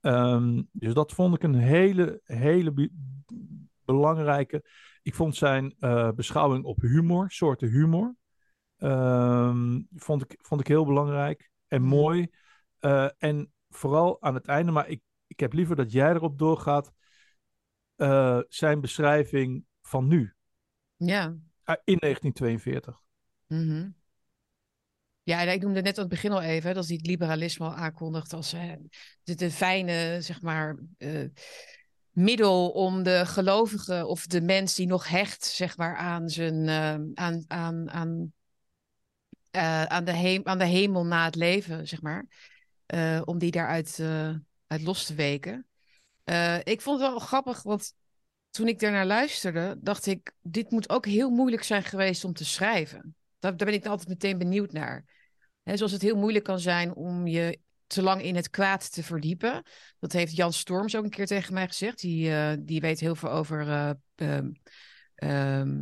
Ehm, 0.00 0.62
dus 0.72 0.94
dat 0.94 1.12
vond 1.12 1.34
ik 1.34 1.42
een 1.42 1.54
hele, 1.54 2.20
hele 2.24 2.72
be- 2.72 2.90
belangrijke. 3.84 4.64
Ik 5.02 5.14
vond 5.14 5.36
zijn 5.36 5.74
eh, 5.78 6.10
beschouwing 6.10 6.64
op 6.64 6.80
humor, 6.80 7.30
soorten 7.30 7.68
humor, 7.68 8.14
ehm, 8.80 9.80
vond, 9.94 10.22
ik, 10.22 10.38
vond 10.42 10.60
ik 10.60 10.66
heel 10.66 10.84
belangrijk 10.84 11.50
en 11.68 11.80
Mhm. 11.80 11.90
mooi. 11.90 12.28
Eh, 12.78 13.08
en 13.18 13.52
vooral 13.68 14.22
aan 14.22 14.34
het 14.34 14.46
einde, 14.46 14.72
maar 14.72 14.88
ik, 14.88 15.00
ik 15.26 15.40
heb 15.40 15.52
liever 15.52 15.76
dat 15.76 15.92
jij 15.92 16.10
erop 16.10 16.38
doorgaat, 16.38 16.92
eh, 17.96 18.38
zijn 18.48 18.80
beschrijving 18.80 19.64
van 19.82 20.06
nu, 20.06 20.34
Ja. 20.96 21.36
eh, 21.64 21.74
in 21.84 21.96
1942. 22.00 23.00
Mhm. 23.46 23.90
Ja, 25.22 25.40
en 25.40 25.52
ik 25.52 25.62
noemde 25.62 25.82
net 25.82 25.96
aan 25.96 26.04
het 26.04 26.12
begin 26.12 26.32
al 26.32 26.42
even, 26.42 26.74
dat 26.74 26.86
hij 26.86 26.96
het 26.96 27.06
liberalisme 27.06 27.64
al 27.66 27.74
aankondigt 27.74 28.32
als 28.32 28.50
de, 29.22 29.34
de 29.34 29.50
fijne, 29.50 30.20
zeg 30.20 30.42
maar, 30.42 30.78
eh, 30.98 31.24
middel 32.10 32.70
om 32.70 33.02
de 33.02 33.26
gelovige 33.26 34.06
of 34.06 34.26
de 34.26 34.40
mens 34.40 34.74
die 34.74 34.86
nog 34.86 35.08
hecht, 35.08 35.44
zeg 35.44 35.76
maar, 35.76 35.96
aan 35.96 36.28
zijn, 36.28 36.68
aan, 37.14 37.44
aan, 37.48 37.90
aan, 37.90 38.32
eh, 39.50 39.84
aan, 39.84 40.04
de 40.04 40.40
aan 40.44 40.58
de 40.58 40.64
hemel 40.64 41.04
na 41.04 41.24
het 41.24 41.34
leven, 41.34 41.88
zeg 41.88 42.02
maar, 42.02 42.26
eh, 42.86 43.22
om 43.24 43.38
die 43.38 43.50
daaruit 43.50 43.98
eh, 43.98 44.34
uit 44.66 44.82
los 44.82 45.06
te 45.06 45.14
weken. 45.14 45.64
Ik 46.64 46.80
vond 46.80 47.00
het 47.00 47.10
wel 47.10 47.18
grappig, 47.18 47.62
want 47.62 47.94
toen 48.50 48.68
ik 48.68 48.78
daarnaar 48.78 49.06
luisterde, 49.06 49.76
dacht 49.80 50.06
ik, 50.06 50.32
dit 50.42 50.70
moet 50.70 50.88
ook 50.88 51.06
heel 51.06 51.30
moeilijk 51.30 51.62
zijn 51.62 51.82
geweest 51.82 52.24
om 52.24 52.32
te 52.32 52.44
schrijven. 52.44 53.16
Daar, 53.38 53.56
daar 53.56 53.66
ben 53.66 53.76
ik 53.76 53.86
altijd 53.86 54.08
meteen 54.08 54.38
benieuwd 54.38 54.72
naar. 54.72 55.04
Hè, 55.62 55.76
zoals 55.76 55.92
het 55.92 56.02
heel 56.02 56.16
moeilijk 56.16 56.44
kan 56.44 56.58
zijn 56.58 56.94
om 56.94 57.26
je 57.26 57.58
te 57.86 58.02
lang 58.02 58.22
in 58.22 58.36
het 58.36 58.50
kwaad 58.50 58.92
te 58.92 59.02
verdiepen. 59.02 59.62
Dat 59.98 60.12
heeft 60.12 60.36
Jan 60.36 60.52
Storms 60.52 60.96
ook 60.96 61.04
een 61.04 61.10
keer 61.10 61.26
tegen 61.26 61.54
mij 61.54 61.66
gezegd. 61.66 62.00
Die, 62.00 62.64
die 62.64 62.80
weet 62.80 63.00
heel 63.00 63.14
veel 63.14 63.30
over 63.30 63.68
eh, 63.68 63.90
ehm, 64.14 64.50
ehm, 65.14 65.78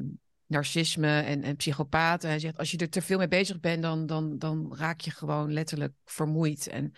narcisme 0.49 1.20
en, 1.20 1.42
en 1.42 1.57
psychopaten. 1.57 2.28
Hij 2.28 2.38
zegt, 2.38 2.59
als 2.59 2.70
je 2.70 2.76
er 2.76 2.88
te 2.88 3.03
veel 3.03 3.18
mee 3.18 3.28
bezig 3.28 3.61
bent, 3.61 3.82
dan, 3.82 4.07
dan, 4.07 4.38
dan 4.38 4.74
raak 4.76 5.01
je 5.01 5.11
gewoon 5.11 5.53
letterlijk 5.53 5.92
vermoeid. 6.05 6.66
En, 6.66 6.92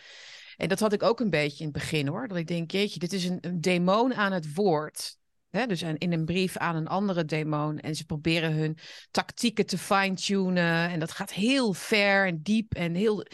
en 0.57 0.69
dat 0.69 0.81
had 0.81 0.93
ik 0.93 1.03
ook 1.03 1.21
een 1.21 1.31
beetje 1.31 1.59
in 1.59 1.65
het 1.65 1.73
begin 1.73 2.07
hoor. 2.07 2.29
Dat 2.29 2.39
ik 2.39 2.47
denk, 2.47 2.71
jeetje, 2.71 2.99
dit 2.99 3.13
is 3.13 3.25
een, 3.25 3.61
demon 3.61 4.15
aan 4.15 4.33
het 4.33 4.55
woord. 4.55 5.19
Dus 5.51 5.83
in 5.83 6.13
een 6.13 6.25
brief 6.25 6.57
aan 6.57 6.77
een 6.77 6.89
andere 6.89 7.25
demon. 7.25 7.79
En 7.79 7.95
ze 7.95 8.05
proberen 8.05 8.53
hun 8.53 8.79
tactieken 9.11 9.67
te 9.67 9.79
fine-tunen. 9.79 10.89
En 10.89 11.01
dat 11.01 11.11
gaat 11.11 11.33
heel 11.33 11.73
ver 11.73 12.27
en 12.27 12.43
diep 12.43 12.75
en 12.75 12.95
heel, 12.95 13.27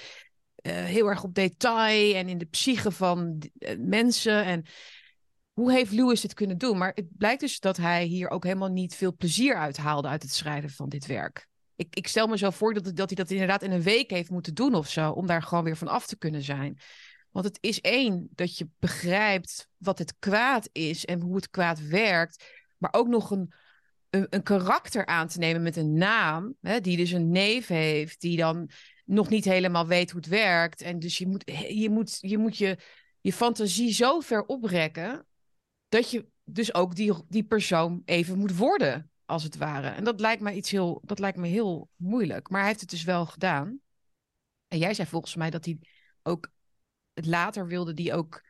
eh, 0.56 0.72
heel 0.84 1.06
erg 1.06 1.24
op 1.24 1.34
detail. 1.34 2.14
En 2.14 2.28
in 2.28 2.38
de 2.38 2.44
psyche 2.44 2.90
van 2.90 3.42
eh, 3.58 3.78
mensen. 3.78 4.44
En 4.44 4.64
hoe 5.56 5.72
heeft 5.72 5.92
Lewis 5.92 6.20
dit 6.20 6.34
kunnen 6.34 6.58
doen? 6.58 6.78
Maar 6.78 6.92
het 6.94 7.16
blijkt 7.16 7.40
dus 7.40 7.60
dat 7.60 7.76
hij 7.76 8.04
hier 8.04 8.30
ook 8.30 8.44
helemaal 8.44 8.68
niet 8.68 8.94
veel 8.94 9.16
plezier 9.16 9.56
uit 9.56 9.76
haalde 9.76 10.08
uit 10.08 10.22
het 10.22 10.32
schrijven 10.32 10.70
van 10.70 10.88
dit 10.88 11.06
werk. 11.06 11.48
Ik, 11.76 11.96
ik 11.96 12.08
stel 12.08 12.26
me 12.26 12.38
zo 12.38 12.50
voor 12.50 12.74
dat, 12.74 12.84
dat 12.84 13.08
hij 13.08 13.16
dat 13.16 13.30
inderdaad 13.30 13.62
in 13.62 13.70
een 13.70 13.82
week 13.82 14.10
heeft 14.10 14.30
moeten 14.30 14.54
doen 14.54 14.74
of 14.74 14.88
zo. 14.88 15.10
Om 15.10 15.26
daar 15.26 15.42
gewoon 15.42 15.64
weer 15.64 15.76
van 15.76 15.88
af 15.88 16.06
te 16.06 16.18
kunnen 16.18 16.42
zijn. 16.42 16.78
Want 17.30 17.44
het 17.44 17.58
is 17.60 17.80
één, 17.80 18.28
dat 18.30 18.58
je 18.58 18.68
begrijpt 18.78 19.68
wat 19.76 19.98
het 19.98 20.14
kwaad 20.18 20.68
is 20.72 21.04
en 21.04 21.20
hoe 21.20 21.36
het 21.36 21.50
kwaad 21.50 21.80
werkt. 21.80 22.44
Maar 22.76 22.92
ook 22.92 23.08
nog 23.08 23.30
een, 23.30 23.52
een, 24.10 24.26
een 24.30 24.42
karakter 24.42 25.06
aan 25.06 25.28
te 25.28 25.38
nemen 25.38 25.62
met 25.62 25.76
een 25.76 25.92
naam. 25.92 26.54
Hè, 26.60 26.80
die 26.80 26.96
dus 26.96 27.10
een 27.10 27.30
neef 27.30 27.66
heeft, 27.66 28.20
die 28.20 28.36
dan 28.36 28.70
nog 29.04 29.28
niet 29.28 29.44
helemaal 29.44 29.86
weet 29.86 30.10
hoe 30.10 30.20
het 30.20 30.28
werkt. 30.28 30.82
En 30.82 30.98
dus 30.98 31.18
je 31.18 31.26
moet 31.26 31.42
je, 31.68 31.90
moet, 31.90 32.18
je, 32.20 32.38
moet 32.38 32.56
je, 32.56 32.78
je 33.20 33.32
fantasie 33.32 33.92
zo 33.92 34.20
ver 34.20 34.44
oprekken. 34.44 35.26
Dat 35.96 36.10
je 36.10 36.26
dus 36.44 36.74
ook 36.74 36.94
die, 36.94 37.12
die 37.28 37.44
persoon 37.44 38.02
even 38.04 38.38
moet 38.38 38.56
worden, 38.56 39.10
als 39.24 39.42
het 39.42 39.56
ware. 39.56 39.88
En 39.88 40.04
dat 40.04 40.20
lijkt 40.20 40.42
me 40.42 40.52
iets 40.54 40.70
heel, 40.70 41.00
dat 41.04 41.18
lijkt 41.18 41.38
me 41.38 41.46
heel 41.46 41.88
moeilijk. 41.96 42.48
Maar 42.50 42.58
hij 42.60 42.68
heeft 42.68 42.80
het 42.80 42.90
dus 42.90 43.04
wel 43.04 43.26
gedaan. 43.26 43.80
En 44.68 44.78
jij 44.78 44.94
zei 44.94 45.08
volgens 45.08 45.34
mij 45.34 45.50
dat 45.50 45.64
hij 45.64 45.78
ook 46.22 46.50
het 47.12 47.26
later 47.26 47.66
wilde 47.66 47.94
die 47.94 48.14
ook. 48.14 48.44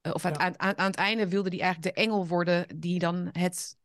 eh, 0.00 0.14
of 0.14 0.24
aan, 0.24 0.32
Ja. 0.32 0.38
aan, 0.38 0.58
aan, 0.60 0.78
aan 0.78 0.86
het 0.86 0.96
einde 0.96 1.28
wilde 1.28 1.48
hij 1.48 1.60
eigenlijk 1.60 1.94
de 1.94 2.02
engel 2.02 2.26
worden 2.26 2.80
die 2.80 2.98
dan 2.98 3.28
het, 3.32 3.76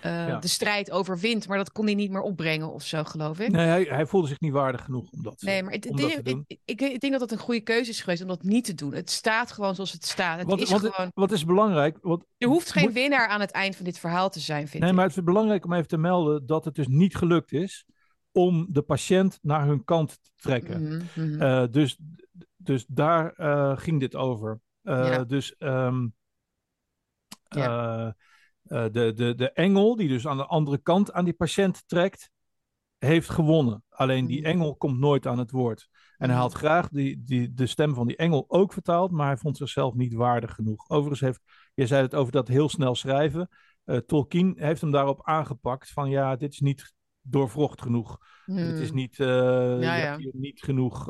eh, 0.00 0.28
Ja. 0.28 0.38
de 0.38 0.48
strijd 0.48 0.90
overwint. 0.90 1.48
Maar 1.48 1.56
dat 1.58 1.72
kon 1.72 1.84
hij 1.84 1.94
niet 1.94 2.10
meer 2.10 2.20
opbrengen 2.20 2.72
of 2.72 2.82
zo, 2.82 3.04
geloof 3.04 3.38
ik. 3.40 3.50
Nee, 3.50 3.66
hij, 3.66 3.82
hij 3.82 4.06
voelde 4.06 4.28
zich 4.28 4.40
niet 4.40 4.52
waardig 4.52 4.84
genoeg 4.84 5.10
om 5.10 5.22
dat, 5.22 5.40
Nee, 5.42 5.62
maar 5.62 5.72
het, 5.72 5.88
om 5.88 5.96
het- 5.96 6.02
dat 6.02 6.12
te 6.14 6.22
doen. 6.22 6.44
ik, 6.46 6.58
ik, 6.64 6.80
ik 6.80 7.00
denk 7.00 7.12
dat 7.12 7.20
het 7.20 7.32
een 7.32 7.38
goede 7.38 7.60
keuze 7.60 7.90
is 7.90 8.00
geweest 8.00 8.22
om 8.22 8.28
dat 8.28 8.42
niet 8.42 8.64
te 8.64 8.74
doen. 8.74 8.94
Het 8.94 9.10
staat 9.10 9.52
gewoon 9.52 9.74
zoals 9.74 9.92
het 9.92 10.04
staat. 10.04 10.38
Het 10.38 10.46
Want, 10.46 10.60
is 10.60 10.70
want, 10.70 10.86
gewoon, 10.86 11.10
wat 11.14 11.32
is 11.32 11.44
belangrijk? 11.44 11.98
Want, 12.00 12.24
er 12.38 12.48
hoeft 12.48 12.72
geen 12.72 12.84
moet- 12.84 12.92
winnaar 12.92 13.26
aan 13.28 13.40
het 13.40 13.50
eind 13.50 13.76
van 13.76 13.84
dit 13.84 13.98
verhaal 13.98 14.30
te 14.30 14.40
zijn, 14.40 14.68
vind 14.68 14.82
Nee, 14.82 14.90
ik. 14.90 14.96
maar 14.96 15.06
het 15.06 15.16
is 15.16 15.22
belangrijk 15.24 15.64
om 15.64 15.72
even 15.72 15.88
te 15.88 15.98
melden 15.98 16.46
dat 16.46 16.64
het 16.64 16.74
dus 16.74 16.86
niet 16.88 17.16
gelukt 17.16 17.52
is 17.52 17.84
om 18.32 18.66
de 18.70 18.82
patiënt 18.82 19.38
naar 19.42 19.66
hun 19.66 19.84
kant 19.84 20.18
te 20.22 20.30
trekken. 20.36 20.82
Mhm, 20.82 21.02
mhm. 21.30 21.42
Eh, 21.42 21.64
dus, 21.70 21.98
dus 22.56 22.84
daar 22.88 23.32
eh, 23.32 23.72
ging 23.78 24.00
dit 24.00 24.14
over. 24.16 24.60
Ja. 24.82 25.24
Dus 25.24 25.56
ehm, 25.56 26.06
Ja. 27.48 28.16
Eh, 28.72 28.84
de, 28.90 29.12
de, 29.12 29.34
de 29.34 29.50
engel, 29.52 29.96
die 29.96 30.08
dus 30.08 30.26
aan 30.26 30.36
de 30.36 30.46
andere 30.46 30.78
kant 30.78 31.12
aan 31.12 31.24
die 31.24 31.34
patiënt 31.34 31.82
trekt, 31.88 32.30
heeft 32.98 33.28
gewonnen. 33.28 33.84
Alleen 33.88 34.26
die 34.26 34.40
Mhm. 34.40 34.48
engel 34.48 34.76
komt 34.76 34.98
nooit 34.98 35.26
aan 35.26 35.38
het 35.38 35.50
woord. 35.50 35.88
En 36.18 36.28
hij 36.28 36.36
Mhm. 36.38 36.46
had 36.46 36.52
graag 36.52 36.88
die, 36.88 37.22
die, 37.24 37.54
de 37.54 37.66
stem 37.66 37.94
van 37.94 38.06
die 38.06 38.16
engel 38.16 38.44
ook 38.48 38.72
vertaald, 38.72 39.10
maar 39.10 39.26
hij 39.26 39.36
vond 39.36 39.56
zichzelf 39.56 39.94
niet 39.94 40.12
waardig 40.14 40.54
genoeg. 40.54 40.88
Overigens 40.88 41.20
heeft, 41.20 41.40
je 41.74 41.86
zei 41.86 42.02
het 42.02 42.14
over 42.14 42.32
dat 42.32 42.48
heel 42.48 42.68
snel 42.68 42.94
schrijven. 42.94 43.48
Eh, 43.84 43.96
Tolkien 43.96 44.54
heeft 44.56 44.80
hem 44.80 44.90
daarop 44.90 45.20
aangepakt 45.22 45.90
van 45.90 46.10
ja, 46.10 46.36
dit 46.36 46.52
is 46.52 46.60
niet 46.60 46.92
doorvrocht 47.20 47.82
genoeg. 47.82 48.18
Dit 48.46 48.78
is 48.78 48.88
Hmm. 48.88 48.96
niet, 48.96 49.20
eh, 49.20 49.80
ja. 49.82 50.16
niet 50.32 50.62
genoeg. 50.62 51.06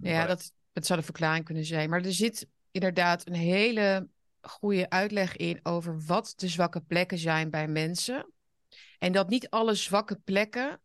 Ja, 0.00 0.26
dat, 0.26 0.52
dat 0.72 0.86
zou 0.86 0.98
de 0.98 1.04
verklaring 1.04 1.44
kunnen 1.44 1.64
zijn. 1.64 1.90
Maar 1.90 2.04
er 2.04 2.12
zit 2.12 2.48
inderdaad 2.70 3.26
een 3.28 3.34
hele 3.34 4.08
goede 4.48 4.90
uitleg 4.90 5.36
in 5.36 5.60
over 5.62 6.04
wat 6.04 6.32
de 6.36 6.48
zwakke 6.48 6.80
plekken 6.80 7.18
zijn 7.18 7.50
bij 7.50 7.68
mensen. 7.68 8.32
En 8.98 9.12
dat 9.12 9.28
niet 9.28 9.50
alle 9.50 9.74
zwakke 9.74 10.16
plekken 10.24 10.80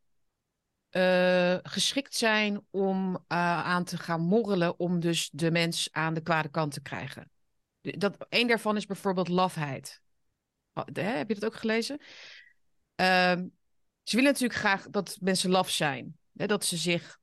eh, 0.90 1.58
geschikt 1.64 2.16
zijn 2.16 2.66
om 2.70 3.16
eh, 3.16 3.64
aan 3.64 3.84
te 3.84 3.98
gaan 3.98 4.22
morrelen 4.22 4.80
om 4.80 5.00
dus 5.00 5.30
de 5.34 5.52
mens 5.52 5.90
aan 5.92 6.14
de 6.14 6.22
kwade 6.22 6.50
kant 6.50 6.74
te 6.74 6.82
krijgen. 6.82 7.32
Dat, 7.82 8.26
een 8.30 8.48
daarvan 8.48 8.76
is 8.76 8.86
bijvoorbeeld 8.86 9.28
lafheid. 9.28 10.02
Oh, 10.74 10.84
hè, 10.94 11.02
heb 11.02 11.28
je 11.28 11.34
dat 11.34 11.46
ook 11.46 11.56
gelezen? 11.56 12.02
Ehm, 12.96 13.48
ze 14.04 14.16
willen 14.16 14.32
natuurlijk 14.32 14.60
graag 14.60 14.90
dat 14.90 15.18
mensen 15.22 15.50
laf 15.50 15.70
zijn. 15.70 16.18
Hè, 16.34 16.46
dat 16.46 16.66
ze 16.66 16.78
zich 16.78 17.20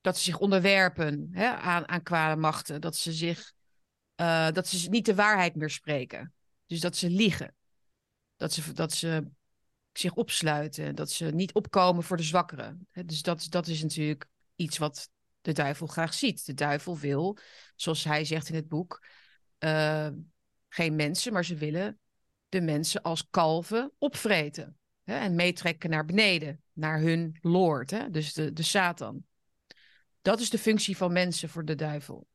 dat 0.00 0.16
ze 0.16 0.22
zich 0.22 0.38
onderwerpen 0.38 1.28
hè, 1.32 1.48
aan, 1.48 1.88
aan 1.88 2.02
kwade 2.02 2.40
machten. 2.40 2.80
Dat 2.80 2.96
ze 2.96 3.12
zich 3.12 3.52
eh, 4.18 4.50
dat 4.52 4.66
ze 4.66 4.88
niet 4.88 5.06
de 5.06 5.14
waarheid 5.14 5.54
meer 5.54 5.70
spreken. 5.70 6.34
Dus 6.66 6.80
dat 6.80 6.96
ze 6.96 7.10
liegen. 7.10 7.54
Dat 8.36 8.52
ze, 8.52 8.72
dat 8.72 8.92
ze 8.92 9.28
zich 9.92 10.14
opsluiten. 10.14 10.94
Dat 10.94 11.10
ze 11.10 11.24
niet 11.24 11.52
opkomen 11.52 12.02
voor 12.02 12.16
de 12.16 12.22
zwakkeren. 12.22 12.88
Dus 13.04 13.22
dat, 13.22 13.46
dat 13.48 13.66
is 13.66 13.82
natuurlijk 13.82 14.26
iets 14.54 14.78
wat 14.78 15.10
de 15.40 15.52
duivel 15.52 15.86
graag 15.86 16.14
ziet. 16.14 16.46
De 16.46 16.54
duivel 16.54 16.98
wil, 16.98 17.38
zoals 17.76 18.04
hij 18.04 18.24
zegt 18.24 18.48
in 18.48 18.54
het 18.54 18.68
boek, 18.68 19.06
eh, 19.58 20.08
geen 20.68 20.96
mensen, 20.96 21.32
maar 21.32 21.44
ze 21.44 21.54
willen 21.54 21.98
de 22.48 22.60
mensen 22.60 23.02
als 23.02 23.26
kalven 23.30 23.92
opvreten. 23.98 24.78
Hè, 25.04 25.14
en 25.18 25.34
meetrekken 25.34 25.90
naar 25.90 26.04
beneden, 26.04 26.62
naar 26.72 27.00
hun 27.00 27.38
lord, 27.40 27.90
hè, 27.90 28.10
dus 28.10 28.32
de, 28.32 28.52
de 28.52 28.62
Satan. 28.62 29.24
Dat 30.22 30.40
is 30.40 30.50
de 30.50 30.58
functie 30.58 30.96
van 30.96 31.12
mensen 31.12 31.48
voor 31.48 31.64
de 31.64 31.74
duivel. 31.74 32.26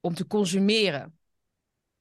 Om 0.00 0.14
te 0.14 0.26
consumeren. 0.26 1.19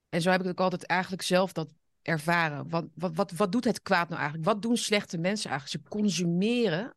En 0.10 0.22
zo 0.22 0.30
heb 0.30 0.42
ik 0.42 0.48
ook 0.48 0.60
altijd 0.60 0.86
eigenlijk 0.86 1.22
zelf 1.22 1.54
dat 1.54 1.70
ervaren. 2.02 2.70
Wat, 2.70 2.86
wat, 2.96 3.16
wat, 3.16 3.32
wat 3.32 3.52
doet 3.52 3.64
het 3.64 3.82
kwaad 3.82 4.10
nou 4.10 4.22
eigenlijk? 4.22 4.50
Wat 4.50 4.62
doen 4.62 4.78
slechte 4.78 5.18
mensen 5.18 5.50
eigenlijk? 5.50 5.84
Ze 5.84 5.90
consumeren. 5.90 6.96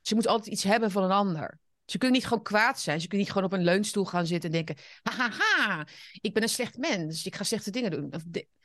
Ze 0.00 0.14
moeten 0.14 0.32
altijd 0.32 0.52
iets 0.54 0.62
hebben 0.62 0.90
van 0.90 1.02
een 1.02 1.10
ander. 1.10 1.58
Ze 1.84 1.98
kunnen 1.98 2.16
niet 2.16 2.26
gewoon 2.26 2.42
kwaad 2.42 2.80
zijn. 2.80 3.00
Ze 3.00 3.06
kunnen 3.06 3.26
niet 3.26 3.34
gewoon 3.34 3.52
op 3.52 3.58
een 3.58 3.64
leunstoel 3.64 4.04
gaan 4.04 4.26
zitten 4.26 4.50
en 4.50 4.56
denken... 4.56 4.84
Hahaha, 5.02 5.86
ik 6.20 6.34
ben 6.34 6.42
een 6.42 6.48
slecht 6.48 6.76
mens. 6.76 7.26
Ik 7.26 7.34
ga 7.34 7.44
slechte 7.44 7.70
dingen 7.70 7.90
doen. 7.90 8.12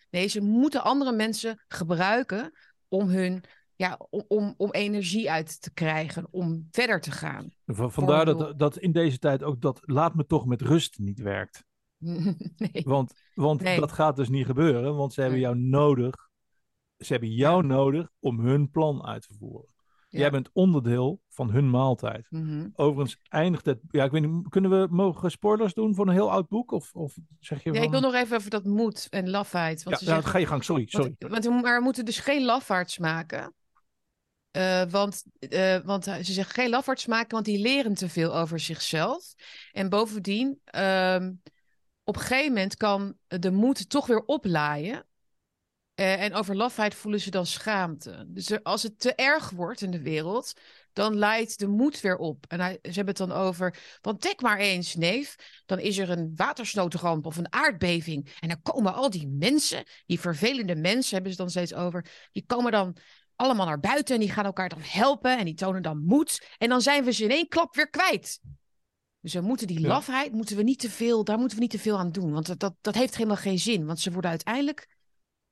Nee, 0.09 0.27
ze 0.27 0.41
moeten 0.41 0.83
andere 0.83 1.11
mensen 1.11 1.63
gebruiken 1.67 2.51
om 2.87 3.07
hun 3.09 3.43
ja, 3.75 3.99
om, 4.09 4.53
om, 4.57 4.71
energie 4.71 5.31
uit 5.31 5.61
te 5.61 5.73
krijgen, 5.73 6.27
om 6.31 6.67
verder 6.71 7.01
te 7.01 7.11
gaan. 7.11 7.51
Vandaar 7.65 8.25
dat, 8.25 8.59
dat 8.59 8.77
in 8.77 8.91
deze 8.91 9.19
tijd 9.19 9.43
ook 9.43 9.61
dat 9.61 9.79
laat 9.81 10.15
me 10.15 10.25
toch 10.25 10.45
met 10.45 10.61
rust 10.61 10.99
niet 10.99 11.19
werkt. 11.19 11.63
nee. 12.73 12.83
Want, 12.85 13.13
want 13.33 13.61
Nee. 13.61 13.79
dat 13.79 13.91
gaat 13.91 14.15
dus 14.15 14.29
niet 14.29 14.45
gebeuren, 14.45 14.95
want 14.95 15.13
ze 15.13 15.21
hebben 15.21 15.39
jou 15.39 15.57
nodig. 15.57 16.15
Ze 16.97 17.11
hebben 17.11 17.31
jou 17.31 17.65
nodig 17.65 18.09
om 18.19 18.39
hun 18.39 18.69
plan 18.69 19.05
uit 19.05 19.27
te 19.27 19.33
voeren. 19.39 19.67
Ja. 20.09 20.19
Jij 20.19 20.31
bent 20.31 20.49
onderdeel 20.53 21.21
van 21.29 21.51
hun 21.51 21.69
maaltijd. 21.69 22.25
Mhm. 22.29 22.67
Overigens 22.75 23.19
eindigt 23.29 23.65
het. 23.65 23.79
Ja, 23.89 24.03
ik 24.03 24.11
weet 24.11 24.21
niet, 24.31 24.49
kunnen 24.49 24.71
we 24.71 24.87
mogen 24.89 25.31
spoilers 25.31 25.73
doen 25.73 25.95
voor 25.95 26.07
een 26.07 26.13
heel 26.13 26.31
oud 26.31 26.47
boek? 26.47 26.71
Of, 26.71 26.93
of 26.93 27.15
zeg 27.39 27.63
je. 27.63 27.69
Ja, 27.69 27.75
van- 27.75 27.85
ik 27.85 27.91
wil 27.91 28.01
nog 28.01 28.13
even 28.13 28.37
over 28.37 28.49
dat 28.49 28.63
moed 28.63 29.07
en 29.09 29.29
lafheid. 29.29 29.83
Want 29.83 29.99
Ja, 29.99 30.03
ze 30.05 30.09
nou, 30.11 30.15
zeggen- 30.15 30.31
ga 30.31 30.37
je 30.39 30.45
gang, 30.47 30.63
sorry. 30.63 30.85
sorry. 30.87 31.15
Want, 31.17 31.61
maar 31.61 31.77
we 31.77 31.83
moeten 31.83 32.05
dus 32.05 32.19
geen 32.19 32.45
lafaards 32.45 32.97
maken. 32.97 33.53
Eh, 34.51 34.83
want, 34.89 35.23
eh, 35.39 35.77
want 35.79 36.03
ze 36.03 36.23
zeggen 36.33 36.53
geen 36.53 36.69
lafaards 36.69 37.05
maken, 37.05 37.29
want 37.31 37.45
die 37.45 37.59
leren 37.59 37.93
te 37.93 38.09
veel 38.09 38.35
over 38.37 38.59
zichzelf. 38.59 39.33
En 39.71 39.89
bovendien, 39.89 40.59
ehm, 40.65 41.31
op 42.03 42.15
een 42.15 42.21
gegeven 42.21 42.53
moment 42.53 42.75
kan 42.75 43.17
de 43.27 43.51
moed 43.51 43.89
toch 43.89 44.07
weer 44.07 44.25
oplaaien. 44.25 45.05
Eh, 45.93 46.21
en 46.21 46.33
over 46.33 46.55
lafheid 46.55 46.95
voelen 46.95 47.19
ze 47.19 47.29
dan 47.29 47.45
schaamte. 47.45 48.25
Dus 48.27 48.63
als 48.63 48.83
het 48.83 48.99
te 48.99 49.15
erg 49.15 49.49
wordt 49.49 49.81
in 49.81 49.91
de 49.91 50.01
wereld, 50.01 50.53
dan 50.93 51.17
leidt 51.17 51.59
de 51.59 51.67
moed 51.67 52.01
weer 52.01 52.17
op. 52.17 52.45
En 52.47 52.59
ze 52.59 52.79
hebben 52.81 53.07
het 53.07 53.17
dan 53.17 53.31
over, 53.31 53.77
want 54.01 54.21
denk 54.21 54.41
maar 54.41 54.57
eens, 54.57 54.95
neef, 54.95 55.35
dan 55.65 55.79
is 55.79 55.97
er 55.97 56.09
een 56.09 56.31
watersnoodramp 56.35 57.25
of 57.25 57.37
een 57.37 57.53
aardbeving. 57.53 58.35
En 58.39 58.47
dan 58.47 58.61
komen 58.61 58.93
al 58.93 59.09
die 59.09 59.27
mensen, 59.27 59.83
die 60.05 60.19
vervelende 60.19 60.75
mensen 60.75 61.13
hebben 61.13 61.31
ze 61.31 61.37
dan 61.37 61.49
steeds 61.49 61.73
over, 61.73 62.05
die 62.31 62.45
komen 62.45 62.71
dan 62.71 62.97
allemaal 63.35 63.65
naar 63.65 63.79
buiten 63.79 64.15
en 64.15 64.21
die 64.21 64.31
gaan 64.31 64.45
elkaar 64.45 64.69
dan 64.69 64.81
helpen 64.81 65.37
en 65.37 65.45
die 65.45 65.53
tonen 65.53 65.81
dan 65.81 66.03
moed. 66.05 66.47
En 66.57 66.69
dan 66.69 66.81
zijn 66.81 67.03
we 67.03 67.11
ze 67.11 67.23
in 67.23 67.31
één 67.31 67.47
klap 67.47 67.75
weer 67.75 67.89
kwijt. 67.89 68.39
Dus 69.23 69.33
we 69.33 69.41
moeten 69.41 69.67
die 69.67 69.79
Ja. 69.79 69.87
lafheid, 69.87 70.31
moeten 70.31 70.55
we 70.57 70.63
niet 70.63 70.79
te 70.79 70.89
veel, 70.89 71.23
daar 71.23 71.37
moeten 71.37 71.57
we 71.57 71.63
niet 71.63 71.71
te 71.71 71.79
veel 71.79 71.97
aan 71.97 72.11
doen. 72.11 72.31
Want 72.31 72.45
dat, 72.45 72.59
dat, 72.59 72.75
dat 72.81 72.95
heeft 72.95 73.15
helemaal 73.15 73.37
geen 73.37 73.59
zin. 73.59 73.85
Want 73.85 73.99
ze 73.99 74.11
worden 74.11 74.29
uiteindelijk, 74.29 74.87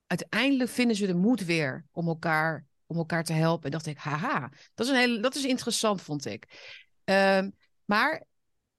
uiteindelijk 0.07 0.69
vinden 0.69 0.95
ze 0.95 1.05
de 1.07 1.13
moed 1.15 1.45
weer 1.45 1.85
om 1.91 2.07
elkaar, 2.07 2.65
om 2.85 2.97
elkaar 2.97 3.23
te 3.23 3.33
helpen. 3.33 3.65
En 3.65 3.71
dacht 3.71 3.85
ik, 3.85 3.97
haha, 3.97 4.51
dat 4.73 4.85
is, 4.85 4.91
een 4.91 4.99
hele, 4.99 5.19
dat 5.19 5.35
is 5.35 5.45
interessant, 5.45 6.01
vond 6.01 6.25
ik. 6.25 6.47
Ehm, 7.03 7.49
maar 7.85 8.25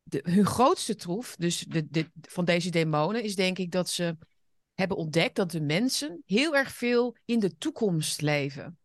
de, 0.02 0.20
hun 0.22 0.46
grootste 0.46 0.94
troef, 0.94 1.36
dus 1.36 1.58
de, 1.58 1.86
de, 1.90 2.10
van 2.20 2.44
deze 2.44 2.70
demonen, 2.70 3.22
is 3.22 3.34
denk 3.34 3.58
ik 3.58 3.70
dat 3.70 3.90
ze 3.90 4.16
hebben 4.74 4.96
ontdekt 4.96 5.36
dat 5.36 5.50
de 5.50 5.60
mensen 5.60 6.22
heel 6.26 6.56
erg 6.56 6.72
veel 6.72 7.16
in 7.24 7.38
de 7.38 7.56
toekomst 7.56 8.20
leven. 8.20 8.78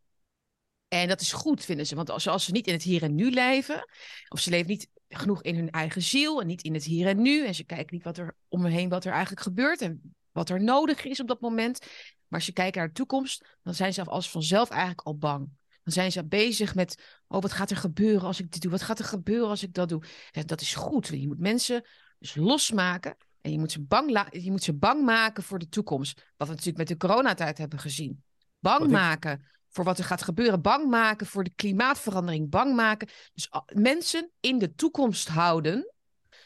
En 0.87 1.07
dat 1.07 1.21
is 1.21 1.31
goed, 1.33 1.65
vinden 1.65 1.87
ze. 1.87 1.95
Want 1.95 2.09
als, 2.09 2.27
als 2.27 2.45
ze 2.45 2.51
niet 2.51 2.67
in 2.67 2.73
het 2.73 2.83
hier 2.83 3.03
en 3.03 3.15
nu 3.15 3.29
leven, 3.31 3.89
of 4.27 4.39
ze 4.39 4.49
leven 4.49 4.67
niet 4.67 4.89
genoeg 5.09 5.41
in 5.41 5.55
hun 5.55 5.69
eigen 5.69 6.01
ziel 6.01 6.41
en 6.41 6.47
niet 6.47 6.61
in 6.61 6.73
het 6.73 6.83
hier 6.83 7.07
en 7.07 7.21
nu, 7.21 7.45
en 7.45 7.55
ze 7.55 7.63
kijken 7.63 7.95
niet 7.95 8.03
wat 8.03 8.17
er 8.17 8.35
om 8.47 8.61
me 8.61 8.69
heen, 8.69 8.89
wat 8.89 9.05
er 9.05 9.11
eigenlijk 9.11 9.41
gebeurt 9.41 9.81
en 9.81 10.15
wat 10.31 10.49
er 10.49 10.63
nodig 10.63 11.05
is 11.05 11.19
op 11.19 11.27
dat 11.27 11.41
moment. 11.41 11.79
Maar 12.27 12.39
als 12.39 12.45
ze 12.45 12.53
kijken 12.53 12.79
naar 12.79 12.87
de 12.87 12.93
toekomst, 12.93 13.57
dan 13.63 13.73
zijn 13.73 13.93
ze 13.93 14.03
als 14.03 14.29
vanzelf 14.29 14.69
eigenlijk 14.69 15.01
al 15.01 15.17
bang. 15.17 15.49
Dan 15.83 15.93
zijn 15.93 16.11
ze 16.11 16.25
bezig 16.25 16.75
met, 16.75 17.19
oh, 17.27 17.41
wat 17.41 17.51
gaat 17.51 17.71
er 17.71 17.77
gebeuren 17.77 18.27
als 18.27 18.39
ik 18.39 18.51
dit 18.51 18.61
doe? 18.61 18.71
Wat 18.71 18.81
gaat 18.81 18.99
er 18.99 19.05
gebeuren 19.05 19.49
als 19.49 19.63
ik 19.63 19.73
dat 19.73 19.89
doe? 19.89 20.03
En 20.31 20.45
dat 20.45 20.61
is 20.61 20.75
goed. 20.75 21.07
Je 21.07 21.27
moet 21.27 21.39
mensen 21.39 21.85
dus 22.19 22.35
losmaken 22.35 23.17
en 23.41 23.51
je 23.51 23.59
moet, 23.59 23.71
ze 23.71 23.81
bang 23.81 24.27
je 24.31 24.51
moet 24.51 24.63
ze 24.63 24.73
bang 24.73 25.05
maken 25.05 25.43
voor 25.43 25.59
de 25.59 25.69
toekomst. 25.69 26.21
Wat 26.37 26.47
we 26.47 26.53
natuurlijk 26.53 26.77
met 26.77 26.87
de 26.87 27.07
coronatijd 27.07 27.57
hebben 27.57 27.79
gezien. 27.79 28.23
Bang 28.59 28.83
ik- 28.83 28.89
maken 28.89 29.45
voor 29.77 29.85
wat 29.85 29.97
er 29.97 30.03
gaat 30.03 30.21
gebeuren. 30.21 30.61
Bang 30.61 30.89
maken 30.89 31.27
voor 31.27 31.43
de 31.43 31.49
klimaatverandering. 31.55 32.49
Bang 32.49 32.75
maken. 32.75 33.07
Dus 33.33 33.49
mensen 33.73 34.31
in 34.39 34.57
de 34.57 34.75
toekomst 34.75 35.27
houden. 35.27 35.93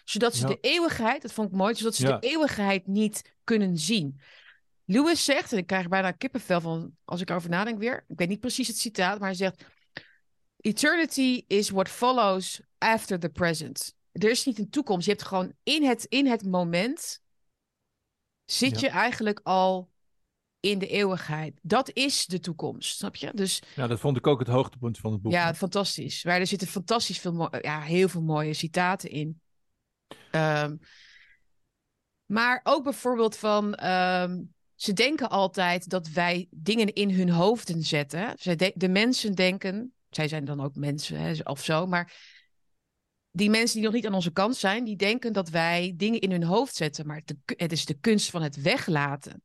Zodat 0.04 0.36
ze 0.36 0.42
Ja. 0.42 0.48
de 0.48 0.58
eeuwigheid, 0.62 1.22
dat 1.22 1.34
vond 1.34 1.48
ik 1.48 1.56
mooi, 1.56 1.76
zodat 1.76 1.96
ze 1.96 2.08
Ja. 2.08 2.18
de 2.18 2.28
eeuwigheid 2.28 2.88
niet 2.88 3.34
kunnen 3.44 3.78
zien. 3.78 4.20
Lewis 4.86 5.26
zegt, 5.26 5.52
en 5.52 5.58
ik 5.58 5.68
krijg 5.68 5.88
bijna 5.88 6.12
kippenvel 6.12 6.62
van 6.62 6.96
als 7.06 7.22
ik 7.22 7.30
erover 7.30 7.50
nadenk 7.50 7.80
weer. 7.80 8.06
Ik 8.08 8.18
weet 8.18 8.28
niet 8.30 8.40
precies 8.40 8.68
het 8.68 8.78
citaat, 8.78 9.20
maar 9.20 9.28
hij 9.28 9.38
zegt: 9.38 9.64
Eternity 10.58 11.44
is 11.48 11.70
what 11.70 11.90
follows 11.90 12.62
after 12.78 13.20
the 13.20 13.30
present. 13.30 13.94
Er 14.12 14.30
is 14.30 14.46
niet 14.46 14.60
een 14.60 14.70
toekomst. 14.70 15.06
Je 15.06 15.12
hebt 15.12 15.24
gewoon 15.24 15.54
in 15.64 15.84
het, 15.84 16.06
in 16.06 16.28
het 16.28 16.46
moment. 16.46 17.22
zit 18.46 18.80
Ja. 18.80 18.88
je 18.88 18.94
eigenlijk 18.94 19.40
al 19.44 19.91
in 20.62 20.80
de 20.80 20.88
eeuwigheid. 20.88 21.60
Dat 21.62 21.92
is 21.94 22.26
de 22.26 22.40
toekomst, 22.40 22.98
snap 22.98 23.16
je? 23.16 23.32
Dus 23.34 23.62
Ja, 23.76 23.88
dat 23.88 24.00
vond 24.00 24.18
ik 24.18 24.28
ook 24.28 24.40
het 24.40 24.48
hoogtepunt 24.48 24.98
van 24.98 25.12
het 25.12 25.22
boek. 25.22 25.32
ja, 25.32 25.54
fantastisch. 25.56 26.24
Maar 26.24 26.40
er 26.40 26.48
zitten 26.48 26.68
fantastisch 26.68 27.20
veel, 27.20 27.56
ja, 27.62 27.82
heel 27.82 28.10
veel 28.10 28.22
mooie 28.22 28.54
citaten 28.54 29.10
in. 29.10 29.42
Ehm, 30.32 30.76
maar 32.26 32.60
ook 32.64 32.84
bijvoorbeeld 32.84 33.38
van, 33.38 33.76
ehm, 33.76 34.42
ze 34.76 34.94
denken 34.94 35.30
altijd 35.30 35.90
dat 35.90 36.08
wij 36.08 36.48
dingen 36.50 36.94
in 36.94 37.10
hun 37.10 37.30
hoofden 37.30 37.82
zetten. 37.82 38.34
Zij 38.38 38.56
de, 38.56 38.72
de 38.76 38.90
mensen 38.90 39.36
denken, 39.36 39.94
zij 40.10 40.28
zijn 40.28 40.46
dan 40.46 40.62
ook 40.62 40.76
mensen 40.76 41.20
hè, 41.20 41.34
of 41.44 41.64
zo, 41.64 41.86
maar 41.86 42.14
die 43.32 43.50
mensen 43.50 43.76
die 43.76 43.86
nog 43.86 43.94
niet 43.94 44.08
aan 44.08 44.14
onze 44.14 44.32
kant 44.32 44.56
zijn, 44.56 44.84
die 44.84 44.96
denken 44.96 45.34
dat 45.34 45.50
wij 45.50 45.94
dingen 45.96 46.20
in 46.20 46.32
hun 46.32 46.44
hoofd 46.44 46.76
zetten. 46.76 47.08
Maar 47.08 47.22
het 47.46 47.72
is 47.72 47.86
de 47.86 48.00
kunst 48.00 48.30
van 48.30 48.42
het 48.42 48.62
weglaten. 48.62 49.42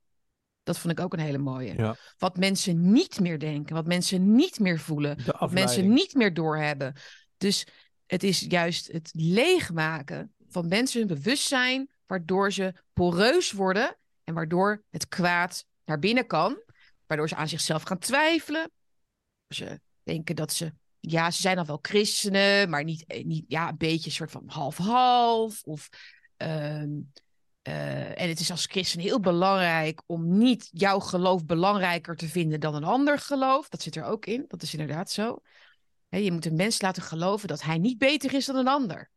Dat 0.67 0.79
vond 0.79 0.99
ik 0.99 1.05
ook 1.05 1.13
een 1.13 1.19
hele 1.19 1.39
mooie. 1.39 1.75
Ja. 1.77 1.97
Wat 2.19 2.37
mensen 2.37 2.93
niet 2.93 3.21
meer 3.21 3.39
denken, 3.39 3.75
wat 3.75 3.87
mensen 3.87 4.35
niet 4.35 4.59
meer 4.59 4.79
voelen, 4.79 5.19
wat 5.39 5.53
mensen 5.53 5.93
niet 5.93 6.15
meer 6.15 6.35
doorhebben. 6.35 6.95
Dus 7.37 7.67
het 8.07 8.23
is 8.23 8.41
juist 8.41 8.93
het 8.93 9.11
leegmaken 9.13 10.35
van 10.49 10.69
mensen 10.69 10.99
hun 10.99 11.09
bewustzijn, 11.09 11.91
waardoor 12.07 12.53
ze 12.53 12.75
poreus 12.93 13.53
worden 13.53 13.97
en 14.25 14.35
waardoor 14.35 14.85
het 14.91 15.09
kwaad 15.09 15.65
naar 15.85 15.99
binnen 15.99 16.27
kan. 16.27 16.63
Waardoor 17.07 17.29
ze 17.29 17.37
aan 17.37 17.49
zichzelf 17.49 17.83
gaan 17.83 17.99
twijfelen. 17.99 18.71
Ze 19.55 19.81
denken 20.03 20.37
dat 20.37 20.53
ze, 20.53 20.73
ja, 21.01 21.31
ze 21.31 21.41
zijn 21.41 21.59
al 21.59 21.67
wel 21.67 21.79
christenen, 21.83 22.71
maar 22.71 22.85
niet, 22.85 23.05
eh, 23.07 23.25
niet 23.25 23.45
ja, 23.49 23.69
een 23.69 23.77
beetje 23.77 24.07
een 24.07 24.13
soort 24.17 24.31
van 24.31 24.43
half-half. 24.47 25.63
Of, 25.63 25.89
ehm, 26.37 26.91
eh, 27.67 28.21
en 28.21 28.29
het 28.29 28.41
is 28.41 28.51
als 28.51 28.67
christen 28.67 29.01
heel 29.01 29.21
belangrijk 29.21 30.03
om 30.07 30.39
niet 30.39 30.69
jouw 30.73 30.99
geloof 30.99 31.45
belangrijker 31.45 32.17
te 32.17 32.29
vinden 32.29 32.61
dan 32.61 32.75
een 32.75 32.85
ander 32.85 33.19
geloof. 33.19 33.69
Dat 33.69 33.83
zit 33.83 33.97
er 33.97 34.05
ook 34.05 34.27
in, 34.27 34.45
dat 34.49 34.63
is 34.63 34.73
inderdaad 34.73 35.11
zo. 35.11 35.39
Je 36.09 36.33
moet 36.33 36.47
een 36.47 36.57
mens 36.57 36.81
laten 36.81 37.03
geloven 37.03 37.49
dat 37.49 37.63
hij 37.63 37.79
niet 37.79 37.99
beter 37.99 38.35
is 38.35 38.47
dan 38.47 38.57
een 38.57 38.69
ander. 38.69 39.11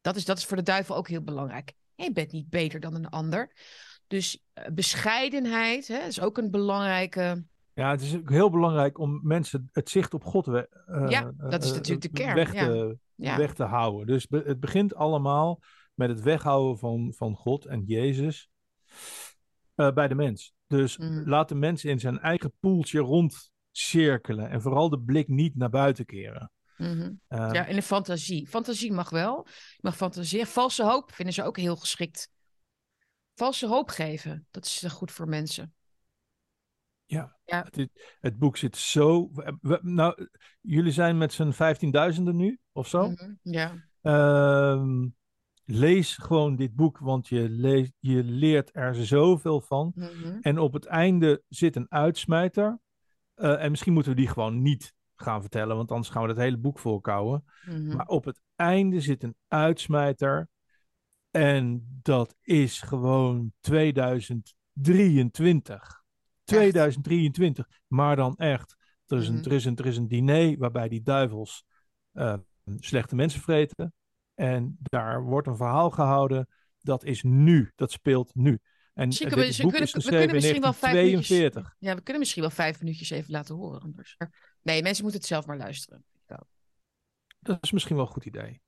Dat 0.00 0.16
is, 0.16 0.24
dat 0.24 0.38
is 0.38 0.44
voor 0.44 0.56
de 0.56 0.62
duivel 0.62 0.96
ook 0.96 1.08
heel 1.08 1.22
belangrijk. 1.22 1.72
Je 1.94 2.12
bent 2.12 2.32
niet 2.32 2.48
beter 2.48 2.80
dan 2.80 2.94
een 2.94 3.08
ander. 3.08 3.52
Dus 4.06 4.42
eh, 4.52 4.64
bescheidenheid 4.72 5.88
hè, 5.88 5.98
is 5.98 6.20
ook 6.20 6.38
een 6.38 6.50
belangrijke. 6.50 7.44
Ja, 7.74 7.90
het 7.90 8.02
is 8.02 8.16
ook 8.16 8.30
heel 8.30 8.50
belangrijk 8.50 8.98
om 8.98 9.20
mensen 9.22 9.68
het 9.72 9.90
zicht 9.90 10.14
op 10.14 10.24
God 10.24 10.46
eh, 10.46 10.62
Ja, 11.08 11.32
dat 11.36 11.64
is 11.64 11.72
natuurlijk 11.72 12.02
de 12.02 12.08
kern, 12.08 12.34
weg, 12.34 12.52
ja. 12.52 12.66
te, 12.66 12.98
Ja, 13.14 13.36
weg 13.36 13.54
te 13.54 13.64
houden. 13.64 14.06
Dus 14.06 14.26
be- 14.26 14.42
het 14.46 14.60
begint 14.60 14.94
allemaal 14.94 15.60
met 15.96 16.08
het 16.08 16.20
weghouden 16.20 16.78
van, 16.78 17.12
van 17.16 17.36
God 17.36 17.64
en 17.64 17.84
Jezus 17.84 18.50
eh, 19.74 19.92
bij 19.92 20.08
de 20.08 20.14
mens. 20.14 20.54
Dus 20.66 20.96
Mhm. 20.98 21.28
laat 21.28 21.48
de 21.48 21.54
mens 21.54 21.84
in 21.84 22.00
zijn 22.00 22.18
eigen 22.18 22.52
poeltje 22.60 22.98
rondcirkelen 23.00 24.50
en 24.50 24.62
vooral 24.62 24.88
de 24.88 25.00
blik 25.00 25.28
niet 25.28 25.56
naar 25.56 25.70
buiten 25.70 26.04
keren. 26.06 26.50
mhm. 26.76 27.12
Eh, 27.28 27.38
ja, 27.52 27.66
en 27.66 27.74
de 27.74 27.82
fantasie. 27.82 28.48
Fantasie 28.48 28.92
mag 28.92 29.10
wel. 29.10 29.46
Je 29.48 29.78
mag 29.80 29.96
fantaseren. 29.96 30.46
Valse 30.46 30.84
hoop 30.84 31.12
vinden 31.12 31.34
ze 31.34 31.42
ook 31.42 31.56
heel 31.56 31.76
geschikt. 31.76 32.30
Valse 33.34 33.66
hoop 33.66 33.88
geven, 33.88 34.46
dat 34.50 34.64
is 34.64 34.82
eh, 34.82 34.90
goed 34.90 35.10
voor 35.12 35.28
mensen. 35.28 35.74
Ja, 37.04 37.36
Ja. 37.44 37.62
Het, 37.62 37.78
is- 37.78 38.16
het 38.20 38.38
boek 38.38 38.56
zit 38.56 38.76
zo. 38.76 39.30
we- 39.60 39.78
nou, 39.82 40.28
jullie 40.60 40.92
zijn 40.92 41.18
met 41.18 41.32
z'n 41.32 41.50
vijftienduizenden 41.50 42.36
nu 42.36 42.58
of 42.72 42.88
zo. 42.88 43.10
Mhm, 43.10 43.34
Ja. 43.42 43.74
Ehm, 44.02 45.06
lees 45.68 46.16
gewoon 46.16 46.56
dit 46.56 46.74
boek, 46.74 46.98
want 46.98 47.28
je, 47.28 47.48
leest, 47.48 47.92
je 47.98 48.24
leert 48.24 48.70
er 48.72 48.94
zoveel 49.06 49.60
van. 49.60 49.92
mhm. 49.94 50.38
En 50.40 50.58
op 50.58 50.72
het 50.72 50.84
einde 50.84 51.42
zit 51.48 51.76
een 51.76 51.86
uitsmijter. 51.88 52.78
Eh, 53.34 53.62
en 53.64 53.70
misschien 53.70 53.92
moeten 53.92 54.12
we 54.12 54.18
die 54.18 54.28
gewoon 54.28 54.62
niet 54.62 54.94
gaan 55.14 55.40
vertellen, 55.40 55.76
want 55.76 55.90
anders 55.90 56.08
gaan 56.08 56.22
we 56.22 56.28
het 56.28 56.36
hele 56.38 56.56
boek 56.58 56.78
volkouwen. 56.78 57.44
mhm. 57.66 57.96
Maar 57.96 58.06
op 58.06 58.24
het 58.24 58.40
einde 58.54 59.00
zit 59.00 59.22
een 59.22 59.36
uitsmijter. 59.48 60.48
En 61.30 61.86
dat 62.02 62.36
is 62.42 62.80
gewoon 62.80 63.52
2023. 63.60 66.02
2023. 66.44 67.68
Maar 67.86 68.16
dan 68.16 68.36
echt. 68.36 68.76
Er 69.06 69.18
is, 69.18 69.28
een, 69.28 69.34
Mhm. 69.34 69.44
er, 69.44 69.52
is 69.52 69.64
een, 69.64 69.76
er 69.76 69.86
is 69.86 69.96
een 69.96 70.08
diner 70.08 70.58
waarbij 70.58 70.88
die 70.88 71.02
duivels 71.02 71.64
eh, 72.12 72.34
slechte 72.76 73.14
mensen 73.14 73.40
vreten. 73.40 73.94
En 74.36 74.76
daar 74.82 75.22
wordt 75.22 75.46
een 75.46 75.56
verhaal 75.56 75.90
gehouden. 75.90 76.48
Dat 76.78 77.04
is 77.04 77.22
nu. 77.22 77.72
Dat 77.74 77.90
speelt 77.92 78.34
nu. 78.34 78.58
En 78.94 79.08
dit 79.08 79.18
we- 79.18 79.24
boek 79.24 79.32
kunnen- 79.34 79.48
is 79.48 79.92
we 79.92 80.00
kunnen 80.10 80.34
misschien 80.34 80.60
wel 80.60 80.72
vijf 80.72 80.94
minuutjes- 80.94 81.28
1942. 81.28 81.74
Ja, 81.78 81.94
we 81.94 82.00
kunnen 82.02 82.18
misschien 82.20 82.42
wel 82.42 82.50
vijf 82.50 82.80
minuutjes 82.80 83.10
even 83.10 83.30
laten 83.30 83.54
horen 83.54 83.80
anders. 83.80 84.16
Nee, 84.62 84.82
mensen 84.82 85.02
moeten 85.02 85.20
het 85.20 85.28
zelf 85.30 85.46
maar 85.46 85.56
luisteren. 85.56 86.04
Dat 87.40 87.58
is 87.60 87.72
misschien 87.72 87.96
wel 87.96 88.04
een 88.06 88.10
goed 88.12 88.24
idee. 88.24 88.60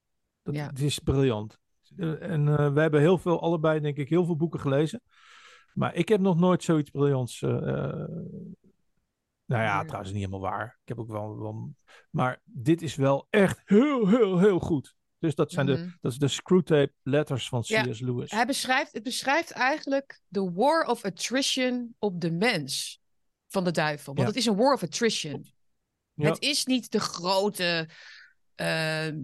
Dat, 0.43 0.55
Ja. 0.55 0.67
Het 0.67 0.81
is 0.81 0.99
briljant. 0.99 1.59
En 1.97 2.49
eh, 2.49 2.73
we 2.73 2.81
hebben 2.81 3.01
heel 3.01 3.19
veel, 3.19 3.41
allebei 3.43 3.81
denk 3.81 3.97
ik, 3.97 4.09
heel 4.09 4.25
veel 4.25 4.37
boeken 4.37 4.61
gelezen. 4.61 5.03
Maar 5.75 5.95
ik 5.95 6.09
heb 6.09 6.21
nog 6.21 6.37
nooit 6.39 6.63
zoiets 6.63 6.91
briljants. 6.91 7.43
eh, 7.43 7.51
eh, 7.51 8.09
nou 9.45 9.63
ja, 9.63 9.63
Ja. 9.63 9.85
trouwens 9.85 10.13
niet 10.13 10.21
helemaal 10.25 10.51
waar. 10.51 10.79
Ik 10.83 10.89
heb 10.89 10.99
ook 10.99 11.09
wel, 11.09 11.39
wel. 11.39 11.75
Maar 12.11 12.41
dit 12.45 12.83
is 12.83 12.95
wel 12.95 13.27
echt 13.31 13.63
heel, 13.65 14.09
heel, 14.09 14.39
heel 14.39 14.59
goed. 14.61 14.97
Dus 15.19 15.35
dat 15.35 15.53
zijn 15.53 15.67
Mhm. 15.67 15.77
de, 15.77 15.97
dat 16.01 16.13
is 16.13 16.19
de 16.19 16.29
screwtape 16.29 16.93
letters 17.03 17.49
van 17.49 17.63
Ja. 17.67 17.83
C.S. 17.83 18.01
Lewis. 18.01 18.31
Hij 18.31 18.47
beschrijft, 18.47 18.93
het 18.93 19.03
beschrijft 19.03 19.51
eigenlijk 19.51 20.21
de 20.29 20.51
war 20.53 20.85
of 20.87 21.05
attrition 21.05 21.95
op 21.99 22.21
de 22.21 22.31
mens 22.31 23.01
van 23.49 23.65
de 23.65 23.71
duivel. 23.71 24.07
Want 24.15 24.19
Ja. 24.19 24.27
het 24.27 24.37
is 24.37 24.47
een 24.47 24.57
war 24.57 24.75
of 24.75 24.83
attrition. 24.83 25.53
Ja. 26.15 26.29
Het 26.29 26.43
is 26.43 26.65
niet 26.65 26.91
de 26.91 27.01
grote. 27.01 27.89
ehm, 28.55 29.19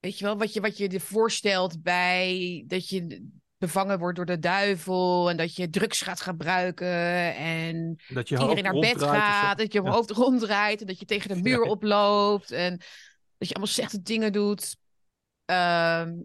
weet 0.00 0.18
je 0.18 0.24
wel, 0.24 0.36
wat 0.38 0.52
je, 0.52 0.60
wat 0.60 0.76
je 0.76 0.90
je 0.90 1.00
voorstelt 1.00 1.82
bij 1.82 2.64
dat 2.66 2.88
je 2.88 3.28
bevangen 3.58 3.98
wordt 3.98 4.16
door 4.16 4.26
de 4.26 4.38
duivel 4.38 5.30
en 5.30 5.36
dat 5.36 5.56
je 5.56 5.70
drugs 5.70 6.00
gaat 6.00 6.20
gebruiken 6.20 7.34
en 7.36 7.96
dat 8.08 8.28
je 8.28 8.38
iedereen 8.38 8.62
naar 8.62 8.72
bed 8.78 9.02
gaat, 9.02 9.58
dat 9.58 9.72
je 9.72 9.82
Ja. 9.82 9.90
hoofd 9.90 10.10
ronddraait 10.10 10.80
en 10.80 10.86
dat 10.86 10.98
je 10.98 11.04
tegen 11.04 11.28
de 11.28 11.42
muur 11.48 11.60
oploopt 11.62 12.50
en 12.50 12.70
dat 13.38 13.48
je 13.48 13.54
allemaal 13.54 13.72
slechte 13.74 14.02
dingen 14.02 14.32
doet. 14.32 14.76
Ehm, 15.44 16.22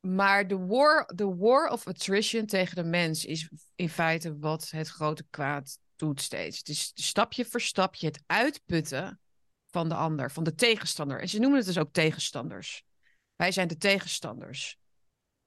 maar 0.00 0.46
de 0.48 0.58
war, 0.58 1.10
de 1.14 1.36
war 1.36 1.68
of 1.68 1.86
attrition 1.86 2.46
tegen 2.46 2.76
de 2.76 2.84
mens 2.84 3.24
is 3.24 3.48
in 3.74 3.88
feite 3.88 4.38
wat 4.38 4.70
het 4.70 4.88
grote 4.88 5.26
kwaad 5.30 5.78
doet 5.96 6.20
steeds. 6.20 6.58
Het 6.58 6.68
is 6.68 6.92
stapje 6.94 7.44
voor 7.44 7.60
stapje 7.60 8.06
het 8.06 8.22
uitputten 8.26 9.20
van 9.66 9.88
de 9.88 9.94
ander, 9.94 10.30
van 10.30 10.44
de 10.44 10.54
tegenstander. 10.54 11.20
En 11.20 11.28
ze 11.28 11.38
noemen 11.38 11.58
het 11.58 11.66
dus 11.66 11.78
ook 11.78 11.92
tegenstanders. 11.92 12.84
Wij 13.36 13.52
zijn 13.52 13.68
de 13.68 13.76
tegenstanders. 13.76 14.78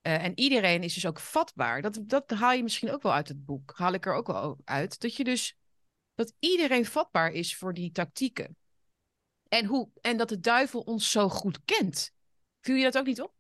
Eh, 0.02 0.24
en 0.24 0.40
iedereen 0.40 0.84
is 0.84 0.94
dus 0.94 1.06
ook 1.06 1.20
vatbaar. 1.20 1.82
Dat, 1.82 2.00
dat 2.02 2.30
haal 2.30 2.54
je 2.54 2.64
misschien 2.64 2.92
ook 2.92 3.02
wel 3.02 3.14
uit 3.14 3.28
het 3.28 3.46
boek. 3.46 3.74
Haal 3.76 3.94
ik 3.94 4.06
er 4.06 4.14
ook 4.14 4.28
wel 4.28 4.58
uit. 4.64 5.00
Dat 5.00 5.16
je 5.16 5.24
dus 5.24 5.56
dat 6.16 6.34
iedereen 6.40 6.86
vatbaar 6.86 7.32
is 7.32 7.56
voor 7.56 7.74
die 7.74 7.92
tactieken. 7.92 8.58
En, 9.50 9.66
hoe, 9.66 9.90
en 10.02 10.18
dat 10.18 10.30
de 10.30 10.40
duivel 10.40 10.80
ons 10.80 11.12
zo 11.12 11.30
goed 11.30 11.60
kent. 11.66 12.12
Viel 12.68 12.76
je 12.76 12.84
dat 12.84 12.98
ook 12.98 13.06
niet 13.06 13.22
op? 13.22 13.34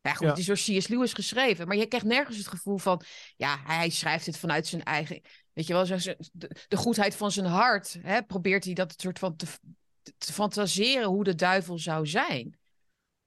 Ja, 0.00 0.12
goed, 0.12 0.20
Ja. 0.22 0.28
het 0.28 0.38
is 0.38 0.46
door 0.46 0.56
C.S. 0.78 0.88
Lewis 0.88 1.12
geschreven. 1.12 1.66
Maar 1.66 1.76
je 1.76 1.86
krijgt 1.86 2.06
nergens 2.06 2.36
het 2.36 2.46
gevoel 2.48 2.78
van... 2.78 3.02
Ja, 3.36 3.58
hij 3.64 3.90
schrijft 3.90 4.26
het 4.26 4.38
vanuit 4.38 4.66
zijn 4.66 4.82
eigen... 4.82 5.20
Weet 5.52 5.66
je 5.66 5.72
wel, 5.72 5.86
de, 5.86 6.16
de 6.68 6.76
goedheid 6.76 7.16
van 7.16 7.30
zijn 7.30 7.46
hart. 7.46 7.98
Hè, 8.02 8.22
probeert 8.22 8.64
hij 8.64 8.74
dat 8.74 8.94
soort 8.96 9.18
van 9.18 9.36
te, 9.36 9.46
te 10.18 10.32
fantaseren 10.32 11.08
hoe 11.08 11.24
de 11.24 11.34
duivel 11.34 11.78
zou 11.78 12.06
zijn. 12.06 12.58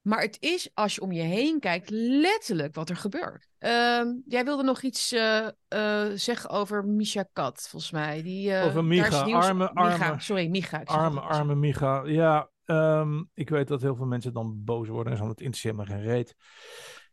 Maar 0.00 0.20
het 0.20 0.36
is, 0.40 0.70
als 0.74 0.94
je 0.94 1.00
om 1.00 1.12
je 1.12 1.22
heen 1.22 1.60
kijkt, 1.60 1.90
letterlijk 1.90 2.74
wat 2.74 2.88
er 2.90 2.96
gebeurt. 2.96 3.48
Ehm, 3.58 4.06
jij 4.26 4.44
wilde 4.44 4.62
nog 4.62 4.82
iets 4.82 5.12
eh, 5.12 5.46
eh, 5.68 6.06
zeggen 6.14 6.50
over 6.50 6.84
Misha 6.86 7.28
Kat, 7.32 7.66
volgens 7.70 7.92
mij. 7.92 8.22
Die, 8.22 8.52
eh, 8.54 8.66
Over 8.66 8.84
Micha, 8.84 9.24
nieuws- 9.24 9.44
arme- 9.44 9.70
Micha, 9.74 10.06
arme- 10.08 10.20
Sorry, 10.20 10.48
Micha. 10.48 10.80
Arme, 10.84 11.20
arme 11.20 11.54
Micha. 11.54 12.02
Ja, 12.06 12.50
ehm, 12.68 13.22
ik 13.34 13.48
weet 13.48 13.68
dat 13.68 13.82
heel 13.82 13.96
veel 13.96 14.06
mensen 14.06 14.32
dan 14.32 14.64
boos 14.64 14.88
worden 14.88 15.12
en 15.12 15.18
zo. 15.18 15.28
Het 15.28 15.40
interesseert 15.40 15.76
me 15.76 15.86
geen 15.86 16.02
reet. 16.02 16.36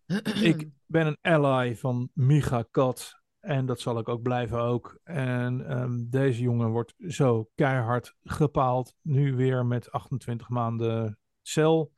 ik 0.51 0.69
ben 0.85 1.07
een 1.07 1.17
ally 1.21 1.75
van 1.75 2.09
Micha 2.13 2.65
Kat. 2.71 3.23
En 3.39 3.65
dat 3.65 3.79
zal 3.79 3.99
ik 3.99 4.09
ook 4.09 4.21
blijven 4.21 4.59
ook. 4.59 4.99
En 5.03 5.67
ehm, 5.67 6.09
deze 6.09 6.41
jongen 6.41 6.69
wordt 6.69 6.93
zo 7.07 7.49
keihard 7.55 8.15
gepaald. 8.23 8.95
Nu 9.01 9.35
weer 9.35 9.65
met 9.65 9.91
28 9.91 10.49
maanden 10.49 11.19
cel. 11.41 11.91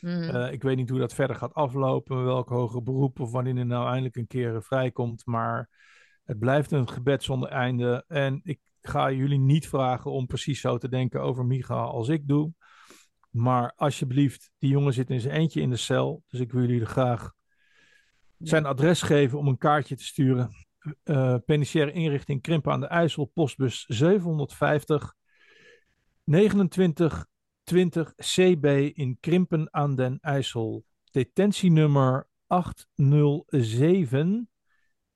Mhm. 0.00 0.22
Eh, 0.22 0.52
ik 0.52 0.62
weet 0.62 0.76
niet 0.76 0.90
hoe 0.90 0.98
dat 0.98 1.14
verder 1.14 1.36
gaat 1.36 1.54
aflopen. 1.54 2.24
Welk 2.24 2.48
hoger 2.48 2.82
beroep 2.82 3.20
of 3.20 3.30
wanneer 3.30 3.54
hij 3.54 3.64
nou 3.64 3.86
eindelijk 3.86 4.16
een 4.16 4.26
keer 4.26 4.62
vrijkomt. 4.62 5.26
Maar 5.26 5.70
het 6.24 6.38
blijft 6.38 6.72
een 6.72 6.88
gebed 6.88 7.22
zonder 7.22 7.48
einde. 7.48 8.04
En 8.08 8.40
ik 8.42 8.60
ga 8.80 9.10
jullie 9.10 9.38
niet 9.38 9.68
vragen 9.68 10.10
om 10.10 10.26
precies 10.26 10.60
zo 10.60 10.78
te 10.78 10.88
denken 10.88 11.20
over 11.20 11.44
Micha 11.44 11.82
als 11.82 12.08
ik 12.08 12.28
doe. 12.28 12.52
Maar 13.34 13.72
alsjeblieft, 13.76 14.50
die 14.58 14.70
jongen 14.70 14.92
zit 14.92 15.10
in 15.10 15.20
zijn 15.20 15.34
eentje 15.34 15.60
in 15.60 15.70
de 15.70 15.76
cel. 15.76 16.22
Dus 16.26 16.40
ik 16.40 16.52
wil 16.52 16.60
jullie 16.60 16.86
graag 16.86 17.32
zijn 18.38 18.66
adres 18.66 19.02
geven 19.02 19.38
om 19.38 19.48
een 19.48 19.58
kaartje 19.58 19.96
te 19.96 20.04
sturen. 20.04 20.50
Eh 21.02 21.36
penitentiaire 21.44 21.92
inrichting 21.92 22.42
Krimpen 22.42 22.72
aan 22.72 22.80
de 22.80 22.86
IJssel, 22.86 23.24
postbus 23.24 23.84
750 23.84 25.14
29 26.24 27.26
20 27.62 28.14
CB 28.14 28.64
in 28.94 29.16
Krimpen 29.20 29.68
aan 29.70 29.94
den 29.94 30.18
IJssel. 30.20 30.84
Detentienummer 31.10 32.28
807 32.46 34.50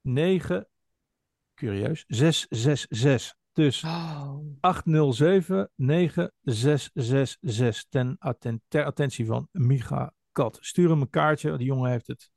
9 0.01 0.69
curieus 1.55 2.05
666. 2.07 3.38
Dus 3.59 3.85
Oh. 3.85 4.39
807 4.61 5.71
9666 5.75 7.85
ten 7.89 8.17
atten- 8.19 8.63
ter 8.69 8.85
attentie 8.85 9.27
van 9.27 9.49
Micha 9.53 10.13
Kat. 10.33 10.59
Stuur 10.61 10.91
hem 10.91 11.01
een 11.01 11.11
kaartje, 11.11 11.57
die 11.57 11.67
jongen 11.67 11.91
heeft 11.91 12.07
het 12.07 12.31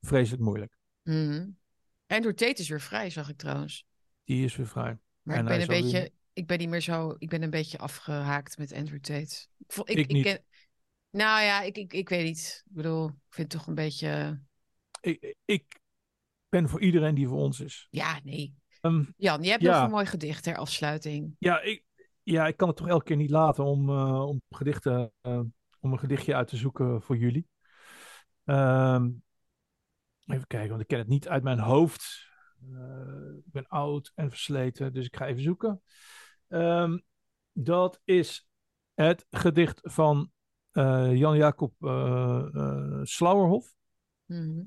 vreselijk 0.00 0.42
moeilijk. 0.42 0.76
Mhm. 1.02 1.48
Andrew 2.06 2.34
Tate 2.34 2.60
is 2.62 2.68
weer 2.68 2.80
vrij, 2.80 3.10
zag 3.10 3.28
ik 3.28 3.36
trouwens. 3.36 3.84
Die 4.24 4.44
is 4.44 4.56
weer 4.56 4.66
vrij. 4.66 4.98
Maar 5.22 5.36
En 5.36 5.42
ik 5.42 5.48
ben 5.48 5.60
een 5.60 5.66
beetje... 5.82 6.12
Ik 6.32 6.46
ben 6.46 6.58
niet 6.58 6.68
meer 6.68 6.80
zo... 6.80 7.14
Ik 7.18 7.28
ben 7.28 7.42
een 7.42 7.50
beetje 7.50 7.78
afgehaakt 7.78 8.58
met 8.58 8.72
Andrew 8.72 9.00
Tate. 9.00 9.46
Ik, 9.66 9.76
ik, 9.84 9.98
Ik 9.98 10.12
niet. 10.12 10.24
ken- 10.24 10.44
nou 11.10 11.42
ja, 11.42 11.62
ik, 11.62 11.76
ik, 11.76 11.92
ik 11.92 12.08
weet 12.08 12.24
niet. 12.24 12.62
Ik 12.66 12.74
bedoel, 12.74 13.06
ik 13.08 13.14
vind 13.34 13.52
het 13.52 13.60
toch 13.60 13.66
een 13.68 13.74
beetje... 13.74 14.42
Ik, 15.00 15.34
ik 15.44 15.80
ben 16.48 16.68
voor 16.68 16.80
iedereen 16.80 17.14
die 17.14 17.28
voor 17.28 17.38
ons 17.38 17.60
is. 17.60 17.86
Ja, 17.90 18.20
nee. 18.22 18.54
Ehm, 18.84 19.04
Jan, 19.16 19.42
je 19.42 19.50
hebt 19.50 19.62
Ja. 19.62 19.74
nog 19.74 19.84
een 19.84 19.90
mooi 19.90 20.06
gedicht 20.06 20.42
ter 20.42 20.56
afsluiting. 20.56 21.36
ja, 21.38 21.60
ik, 21.60 21.84
ja, 22.22 22.46
ik 22.46 22.56
kan 22.56 22.68
het 22.68 22.76
toch 22.76 22.88
elke 22.88 23.04
keer 23.04 23.16
niet 23.16 23.30
laten 23.30 23.64
om, 23.64 23.88
eh, 23.88 24.26
om, 24.26 24.42
gedichten, 24.48 25.12
eh, 25.20 25.40
om 25.80 25.92
een 25.92 25.98
gedichtje 25.98 26.34
uit 26.34 26.48
te 26.48 26.56
zoeken 26.56 27.02
voor 27.02 27.16
jullie. 27.16 27.48
Ehm, 28.44 29.10
even 30.26 30.46
kijken, 30.46 30.68
want 30.68 30.80
ik 30.80 30.86
ken 30.86 30.98
het 30.98 31.08
niet 31.08 31.28
uit 31.28 31.42
mijn 31.42 31.58
hoofd. 31.58 32.28
Eh, 32.72 33.36
ik 33.44 33.52
ben 33.52 33.66
oud 33.66 34.12
en 34.14 34.30
versleten, 34.30 34.92
dus 34.92 35.06
ik 35.06 35.16
ga 35.16 35.26
even 35.26 35.42
zoeken. 35.42 35.82
Ehm, 36.48 36.98
dat 37.52 38.00
is 38.04 38.48
het 38.94 39.26
gedicht 39.30 39.80
van 39.82 40.30
Jan-Jacob 41.12 41.72
Slauerhoff. 43.02 43.74
Mhm. 44.24 44.62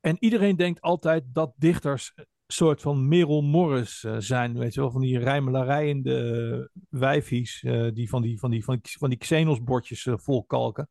En 0.00 0.16
iedereen 0.18 0.56
denkt 0.56 0.80
altijd 0.80 1.24
dat 1.26 1.52
dichters 1.56 2.14
soort 2.52 2.80
van 2.80 3.08
Merel 3.08 3.42
Morris 3.42 4.04
eh, 4.04 4.16
zijn. 4.18 4.58
Weet 4.58 4.74
je 4.74 4.80
wel, 4.80 4.90
van 4.90 5.00
die 5.00 5.18
rijmelarijende 5.18 6.70
wijfies 6.88 7.62
eh, 7.62 7.88
die 7.92 8.08
van 8.08 8.22
die, 8.22 8.38
van 8.38 8.50
die, 8.50 8.64
van 8.64 8.78
die, 8.82 8.98
van 8.98 9.08
die 9.08 9.18
Xenos-bordjes 9.18 10.06
eh, 10.06 10.14
volkalken. 10.16 10.88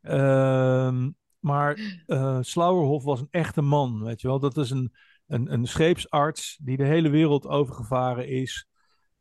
Ehm, 0.00 1.10
maar 1.38 2.02
eh 2.06 2.38
Slauerhoff 2.40 3.04
was 3.04 3.20
een 3.20 3.28
echte 3.30 3.62
man, 3.62 4.02
weet 4.02 4.20
je 4.20 4.28
wel. 4.28 4.38
Dat 4.38 4.56
is 4.56 4.70
een, 4.70 4.92
een, 5.26 5.52
een 5.52 5.66
scheepsarts 5.66 6.58
die 6.62 6.76
de 6.76 6.84
hele 6.84 7.08
wereld 7.08 7.46
overgevaren 7.46 8.28
is. 8.28 8.66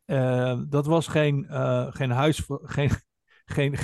Ehm, 0.06 0.66
dat 0.70 0.86
was 0.86 1.08
geen, 1.08 1.46
eh 1.50 1.88
geen, 1.90 2.10
huisvrouw, 2.10 2.60
geen, 2.64 2.90
geen, 3.46 3.76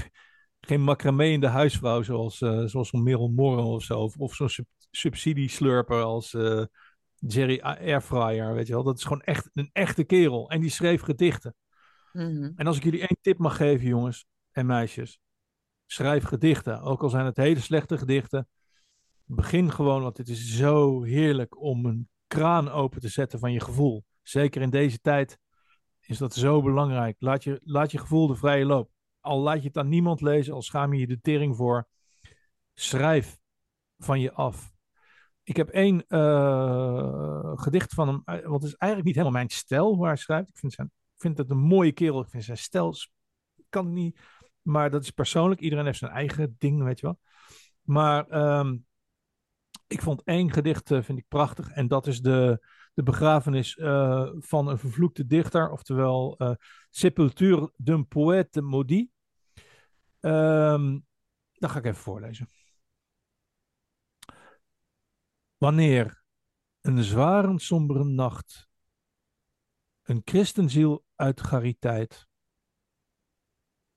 geen 0.59 0.81
macramé 0.81 1.25
in 1.25 1.39
de 1.39 1.47
huisvrouw 1.47 2.01
zoals, 2.01 2.41
eh 2.41 2.63
zoals 2.65 2.89
zo'n 2.89 3.03
Merel 3.03 3.29
Morren 3.29 3.65
of 3.65 3.83
zo. 3.83 4.09
Of, 4.17 4.35
zo'n 4.35 4.49
sub, 4.49 4.65
subsidieslurper 4.91 6.01
als 6.01 6.33
eh, 6.33 6.63
Jerry 7.19 7.59
Airfryer, 7.59 8.53
weet 8.53 8.67
je 8.67 8.73
wel. 8.73 8.83
Dat 8.83 8.97
is 8.97 9.03
gewoon 9.03 9.21
echt 9.21 9.49
een 9.53 9.69
echte 9.73 10.03
kerel. 10.03 10.49
En 10.49 10.61
die 10.61 10.69
schreef 10.69 11.01
gedichten. 11.01 11.55
Mhm. 12.13 12.51
En 12.55 12.67
als 12.67 12.77
ik 12.77 12.83
jullie 12.83 12.99
één 12.99 13.17
tip 13.21 13.37
mag 13.37 13.55
geven, 13.55 13.87
jongens 13.87 14.25
en 14.51 14.65
meisjes. 14.65 15.19
Schrijf 15.85 16.23
gedichten. 16.23 16.81
Ook 16.81 17.03
al 17.03 17.09
zijn 17.09 17.25
het 17.25 17.37
hele 17.37 17.59
slechte 17.59 17.97
gedichten. 17.97 18.47
Begin 19.23 19.71
gewoon, 19.71 20.01
want 20.01 20.17
het 20.17 20.29
is 20.29 20.55
zo 20.55 21.03
heerlijk 21.03 21.61
om 21.61 21.85
een 21.85 22.09
kraan 22.27 22.69
open 22.69 23.01
te 23.01 23.07
zetten 23.07 23.39
van 23.39 23.51
je 23.51 23.59
gevoel. 23.59 24.03
Zeker 24.21 24.61
in 24.61 24.69
deze 24.69 24.99
tijd 24.99 25.39
is 26.01 26.17
dat 26.17 26.33
zo 26.33 26.61
belangrijk. 26.61 27.15
Laat 27.19 27.43
je, 27.43 27.61
laat 27.63 27.91
je 27.91 27.97
gevoel 27.97 28.27
de 28.27 28.35
vrije 28.35 28.65
loop. 28.65 28.91
Al 29.19 29.39
laat 29.39 29.61
je 29.61 29.67
het 29.67 29.77
aan 29.77 29.89
niemand 29.89 30.21
lezen, 30.21 30.53
al 30.53 30.61
schaam 30.61 30.93
je 30.93 30.99
je 30.99 31.07
de 31.07 31.21
tering 31.21 31.55
voor. 31.55 31.87
Schrijf 32.73 33.37
van 33.97 34.19
je 34.19 34.33
af. 34.33 34.74
Ik 35.45 35.55
heb 35.55 35.69
één 35.69 36.07
eh, 36.07 37.51
gedicht 37.55 37.93
van 37.93 38.07
hem, 38.07 38.21
eh, 38.25 38.51
het 38.51 38.63
is 38.63 38.75
eigenlijk 38.75 39.03
niet 39.03 39.15
helemaal 39.15 39.31
mijn 39.31 39.49
stijl 39.49 39.97
waar 39.97 40.07
hij 40.07 40.17
schrijft. 40.17 40.49
Ik 40.49 40.57
vind, 40.57 40.73
zijn, 40.73 40.91
vind 41.15 41.37
het 41.37 41.49
een 41.49 41.57
mooie 41.57 41.91
kerel. 41.91 42.21
Ik 42.21 42.29
vind 42.29 42.43
zijn 42.43 42.57
stijl, 42.57 42.95
kan 43.69 43.93
niet, 43.93 44.19
maar 44.61 44.89
dat 44.89 45.03
is 45.03 45.11
persoonlijk. 45.11 45.61
Iedereen 45.61 45.85
heeft 45.85 45.97
zijn 45.97 46.11
eigen 46.11 46.55
ding, 46.57 46.83
weet 46.83 46.99
je 46.99 47.05
wel. 47.05 47.19
Maar 47.81 48.27
ehm, 48.27 48.77
Ik 49.87 50.01
vond 50.01 50.23
één 50.23 50.51
gedicht 50.51 50.91
eh, 50.91 51.01
vind 51.01 51.17
ik 51.17 51.27
prachtig. 51.27 51.69
En 51.69 51.87
dat 51.87 52.07
is 52.07 52.21
de, 52.21 52.67
de 52.93 53.03
begrafenis 53.03 53.73
van 54.39 54.67
een 54.67 54.77
vervloekte 54.77 55.25
dichter. 55.25 55.71
Oftewel 55.71 56.35
uh, 56.37 56.51
Sepulture 56.89 57.71
d'un 57.77 58.07
poète 58.07 58.61
maudit. 58.61 59.09
Um, 60.21 61.05
dat 61.51 61.71
ga 61.71 61.77
ik 61.77 61.85
even 61.85 62.01
voorlezen. 62.01 62.47
Wanneer 65.57 66.23
een 66.81 67.03
zware 67.03 67.59
sombere 67.59 68.03
nacht 68.03 68.67
een 70.03 70.21
christenziel 70.25 71.05
uit 71.15 71.39
chariteit 71.39 72.27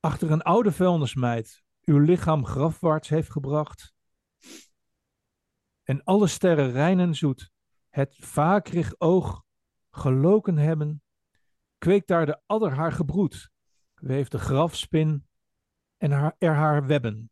achter 0.01 0.30
een 0.30 0.43
oude 0.43 0.72
vuilnismeid 0.72 1.62
uw 1.85 1.98
lichaam 1.98 2.47
grafwaarts 2.47 3.09
heeft 3.09 3.30
gebracht 3.30 3.94
en 5.82 6.05
alle 6.05 6.26
sterren 6.26 6.70
rein 6.70 6.98
en 6.98 7.14
zoet 7.14 7.51
het 7.89 8.16
vaakrig 8.16 8.94
oog 8.98 9.43
geloken 9.90 10.56
hebben, 10.56 11.02
kweekt 11.78 12.09
daar 12.09 12.26
de 12.26 12.40
adder 12.47 12.72
haar 12.72 12.93
gebroed, 12.93 13.51
weeft 13.94 14.30
de 14.30 14.39
grafspin 14.39 15.26
en 15.97 16.10
haar, 16.10 16.35
er 16.39 16.55
haar 16.55 16.86
webben. 16.86 17.30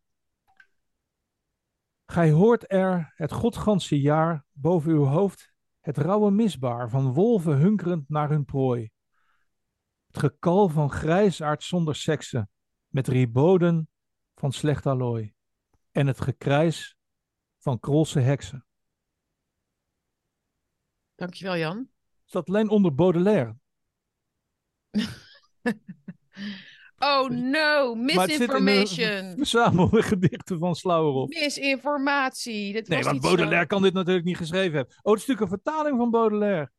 Gij 2.06 2.30
hoort 2.30 2.72
er 2.72 3.12
het 3.14 3.32
godganse 3.32 4.00
jaar 4.00 4.44
boven 4.52 4.92
uw 4.92 5.04
hoofd 5.04 5.54
het 5.80 5.96
rauwe 5.96 6.30
misbaar 6.30 6.90
van 6.90 7.12
wolven 7.12 7.56
hunkerend 7.56 8.08
naar 8.08 8.28
hun 8.28 8.44
prooi. 8.44 8.90
Het 10.06 10.18
gekal 10.18 10.68
van 10.68 10.90
grijsaard 10.90 11.62
zonder 11.62 11.96
sekse, 11.96 12.48
met 12.86 13.08
riboden 13.08 13.88
van 14.34 14.52
slecht 14.52 14.86
allooi. 14.86 15.34
En 15.90 16.06
het 16.06 16.20
gekrijs 16.20 16.96
van 17.58 17.80
krolse 17.80 18.20
heksen. 18.20 18.66
Dankjewel, 21.14 21.56
Jan. 21.56 21.90
Is 22.26 22.32
dat 22.32 22.48
alleen 22.48 22.68
onder 22.68 22.94
Baudelaire? 22.94 23.56
oh 26.98 27.28
no, 27.28 27.94
misinformation. 27.94 29.34
Verzamelde 29.36 30.02
gedichten 30.02 30.58
van 30.58 30.74
Slauwerhoff. 30.74 31.40
Misinformatie. 31.40 32.72
Dit 32.72 32.88
nee, 32.88 33.02
was 33.02 33.12
niet 33.12 33.22
Baudelaire 33.22 33.60
zo. 33.60 33.66
kan 33.66 33.82
dit 33.82 33.92
natuurlijk 33.92 34.24
niet 34.26 34.36
geschreven 34.36 34.76
hebben. 34.76 34.94
Oh, 35.02 35.12
het 35.12 35.22
is 35.22 35.26
natuurlijk 35.26 35.40
een 35.40 35.60
vertaling 35.62 35.98
van 35.98 36.10
Baudelaire. 36.10 36.70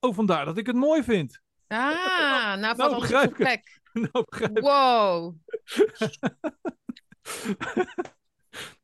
Oh, 0.00 0.14
vandaar 0.14 0.44
dat 0.44 0.58
ik 0.58 0.66
het 0.66 0.76
mooi 0.76 1.02
vind. 1.02 1.40
Ah, 1.66 2.56
nou 2.76 2.94
begrijp 3.00 3.30
ik 3.30 3.36
het. 3.36 3.36
plek. 3.36 3.80
nou, 4.12 4.24
begrijp 4.28 4.56
ik. 4.56 4.62
Wow. 4.62 5.34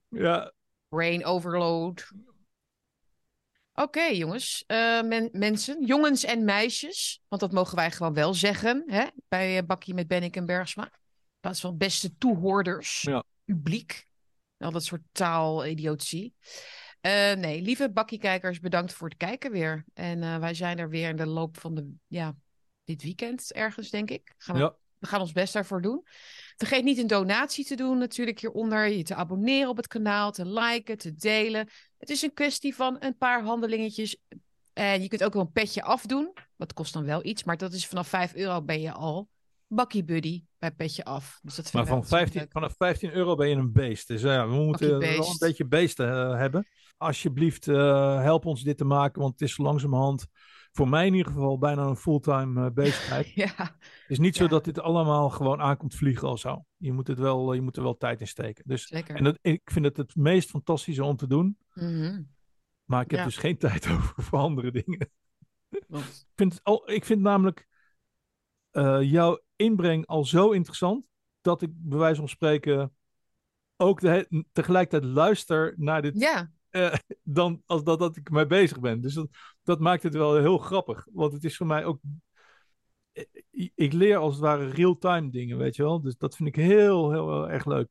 Ja, 0.09 0.53
Brain 0.89 1.25
overload. 1.25 2.13
Oké, 3.83 4.03
jongens. 4.03 4.65
Eh, 4.67 5.03
men- 5.03 5.29
mensen, 5.33 5.85
jongens 5.85 6.25
en 6.25 6.45
meisjes. 6.45 7.21
Want 7.29 7.41
dat 7.41 7.53
mogen 7.53 7.77
wij 7.77 7.91
gewoon 7.91 8.15
wel 8.15 8.35
zeggen. 8.35 8.83
Hè? 8.87 9.07
Bij 9.29 9.59
eh, 9.59 9.67
Bakkie 9.67 9.95
met 9.95 10.09
Bennik 10.09 10.37
en 10.37 10.47
Bergsma. 10.47 10.85
In 10.85 11.39
plaats 11.41 11.61
van 11.61 11.77
beste 11.77 12.17
toehoorders. 12.17 13.03
Ja. 13.03 13.25
Publiek. 13.45 14.09
Al 14.59 14.71
dat 14.71 14.85
soort 14.85 15.03
taalidiotie. 15.13 16.35
Eh 17.01 17.33
nee, 17.33 17.63
lieve 17.63 17.91
Bakkie-kijkers, 17.91 18.61
bedankt 18.61 18.93
voor 18.93 19.09
het 19.09 19.17
kijken 19.17 19.51
weer. 19.51 19.85
En 19.95 20.41
wij 20.41 20.55
zijn 20.55 20.79
er 20.79 20.89
weer 20.89 21.09
in 21.09 21.17
de 21.17 21.27
loop 21.27 21.59
van 21.59 21.75
de, 21.75 21.93
ja, 22.07 22.37
dit 22.85 23.03
weekend 23.03 23.53
ergens, 23.53 23.91
denk 23.91 24.11
ik. 24.11 24.35
Gaan 24.37 24.55
we 24.55 24.61
ja. 24.61 24.75
we 24.99 25.07
gaan 25.07 25.21
ons 25.21 25.33
best 25.33 25.53
daarvoor 25.53 25.83
doen. 25.83 26.03
Vergeet 26.57 26.85
niet 26.85 26.99
een 26.99 27.07
donatie 27.07 27.65
te 27.65 27.77
doen 27.77 27.99
natuurlijk 27.99 28.41
hieronder. 28.41 28.89
Je 28.89 29.03
te 29.03 29.15
abonneren 29.15 29.69
op 29.69 29.77
het 29.77 29.87
kanaal, 29.87 30.33
te 30.33 30.47
liken, 30.47 30.99
te 30.99 31.15
delen. 31.15 31.69
Het 32.01 32.11
is 32.11 32.23
een 32.23 32.35
kwestie 32.35 32.75
van 32.75 32.97
een 33.01 33.17
paar 33.17 33.43
handelingetjes. 33.43 34.17
En 34.73 35.03
je 35.03 35.09
kunt 35.09 35.25
ook 35.25 35.33
wel 35.33 35.43
een 35.43 35.53
petje 35.53 35.83
afdoen. 35.83 36.33
Dat 36.57 36.73
kost 36.73 36.93
dan 36.93 37.05
wel 37.05 37.25
iets. 37.25 37.45
Maar 37.45 37.57
dat 37.57 37.73
is 37.73 37.87
vanaf 37.87 38.09
5 38.09 38.35
euro 38.35 38.63
ben 38.63 38.81
je 38.81 38.93
al 38.93 39.29
bakkie 39.67 40.05
buddy 40.05 40.45
bij 40.59 40.71
petje 40.71 41.05
af. 41.05 41.39
Dus 41.43 41.55
dat 41.55 41.73
Maar 41.73 41.87
van 41.87 41.97
ontzettend 41.97 42.31
15, 42.31 42.41
leuk. 42.41 42.53
vanaf 42.53 42.75
15 42.77 43.13
euro 43.13 43.35
ben 43.35 43.49
je 43.49 43.55
een 43.55 43.73
beest. 43.73 44.09
Dus 44.09 44.23
ja, 44.23 44.49
we 44.49 44.55
moeten 44.55 44.99
wel 44.99 45.27
een 45.29 45.37
beetje 45.39 45.67
beesten 45.67 46.11
eh, 46.11 46.39
hebben. 46.39 46.67
Alsjeblieft, 46.97 47.69
eh, 47.69 48.23
help 48.23 48.47
ons 48.47 48.63
dit 48.63 48.77
te 48.77 48.85
maken. 48.85 49.21
Want 49.21 49.41
het 49.41 49.49
is 49.49 49.57
langzamerhand, 49.57 50.27
voor 50.73 50.89
mij 50.89 51.07
in 51.07 51.15
ieder 51.15 51.33
geval, 51.33 51.59
bijna 51.59 51.83
een 51.83 51.97
fulltime 51.97 52.67
eh, 52.67 52.73
bezigheid. 52.73 53.31
Ja, 53.45 53.53
Het 53.57 54.05
is 54.09 54.19
niet 54.19 54.37
zo 54.37 54.43
Ja. 54.43 54.49
dat 54.49 54.65
dit 54.65 54.81
allemaal 54.81 55.31
gewoon 55.31 55.61
aankomt 55.61 55.95
vliegen 55.95 56.29
of 56.29 56.39
zo. 56.41 56.65
Je 56.77 56.93
moet, 56.93 57.07
het 57.07 57.19
wel, 57.19 57.53
je 57.53 57.61
moet 57.61 57.77
er 57.77 57.83
wel 57.83 57.97
tijd 57.97 58.21
in 58.21 58.29
steken. 58.29 58.65
Dus, 58.67 58.87
zeker. 58.87 59.17
en 59.17 59.25
dat, 59.25 59.39
ik 59.43 59.61
vind 59.65 59.85
het 59.85 59.97
het 59.97 60.17
meest 60.17 60.51
fantastische 60.51 61.05
om 61.05 61.17
te 61.17 61.27
doen. 61.27 61.59
Mhm. 61.75 62.23
Maar 62.85 63.03
ik 63.03 63.11
heb 63.11 63.19
Ja. 63.21 63.25
dus 63.25 63.37
geen 63.37 63.59
tijd 63.69 63.89
over 63.91 64.23
voor 64.23 64.39
andere 64.39 64.71
dingen. 64.71 65.11
Ik 65.71 66.31
vind, 66.35 66.61
al, 66.63 66.91
ik 66.91 67.05
vind 67.05 67.21
namelijk 67.21 67.69
eh, 68.71 69.03
jouw 69.03 69.41
inbreng 69.57 70.07
al 70.07 70.25
zo 70.25 70.51
interessant. 70.51 71.05
Dat 71.41 71.63
ik 71.63 71.71
bij 71.75 71.99
wijze 71.99 72.19
van 72.21 72.29
spreken 72.29 72.95
ook 73.77 74.01
de, 74.01 74.45
tegelijkertijd 74.53 75.13
luister 75.13 75.75
naar 75.77 76.03
dit. 76.03 76.19
Ja, 76.21 76.51
eh, 76.71 76.95
dan 77.23 77.63
als 77.67 77.85
dat, 77.85 77.99
dat 77.99 78.17
ik 78.17 78.31
mee 78.31 78.47
bezig 78.47 78.81
ben. 78.81 79.01
Dus 79.01 79.15
dat, 79.15 79.29
dat 79.63 79.81
maakt 79.81 80.03
het 80.03 80.15
wel 80.15 80.37
heel 80.37 80.59
grappig. 80.59 81.07
Want 81.13 81.33
het 81.33 81.45
is 81.45 81.57
voor 81.57 81.67
mij 81.67 81.85
ook. 81.85 82.01
ik- 83.51 83.73
Ik 83.75 83.93
leer 83.93 84.17
als 84.17 84.33
het 84.35 84.43
ware 84.43 84.69
real-time 84.69 85.31
dingen, 85.31 85.59
weet 85.59 85.77
je 85.77 85.83
wel. 85.83 86.01
Dus 86.01 86.17
dat 86.17 86.37
vind 86.37 86.49
ik 86.49 86.57
heel, 86.57 87.11
heel, 87.13 87.31
heel 87.33 87.51
erg 87.51 87.65
leuk. 87.65 87.89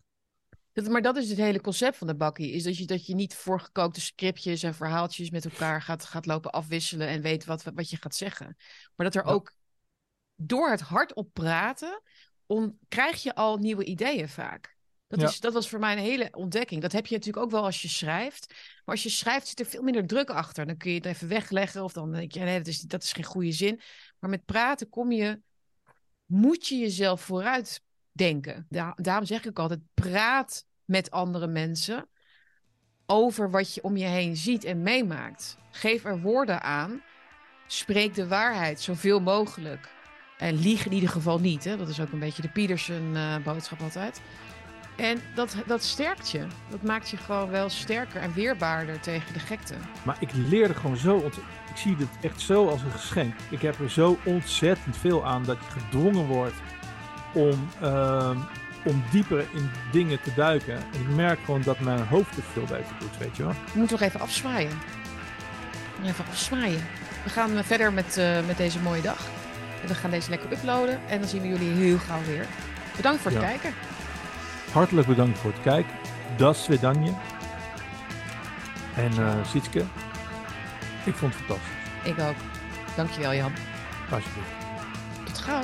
Dat, 0.74 0.88
maar 0.88 1.02
dat 1.02 1.18
is 1.18 1.30
het 1.30 1.38
hele 1.38 1.62
concept 1.62 1.98
van 1.98 2.08
de 2.08 2.16
bakkie. 2.16 2.52
Is 2.52 2.64
dat 2.64 2.78
je, 2.78 2.86
dat 2.86 3.06
je 3.06 3.16
niet 3.16 3.36
voorgekookte 3.36 4.02
scriptjes 4.02 4.64
en 4.64 4.74
verhaaltjes 4.74 5.30
met 5.30 5.46
elkaar 5.46 5.82
gaat, 5.82 6.06
gaat 6.06 6.26
lopen 6.26 6.52
afwisselen 6.52 7.08
en 7.08 7.22
weet 7.22 7.46
wat, 7.46 7.64
wat 7.64 7.90
je 7.90 7.98
gaat 7.98 8.16
zeggen. 8.16 8.56
Maar 8.96 9.06
dat 9.12 9.16
er 9.16 9.26
Ja. 9.26 9.34
ook 9.34 9.54
door 10.36 10.70
het 10.70 10.82
hardop 10.82 11.30
praten, 11.34 12.02
on, 12.46 12.80
krijg 12.88 13.24
je 13.24 13.36
al 13.36 13.58
nieuwe 13.58 13.84
ideeën 13.86 14.30
vaak. 14.30 14.78
Dat, 15.10 15.20
Ja. 15.22 15.28
is, 15.28 15.40
dat 15.40 15.54
was 15.54 15.70
voor 15.70 15.80
mij 15.80 15.92
een 15.92 16.04
hele 16.04 16.28
ontdekking. 16.32 16.82
Dat 16.82 16.92
heb 16.92 17.06
je 17.06 17.16
natuurlijk 17.16 17.46
ook 17.46 17.52
wel 17.52 17.64
als 17.64 17.82
je 17.82 17.88
schrijft. 17.88 18.48
Maar 18.86 18.96
als 18.96 19.04
je 19.04 19.10
schrijft 19.10 19.48
zit 19.48 19.60
er 19.60 19.66
veel 19.66 19.82
minder 19.82 20.08
druk 20.08 20.30
achter. 20.30 20.66
Dan 20.66 20.78
kun 20.78 20.90
je 20.92 20.98
het 20.98 21.06
even 21.06 21.28
wegleggen 21.28 21.84
of 21.84 21.94
dan 21.94 22.12
denk 22.12 22.32
je, 22.32 22.40
nee, 22.40 22.58
dat 22.58 22.68
is, 22.68 22.80
dat 22.80 23.04
is 23.04 23.12
geen 23.14 23.24
goede 23.24 23.52
zin. 23.52 23.82
Maar 24.20 24.30
met 24.30 24.46
praten 24.46 24.90
kom 24.90 25.12
je, 25.12 25.42
moet 26.26 26.68
je 26.68 26.78
jezelf 26.78 27.22
vooruit 27.22 27.82
denken. 28.12 28.66
Da- 28.70 28.94
daarom 28.96 29.26
zeg 29.26 29.46
ik 29.46 29.60
altijd, 29.60 29.80
praat 29.94 30.66
met 30.86 31.12
andere 31.12 31.48
mensen 31.48 32.10
over 33.06 33.52
wat 33.52 33.74
je 33.74 33.84
om 33.84 33.98
je 33.98 34.06
heen 34.06 34.36
ziet 34.38 34.64
en 34.64 34.82
meemaakt. 34.82 35.58
Geef 35.72 36.06
er 36.06 36.22
woorden 36.22 36.62
aan. 36.62 37.02
Spreek 37.68 38.14
de 38.16 38.28
waarheid 38.28 38.82
zoveel 38.82 39.20
mogelijk. 39.20 39.90
En 40.38 40.56
lieg 40.56 40.86
in 40.86 40.92
ieder 40.94 41.10
geval 41.10 41.40
niet. 41.40 41.64
Hè? 41.64 41.78
Dat 41.78 41.88
is 41.90 42.00
ook 42.00 42.12
een 42.12 42.20
beetje 42.20 42.42
de 42.42 42.50
Peterson-boodschap 42.50 43.82
altijd. 43.82 44.22
En 45.00 45.22
dat, 45.36 45.56
dat 45.66 45.84
sterkt 45.84 46.32
je. 46.32 46.46
Dat 46.70 46.82
maakt 46.84 47.10
je 47.10 47.18
gewoon 47.18 47.50
wel 47.50 47.70
sterker 47.70 48.22
en 48.22 48.34
weerbaarder 48.34 49.00
tegen 49.00 49.34
de 49.34 49.40
gekte. 49.40 49.74
Maar 50.04 50.16
ik 50.20 50.30
leer 50.34 50.70
er 50.70 50.76
gewoon 50.76 50.98
zo 50.98 51.16
ont- 51.16 51.38
Ik 51.70 51.76
zie 51.78 51.96
dit 51.96 52.08
echt 52.22 52.42
zo 52.42 52.68
als 52.68 52.82
een 52.82 52.92
geschenk. 52.92 53.34
Ik 53.50 53.62
heb 53.62 53.80
er 53.80 53.90
zo 53.92 54.18
ontzettend 54.24 54.98
veel 54.98 55.26
aan 55.26 55.44
dat 55.44 55.58
je 55.58 55.80
gedwongen 55.80 56.26
wordt 56.26 56.56
om, 57.34 57.70
ehm, 57.82 58.38
om 58.86 59.04
dieper 59.12 59.40
in 59.54 59.70
dingen 59.92 60.22
te 60.22 60.34
duiken. 60.36 60.76
En 60.76 61.00
ik 61.02 61.08
merk 61.16 61.40
gewoon 61.46 61.62
dat 61.62 61.80
mijn 61.80 62.08
hoofd 62.08 62.36
het 62.36 62.46
veel 62.54 62.64
beter 62.64 62.96
doet, 63.00 63.18
weet 63.18 63.38
je 63.38 63.44
wel. 63.44 63.52
We 63.52 63.80
moeten 63.80 63.98
nog 64.00 64.08
even 64.08 64.20
afzwaaien. 64.20 64.80
Even 66.06 66.26
afzwaaien. 66.30 66.82
We 67.24 67.30
gaan 67.30 67.64
verder 67.64 67.94
met, 67.94 68.18
eh, 68.18 68.46
met 68.48 68.58
deze 68.58 68.80
mooie 68.80 69.02
dag. 69.02 69.28
En 69.82 69.88
we 69.88 69.96
gaan 69.96 70.10
deze 70.12 70.30
lekker 70.30 70.52
uploaden. 70.52 71.00
En 71.08 71.20
dan 71.20 71.30
zien 71.30 71.42
we 71.42 71.48
jullie 71.48 71.72
heel 71.72 71.98
gauw 71.98 72.24
weer. 72.28 72.46
Bedankt 72.96 73.22
voor 73.22 73.32
het 73.32 73.42
Ja. 73.42 73.48
kijken. 73.48 73.74
Hartelijk 74.72 75.08
bedankt 75.08 75.40
voor 75.40 75.52
het 75.52 75.62
kijken. 75.62 75.92
Das 76.38 76.64
Svedanje. 76.64 77.12
En 78.96 79.12
Sietske, 79.46 79.84
ik 81.04 81.16
vond 81.16 81.34
het 81.34 81.44
fantastisch. 81.44 81.74
Ik 82.04 82.20
ook. 82.20 82.36
Dankjewel 82.96 83.34
Jan. 83.34 83.52
Alsjeblieft. 84.12 84.50
Tot 85.26 85.38
gauw. 85.38 85.64